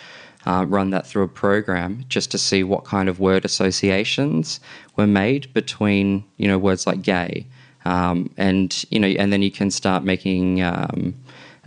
uh, 0.46 0.66
run 0.68 0.90
that 0.92 1.06
through 1.06 1.24
a 1.24 1.28
program 1.28 2.06
just 2.08 2.32
to 2.32 2.38
see 2.38 2.64
what 2.64 2.86
kind 2.86 3.10
of 3.10 3.20
word 3.20 3.46
associations 3.46 4.60
were 4.96 5.08
made 5.08 5.54
between 5.54 6.24
you 6.38 6.48
know 6.48 6.58
words 6.58 6.88
like 6.88 7.02
gay, 7.02 7.46
um, 7.86 8.30
and 8.38 8.86
you 8.90 9.00
know, 9.00 9.08
and 9.08 9.34
then 9.34 9.42
you 9.42 9.52
can 9.52 9.72
start 9.72 10.04
making 10.04 10.62
um, 10.62 11.14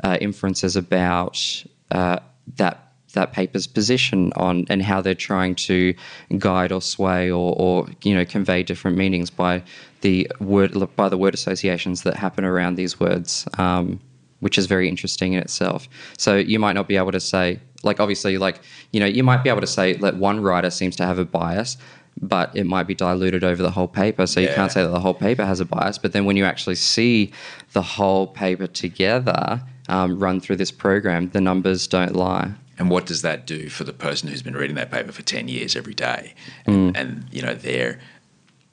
uh, 0.03 0.17
inferences 0.21 0.77
about 0.77 1.65
uh, 1.91 2.19
that 2.57 2.93
that 3.13 3.33
paper's 3.33 3.67
position 3.67 4.33
on 4.37 4.65
and 4.69 4.83
how 4.83 5.01
they're 5.01 5.15
trying 5.15 5.55
to 5.55 5.95
guide 6.39 6.73
or 6.73 6.81
sway 6.81 7.31
or, 7.31 7.55
or 7.59 7.87
you 8.03 8.15
know 8.15 8.25
convey 8.25 8.63
different 8.63 8.97
meanings 8.97 9.31
by 9.31 9.63
the 10.01 10.31
word 10.41 10.75
by 10.97 11.09
the 11.09 11.19
word 11.19 11.35
associations 11.35 12.03
that 12.03 12.17
happen 12.17 12.45
around 12.45 12.77
these 12.77 12.99
words, 12.99 13.47
um, 13.59 14.01
which 14.41 14.59
is 14.59 14.67
very 14.67 14.89
interesting 14.89 15.35
in 15.35 15.41
itself. 15.41 15.89
So 16.19 16.37
you 16.37 16.59
might 16.59 16.73
not 16.73 16.89
be 16.89 16.97
able 16.97 17.13
to 17.13 17.21
say 17.21 17.61
like 17.83 18.01
obviously 18.01 18.39
like 18.39 18.61
you 18.93 19.01
know 19.01 19.07
you 19.07 19.23
might 19.23 19.43
be 19.43 19.51
able 19.51 19.61
to 19.61 19.67
say 19.67 19.95
that 19.95 20.17
one 20.17 20.41
writer 20.41 20.71
seems 20.71 20.97
to 20.97 21.05
have 21.07 21.19
a 21.19 21.25
bias. 21.25 21.77
But 22.21 22.55
it 22.55 22.65
might 22.65 22.87
be 22.87 22.95
diluted 22.95 23.43
over 23.43 23.63
the 23.63 23.71
whole 23.71 23.89
paper, 23.89 24.27
so 24.27 24.39
you 24.39 24.49
can't 24.49 24.71
say 24.71 24.83
that 24.83 24.91
the 24.91 25.01
whole 25.01 25.15
paper 25.15 25.47
has 25.47 25.61
a 25.61 25.65
bias. 25.65 25.97
But 25.97 26.13
then 26.13 26.27
when 26.27 26.37
you 26.37 26.45
actually 26.45 26.75
see 26.75 27.33
the 27.73 27.81
whole 27.81 28.27
paper 28.27 28.67
together 28.67 29.63
um, 29.89 30.19
run 30.19 30.39
through 30.39 30.57
this 30.57 30.71
program, 30.71 31.31
the 31.31 31.41
numbers 31.41 31.87
don't 31.87 32.15
lie. 32.15 32.53
And 32.79 32.91
what 32.91 33.07
does 33.07 33.23
that 33.23 33.47
do 33.47 33.71
for 33.71 33.85
the 33.85 33.95
person 33.95 34.29
who's 34.29 34.43
been 34.43 34.55
reading 34.55 34.77
that 34.77 34.91
paper 34.91 35.11
for 35.11 35.23
10 35.23 35.49
years 35.49 35.75
every 35.75 35.95
day? 35.95 36.35
Mm. 36.67 36.89
And, 36.89 36.97
and 36.97 37.25
you 37.31 37.41
know, 37.41 37.55
they're 37.55 37.99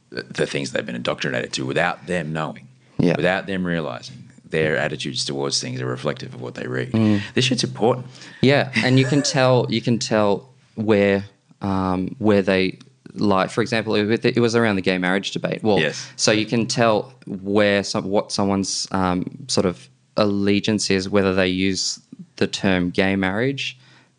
the 0.09 0.45
things 0.45 0.71
they've 0.71 0.85
been 0.85 0.95
indoctrinated 0.95 1.53
to 1.53 1.65
without 1.65 2.07
them 2.07 2.33
knowing, 2.33 2.67
Yeah. 2.97 3.15
without 3.15 3.47
them 3.47 3.65
realizing 3.65 4.28
their 4.49 4.77
attitudes 4.77 5.25
towards 5.25 5.61
things 5.61 5.81
are 5.81 5.85
reflective 5.85 6.33
of 6.33 6.41
what 6.41 6.55
they 6.55 6.67
read. 6.67 6.91
Mm. 6.91 7.21
This 7.33 7.45
shit's 7.45 7.63
important. 7.63 8.07
Yeah, 8.41 8.71
and 8.75 8.99
you 8.99 9.05
can 9.05 9.21
tell 9.21 9.65
you 9.69 9.81
can 9.81 9.99
tell 9.99 10.49
where 10.75 11.25
um, 11.61 12.15
where 12.19 12.41
they 12.41 12.79
lie. 13.13 13.47
For 13.47 13.61
example, 13.61 13.95
it, 13.95 14.39
was 14.39 14.55
around 14.55 14.75
the 14.75 14.81
gay 14.81 14.97
marriage 14.97 15.31
debate. 15.31 15.63
Well, 15.63 15.79
Yes. 15.79 16.09
so 16.15 16.31
you 16.31 16.45
can 16.45 16.65
tell 16.65 17.13
where 17.25 17.83
some 17.83 18.05
what 18.05 18.31
someone's 18.31 18.87
um, 18.91 19.45
sort 19.47 19.65
of 19.65 19.89
allegiance 20.17 20.89
is, 20.89 21.09
whether 21.09 21.33
they 21.33 21.47
use 21.47 21.99
the 22.37 22.47
term 22.47 22.89
gay 22.89 23.15
marriage, 23.15 23.77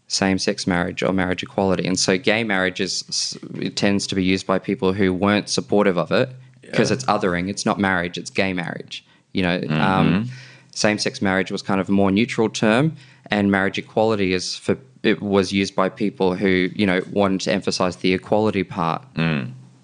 same 0.09 0.39
sex 0.39 0.67
marriage, 0.67 1.03
or 1.03 1.13
marriage 1.13 1.43
equality. 1.43 1.87
And 1.87 1.99
so, 1.99 2.19
gay 2.19 2.45
marriage 2.45 2.81
is 2.81 3.39
it 3.55 3.77
tends 3.77 4.07
to 4.09 4.15
be 4.15 4.25
used 4.25 4.47
by 4.47 4.59
people 4.59 4.93
who 4.93 5.13
weren't 5.13 5.49
supportive 5.49 5.97
of 5.99 6.13
it 6.13 6.31
because 6.63 6.91
it's 6.91 7.05
othering. 7.07 7.49
It's 7.49 7.67
not 7.67 7.79
marriage; 7.79 8.19
it's 8.19 8.31
gay 8.31 8.53
marriage. 8.53 9.05
You 9.33 9.43
know. 9.43 9.61
Um, 9.71 10.31
same 10.73 10.99
sex 10.99 11.21
marriage 11.21 11.51
was 11.51 11.63
kind 11.63 11.81
of 11.81 11.89
a 11.89 11.93
more 11.93 12.11
neutral 12.11 12.49
term, 12.49 12.97
and 13.27 13.51
marriage 13.51 13.77
equality 13.77 14.33
is 14.33 14.57
for 14.57 14.77
it 15.03 15.21
was 15.21 15.53
used 15.53 15.75
by 15.75 15.89
people 15.89 16.35
who 16.35 16.69
you 16.75 16.87
know 16.87 17.03
wanted 17.11 17.41
to 17.43 17.53
emphasize 17.53 17.97
the 17.97 18.15
equality 18.15 18.65
part. 18.65 19.05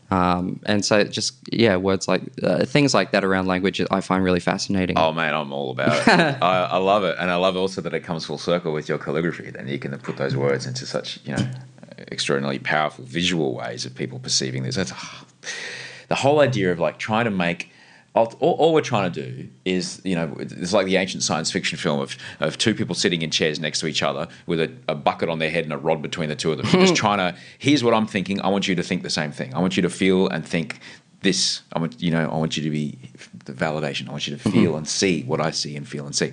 Um, 0.09 0.60
and 0.66 0.85
so 0.85 1.02
just 1.02 1.35
yeah, 1.51 1.77
words 1.77 2.06
like 2.06 2.23
uh, 2.43 2.64
things 2.64 2.94
like 2.94 3.10
that 3.10 3.24
around 3.24 3.47
language 3.47 3.82
I 3.90 4.01
find 4.01 4.23
really 4.23 4.40
fascinating. 4.40 4.97
Oh 4.97 5.12
man, 5.12 5.35
I'm 5.35 5.52
all 5.52 5.73
about 5.73 5.97
it. 5.97 6.09
I, 6.43 6.68
I 6.73 6.77
love 6.77 7.02
it, 7.02 7.16
and 7.18 7.31
I 7.31 7.36
love 7.36 7.56
also 7.56 7.81
that 7.81 7.93
it 7.93 8.01
comes 8.01 8.24
full 8.24 8.39
circle 8.39 8.73
with 8.73 8.89
your 8.89 8.98
calligraphy. 8.98 9.51
Then 9.51 9.66
you 9.66 9.78
can 9.78 9.97
put 9.98 10.16
those 10.16 10.36
words 10.36 10.66
into 10.66 10.86
such 10.86 11.18
you 11.24 11.35
know 11.35 11.51
extraordinarily 12.12 12.60
powerful 12.60 13.05
visual 13.05 13.55
ways 13.55 13.85
of 13.85 13.94
people 13.94 14.20
perceiving 14.20 14.62
this. 14.62 14.77
That's 14.77 14.93
the 16.09 16.14
whole 16.14 16.40
idea 16.40 16.70
of 16.70 16.78
like 16.78 16.98
trying 16.98 17.24
to 17.24 17.31
make. 17.32 17.70
All, 18.16 18.32
all 18.40 18.55
all 18.55 18.74
we're 18.74 18.80
trying 18.80 19.12
to 19.12 19.22
do 19.22 19.48
is, 19.64 20.01
you 20.05 20.16
know, 20.16 20.34
it's 20.38 20.72
like 20.72 20.86
the 20.86 20.97
ancient 20.97 21.22
science 21.22 21.51
fiction 21.52 21.78
film 21.78 22.01
of, 22.01 22.16
of 22.40 22.56
two 22.56 22.74
people 22.74 22.94
sitting 22.94 23.22
in 23.22 23.30
chairs 23.30 23.60
next 23.60 23.80
to 23.80 23.86
each 23.86 24.02
other 24.02 24.26
with 24.47 24.59
a, 24.60 24.72
a 24.88 24.94
bucket 24.94 25.28
on 25.28 25.38
their 25.38 25.51
head 25.51 25.64
and 25.64 25.72
a 25.72 25.78
rod 25.78 26.01
between 26.02 26.28
the 26.28 26.36
two 26.36 26.51
of 26.51 26.59
them. 26.59 26.66
just 26.66 26.97
trying 27.05 27.18
to, 27.18 27.38
here's 27.59 27.84
what 27.84 27.93
I'm 27.94 28.06
thinking. 28.06 28.40
I 28.40 28.48
want 28.48 28.66
you 28.66 28.74
to 28.74 28.82
think 28.82 29.02
the 29.02 29.10
same 29.10 29.32
thing. 29.32 29.55
I 29.55 29.60
want 29.60 29.76
you 29.76 29.82
to 29.82 29.90
feel 29.90 30.28
and 30.28 30.47
think 30.47 30.80
this. 31.20 31.60
I 31.74 31.78
want, 31.78 32.01
you 32.01 32.10
know, 32.10 32.28
I 32.30 32.36
want 32.38 32.56
you 32.56 32.62
to 32.62 32.70
be 32.70 32.98
the 33.44 33.52
validation. 33.52 34.09
I 34.09 34.12
want 34.12 34.26
you 34.26 34.36
to 34.36 34.51
feel 34.51 34.76
and 34.76 34.88
see 34.88 35.22
what 35.24 35.40
I 35.40 35.51
see 35.51 35.76
and 35.76 35.86
feel 35.86 36.06
and 36.06 36.14
see. 36.14 36.32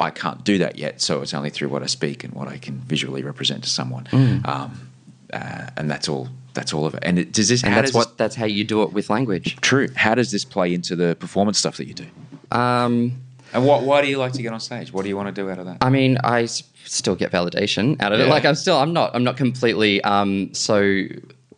I 0.00 0.10
can't 0.10 0.42
do 0.44 0.58
that 0.58 0.78
yet, 0.78 1.00
so 1.00 1.22
it's 1.22 1.32
only 1.34 1.50
through 1.50 1.68
what 1.68 1.82
I 1.82 1.86
speak 1.86 2.24
and 2.24 2.34
what 2.34 2.48
I 2.48 2.58
can 2.58 2.78
visually 2.80 3.22
represent 3.22 3.62
to 3.64 3.70
someone. 3.70 4.08
Um, 4.44 4.90
uh, 5.32 5.70
and 5.76 5.88
that's 5.90 6.08
all. 6.08 6.28
That's 6.54 6.72
all 6.74 6.86
of 6.86 6.94
it. 6.94 7.00
And 7.04 7.18
it, 7.18 7.32
does 7.32 7.48
this? 7.48 7.62
And 7.64 7.74
that's 7.74 7.92
what 7.94 8.16
that's 8.18 8.34
how 8.36 8.46
you 8.46 8.64
do 8.64 8.82
it 8.82 8.92
with 8.92 9.10
language. 9.10 9.56
True. 9.60 9.88
How 9.96 10.14
does 10.14 10.30
this 10.32 10.44
play 10.44 10.74
into 10.74 10.96
the 10.96 11.16
performance 11.20 11.58
stuff 11.58 11.76
that 11.76 11.86
you 11.86 11.94
do? 11.94 12.06
Um, 12.50 13.12
And 13.52 13.64
what? 13.66 13.82
Why 13.82 14.00
do 14.02 14.08
you 14.08 14.18
like 14.18 14.32
to 14.34 14.42
get 14.42 14.52
on 14.52 14.60
stage? 14.60 14.92
What 14.92 15.02
do 15.02 15.08
you 15.08 15.16
want 15.16 15.34
to 15.34 15.42
do 15.42 15.50
out 15.50 15.58
of 15.58 15.66
that? 15.66 15.78
I 15.80 15.90
mean, 15.90 16.18
I 16.24 16.42
s- 16.42 16.62
still 16.84 17.14
get 17.16 17.30
validation 17.32 18.00
out 18.00 18.12
of 18.12 18.20
it. 18.20 18.28
Like 18.28 18.44
I'm 18.44 18.54
still, 18.56 18.76
I'm 18.76 18.92
not, 18.92 19.14
I'm 19.14 19.24
not 19.24 19.36
completely 19.36 20.02
um, 20.02 20.52
so 20.54 21.04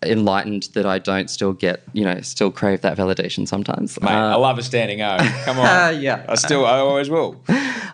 enlightened 0.05 0.65
that 0.75 0.85
I 0.85 0.99
don't 0.99 1.31
still 1.31 1.53
get, 1.53 1.83
you 1.93 2.05
know, 2.05 2.21
still 2.23 2.51
crave 2.51 2.81
that 2.81 2.97
validation 2.99 3.47
sometimes. 3.47 4.01
Mate, 4.01 4.11
I 4.11 4.33
Uh, 4.33 4.39
love 4.39 4.59
a 4.59 4.63
standing 4.63 5.01
O. 5.01 5.17
Come 5.45 5.59
on. 5.59 6.01
yeah. 6.03 6.25
I 6.29 6.35
still, 6.35 6.67
I 6.67 6.79
always 6.79 7.09
will. 7.09 7.41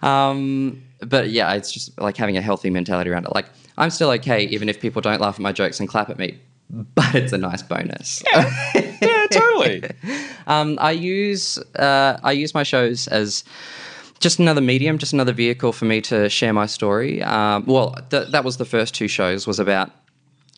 um, 0.02 0.82
but 1.00 1.30
yeah, 1.30 1.52
it's 1.54 1.70
just 1.70 1.98
like 2.00 2.16
having 2.16 2.36
a 2.36 2.40
healthy 2.42 2.70
mentality 2.70 3.10
around 3.10 3.24
it. 3.26 3.34
Like 3.34 3.46
I'm 3.76 3.90
still 3.90 4.10
okay, 4.12 4.44
even 4.44 4.68
if 4.68 4.80
people 4.80 5.00
don't 5.02 5.20
laugh 5.20 5.34
at 5.34 5.40
my 5.40 5.52
jokes 5.52 5.80
and 5.80 5.88
clap 5.88 6.08
at 6.10 6.18
me. 6.18 6.38
But 6.94 7.14
it's 7.14 7.32
a 7.32 7.38
nice 7.38 7.62
bonus. 7.62 8.22
yeah, 8.32 9.26
totally. 9.30 9.82
Um, 10.46 10.78
I 10.80 10.92
use 10.92 11.58
uh, 11.76 12.18
I 12.22 12.32
use 12.32 12.54
my 12.54 12.62
shows 12.62 13.06
as 13.08 13.44
just 14.18 14.38
another 14.38 14.62
medium, 14.62 14.96
just 14.96 15.12
another 15.12 15.34
vehicle 15.34 15.74
for 15.74 15.84
me 15.84 16.00
to 16.00 16.30
share 16.30 16.54
my 16.54 16.64
story. 16.64 17.22
Um, 17.22 17.66
well, 17.66 17.94
th- 18.08 18.28
that 18.32 18.44
was 18.44 18.56
the 18.56 18.64
first 18.64 18.94
two 18.94 19.08
shows 19.08 19.46
was 19.46 19.58
about 19.58 19.90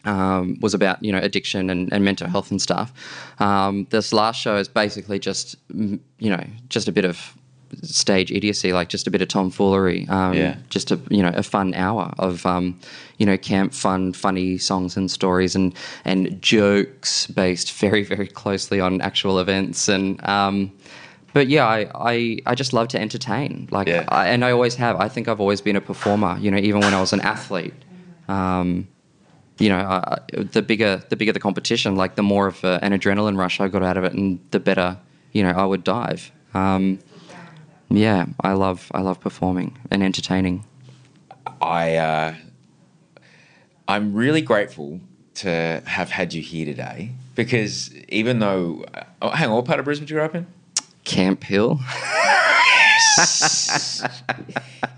um, 0.04 0.58
was 0.60 0.74
about 0.74 1.02
you 1.02 1.12
know 1.12 1.18
addiction 1.18 1.70
and, 1.70 1.92
and 1.92 2.04
mental 2.04 2.28
health 2.28 2.50
and 2.50 2.62
stuff. 2.62 2.92
Um, 3.40 3.86
this 3.90 4.12
last 4.12 4.40
show 4.40 4.56
is 4.56 4.68
basically 4.68 5.18
just 5.18 5.56
you 5.74 6.00
know 6.30 6.44
just 6.68 6.86
a 6.86 6.92
bit 6.92 7.04
of 7.04 7.34
stage 7.82 8.30
idiocy, 8.32 8.72
like 8.72 8.88
just 8.88 9.06
a 9.06 9.10
bit 9.10 9.22
of 9.22 9.28
tomfoolery. 9.28 10.06
Um, 10.08 10.34
Yeah. 10.34 10.56
Just 10.68 10.90
a 10.90 11.00
you 11.08 11.22
know 11.22 11.32
a 11.34 11.42
fun 11.42 11.74
hour 11.74 12.12
of 12.18 12.44
um, 12.46 12.78
you 13.18 13.26
know 13.26 13.36
camp 13.36 13.74
fun, 13.74 14.12
funny 14.12 14.58
songs 14.58 14.96
and 14.96 15.10
stories 15.10 15.54
and 15.54 15.74
and 16.04 16.40
jokes 16.42 17.26
based 17.26 17.72
very 17.72 18.02
very 18.04 18.26
closely 18.26 18.80
on 18.80 19.00
actual 19.00 19.38
events 19.38 19.88
and. 19.88 20.22
Um, 20.28 20.72
but 21.32 21.46
yeah, 21.46 21.64
I, 21.64 21.88
I, 21.94 22.38
I 22.44 22.54
just 22.56 22.72
love 22.72 22.88
to 22.88 23.00
entertain. 23.00 23.68
Like, 23.70 23.86
Yeah. 23.86 24.04
I, 24.08 24.26
and 24.30 24.44
I 24.44 24.50
always 24.50 24.74
have. 24.74 24.96
I 24.96 25.08
think 25.08 25.28
I've 25.28 25.38
always 25.38 25.60
been 25.60 25.76
a 25.76 25.80
performer. 25.80 26.36
You 26.40 26.50
know, 26.50 26.56
even 26.58 26.80
when 26.80 26.92
I 26.92 26.98
was 27.00 27.12
an 27.12 27.20
athlete. 27.20 27.72
Um, 28.26 28.88
you 29.60 29.68
know, 29.68 29.78
uh, 29.78 30.16
the 30.32 30.62
bigger 30.62 31.02
the 31.10 31.16
bigger 31.16 31.32
the 31.32 31.38
competition, 31.38 31.94
like 31.94 32.16
the 32.16 32.22
more 32.22 32.46
of 32.48 32.64
uh, 32.64 32.80
an 32.82 32.92
adrenaline 32.92 33.36
rush 33.38 33.60
I 33.60 33.68
got 33.68 33.82
out 33.82 33.96
of 33.96 34.04
it, 34.04 34.12
and 34.14 34.40
the 34.50 34.58
better 34.58 34.98
you 35.32 35.42
know 35.44 35.50
I 35.50 35.64
would 35.64 35.84
dive. 35.84 36.32
Um, 36.54 36.98
yeah, 37.90 38.26
I 38.40 38.52
love 38.52 38.90
I 38.94 39.00
love 39.00 39.20
performing 39.20 39.78
and 39.90 40.02
entertaining. 40.02 40.64
I 41.60 41.96
uh, 41.96 42.34
I'm 43.88 44.14
really 44.14 44.42
grateful 44.42 45.00
to 45.34 45.82
have 45.86 46.10
had 46.10 46.32
you 46.32 46.42
here 46.42 46.64
today 46.64 47.12
because 47.34 47.94
even 48.08 48.38
though 48.38 48.84
oh, 49.20 49.30
hang 49.30 49.48
on, 49.48 49.56
what 49.56 49.64
part 49.64 49.78
of 49.78 49.84
Brisbane 49.84 50.06
did 50.06 50.10
you 50.10 50.16
grow 50.16 50.24
up 50.26 50.34
in? 50.34 50.46
Camp 51.04 51.42
Hill 51.44 51.80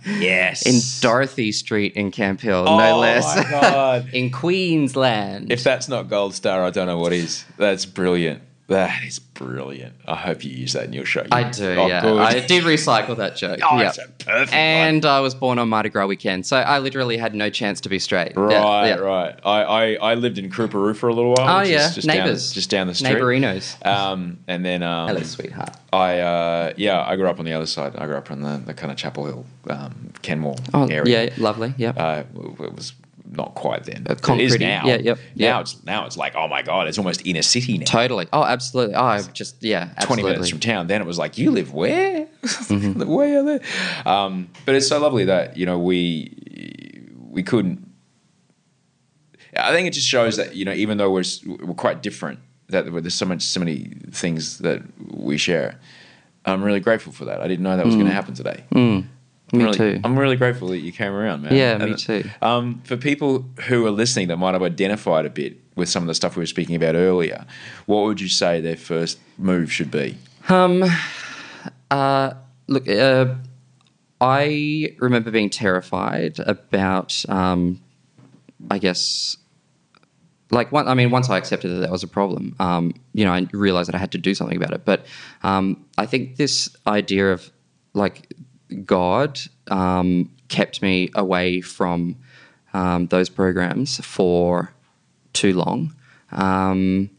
Yes, 0.06 0.66
in 0.66 0.80
Dorothy 1.00 1.52
Street 1.52 1.94
in 1.94 2.10
Camp 2.10 2.40
Hill, 2.40 2.64
Oh 2.66 2.78
no 2.78 2.98
less. 2.98 3.24
Oh 3.24 3.42
my 3.42 3.50
God. 3.50 4.08
in 4.12 4.30
Queensland. 4.30 5.52
If 5.52 5.62
that's 5.62 5.88
not 5.88 6.08
gold 6.08 6.34
star, 6.34 6.64
I 6.64 6.70
don't 6.70 6.86
know 6.86 6.98
what 6.98 7.12
is. 7.12 7.44
That's 7.56 7.86
brilliant. 7.86 8.42
That 8.68 9.02
is 9.04 9.18
brilliant. 9.18 9.94
I 10.06 10.14
hope 10.14 10.44
you 10.44 10.50
use 10.50 10.72
that 10.74 10.84
in 10.84 10.92
your 10.92 11.04
show. 11.04 11.26
I 11.30 11.50
do, 11.50 11.66
Oh, 11.78 11.86
yeah. 11.88 12.00
good. 12.00 12.18
I 12.20 12.40
did 12.46 12.64
recycle 12.64 13.16
that 13.18 13.36
joke. 13.36 13.58
Oh, 13.62 13.78
a 13.78 13.92
perfect 14.24 14.52
And 14.54 15.04
I 15.04 15.20
was 15.20 15.34
born 15.34 15.58
on 15.58 15.68
Mardi 15.68 15.88
Gras 15.90 16.06
weekend, 16.06 16.46
so 16.46 16.56
I 16.56 16.78
literally 16.78 17.16
had 17.18 17.34
no 17.34 17.50
chance 17.50 17.80
to 17.82 17.88
be 17.88 17.98
straight. 17.98 18.34
one. 18.36 18.50
Yeah, 18.50 18.62
Right, 18.62 18.86
yeah. 18.88 18.94
right. 18.94 19.38
I, 19.44 19.62
I, 19.62 19.94
I 20.12 20.14
lived 20.14 20.38
in 20.38 20.48
Coorparoo 20.48 20.94
for 20.94 21.08
a 21.08 21.12
little 21.14 21.32
while. 21.34 21.58
Oh 21.58 21.62
yeah, 21.62 21.90
just 21.90 22.06
down, 22.06 22.16
neighbors, 22.18 22.52
just 22.52 22.70
down 22.70 22.86
the 22.86 22.94
street. 22.94 23.10
neighborinos. 23.16 23.84
Um, 23.84 24.38
and 24.46 24.64
then 24.64 24.82
um, 24.82 25.08
Hello, 25.08 25.22
sweetheart. 25.22 25.76
I 25.92 26.20
uh, 26.20 26.72
yeah, 26.76 27.04
I 27.04 27.16
grew 27.16 27.28
up 27.28 27.38
on 27.40 27.44
the 27.44 27.52
other 27.52 27.66
side. 27.66 27.96
I 27.96 28.06
grew 28.06 28.16
up 28.16 28.30
on 28.30 28.42
the, 28.42 28.58
the 28.64 28.74
kind 28.74 28.90
of 28.90 28.96
Chapel 28.96 29.26
Hill, 29.26 29.44
um, 29.68 30.12
Kenmore 30.22 30.56
Oh 30.72 30.86
area. 30.86 31.24
yeah, 31.24 31.34
lovely. 31.36 31.74
Yeah. 31.76 31.90
Uh, 31.90 32.24
it 32.64 32.74
was 32.74 32.94
not 33.32 33.54
quite 33.54 33.84
then. 33.84 34.06
It 34.08 34.40
is 34.40 34.58
now. 34.58 34.86
Yeah, 34.86 34.96
yep, 34.96 35.18
Now 35.18 35.22
yep. 35.34 35.60
it's 35.62 35.84
now 35.84 36.06
it's 36.06 36.16
like 36.16 36.34
oh 36.36 36.48
my 36.48 36.62
god, 36.62 36.88
it's 36.88 36.98
almost 36.98 37.26
inner 37.26 37.42
city 37.42 37.78
now. 37.78 37.84
Totally. 37.84 38.28
Oh, 38.32 38.44
absolutely. 38.44 38.94
Oh, 38.94 39.04
I've 39.04 39.32
just 39.32 39.62
yeah, 39.62 39.90
Twenty 40.02 40.22
minutes 40.22 40.48
from 40.48 40.60
town. 40.60 40.86
Then 40.86 41.00
it 41.00 41.06
was 41.06 41.18
like 41.18 41.38
you 41.38 41.50
live 41.50 41.72
where? 41.72 42.28
Mm-hmm. 42.42 43.08
Way 43.08 43.36
out 43.36 43.44
there. 43.46 43.60
Um, 44.06 44.48
but 44.64 44.74
it's 44.74 44.88
so 44.88 44.98
lovely 44.98 45.24
that 45.24 45.56
you 45.56 45.66
know 45.66 45.78
we 45.78 47.08
we 47.28 47.42
couldn't. 47.42 47.88
I 49.56 49.72
think 49.72 49.86
it 49.86 49.92
just 49.92 50.08
shows 50.08 50.36
that 50.36 50.54
you 50.56 50.64
know 50.64 50.72
even 50.72 50.98
though 50.98 51.10
we're 51.10 51.24
we're 51.46 51.74
quite 51.74 52.02
different, 52.02 52.38
that 52.68 52.90
there's 52.90 53.14
so 53.14 53.26
much 53.26 53.42
so 53.42 53.60
many 53.60 53.92
things 54.10 54.58
that 54.58 54.82
we 55.12 55.36
share. 55.38 55.78
I'm 56.44 56.62
really 56.62 56.80
grateful 56.80 57.12
for 57.12 57.26
that. 57.26 57.40
I 57.40 57.48
didn't 57.48 57.62
know 57.62 57.76
that 57.76 57.86
was 57.86 57.94
going 57.94 58.06
to 58.06 58.12
happen 58.12 58.34
today. 58.34 58.64
Mm, 58.72 59.06
me 59.52 59.64
really, 59.64 59.76
too. 59.76 60.00
I'm 60.02 60.18
really 60.18 60.36
grateful 60.36 60.68
that 60.68 60.78
you 60.78 60.92
came 60.92 61.12
around, 61.12 61.42
man. 61.42 61.54
Yeah, 61.54 61.78
me 61.78 61.94
too. 61.94 62.24
Um, 62.40 62.80
for 62.84 62.96
people 62.96 63.44
who 63.66 63.86
are 63.86 63.90
listening 63.90 64.28
that 64.28 64.38
might 64.38 64.54
have 64.54 64.62
identified 64.62 65.26
a 65.26 65.30
bit 65.30 65.58
with 65.76 65.88
some 65.88 66.02
of 66.02 66.06
the 66.06 66.14
stuff 66.14 66.36
we 66.36 66.40
were 66.40 66.46
speaking 66.46 66.74
about 66.74 66.94
earlier, 66.94 67.44
what 67.86 68.04
would 68.04 68.20
you 68.20 68.28
say 68.28 68.60
their 68.60 68.76
first 68.76 69.18
move 69.36 69.70
should 69.70 69.90
be? 69.90 70.16
Um, 70.48 70.84
uh, 71.90 72.34
look, 72.66 72.88
uh, 72.88 73.34
I 74.20 74.96
remember 74.98 75.30
being 75.30 75.50
terrified 75.50 76.38
about, 76.38 77.24
um, 77.28 77.80
I 78.70 78.78
guess, 78.78 79.36
like 80.50 80.70
one, 80.72 80.88
I 80.88 80.94
mean, 80.94 81.10
once 81.10 81.28
I 81.28 81.36
accepted 81.36 81.68
that 81.68 81.80
that 81.80 81.90
was 81.90 82.02
a 82.02 82.08
problem, 82.08 82.54
um, 82.58 82.94
you 83.12 83.24
know, 83.24 83.32
I 83.32 83.46
realized 83.52 83.88
that 83.88 83.94
I 83.94 83.98
had 83.98 84.12
to 84.12 84.18
do 84.18 84.34
something 84.34 84.56
about 84.56 84.72
it. 84.72 84.84
But 84.84 85.06
um, 85.42 85.84
I 85.98 86.06
think 86.06 86.36
this 86.36 86.74
idea 86.86 87.32
of 87.32 87.50
like 87.94 88.32
God 88.72 89.38
um, 89.68 90.30
kept 90.48 90.82
me 90.82 91.10
away 91.14 91.60
from 91.60 92.16
um, 92.74 93.06
those 93.06 93.28
programs 93.28 94.04
for 94.04 94.72
too 95.32 95.54
long. 95.54 95.94
Um, 96.30 97.10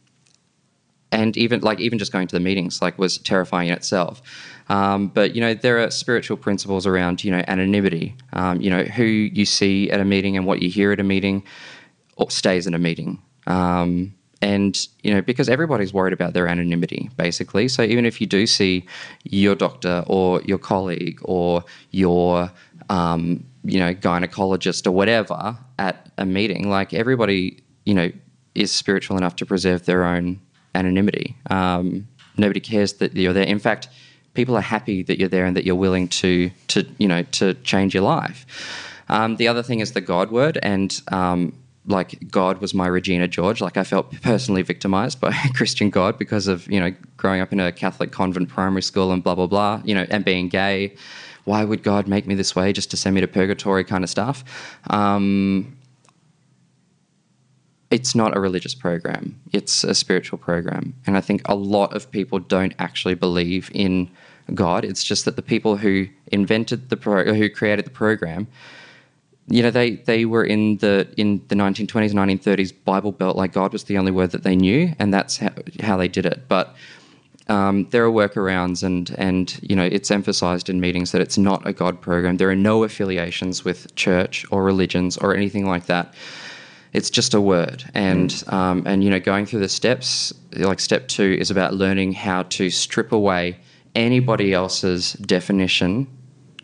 and 1.12 1.38
even 1.38 1.62
like 1.62 1.80
even 1.80 2.00
just 2.00 2.12
going 2.12 2.28
to 2.28 2.36
the 2.36 2.40
meetings 2.40 2.82
like 2.82 2.98
was 2.98 3.20
terrifying 3.20 3.70
in 3.70 3.76
itself. 3.76 4.22
Um, 4.70 5.08
but 5.08 5.36
you 5.36 5.42
know 5.42 5.54
there 5.54 5.80
are 5.84 5.92
spiritual 5.92 6.38
principles 6.38 6.88
around 6.88 7.24
you 7.24 7.32
know 7.32 7.44
anonymity. 7.48 8.16
Um, 8.34 8.60
you 8.60 8.70
know 8.70 8.84
who 8.84 9.04
you 9.04 9.46
see 9.46 9.92
at 9.92 10.00
a 10.00 10.06
meeting 10.06 10.36
and 10.36 10.46
what 10.46 10.62
you 10.62 10.70
hear 10.70 10.92
at 10.92 11.00
a 11.00 11.04
meeting 11.04 11.44
stays 12.30 12.66
in 12.66 12.74
a 12.74 12.80
meeting. 12.80 13.22
Um, 13.46 14.16
and 14.44 14.88
you 15.04 15.14
know 15.14 15.22
because 15.22 15.48
everybody's 15.48 15.94
worried 15.94 16.14
about 16.14 16.34
their 16.34 16.48
anonymity 16.48 17.10
basically. 17.16 17.68
So 17.70 17.82
even 17.82 18.06
if 18.06 18.20
you 18.20 18.28
do 18.28 18.46
see 18.46 18.86
your 19.24 19.56
doctor 19.56 20.04
or 20.06 20.42
your 20.42 20.58
colleague 20.58 21.20
or 21.24 21.64
your 21.92 22.52
um, 22.90 23.46
you 23.64 23.80
know 23.80 23.94
gynecologist 23.94 24.86
or 24.86 24.92
whatever 24.92 25.58
at 25.80 26.12
a 26.18 26.26
meeting, 26.26 26.70
like 26.70 26.94
everybody 26.94 27.64
you 27.86 27.94
know 27.94 28.12
is 28.54 28.72
spiritual 28.72 29.18
enough 29.18 29.36
to 29.38 29.46
preserve 29.46 29.86
their 29.86 30.04
own 30.04 30.40
anonymity. 30.76 31.36
Um, 31.50 32.08
nobody 32.38 32.60
cares 32.60 32.94
that 32.94 33.16
you're 33.16 33.34
there. 33.34 33.46
In 33.46 33.60
fact, 33.60 33.88
people 34.34 34.58
are 34.58 34.68
happy 34.76 35.04
that 35.04 35.18
you're 35.20 35.30
there 35.30 35.46
and 35.46 35.56
that 35.56 35.66
you're 35.66 35.84
willing 35.88 36.10
to 36.10 36.52
to 36.68 36.86
you 36.98 37.08
know 37.08 37.24
to 37.40 37.54
change 37.72 37.94
your 37.94 38.04
life. 38.04 38.46
Um, 39.08 39.38
the 39.38 39.48
other 39.48 39.64
thing 39.64 39.80
is 39.80 39.94
the 39.94 40.02
God 40.02 40.32
word, 40.32 40.60
and 40.62 41.02
um, 41.08 41.54
like 41.86 42.32
God 42.32 42.60
was 42.60 42.74
my 42.74 42.88
Regina 42.88 43.28
George. 43.28 43.62
Like 43.62 43.78
I 43.78 43.84
felt 43.84 44.12
personally 44.22 44.62
victimized 44.62 45.20
by 45.20 45.34
Christian 45.54 45.90
God 45.90 46.18
because 46.18 46.48
of 46.48 46.70
you 46.72 46.80
know 46.80 46.94
growing 47.18 47.42
up 47.42 47.52
in 47.52 47.60
a 47.60 47.72
Catholic 47.72 48.12
convent 48.12 48.50
primary 48.50 48.82
school 48.82 49.12
and 49.12 49.24
blah 49.24 49.36
blah 49.36 49.48
blah. 49.48 49.82
You 49.84 49.96
know, 49.96 50.06
and 50.10 50.24
being 50.24 50.50
gay. 50.50 50.96
Why 51.46 51.66
would 51.66 51.84
God 51.84 52.08
make 52.08 52.26
me 52.26 52.36
this 52.36 52.56
way 52.56 52.72
just 52.72 52.90
to 52.92 52.98
send 52.98 53.16
me 53.16 53.22
to 53.22 53.28
purgatory 53.28 53.84
kind 53.84 54.06
of 54.06 54.10
stuff? 54.10 54.46
Um, 54.90 55.76
it's 57.92 58.16
not 58.16 58.36
a 58.36 58.40
religious 58.40 58.74
program. 58.74 59.40
It's 59.52 59.84
a 59.84 59.94
spiritual 59.94 60.40
program. 60.40 60.96
And 61.06 61.18
I 61.18 61.22
think 61.22 61.42
a 61.46 61.54
lot 61.54 61.94
of 61.94 62.10
people 62.10 62.40
don't 62.40 62.74
actually 62.80 63.14
believe 63.14 63.70
in 63.74 64.10
God. 64.54 64.84
It's 64.84 65.04
just 65.04 65.26
that 65.26 65.36
the 65.36 65.42
people 65.42 65.78
who 65.78 66.08
invented 66.32 66.90
the 66.90 66.98
pro, 66.98 67.34
who 67.34 67.50
created 67.50 67.86
the 67.86 67.92
program, 67.92 68.48
you 69.48 69.62
know, 69.62 69.72
they, 69.72 69.92
they 69.92 70.26
were 70.26 70.44
in 70.44 70.78
the 70.78 71.08
in 71.18 71.44
the 71.50 71.56
1920s, 71.56 72.14
1930s 72.14 72.74
Bible 72.86 73.12
Belt. 73.12 73.36
Like 73.36 73.54
God 73.54 73.74
was 73.74 73.86
the 73.86 73.98
only 73.98 74.12
word 74.12 74.32
that 74.32 74.44
they 74.44 74.56
knew, 74.56 74.94
and 75.00 75.14
that's 75.14 75.38
how, 75.38 75.52
how 75.82 75.98
they 75.98 76.08
did 76.08 76.26
it. 76.26 76.44
But 76.48 76.76
um, 77.50 77.88
there 77.90 78.06
are 78.06 78.12
workarounds, 78.12 78.84
and 78.84 79.14
and 79.18 79.60
you 79.62 79.76
know, 79.76 79.84
it's 79.84 80.12
emphasized 80.12 80.70
in 80.70 80.80
meetings 80.80 81.12
that 81.12 81.22
it's 81.22 81.38
not 81.38 81.68
a 81.68 81.74
God 81.74 82.02
program. 82.02 82.38
There 82.38 82.50
are 82.50 82.56
no 82.56 82.84
affiliations 82.84 83.66
with 83.66 83.94
church 83.96 84.46
or 84.50 84.64
religions 84.64 85.18
or 85.18 85.36
anything 85.36 85.68
like 85.68 85.86
that 85.88 86.14
it's 86.94 87.10
just 87.10 87.34
a 87.34 87.42
word 87.42 87.84
and 87.96 88.44
um, 88.50 88.84
and 88.86 89.04
you 89.04 89.10
know 89.10 89.20
going 89.20 89.48
through 89.48 89.60
the 89.60 89.68
steps 89.68 90.32
like 90.58 90.80
step 90.80 91.08
two 91.08 91.36
is 91.40 91.50
about 91.50 91.74
learning 91.74 92.14
how 92.14 92.44
to 92.44 92.70
strip 92.70 93.12
away 93.12 93.58
anybody 93.96 94.54
else's 94.54 95.14
definition 95.14 96.08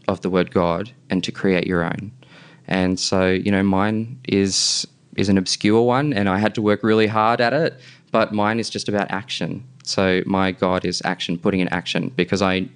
of 0.07 0.21
the 0.21 0.29
word 0.29 0.51
God 0.51 0.91
and 1.09 1.23
to 1.23 1.31
create 1.31 1.67
your 1.67 1.83
own. 1.83 2.11
And 2.69 2.97
so, 2.99 3.27
you 3.27 3.51
know, 3.51 3.63
mine 3.63 4.19
is 4.27 4.87
is 5.17 5.27
an 5.27 5.37
obscure 5.37 5.81
one, 5.81 6.13
and 6.13 6.29
I 6.29 6.37
had 6.37 6.55
to 6.55 6.61
work 6.61 6.81
really 6.83 7.07
hard 7.07 7.41
at 7.41 7.51
it. 7.51 7.79
But 8.11 8.31
mine 8.31 8.59
is 8.59 8.69
just 8.69 8.87
about 8.87 9.11
action. 9.11 9.63
So 9.83 10.21
my 10.25 10.51
God 10.51 10.85
is 10.85 11.01
action, 11.03 11.37
putting 11.37 11.59
in 11.59 11.67
action, 11.69 12.09
because 12.15 12.41
I, 12.41 12.69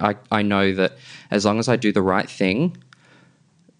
I, 0.00 0.16
I 0.30 0.42
know 0.42 0.74
that 0.74 0.92
as 1.30 1.44
long 1.44 1.58
as 1.58 1.68
I 1.68 1.76
do 1.76 1.92
the 1.92 2.02
right 2.02 2.28
thing, 2.28 2.76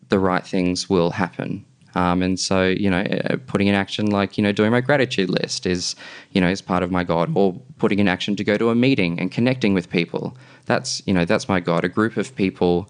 the 0.09 0.19
right 0.19 0.47
things 0.47 0.89
will 0.89 1.11
happen. 1.11 1.65
Um, 1.95 2.23
and 2.23 2.39
so, 2.39 2.69
you 2.69 2.91
know, 2.91 3.01
uh, 3.01 3.37
putting 3.47 3.69
in 3.69 3.75
action, 3.75 4.07
like, 4.07 4.37
you 4.37 4.45
know, 4.45 4.53
doing 4.53 4.71
my 4.71 4.81
gratitude 4.81 5.31
list 5.31 5.67
is, 5.67 5.97
you 6.33 6.41
know, 6.41 6.49
is 6.49 6.61
part 6.61 6.83
of 6.83 6.91
my 6.91 7.05
God, 7.05 7.33
or 7.35 7.55
putting 7.79 7.99
in 7.99 8.09
action 8.09 8.37
to 8.37 8.45
go 8.45 8.57
to 8.57 8.71
a 8.71 8.75
meeting 8.75 9.19
and 9.19 9.33
connecting 9.33 9.75
with 9.75 9.89
people. 9.89 10.37
That's, 10.67 11.03
you 11.07 11.15
know, 11.15 11.25
that's 11.25 11.49
my 11.49 11.61
God. 11.61 11.85
A 11.85 11.89
group 11.89 12.17
of 12.17 12.35
people 12.37 12.89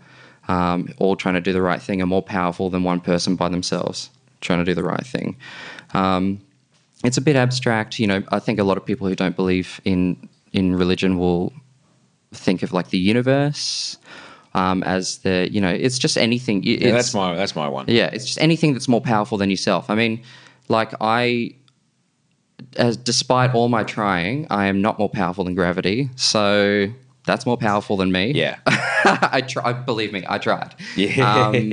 um, 0.48 0.88
all 0.98 1.16
trying 1.16 1.34
to 1.34 1.40
do 1.40 1.52
the 1.52 1.62
right 1.62 1.80
thing 1.82 2.00
are 2.02 2.06
more 2.06 2.22
powerful 2.22 2.70
than 2.70 2.82
one 2.84 3.00
person 3.00 3.36
by 3.36 3.48
themselves 3.48 4.10
trying 4.40 4.58
to 4.58 4.64
do 4.64 4.74
the 4.74 4.82
right 4.82 5.06
thing. 5.06 5.36
Um, 5.94 6.40
it's 7.04 7.16
a 7.16 7.20
bit 7.20 7.36
abstract, 7.36 7.98
you 7.98 8.06
know. 8.06 8.22
I 8.30 8.38
think 8.38 8.58
a 8.58 8.64
lot 8.64 8.76
of 8.76 8.84
people 8.84 9.06
who 9.06 9.14
don't 9.14 9.36
believe 9.36 9.80
in 9.84 10.28
in 10.52 10.74
religion 10.74 11.18
will 11.18 11.52
think 12.32 12.62
of 12.62 12.72
like 12.72 12.88
the 12.88 12.98
universe 12.98 13.98
um, 14.54 14.82
as 14.84 15.18
the 15.18 15.48
you 15.52 15.60
know 15.60 15.68
it's 15.68 15.98
just 15.98 16.16
anything. 16.16 16.64
It's, 16.64 16.82
Yeah, 16.82 16.92
that's 16.92 17.14
my 17.14 17.34
that's 17.34 17.54
my 17.54 17.68
one. 17.68 17.86
yeah, 17.88 18.10
it's 18.12 18.24
just 18.24 18.40
anything 18.40 18.72
that's 18.72 18.88
more 18.88 19.00
powerful 19.00 19.38
than 19.38 19.50
yourself. 19.50 19.90
I 19.90 19.94
mean, 19.94 20.22
like 20.68 20.92
I, 21.00 21.54
as 22.76 22.96
despite 22.96 23.54
all 23.54 23.68
my 23.68 23.84
trying, 23.84 24.46
I 24.50 24.66
am 24.66 24.80
not 24.80 24.98
more 24.98 25.10
powerful 25.10 25.44
than 25.44 25.54
gravity. 25.54 26.08
So 26.16 26.88
that's 27.26 27.44
more 27.44 27.56
powerful 27.56 27.96
than 27.96 28.12
me. 28.12 28.32
Yeah. 28.32 28.56
I 28.66 29.42
try. 29.46 29.72
Believe 29.72 30.12
me, 30.12 30.24
I 30.28 30.38
tried. 30.38 30.74
Yeah. 30.96 31.48
Um, 31.48 31.72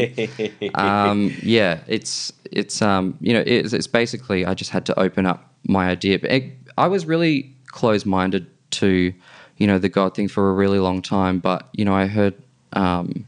um, 0.75 1.33
yeah, 1.41 1.79
it's 1.87 2.33
it's 2.51 2.81
um, 2.81 3.17
you 3.21 3.33
know 3.33 3.43
it's, 3.45 3.71
it's 3.71 3.87
basically 3.87 4.45
I 4.45 4.53
just 4.53 4.71
had 4.71 4.85
to 4.87 4.99
open 4.99 5.25
up 5.25 5.53
my 5.67 5.89
idea. 5.89 6.19
But 6.19 6.31
it, 6.31 6.53
I 6.77 6.87
was 6.87 7.05
really 7.05 7.55
closed 7.67 8.05
minded 8.05 8.47
to 8.71 9.13
you 9.57 9.67
know 9.67 9.77
the 9.77 9.89
God 9.89 10.15
thing 10.15 10.27
for 10.27 10.49
a 10.49 10.53
really 10.53 10.79
long 10.79 11.01
time. 11.01 11.39
But 11.39 11.69
you 11.73 11.85
know 11.85 11.93
I 11.93 12.07
heard 12.07 12.33
um, 12.73 13.25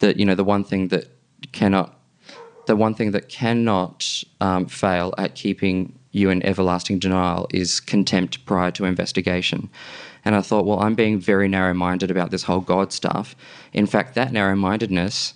that 0.00 0.16
you 0.16 0.26
know 0.26 0.34
the 0.34 0.44
one 0.44 0.64
thing 0.64 0.88
that 0.88 1.08
cannot 1.52 1.98
the 2.66 2.76
one 2.76 2.94
thing 2.94 3.12
that 3.12 3.28
cannot 3.28 4.24
um, 4.40 4.66
fail 4.66 5.14
at 5.18 5.34
keeping 5.34 5.98
you 6.12 6.30
in 6.30 6.44
everlasting 6.46 6.98
denial 6.98 7.48
is 7.52 7.80
contempt 7.80 8.44
prior 8.46 8.70
to 8.70 8.84
investigation. 8.84 9.68
And 10.24 10.34
I 10.34 10.40
thought, 10.40 10.64
well, 10.64 10.80
I'm 10.80 10.94
being 10.94 11.18
very 11.18 11.48
narrow 11.48 11.74
minded 11.74 12.10
about 12.10 12.30
this 12.30 12.44
whole 12.44 12.60
God 12.60 12.92
stuff. 12.92 13.36
In 13.72 13.86
fact, 13.86 14.14
that 14.14 14.32
narrow 14.32 14.56
mindedness 14.56 15.34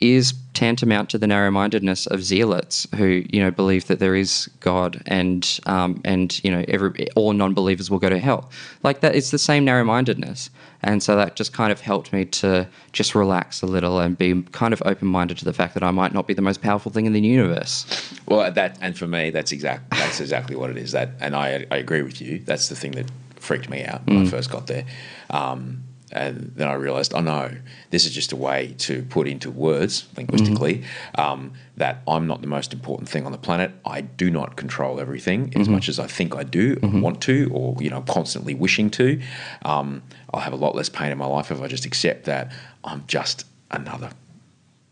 is 0.00 0.34
tantamount 0.52 1.08
to 1.10 1.18
the 1.18 1.26
narrow-mindedness 1.26 2.06
of 2.06 2.22
zealots 2.22 2.86
who 2.96 3.24
you 3.30 3.40
know 3.40 3.50
believe 3.50 3.86
that 3.86 3.98
there 3.98 4.14
is 4.14 4.48
God 4.60 5.02
and 5.06 5.58
um, 5.66 6.00
and 6.04 6.42
you 6.44 6.50
know 6.50 6.64
every 6.68 7.10
all 7.12 7.32
non-believers 7.32 7.90
will 7.90 7.98
go 7.98 8.10
to 8.10 8.18
hell 8.18 8.50
like 8.82 9.00
that 9.00 9.14
it's 9.14 9.30
the 9.30 9.38
same 9.38 9.64
narrow-mindedness 9.64 10.50
and 10.82 11.02
so 11.02 11.16
that 11.16 11.36
just 11.36 11.52
kind 11.52 11.72
of 11.72 11.80
helped 11.80 12.12
me 12.12 12.26
to 12.26 12.68
just 12.92 13.14
relax 13.14 13.62
a 13.62 13.66
little 13.66 13.98
and 13.98 14.18
be 14.18 14.42
kind 14.52 14.74
of 14.74 14.82
open-minded 14.84 15.38
to 15.38 15.44
the 15.44 15.52
fact 15.52 15.74
that 15.74 15.82
I 15.82 15.90
might 15.90 16.12
not 16.12 16.26
be 16.26 16.34
the 16.34 16.42
most 16.42 16.60
powerful 16.60 16.92
thing 16.92 17.06
in 17.06 17.12
the 17.12 17.20
universe 17.20 17.86
Well, 18.26 18.50
that 18.50 18.76
and 18.80 18.98
for 18.98 19.06
me, 19.06 19.30
that's 19.30 19.52
exact. 19.52 19.90
That's 19.90 20.20
exactly 20.20 20.56
what 20.56 20.70
it 20.70 20.76
is. 20.76 20.92
That, 20.92 21.10
and 21.20 21.36
I, 21.36 21.64
I 21.70 21.76
agree 21.76 22.02
with 22.02 22.20
you. 22.20 22.40
That's 22.40 22.68
the 22.68 22.74
thing 22.74 22.92
that 22.92 23.08
freaked 23.36 23.68
me 23.68 23.84
out 23.84 24.06
when 24.06 24.26
I 24.26 24.30
first 24.30 24.50
got 24.50 24.66
there. 24.66 24.84
Um, 25.30 25.84
and 26.12 26.52
then 26.54 26.68
I 26.68 26.74
realised, 26.74 27.12
oh 27.14 27.20
no, 27.20 27.50
this 27.90 28.04
is 28.06 28.12
just 28.12 28.32
a 28.32 28.36
way 28.36 28.74
to 28.78 29.02
put 29.02 29.26
into 29.26 29.50
words 29.50 30.06
linguistically 30.16 30.84
um, 31.16 31.52
that 31.76 32.02
I'm 32.06 32.26
not 32.28 32.40
the 32.42 32.46
most 32.46 32.72
important 32.72 33.08
thing 33.08 33.26
on 33.26 33.32
the 33.32 33.38
planet. 33.38 33.72
I 33.84 34.02
do 34.02 34.30
not 34.30 34.56
control 34.56 35.00
everything 35.00 35.52
as 35.56 35.68
much 35.68 35.88
as 35.88 35.98
I 35.98 36.06
think 36.06 36.36
I 36.36 36.44
do, 36.44 36.78
or 36.82 36.88
want 37.00 37.20
to, 37.22 37.50
or 37.52 37.76
you 37.80 37.90
know, 37.90 38.02
constantly 38.02 38.54
wishing 38.54 38.88
to. 38.90 39.20
Um, 39.64 40.02
I'll 40.32 40.40
have 40.40 40.52
a 40.52 40.56
lot 40.56 40.76
less 40.76 40.88
pain 40.88 41.10
in 41.10 41.18
my 41.18 41.26
life 41.26 41.50
if 41.50 41.60
I 41.60 41.66
just 41.66 41.84
accept 41.84 42.24
that 42.24 42.52
I'm 42.84 43.04
just 43.08 43.44
another 43.70 44.10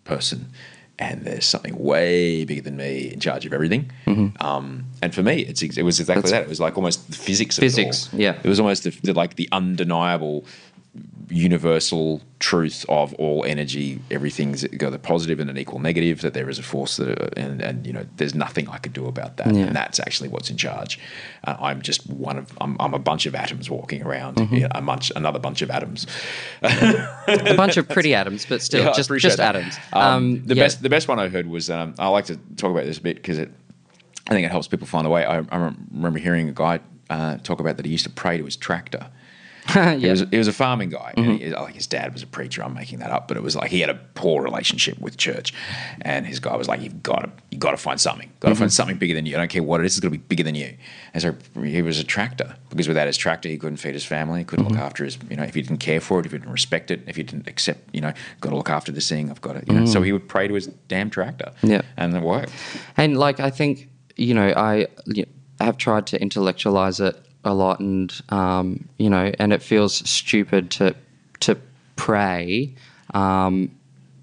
person 0.03 0.51
and 0.99 1.25
there's 1.25 1.45
something 1.45 1.77
way 1.77 2.45
bigger 2.45 2.63
than 2.63 2.77
me 2.77 3.11
in 3.13 3.19
charge 3.21 3.45
of 3.47 3.53
everything. 3.53 3.91
Um, 4.41 4.85
and 5.03 5.15
for 5.15 5.23
me, 5.23 5.41
it's 5.41 5.63
it 5.63 5.83
was 5.83 5.99
exactly 6.01 6.23
That's- 6.23 6.31
that. 6.33 6.43
It 6.43 6.49
was 6.49 6.61
like 6.61 6.77
almost 6.77 7.11
the 7.11 7.17
physics 7.17 7.59
of 7.59 7.63
Physics, 7.63 8.09
yeah. 8.13 8.39
It 8.43 8.49
was 8.49 8.61
almost 8.61 8.85
the, 8.85 8.91
the, 9.03 9.13
like 9.13 9.37
the 9.37 9.49
undeniable 9.53 10.45
universal 11.29 12.21
truth 12.39 12.85
of 12.89 13.15
all 13.15 13.45
energy. 13.45 14.01
Everything's 14.11 14.65
got 14.69 14.93
a 14.93 14.99
positive 14.99 15.41
and 15.41 15.51
an 15.51 15.59
equal 15.59 15.79
negative. 15.79 16.21
That 16.21 16.35
there 16.35 16.49
is 16.49 16.59
a 16.59 16.63
force 16.63 16.97
that, 16.99 17.37
and, 17.39 17.61
and 17.61 17.87
you 17.87 17.93
know, 17.93 18.07
there's 18.17 18.35
nothing 18.35 18.69
I 18.69 18.79
could 18.79 18.93
do 18.93 19.07
about 19.07 19.39
that. 19.39 19.55
Yeah. 19.55 19.63
And 19.63 19.75
that's 19.75 19.99
actually 19.99 20.29
what's 20.29 20.51
in 20.51 20.57
charge. 20.57 21.01
Uh, 21.45 21.57
I'm 21.59 21.83
just 21.83 22.09
one 22.09 22.39
of. 22.39 22.57
I'm, 22.61 22.77
I'm 22.79 22.95
a 22.95 22.99
bunch 22.99 23.27
of 23.27 23.35
atoms 23.35 23.71
walking 23.71 24.03
around. 24.03 24.37
Mm-hmm. 24.37 24.55
Yeah, 24.55 24.69
a 24.71 24.83
bunch, 24.83 25.11
another 25.17 25.39
bunch 25.39 25.63
of 25.63 25.71
atoms. 25.71 26.07
a 26.63 27.55
bunch 27.57 27.77
of 27.77 27.89
pretty 27.89 28.15
atoms 28.15 28.47
but 28.47 28.63
still 28.63 28.85
Yeah, 28.85 28.93
just 28.93 29.11
just 29.19 29.37
that. 29.39 29.57
atoms 29.57 29.77
Um, 29.93 30.45
the 30.45 30.55
yeah. 30.55 30.65
best, 30.65 30.83
the 30.83 30.89
best 30.91 31.09
one 31.09 31.19
I 31.19 31.29
heard 31.29 31.47
was. 31.47 31.71
Um, 31.71 31.95
I 31.99 32.09
like 32.09 32.27
to 32.27 32.37
talk 32.57 32.71
about 32.71 32.85
this 32.85 32.99
a 32.99 33.03
bit 33.03 33.17
because 33.17 33.39
it, 33.39 33.51
I 34.29 34.31
think 34.31 34.47
it 34.47 34.51
helps 34.51 34.69
people 34.69 34.87
find 34.87 35.07
a 35.07 35.11
way. 35.11 35.25
I, 35.25 35.39
I 35.39 35.73
remember 35.93 36.19
hearing 36.19 36.49
a 36.49 36.53
guy 36.53 36.81
uh, 37.11 37.39
talk 37.39 37.61
about 37.61 37.77
that 37.77 37.87
he 37.87 37.93
used 37.93 38.05
to 38.05 38.11
pray 38.11 38.39
to 38.39 38.45
his 38.45 38.57
tractor. 38.57 39.09
He. 39.75 39.81
Mm-hmm. 39.81 40.11
was 40.11 40.25
he 40.31 40.39
was 40.39 40.47
a 40.49 40.53
farming 40.53 40.91
guy. 40.91 41.15
And 41.17 41.41
he, 41.41 41.49
like 41.51 41.75
his 41.75 41.87
dad 41.87 42.13
was 42.13 42.23
a 42.23 42.27
preacher. 42.27 42.63
I'm 42.63 42.75
making 42.75 42.99
that 42.99 43.11
up, 43.11 43.29
but 43.29 43.37
it 43.37 43.43
was 43.43 43.57
like 43.57 43.71
he 43.71 43.81
had 43.81 43.91
a 43.91 43.95
poor 44.15 44.43
relationship 44.43 44.99
with 45.01 45.17
church, 45.17 45.55
and 46.03 46.27
his 46.27 46.39
guy 46.39 46.55
was 46.55 46.69
like, 46.69 46.81
"You've 46.83 47.03
got 47.03 47.21
to 47.25 47.31
you 47.51 47.59
got 47.59 47.71
to 47.71 47.77
find 47.79 48.01
something. 48.01 48.31
Got 48.41 48.49
to 48.49 48.55
Mm-hmm. 48.55 48.61
find 48.61 48.73
something 48.73 48.97
bigger 48.99 49.15
than 49.15 49.25
you. 49.27 49.35
I 49.37 49.39
don't 49.39 49.49
care 49.51 49.63
what 49.63 49.81
it 49.81 49.87
is. 49.87 49.95
It's 49.97 50.01
going 50.01 50.13
to 50.13 50.19
be 50.19 50.25
bigger 50.25 50.43
than 50.43 50.55
you." 50.55 50.75
And 51.15 51.23
so 51.23 51.35
he 51.63 51.81
was 51.83 51.99
a 51.99 52.05
tractor 52.05 52.55
because 52.69 52.89
without 52.89 53.07
his 53.07 53.17
tractor, 53.17 53.49
he 53.49 53.57
couldn't 53.57 53.79
feed 53.79 53.95
his 53.95 54.05
family. 54.05 54.41
He 54.41 54.45
couldn't 54.45 54.67
Mm-hmm. 54.67 54.75
look 54.75 54.83
after 54.83 55.05
his. 55.05 55.19
You 55.31 55.37
know, 55.37 55.45
if 55.45 55.55
he 55.55 55.63
didn't 55.63 55.79
care 55.79 56.01
for 56.01 56.21
it, 56.21 56.27
if 56.27 56.33
he 56.33 56.39
didn't 56.39 56.53
respect 56.53 56.91
it, 56.91 57.03
if 57.07 57.17
he 57.17 57.23
didn't 57.23 57.49
accept, 57.49 57.81
you 57.95 58.01
know, 58.03 58.13
got 58.41 58.51
to 58.51 58.57
look 58.57 58.71
after 58.71 58.93
this 58.93 59.09
thing. 59.09 59.31
I've 59.31 59.41
got 59.41 59.57
it. 59.57 59.65
You 59.67 59.75
know, 59.75 59.87
so 59.87 60.03
he 60.03 60.13
would 60.13 60.29
pray 60.29 60.47
to 60.47 60.55
his 60.55 60.67
damn 60.89 61.09
tractor. 61.11 61.53
Mm. 61.63 61.71
Yeah. 61.71 61.83
and 61.97 62.15
it 62.15 62.23
worked. 62.23 62.53
And 62.97 63.17
like 63.19 63.41
I 63.41 63.51
think 63.51 63.89
you 64.17 64.35
know 64.35 64.53
I 64.55 64.87
y- 65.07 65.25
have 65.61 65.77
tried 65.79 66.07
to 66.09 66.21
intellectualize 66.21 67.01
it 67.01 67.17
a 67.45 67.55
lot, 67.55 67.81
and 67.81 68.13
um, 68.31 68.89
you 68.99 69.11
know, 69.11 69.33
and 69.39 69.53
it 69.53 69.63
feels 69.63 70.09
stupid 70.09 70.71
to 70.73 70.95
to 71.41 71.59
pray. 71.97 72.75
Um, 73.13 73.71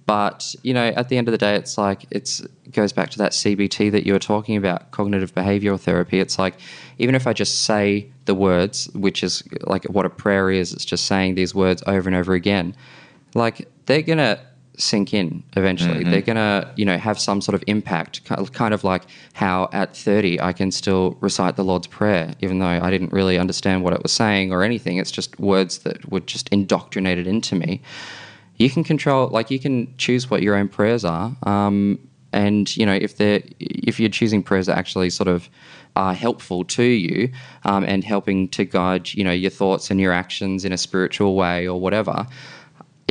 but 0.06 0.56
you 0.64 0.74
know, 0.74 0.88
at 0.88 1.10
the 1.10 1.18
end 1.18 1.28
of 1.28 1.32
the 1.32 1.38
day, 1.38 1.56
it's 1.56 1.78
like 1.78 2.06
it's 2.12 2.42
it 2.42 2.74
goes 2.74 2.92
back 2.92 3.12
to 3.12 3.18
that 3.20 3.32
CBT 3.32 3.92
that 3.92 4.06
you 4.06 4.14
were 4.14 4.20
talking 4.20 4.58
about, 4.58 4.92
cognitive 4.92 5.34
behavioral 5.34 5.80
therapy. 5.80 6.20
It's 6.20 6.38
like 6.38 6.56
even 6.98 7.16
if 7.16 7.28
I 7.28 7.34
just 7.34 7.64
say 7.64 8.10
the 8.26 8.36
words, 8.36 8.90
which 8.94 9.24
is 9.24 9.44
like 9.62 9.86
what 9.86 10.06
a 10.06 10.10
prayer 10.10 10.52
is, 10.52 10.74
it's 10.74 10.86
just 10.86 11.06
saying 11.06 11.36
these 11.36 11.56
words 11.56 11.82
over 11.88 12.10
and 12.10 12.16
over 12.16 12.34
again. 12.34 12.76
Like 13.36 13.70
they're 13.86 14.02
gonna 14.02 14.40
sink 14.78 15.14
in 15.14 15.44
eventually. 15.56 16.04
They're 16.04 16.22
gonna, 16.22 16.72
you 16.76 16.86
know, 16.86 16.98
have 16.98 17.20
some 17.20 17.42
sort 17.42 17.56
of 17.56 17.64
impact. 17.68 18.26
Kind 18.26 18.74
of 18.74 18.84
like 18.84 19.04
how 19.34 19.70
at 19.72 19.96
30 19.96 20.40
I 20.42 20.54
can 20.54 20.72
still 20.72 21.18
recite 21.22 21.56
the 21.56 21.64
Lord's 21.64 21.88
Prayer, 21.88 22.34
even 22.42 22.60
though 22.60 22.66
I 22.68 22.90
didn't 22.90 23.12
really 23.12 23.38
understand 23.38 23.84
what 23.84 23.94
it 23.94 24.02
was 24.04 24.12
saying 24.12 24.52
or 24.52 24.64
anything. 24.64 24.98
It's 24.98 25.12
just 25.12 25.40
words 25.40 25.80
that 25.80 26.12
were 26.12 26.20
just 26.20 26.50
indoctrinated 26.50 27.28
into 27.28 27.56
me. 27.56 27.82
You 28.58 28.70
can 28.70 28.84
control, 28.84 29.28
like 29.30 29.50
you 29.50 29.60
can 29.60 29.94
choose 29.98 30.30
what 30.30 30.42
your 30.42 30.56
own 30.56 30.68
prayers 30.68 31.04
are. 31.04 31.36
Um, 31.44 32.00
and 32.34 32.76
you 32.78 32.86
know, 32.86 32.94
if 32.94 33.18
they're 33.18 33.42
if 33.60 34.00
you're 34.00 34.10
choosing 34.10 34.42
prayers 34.44 34.68
that 34.68 34.78
actually 34.78 35.10
sort 35.10 35.28
of 35.28 35.50
are 35.96 36.14
helpful 36.14 36.64
to 36.64 36.84
you 36.84 37.30
um, 37.66 37.84
and 37.84 38.04
helping 38.04 38.48
to 38.50 38.64
guide, 38.64 39.14
you 39.14 39.24
know, 39.24 39.32
your 39.32 39.52
thoughts 39.52 39.92
and 39.92 40.00
your 40.00 40.14
actions 40.14 40.64
in 40.64 40.72
a 40.72 40.78
spiritual 40.78 41.36
way 41.36 41.68
or 41.68 41.80
whatever, 41.80 42.26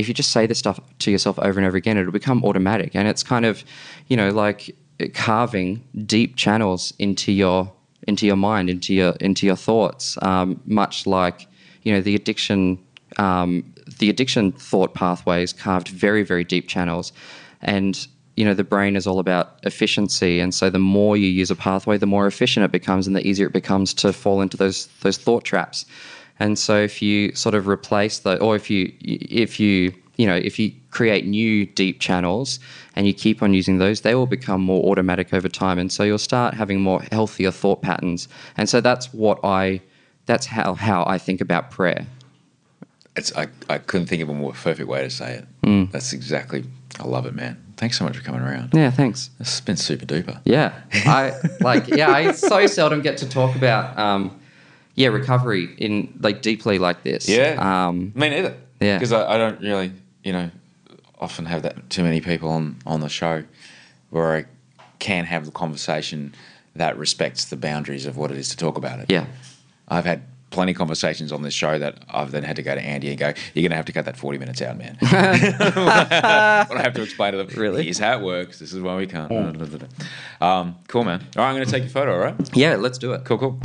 if 0.00 0.08
you 0.08 0.14
just 0.14 0.32
say 0.32 0.46
this 0.46 0.58
stuff 0.58 0.80
to 1.00 1.10
yourself 1.10 1.38
over 1.38 1.58
and 1.58 1.66
over 1.66 1.76
again, 1.76 1.98
it'll 1.98 2.10
become 2.10 2.42
automatic. 2.44 2.96
And 2.96 3.06
it's 3.06 3.22
kind 3.22 3.44
of, 3.44 3.62
you 4.08 4.16
know, 4.16 4.30
like 4.30 4.74
carving 5.14 5.84
deep 6.06 6.36
channels 6.36 6.92
into 6.98 7.32
your 7.32 7.72
into 8.08 8.26
your 8.26 8.36
mind, 8.36 8.70
into 8.70 8.94
your 8.94 9.10
into 9.20 9.46
your 9.46 9.56
thoughts. 9.56 10.18
Um, 10.22 10.60
much 10.64 11.06
like, 11.06 11.46
you 11.82 11.92
know, 11.92 12.00
the 12.00 12.14
addiction 12.14 12.78
um, 13.18 13.74
the 13.98 14.08
addiction 14.08 14.52
thought 14.52 14.94
pathways 14.94 15.52
carved 15.52 15.88
very 15.88 16.22
very 16.22 16.44
deep 16.44 16.66
channels, 16.68 17.12
and 17.60 18.06
you 18.36 18.44
know 18.44 18.54
the 18.54 18.64
brain 18.64 18.96
is 18.96 19.06
all 19.06 19.18
about 19.18 19.58
efficiency, 19.64 20.40
and 20.40 20.54
so 20.54 20.70
the 20.70 20.78
more 20.78 21.16
you 21.16 21.28
use 21.28 21.50
a 21.50 21.56
pathway, 21.56 21.98
the 21.98 22.06
more 22.06 22.26
efficient 22.26 22.64
it 22.64 22.72
becomes, 22.72 23.06
and 23.06 23.14
the 23.14 23.26
easier 23.26 23.46
it 23.46 23.52
becomes 23.52 23.92
to 23.94 24.12
fall 24.12 24.40
into 24.40 24.56
those 24.56 24.86
those 25.02 25.18
thought 25.18 25.44
traps. 25.44 25.84
And 26.40 26.58
so 26.58 26.76
if 26.76 27.00
you 27.00 27.34
sort 27.36 27.54
of 27.54 27.68
replace 27.68 28.18
the, 28.20 28.40
or 28.40 28.56
if 28.56 28.68
you 28.70 28.92
if 29.00 29.60
you 29.60 29.92
you 30.16 30.26
know 30.26 30.34
if 30.36 30.58
you 30.58 30.72
create 30.90 31.24
new 31.26 31.66
deep 31.66 32.00
channels 32.00 32.58
and 32.96 33.06
you 33.06 33.14
keep 33.14 33.42
on 33.42 33.54
using 33.54 33.78
those, 33.78 34.00
they 34.00 34.14
will 34.14 34.26
become 34.26 34.60
more 34.60 34.82
automatic 34.90 35.32
over 35.32 35.48
time, 35.48 35.78
and 35.78 35.92
so 35.92 36.02
you'll 36.02 36.18
start 36.18 36.54
having 36.54 36.80
more 36.80 37.02
healthier 37.12 37.52
thought 37.52 37.82
patterns. 37.82 38.26
And 38.56 38.68
so 38.68 38.80
that's 38.80 39.12
what 39.14 39.38
I, 39.44 39.80
that's 40.26 40.46
how 40.46 40.74
how 40.74 41.04
I 41.06 41.18
think 41.18 41.40
about 41.40 41.70
prayer. 41.70 42.06
it's 43.16 43.36
I, 43.36 43.48
I 43.68 43.78
couldn't 43.78 44.06
think 44.06 44.22
of 44.22 44.28
a 44.28 44.34
more 44.34 44.52
perfect 44.52 44.88
way 44.88 45.02
to 45.02 45.10
say 45.10 45.34
it. 45.34 45.44
Mm. 45.62 45.90
That's 45.92 46.12
exactly. 46.12 46.64
I 46.98 47.04
love 47.06 47.26
it, 47.26 47.34
man. 47.34 47.56
Thanks 47.76 47.98
so 47.98 48.04
much 48.04 48.16
for 48.16 48.22
coming 48.22 48.42
around. 48.42 48.70
Yeah, 48.74 48.90
thanks. 48.90 49.30
This 49.38 49.50
has 49.52 49.60
been 49.60 49.76
super 49.76 50.04
duper. 50.06 50.40
Yeah, 50.44 50.72
I 50.92 51.34
like. 51.60 51.88
Yeah, 51.88 52.10
I 52.10 52.32
so 52.32 52.66
seldom 52.66 53.00
get 53.02 53.18
to 53.18 53.28
talk 53.28 53.56
about, 53.56 53.98
um, 53.98 54.38
yeah, 54.94 55.08
recovery 55.08 55.74
in 55.78 56.18
like 56.20 56.42
deeply 56.42 56.78
like 56.78 57.02
this. 57.02 57.28
Yeah. 57.28 57.56
Um, 57.88 58.12
Me 58.14 58.28
neither. 58.28 58.56
Yeah. 58.80 58.96
Because 58.98 59.12
I, 59.12 59.34
I 59.34 59.38
don't 59.38 59.60
really, 59.60 59.92
you 60.24 60.32
know, 60.32 60.50
often 61.18 61.44
have 61.46 61.62
that 61.62 61.90
too 61.90 62.02
many 62.02 62.20
people 62.20 62.50
on 62.50 62.76
on 62.86 63.00
the 63.00 63.08
show 63.08 63.44
where 64.10 64.34
I 64.36 64.44
can 64.98 65.24
have 65.24 65.44
the 65.46 65.52
conversation 65.52 66.34
that 66.76 66.96
respects 66.98 67.46
the 67.46 67.56
boundaries 67.56 68.06
of 68.06 68.16
what 68.16 68.30
it 68.30 68.36
is 68.36 68.48
to 68.50 68.56
talk 68.56 68.76
about 68.76 69.00
it. 69.00 69.10
yeah. 69.10 69.26
I've 69.88 70.04
had 70.04 70.22
plenty 70.50 70.72
of 70.72 70.78
conversations 70.78 71.30
on 71.32 71.42
this 71.42 71.54
show 71.54 71.78
that 71.78 71.98
I've 72.08 72.30
then 72.32 72.42
had 72.44 72.56
to 72.56 72.62
go 72.62 72.74
to 72.74 72.80
Andy 72.80 73.08
and 73.10 73.18
go, 73.18 73.32
"You're 73.54 73.62
going 73.62 73.70
to 73.70 73.76
have 73.76 73.84
to 73.86 73.92
cut 73.92 74.04
that 74.04 74.16
40 74.16 74.38
minutes 74.38 74.62
out, 74.62 74.76
man." 74.78 74.96
when 75.00 75.10
I 75.12 76.82
have 76.82 76.94
to 76.94 77.02
explain 77.02 77.32
to 77.32 77.38
them, 77.38 77.48
Really? 77.56 77.88
is 77.88 77.98
how 77.98 78.18
it 78.18 78.22
works. 78.22 78.58
This 78.58 78.72
is 78.72 78.80
why 78.80 78.96
we 78.96 79.06
can't. 79.06 79.30
Um, 80.40 80.76
cool, 80.88 81.04
man. 81.04 81.20
All 81.36 81.42
right, 81.42 81.50
I'm 81.50 81.54
going 81.56 81.64
to 81.66 81.70
take 81.70 81.82
your 81.82 81.90
photo. 81.90 82.14
All 82.14 82.18
right. 82.20 82.56
Yeah, 82.56 82.76
let's 82.76 82.98
do 82.98 83.12
it. 83.12 83.24
Cool, 83.24 83.38
cool. 83.38 83.60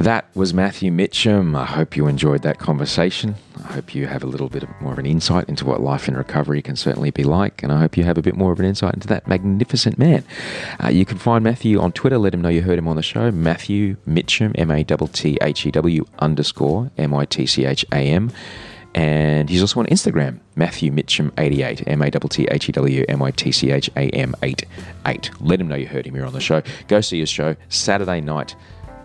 That 0.00 0.34
was 0.34 0.54
Matthew 0.54 0.90
Mitcham. 0.90 1.54
I 1.54 1.66
hope 1.66 1.94
you 1.94 2.06
enjoyed 2.06 2.40
that 2.40 2.58
conversation. 2.58 3.34
I 3.58 3.74
hope 3.74 3.94
you 3.94 4.06
have 4.06 4.22
a 4.22 4.26
little 4.26 4.48
bit 4.48 4.64
more 4.80 4.94
of 4.94 4.98
an 4.98 5.04
insight 5.04 5.46
into 5.46 5.66
what 5.66 5.82
life 5.82 6.08
in 6.08 6.16
recovery 6.16 6.62
can 6.62 6.74
certainly 6.74 7.10
be 7.10 7.22
like, 7.22 7.62
and 7.62 7.70
I 7.70 7.80
hope 7.80 7.98
you 7.98 8.04
have 8.04 8.16
a 8.16 8.22
bit 8.22 8.34
more 8.34 8.50
of 8.50 8.58
an 8.60 8.64
insight 8.64 8.94
into 8.94 9.06
that 9.08 9.28
magnificent 9.28 9.98
man. 9.98 10.24
Uh, 10.82 10.88
you 10.88 11.04
can 11.04 11.18
find 11.18 11.44
Matthew 11.44 11.78
on 11.78 11.92
Twitter. 11.92 12.16
Let 12.16 12.32
him 12.32 12.40
know 12.40 12.48
you 12.48 12.62
heard 12.62 12.78
him 12.78 12.88
on 12.88 12.96
the 12.96 13.02
show. 13.02 13.30
Matthew 13.30 13.98
Mitcham, 14.06 14.52
M 14.54 14.70
A 14.70 14.82
T 14.82 14.96
T 15.12 15.38
H 15.42 15.66
E 15.66 15.70
W 15.70 16.06
underscore 16.18 16.90
M 16.96 17.12
I 17.12 17.26
T 17.26 17.44
C 17.44 17.66
H 17.66 17.84
A 17.92 17.98
M. 17.98 18.32
And 18.94 19.48
he's 19.50 19.60
also 19.60 19.80
on 19.80 19.86
Instagram, 19.86 20.40
Matthew 20.56 20.90
Mitcham88, 20.90 21.84
M 21.86 22.00
A 22.00 22.10
T 22.10 22.18
T 22.18 22.48
H 22.50 22.68
E 22.70 22.72
W 22.72 23.04
M 23.06 23.22
I 23.22 23.32
T 23.32 23.52
C 23.52 23.70
H 23.70 23.90
A 23.96 24.08
M 24.08 24.34
8 24.42 24.64
8. 25.06 25.30
Let 25.42 25.60
him 25.60 25.68
know 25.68 25.76
you 25.76 25.86
heard 25.86 26.06
him 26.06 26.14
here 26.14 26.24
on 26.24 26.32
the 26.32 26.40
show. 26.40 26.62
Go 26.88 27.02
see 27.02 27.20
his 27.20 27.28
show 27.28 27.54
Saturday 27.68 28.22
night, 28.22 28.56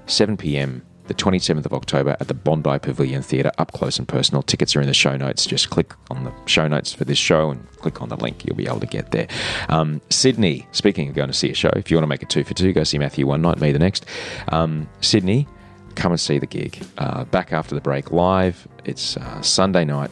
7 0.07 0.37
p.m., 0.37 0.85
the 1.07 1.13
27th 1.13 1.65
of 1.65 1.73
October 1.73 2.17
at 2.19 2.27
the 2.27 2.33
Bondi 2.33 2.79
Pavilion 2.79 3.21
Theatre, 3.21 3.51
up 3.57 3.71
close 3.73 3.99
and 3.99 4.07
personal. 4.07 4.41
Tickets 4.41 4.75
are 4.75 4.81
in 4.81 4.87
the 4.87 4.93
show 4.93 5.15
notes. 5.15 5.45
Just 5.45 5.69
click 5.69 5.93
on 6.09 6.23
the 6.23 6.33
show 6.45 6.67
notes 6.67 6.93
for 6.93 7.05
this 7.05 7.17
show 7.17 7.51
and 7.51 7.69
click 7.77 8.01
on 8.01 8.09
the 8.09 8.17
link. 8.17 8.43
You'll 8.45 8.55
be 8.55 8.67
able 8.67 8.79
to 8.79 8.87
get 8.87 9.11
there. 9.11 9.27
Um, 9.69 10.01
Sydney, 10.09 10.67
speaking 10.71 11.09
of 11.09 11.15
going 11.15 11.27
to 11.27 11.33
see 11.33 11.51
a 11.51 11.53
show, 11.53 11.69
if 11.75 11.91
you 11.91 11.97
want 11.97 12.03
to 12.03 12.07
make 12.07 12.23
it 12.23 12.29
two 12.29 12.43
for 12.43 12.53
two, 12.53 12.73
go 12.73 12.83
see 12.83 12.97
Matthew 12.97 13.27
one 13.27 13.41
night, 13.41 13.59
me 13.59 13.71
the 13.71 13.79
next. 13.79 14.05
Um, 14.51 14.89
Sydney, 15.01 15.47
come 15.95 16.11
and 16.11 16.19
see 16.19 16.39
the 16.39 16.47
gig. 16.47 16.83
Uh, 16.97 17.25
back 17.25 17.53
after 17.53 17.75
the 17.75 17.81
break, 17.81 18.11
live. 18.11 18.67
It's 18.83 19.17
uh, 19.17 19.41
Sunday 19.41 19.85
night. 19.85 20.11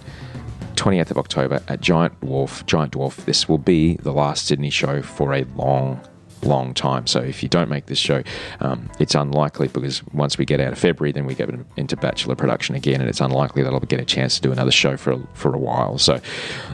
28th 0.76 1.12
of 1.12 1.18
October 1.18 1.62
at 1.68 1.82
Giant 1.82 2.20
Dwarf. 2.22 2.66
Giant 2.66 2.94
Dwarf. 2.94 3.26
This 3.26 3.48
will 3.48 3.58
be 3.58 3.96
the 3.98 4.12
last 4.12 4.48
Sydney 4.48 4.70
show 4.70 5.02
for 5.02 5.34
a 5.34 5.44
long, 5.56 6.02
long 6.44 6.74
time. 6.74 7.08
So 7.08 7.20
if 7.20 7.44
you 7.44 7.50
don't 7.50 7.70
make 7.70 7.88
this 7.88 7.98
show, 7.98 8.24
um, 8.60 8.90
it's 9.00 9.16
unlikely 9.16 9.68
because 9.68 10.04
once 10.14 10.38
we 10.38 10.46
get 10.46 10.60
out 10.60 10.74
of 10.74 10.80
February, 10.80 11.12
then 11.12 11.26
we 11.26 11.36
get 11.36 11.50
into 11.78 11.96
Bachelor 11.98 12.36
production 12.36 12.76
again, 12.76 13.02
and 13.02 13.10
it's 13.10 13.22
unlikely 13.22 13.64
that 13.64 13.74
I'll 13.74 13.80
get 13.80 14.00
a 14.00 14.06
chance 14.06 14.36
to 14.36 14.42
do 14.42 14.52
another 14.52 14.72
show 14.72 14.98
for 14.98 15.20
for 15.34 15.54
a 15.54 15.60
while. 15.60 15.98
So 15.98 16.20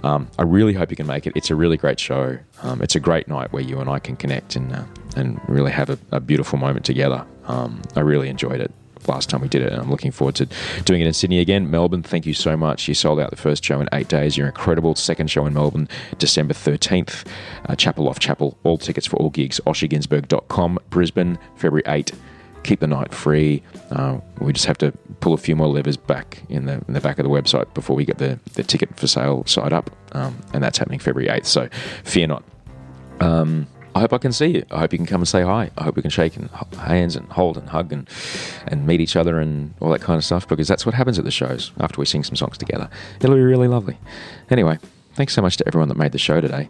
um, 0.03 0.29
I 0.37 0.43
really 0.43 0.73
hope 0.73 0.89
you 0.89 0.97
can 0.97 1.07
make 1.07 1.27
it. 1.27 1.33
It's 1.35 1.49
a 1.49 1.55
really 1.55 1.77
great 1.77 1.99
show. 1.99 2.37
Um, 2.61 2.81
it's 2.81 2.95
a 2.95 2.99
great 2.99 3.27
night 3.27 3.53
where 3.53 3.63
you 3.63 3.79
and 3.79 3.89
I 3.89 3.99
can 3.99 4.15
connect 4.15 4.55
and 4.55 4.73
uh, 4.73 4.83
and 5.15 5.39
really 5.47 5.71
have 5.71 5.89
a, 5.89 5.99
a 6.11 6.19
beautiful 6.19 6.59
moment 6.59 6.85
together. 6.85 7.25
Um, 7.45 7.81
I 7.95 8.01
really 8.01 8.29
enjoyed 8.29 8.61
it 8.61 8.71
last 9.10 9.30
time 9.30 9.41
we 9.41 9.48
did 9.48 9.61
it, 9.61 9.73
and 9.73 9.81
I'm 9.81 9.90
looking 9.90 10.11
forward 10.11 10.36
to 10.36 10.48
doing 10.86 11.02
it 11.02 11.07
in 11.07 11.14
Sydney 11.14 11.40
again. 11.40 11.69
Melbourne, 11.69 12.03
thank 12.03 12.26
you 12.26 12.34
so 12.34 12.56
much. 12.56 12.88
You 12.88 12.94
sold 12.94 13.19
out 13.19 13.31
the 13.31 13.36
first 13.36 13.64
show 13.64 13.81
in 13.81 13.90
eight 13.91 14.07
days. 14.07 14.38
You're 14.38 14.48
incredible. 14.48 14.95
Second 14.95 15.30
show 15.30 15.45
in 15.45 15.53
Melbourne, 15.53 15.90
December 16.18 16.53
13th. 16.53 17.26
Uh, 17.68 17.76
Chapel 17.76 18.07
Off 18.07 18.19
Chapel. 18.19 18.57
All 18.64 18.77
tickets 18.77 19.07
for 19.07 19.18
all 19.18 19.30
gigs, 19.30 19.60
oshergunsberg.com. 19.65 20.80
Brisbane, 20.90 21.38
February 21.56 21.84
8th 21.84 22.15
Keep 22.64 22.81
the 22.81 22.88
night 22.88 23.14
free. 23.14 23.64
Uh, 23.91 24.19
we 24.40 24.53
just 24.53 24.65
have 24.65 24.77
to 24.80 24.91
pull 25.22 25.34
a 25.34 25.38
few 25.38 25.56
more 25.56 25.68
levers 25.68 25.98
back 25.98 26.44
in 26.49 26.65
the 26.65 26.84
in 26.88 26.94
the 26.94 26.99
back 26.99 27.18
of 27.18 27.23
the 27.23 27.30
website 27.30 27.73
before 27.73 27.95
we 27.95 28.06
get 28.06 28.18
the, 28.18 28.40
the 28.53 28.64
ticket 28.64 28.95
for 28.98 29.07
sale 29.07 29.45
side 29.45 29.72
up, 29.72 29.90
um, 30.11 30.38
and 30.53 30.64
that's 30.64 30.77
happening 30.77 30.99
February 30.99 31.30
8th. 31.30 31.45
So 31.45 31.69
fear 32.03 32.27
not. 32.27 32.44
Um, 33.22 33.68
I 33.99 34.03
hope 34.03 34.13
I 34.13 34.17
can 34.17 34.31
see 34.31 34.45
you. 34.45 34.65
I 34.71 34.80
hope 34.80 34.93
you 34.93 34.97
can 34.97 35.05
come 35.05 35.19
and 35.19 35.27
say 35.27 35.41
hi. 35.41 35.71
I 35.77 35.84
hope 35.84 35.97
we 35.97 36.01
can 36.01 36.09
shake 36.09 36.38
and 36.38 36.49
hands 36.77 37.17
and 37.17 37.30
hold 37.34 37.57
and 37.57 37.67
hug 37.67 37.91
and 37.91 38.07
and 38.65 38.88
meet 38.88 39.01
each 39.01 39.17
other 39.17 39.39
and 39.39 39.73
all 39.81 39.89
that 39.89 39.99
kind 39.99 40.17
of 40.17 40.23
stuff 40.23 40.47
because 40.47 40.69
that's 40.69 40.85
what 40.85 40.95
happens 40.95 41.19
at 41.19 41.26
the 41.26 41.31
shows 41.31 41.73
after 41.81 41.99
we 41.99 42.05
sing 42.05 42.23
some 42.23 42.38
songs 42.38 42.57
together. 42.57 42.89
It'll 43.19 43.35
be 43.35 43.41
really 43.41 43.67
lovely. 43.67 43.97
Anyway, 44.49 44.77
thanks 45.15 45.34
so 45.34 45.41
much 45.41 45.57
to 45.57 45.67
everyone 45.67 45.89
that 45.89 45.97
made 45.97 46.13
the 46.13 46.17
show 46.17 46.39
today. 46.39 46.69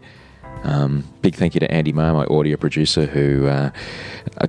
Um, 0.64 1.04
big 1.22 1.36
thank 1.36 1.54
you 1.54 1.60
to 1.60 1.72
Andy 1.72 1.92
Marr, 1.92 2.14
my 2.14 2.26
audio 2.26 2.58
producer, 2.58 3.06
who 3.06 3.48
uh, 3.48 3.72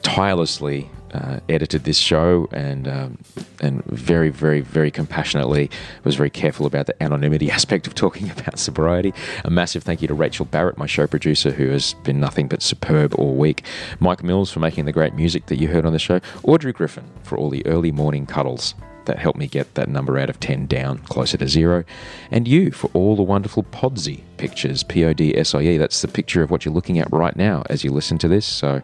tirelessly 0.02 0.90
uh, 1.12 1.40
edited 1.48 1.84
this 1.84 1.98
show 1.98 2.48
and 2.52 2.86
um, 2.86 3.18
and 3.60 3.84
very, 3.84 4.28
very, 4.28 4.60
very 4.60 4.90
compassionately 4.90 5.70
was 6.04 6.14
very 6.14 6.30
careful 6.30 6.66
about 6.66 6.86
the 6.86 7.02
anonymity 7.02 7.50
aspect 7.50 7.86
of 7.86 7.94
talking 7.94 8.30
about 8.30 8.58
sobriety. 8.58 9.12
A 9.44 9.50
massive 9.50 9.82
thank 9.82 10.02
you 10.02 10.08
to 10.08 10.14
Rachel 10.14 10.44
Barrett, 10.44 10.78
my 10.78 10.86
show 10.86 11.06
producer, 11.06 11.50
who 11.50 11.68
has 11.68 11.94
been 12.04 12.20
nothing 12.20 12.48
but 12.48 12.62
superb 12.62 13.14
all 13.14 13.34
week. 13.34 13.64
Mike 13.98 14.22
Mills 14.22 14.50
for 14.50 14.60
making 14.60 14.84
the 14.84 14.92
great 14.92 15.14
music 15.14 15.46
that 15.46 15.58
you 15.58 15.68
heard 15.68 15.84
on 15.84 15.92
the 15.92 15.98
show. 15.98 16.20
Audrey 16.44 16.72
Griffen 16.72 17.04
for 17.22 17.36
all 17.36 17.50
the 17.50 17.66
early 17.66 17.92
morning 17.92 18.26
cuddles 18.26 18.74
that 19.06 19.18
helped 19.18 19.38
me 19.38 19.46
get 19.46 19.74
that 19.74 19.88
number 19.88 20.18
out 20.18 20.30
of 20.30 20.40
10 20.40 20.66
down 20.66 20.98
closer 20.98 21.36
to 21.36 21.48
zero. 21.48 21.84
And 22.30 22.46
you 22.46 22.70
for 22.70 22.90
all 22.94 23.16
the 23.16 23.22
wonderful 23.22 23.64
Podsie 23.64 24.22
pictures, 24.36 24.82
P 24.82 25.04
O 25.04 25.12
D 25.12 25.36
S 25.36 25.54
I 25.54 25.62
E. 25.62 25.76
That's 25.76 26.02
the 26.02 26.08
picture 26.08 26.42
of 26.42 26.50
what 26.50 26.64
you're 26.64 26.74
looking 26.74 26.98
at 26.98 27.12
right 27.12 27.36
now 27.36 27.62
as 27.68 27.84
you 27.84 27.92
listen 27.92 28.18
to 28.18 28.28
this. 28.28 28.46
So 28.46 28.82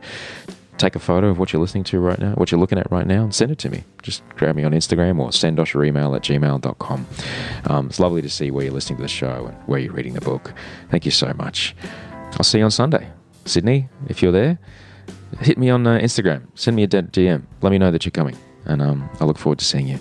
take 0.78 0.94
a 0.94 0.98
photo 0.98 1.28
of 1.28 1.38
what 1.38 1.52
you're 1.52 1.60
listening 1.62 1.84
to 1.84 1.98
right 1.98 2.18
now, 2.18 2.32
what 2.32 2.50
you're 2.50 2.60
looking 2.60 2.78
at 2.78 2.90
right 2.90 3.06
now, 3.06 3.22
and 3.22 3.34
send 3.34 3.50
it 3.50 3.58
to 3.58 3.70
me. 3.70 3.84
Just 4.02 4.22
grab 4.30 4.56
me 4.56 4.64
on 4.64 4.72
Instagram 4.72 5.18
or 5.18 5.32
send 5.32 5.58
us 5.58 5.72
your 5.72 5.84
email 5.84 6.14
at 6.14 6.22
gmail.com. 6.22 7.06
Um, 7.64 7.86
it's 7.86 8.00
lovely 8.00 8.22
to 8.22 8.28
see 8.28 8.50
where 8.50 8.64
you're 8.64 8.74
listening 8.74 8.98
to 8.98 9.02
the 9.02 9.08
show 9.08 9.46
and 9.46 9.56
where 9.68 9.78
you're 9.78 9.92
reading 9.92 10.14
the 10.14 10.20
book. 10.20 10.52
Thank 10.90 11.04
you 11.04 11.10
so 11.10 11.32
much. 11.36 11.74
I'll 12.32 12.44
see 12.44 12.58
you 12.58 12.64
on 12.64 12.70
Sunday. 12.70 13.08
Sydney, 13.44 13.88
if 14.08 14.22
you're 14.22 14.32
there, 14.32 14.58
hit 15.40 15.56
me 15.56 15.70
on 15.70 15.86
uh, 15.86 15.98
Instagram. 15.98 16.46
Send 16.54 16.76
me 16.76 16.82
a 16.82 16.88
DM. 16.88 17.44
Let 17.62 17.70
me 17.70 17.78
know 17.78 17.90
that 17.90 18.04
you're 18.04 18.10
coming. 18.10 18.36
And 18.66 18.82
um, 18.82 19.08
I 19.20 19.24
look 19.24 19.38
forward 19.38 19.58
to 19.60 19.64
seeing 19.64 19.86
you. 19.86 19.98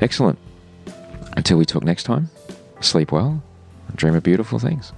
Excellent. 0.00 0.38
Until 1.36 1.58
we 1.58 1.64
talk 1.64 1.82
next 1.82 2.04
time, 2.04 2.30
sleep 2.80 3.12
well 3.12 3.42
dream 3.96 4.14
of 4.14 4.22
beautiful 4.22 4.58
things. 4.58 4.92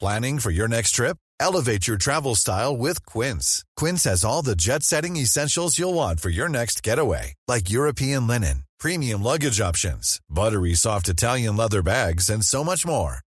Planning 0.00 0.38
for 0.38 0.50
your 0.50 0.66
next 0.66 0.92
trip? 0.92 1.18
Elevate 1.38 1.86
your 1.86 1.98
travel 1.98 2.34
style 2.34 2.76
with 2.76 3.04
Quince. 3.04 3.64
Quince 3.76 4.04
has 4.04 4.24
all 4.24 4.42
the 4.42 4.56
jet 4.56 4.82
setting 4.82 5.16
essentials 5.16 5.78
you'll 5.78 5.94
want 5.94 6.20
for 6.20 6.30
your 6.30 6.48
next 6.48 6.82
getaway, 6.82 7.34
like 7.46 7.70
European 7.70 8.26
linen, 8.26 8.64
premium 8.78 9.22
luggage 9.22 9.60
options, 9.60 10.20
buttery 10.28 10.74
soft 10.74 11.08
Italian 11.08 11.56
leather 11.56 11.82
bags, 11.82 12.30
and 12.30 12.44
so 12.44 12.64
much 12.64 12.86
more. 12.86 13.20